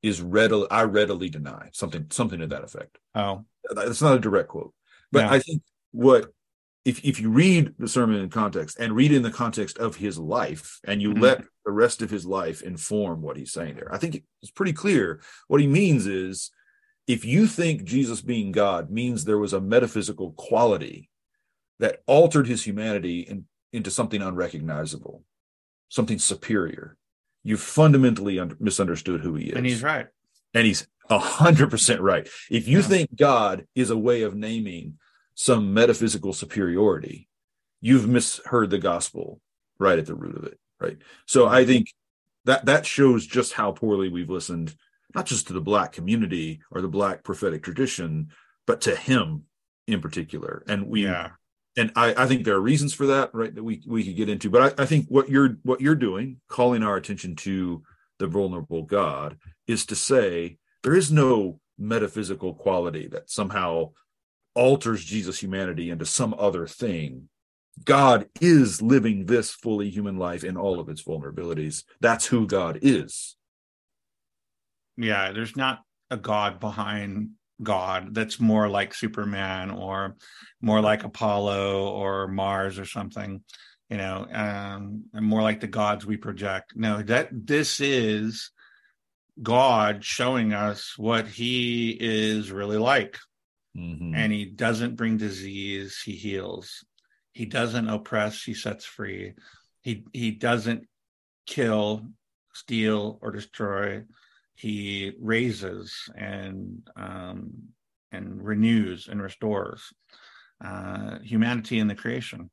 is 0.01 0.21
readily 0.21 0.67
I 0.69 0.83
readily 0.83 1.29
deny 1.29 1.69
something 1.73 2.07
something 2.09 2.39
to 2.39 2.47
that 2.47 2.63
effect. 2.63 2.97
Oh, 3.15 3.45
that's 3.71 4.01
not 4.01 4.15
a 4.15 4.19
direct 4.19 4.49
quote, 4.49 4.73
but 5.11 5.25
yeah. 5.25 5.31
I 5.31 5.39
think 5.39 5.61
what 5.91 6.31
if 6.85 7.03
if 7.03 7.19
you 7.19 7.29
read 7.29 7.73
the 7.77 7.87
sermon 7.87 8.21
in 8.21 8.29
context 8.29 8.77
and 8.79 8.95
read 8.95 9.11
in 9.11 9.21
the 9.21 9.31
context 9.31 9.77
of 9.77 9.95
his 9.95 10.17
life 10.17 10.79
and 10.85 11.01
you 11.01 11.11
mm-hmm. 11.11 11.21
let 11.21 11.43
the 11.65 11.71
rest 11.71 12.01
of 12.01 12.09
his 12.09 12.25
life 12.25 12.61
inform 12.61 13.21
what 13.21 13.37
he's 13.37 13.51
saying 13.51 13.75
there, 13.75 13.93
I 13.93 13.97
think 13.97 14.23
it's 14.41 14.51
pretty 14.51 14.73
clear. 14.73 15.21
What 15.47 15.61
he 15.61 15.67
means 15.67 16.07
is 16.07 16.51
if 17.07 17.25
you 17.25 17.47
think 17.47 17.83
Jesus 17.83 18.21
being 18.21 18.51
God 18.51 18.91
means 18.91 19.25
there 19.25 19.39
was 19.39 19.53
a 19.53 19.61
metaphysical 19.61 20.31
quality 20.33 21.09
that 21.79 22.01
altered 22.05 22.47
his 22.47 22.63
humanity 22.63 23.21
in, 23.21 23.45
into 23.73 23.89
something 23.89 24.21
unrecognizable, 24.21 25.23
something 25.89 26.19
superior. 26.19 26.97
You 27.43 27.57
fundamentally 27.57 28.37
un- 28.39 28.57
misunderstood 28.59 29.21
who 29.21 29.35
he 29.35 29.47
is. 29.47 29.55
And 29.55 29.65
he's 29.65 29.81
right. 29.81 30.07
And 30.53 30.67
he's 30.67 30.87
a 31.09 31.19
hundred 31.19 31.69
percent 31.69 32.01
right. 32.01 32.27
If 32.49 32.67
you 32.67 32.79
yeah. 32.79 32.87
think 32.87 33.15
God 33.15 33.65
is 33.75 33.89
a 33.89 33.97
way 33.97 34.21
of 34.21 34.35
naming 34.35 34.97
some 35.35 35.73
metaphysical 35.73 36.33
superiority, 36.33 37.27
you've 37.81 38.07
misheard 38.07 38.69
the 38.69 38.77
gospel 38.77 39.39
right 39.79 39.99
at 39.99 40.05
the 40.05 40.15
root 40.15 40.35
of 40.35 40.43
it. 40.45 40.59
Right. 40.79 40.97
So 41.25 41.47
I 41.47 41.65
think 41.65 41.93
that 42.45 42.65
that 42.65 42.85
shows 42.85 43.25
just 43.25 43.53
how 43.53 43.71
poorly 43.71 44.09
we've 44.09 44.29
listened, 44.29 44.75
not 45.13 45.25
just 45.25 45.47
to 45.47 45.53
the 45.53 45.61
black 45.61 45.91
community 45.91 46.61
or 46.71 46.81
the 46.81 46.87
black 46.87 47.23
prophetic 47.23 47.63
tradition, 47.63 48.29
but 48.65 48.81
to 48.81 48.95
him 48.95 49.43
in 49.87 50.01
particular. 50.01 50.63
And 50.67 50.87
we 50.87 51.03
yeah 51.03 51.31
and 51.77 51.91
I, 51.95 52.23
I, 52.23 52.27
think 52.27 52.43
there 52.43 52.55
are 52.55 52.61
reasons 52.61 52.93
for 52.93 53.07
that, 53.07 53.33
right? 53.33 53.53
That 53.53 53.63
we 53.63 53.81
we 53.87 54.03
could 54.03 54.15
get 54.15 54.29
into. 54.29 54.49
But 54.49 54.79
I, 54.79 54.83
I, 54.83 54.85
think 54.85 55.05
what 55.07 55.29
you're 55.29 55.57
what 55.63 55.81
you're 55.81 55.95
doing, 55.95 56.41
calling 56.47 56.83
our 56.83 56.97
attention 56.97 57.35
to 57.37 57.83
the 58.17 58.27
vulnerable 58.27 58.83
God, 58.83 59.37
is 59.67 59.85
to 59.87 59.95
say 59.95 60.57
there 60.83 60.95
is 60.95 61.11
no 61.11 61.59
metaphysical 61.77 62.53
quality 62.53 63.07
that 63.07 63.29
somehow 63.29 63.91
alters 64.55 65.03
Jesus' 65.03 65.41
humanity 65.41 65.89
into 65.89 66.05
some 66.05 66.35
other 66.37 66.67
thing. 66.67 67.29
God 67.85 68.27
is 68.41 68.81
living 68.81 69.25
this 69.25 69.51
fully 69.51 69.89
human 69.89 70.17
life 70.17 70.43
in 70.43 70.57
all 70.57 70.79
of 70.79 70.89
its 70.89 71.03
vulnerabilities. 71.03 71.83
That's 72.01 72.25
who 72.25 72.45
God 72.45 72.79
is. 72.81 73.37
Yeah, 74.97 75.31
there's 75.31 75.55
not 75.55 75.79
a 76.09 76.17
God 76.17 76.59
behind 76.59 77.29
god 77.61 78.13
that's 78.13 78.39
more 78.39 78.69
like 78.69 78.93
superman 78.93 79.69
or 79.69 80.15
more 80.61 80.81
like 80.81 81.03
apollo 81.03 81.89
or 81.89 82.27
mars 82.27 82.79
or 82.79 82.85
something 82.85 83.43
you 83.89 83.97
know 83.97 84.25
um 84.31 85.03
and 85.13 85.25
more 85.25 85.41
like 85.41 85.59
the 85.59 85.67
gods 85.67 86.05
we 86.05 86.15
project 86.15 86.73
no 86.75 87.01
that 87.01 87.27
this 87.31 87.81
is 87.81 88.51
god 89.41 90.03
showing 90.03 90.53
us 90.53 90.93
what 90.97 91.27
he 91.27 91.97
is 91.99 92.51
really 92.51 92.77
like 92.77 93.17
mm-hmm. 93.77 94.13
and 94.15 94.31
he 94.31 94.45
doesn't 94.45 94.95
bring 94.95 95.17
disease 95.17 96.01
he 96.03 96.13
heals 96.13 96.83
he 97.33 97.45
doesn't 97.45 97.89
oppress 97.89 98.43
he 98.43 98.53
sets 98.53 98.85
free 98.85 99.33
he 99.81 100.03
he 100.13 100.31
doesn't 100.31 100.87
kill 101.45 102.01
steal 102.53 103.17
or 103.21 103.31
destroy 103.31 104.03
he 104.55 105.13
raises 105.21 106.09
and 106.17 106.85
um, 106.97 107.51
and 108.11 108.43
renews 108.43 109.07
and 109.07 109.21
restores 109.21 109.81
uh, 110.63 111.19
humanity 111.19 111.79
in 111.79 111.87
the 111.87 111.95
creation. 111.95 112.49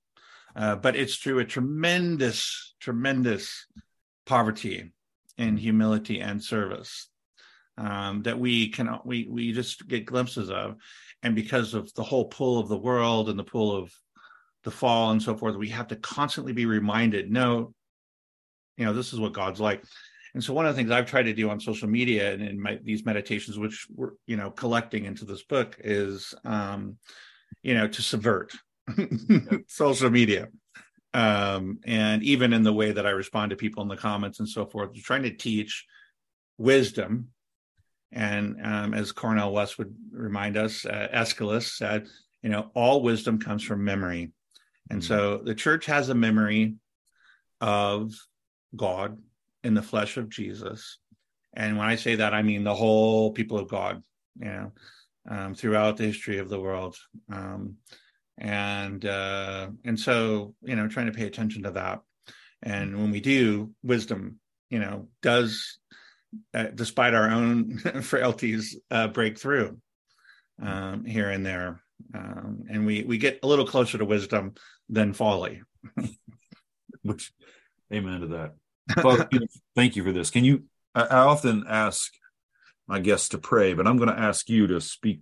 Uh, 0.54 0.76
but 0.76 0.96
it's 0.96 1.16
through 1.16 1.40
a 1.40 1.44
tremendous, 1.44 2.74
tremendous 2.80 3.66
poverty 4.24 4.92
and 5.38 5.58
humility 5.58 6.20
and 6.20 6.42
service 6.42 7.08
um, 7.78 8.22
that 8.22 8.38
we 8.38 8.68
can 8.68 8.98
we 9.04 9.26
we 9.28 9.52
just 9.52 9.86
get 9.86 10.06
glimpses 10.06 10.50
of, 10.50 10.76
and 11.22 11.34
because 11.34 11.74
of 11.74 11.92
the 11.94 12.02
whole 12.02 12.26
pull 12.26 12.58
of 12.58 12.68
the 12.68 12.78
world 12.78 13.28
and 13.28 13.38
the 13.38 13.44
pull 13.44 13.76
of 13.76 13.92
the 14.64 14.70
fall 14.70 15.10
and 15.10 15.22
so 15.22 15.36
forth, 15.36 15.56
we 15.56 15.68
have 15.68 15.88
to 15.88 15.96
constantly 15.96 16.52
be 16.52 16.66
reminded. 16.66 17.30
No, 17.30 17.74
you 18.76 18.84
know 18.84 18.92
this 18.92 19.12
is 19.12 19.20
what 19.20 19.32
God's 19.32 19.60
like. 19.60 19.82
And 20.34 20.44
so 20.44 20.52
one 20.52 20.66
of 20.66 20.74
the 20.74 20.78
things 20.78 20.90
I've 20.90 21.06
tried 21.06 21.22
to 21.24 21.32
do 21.32 21.48
on 21.48 21.60
social 21.60 21.88
media 21.88 22.34
and 22.34 22.42
in 22.42 22.60
my, 22.60 22.78
these 22.82 23.06
meditations, 23.06 23.58
which 23.58 23.86
we're 23.94 24.12
you 24.26 24.36
know 24.36 24.50
collecting 24.50 25.04
into 25.04 25.24
this 25.24 25.42
book, 25.42 25.76
is 25.80 26.34
um, 26.44 26.96
you 27.62 27.74
know 27.74 27.88
to 27.88 28.02
subvert 28.02 28.52
social 29.66 30.10
media, 30.10 30.48
um, 31.16 31.78
and 31.86 32.22
even 32.22 32.52
in 32.52 32.62
the 32.62 32.74
way 32.74 32.92
that 32.92 33.06
I 33.06 33.10
respond 33.10 33.48
to 33.48 33.56
people 33.56 33.82
in 33.82 33.88
the 33.88 33.96
comments 33.96 34.38
and 34.38 34.48
so 34.48 34.66
forth, 34.66 34.92
trying 34.96 35.22
to 35.22 35.30
teach 35.30 35.86
wisdom. 36.58 37.28
And 38.12 38.58
um, 38.62 38.92
as 38.92 39.12
Cornel 39.12 39.54
West 39.54 39.78
would 39.78 39.94
remind 40.12 40.58
us, 40.58 40.84
uh, 40.84 41.08
Aeschylus 41.10 41.72
said, 41.72 42.06
you 42.42 42.50
know, 42.50 42.70
all 42.74 43.00
wisdom 43.00 43.38
comes 43.38 43.62
from 43.62 43.82
memory. 43.82 44.32
And 44.90 45.00
mm-hmm. 45.00 45.08
so 45.08 45.38
the 45.38 45.54
church 45.54 45.86
has 45.86 46.10
a 46.10 46.14
memory 46.14 46.74
of 47.62 48.14
God 48.76 49.16
in 49.64 49.72
the 49.72 49.80
flesh 49.80 50.18
of 50.18 50.28
Jesus. 50.28 50.98
And 51.54 51.78
when 51.78 51.88
I 51.88 51.96
say 51.96 52.16
that, 52.16 52.34
I 52.34 52.42
mean 52.42 52.62
the 52.62 52.74
whole 52.74 53.32
people 53.32 53.56
of 53.56 53.68
God, 53.68 54.02
you 54.38 54.44
know, 54.44 54.72
um, 55.30 55.54
throughout 55.54 55.96
the 55.96 56.04
history 56.04 56.36
of 56.36 56.50
the 56.50 56.60
world. 56.60 56.94
Um, 57.32 57.78
and 58.38 59.04
uh, 59.04 59.68
and 59.84 59.98
so, 59.98 60.54
you 60.62 60.76
know, 60.76 60.88
trying 60.88 61.06
to 61.06 61.12
pay 61.12 61.26
attention 61.26 61.64
to 61.64 61.72
that. 61.72 62.00
And 62.62 62.98
when 62.98 63.10
we 63.10 63.20
do, 63.20 63.72
wisdom, 63.82 64.40
you 64.70 64.78
know, 64.78 65.08
does, 65.22 65.78
uh, 66.54 66.66
despite 66.74 67.14
our 67.14 67.30
own 67.30 67.78
frailties, 68.02 68.78
uh, 68.90 69.08
break 69.08 69.38
through 69.38 69.78
um, 70.60 71.04
here 71.04 71.30
and 71.30 71.44
there. 71.44 71.82
Um, 72.14 72.64
and 72.70 72.86
we 72.86 73.04
we 73.04 73.18
get 73.18 73.40
a 73.42 73.46
little 73.46 73.66
closer 73.66 73.98
to 73.98 74.04
wisdom 74.04 74.54
than 74.88 75.12
folly. 75.12 75.62
Which, 77.02 77.32
amen 77.92 78.20
to 78.20 78.26
that. 78.28 78.54
Father, 79.02 79.28
thank 79.74 79.96
you 79.96 80.04
for 80.04 80.12
this. 80.12 80.30
Can 80.30 80.44
you? 80.44 80.64
I, 80.94 81.02
I 81.02 81.18
often 81.18 81.64
ask 81.68 82.12
my 82.86 83.00
guests 83.00 83.30
to 83.30 83.38
pray, 83.38 83.74
but 83.74 83.86
I'm 83.86 83.96
going 83.96 84.14
to 84.14 84.18
ask 84.18 84.48
you 84.48 84.66
to 84.68 84.80
speak 84.80 85.20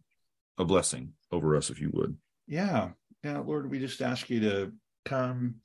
a 0.58 0.64
blessing 0.64 1.12
over 1.32 1.56
us, 1.56 1.70
if 1.70 1.80
you 1.80 1.90
would. 1.92 2.16
Yeah, 2.46 2.90
yeah, 3.24 3.38
Lord, 3.38 3.70
we 3.70 3.78
just 3.78 4.02
ask 4.02 4.28
you 4.28 4.40
to 4.40 4.72
come 5.04 5.56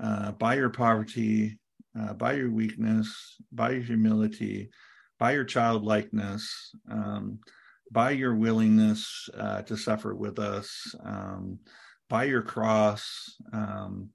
uh, 0.00 0.32
by 0.32 0.54
your 0.54 0.70
poverty, 0.70 1.58
uh, 1.98 2.14
by 2.14 2.34
your 2.34 2.50
weakness, 2.50 3.36
by 3.52 3.70
your 3.70 3.82
humility, 3.82 4.70
by 5.18 5.32
your 5.32 5.44
childlikeness, 5.44 6.72
um, 6.90 7.38
by 7.90 8.10
your 8.10 8.34
willingness 8.34 9.28
uh, 9.38 9.62
to 9.62 9.76
suffer 9.76 10.14
with 10.14 10.38
us, 10.38 10.94
um, 11.04 11.58
by 12.08 12.24
your 12.24 12.42
cross, 12.42 13.36
um, 13.52 14.10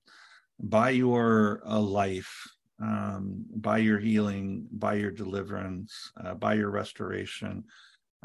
by 0.59 0.89
your 0.89 1.61
uh, 1.65 1.79
life 1.79 2.47
um, 2.81 3.45
by 3.55 3.77
your 3.77 3.99
healing, 3.99 4.67
by 4.71 4.95
your 4.95 5.11
deliverance, 5.11 6.11
uh, 6.23 6.33
by 6.33 6.55
your 6.55 6.71
restoration, 6.71 7.63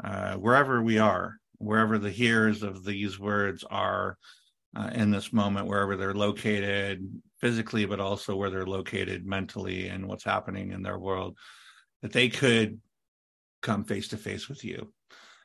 uh, 0.03 0.35
wherever 0.35 0.81
we 0.81 0.97
are, 0.97 1.35
wherever 1.59 1.97
the 1.97 2.11
hearers 2.11 2.63
of 2.63 2.83
these 2.83 3.19
words 3.19 3.63
are 3.69 4.17
uh, 4.77 4.89
in 4.93 5.09
this 5.09 5.33
moment, 5.33 5.67
wherever 5.67 5.95
they're 5.95 6.13
located 6.13 7.21
physically, 7.41 7.85
but 7.85 7.99
also 7.99 8.35
where 8.35 8.49
they're 8.49 8.65
located 8.65 9.25
mentally 9.25 9.87
and 9.87 10.07
what's 10.07 10.23
happening 10.23 10.71
in 10.71 10.83
their 10.83 10.99
world, 10.99 11.35
that 12.01 12.13
they 12.13 12.29
could 12.29 12.79
come 13.61 13.83
face 13.83 14.09
to 14.09 14.17
face 14.17 14.47
with 14.47 14.63
you 14.63 14.93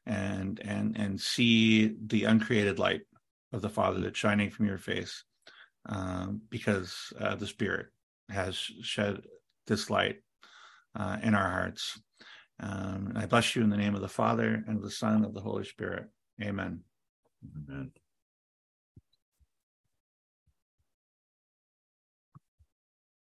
and 0.05 0.61
and 0.61 0.97
and 0.99 1.21
see 1.21 1.95
the 2.07 2.25
uncreated 2.25 2.79
light 2.79 3.03
of 3.53 3.63
the 3.63 3.71
Father 3.71 4.01
that's 4.01 4.19
shining 4.19 4.51
from 4.51 4.67
your 4.67 4.79
face 4.79 5.25
um, 5.87 6.43
because 6.51 7.13
uh, 7.19 7.35
the 7.35 7.47
Spirit 7.47 7.87
has 8.29 8.57
shed 8.57 9.23
this 9.67 9.89
light 9.89 10.17
uh, 10.95 11.17
in 11.23 11.35
our 11.35 11.51
hearts. 11.51 12.01
Um, 12.61 13.07
and 13.09 13.19
I 13.19 13.27
bless 13.27 13.57
you 13.57 13.63
in 13.63 13.71
the 13.71 13.77
name 13.77 13.95
of 13.95 14.03
the 14.03 14.09
Father 14.09 14.63
and 14.67 14.77
of 14.77 14.83
the 14.83 14.91
Son 14.91 15.17
and 15.17 15.25
of 15.25 15.35
the 15.35 15.41
Holy 15.41 15.65
Spirit. 15.65 16.07
Amen. 16.41 16.81
Amen. 17.69 17.93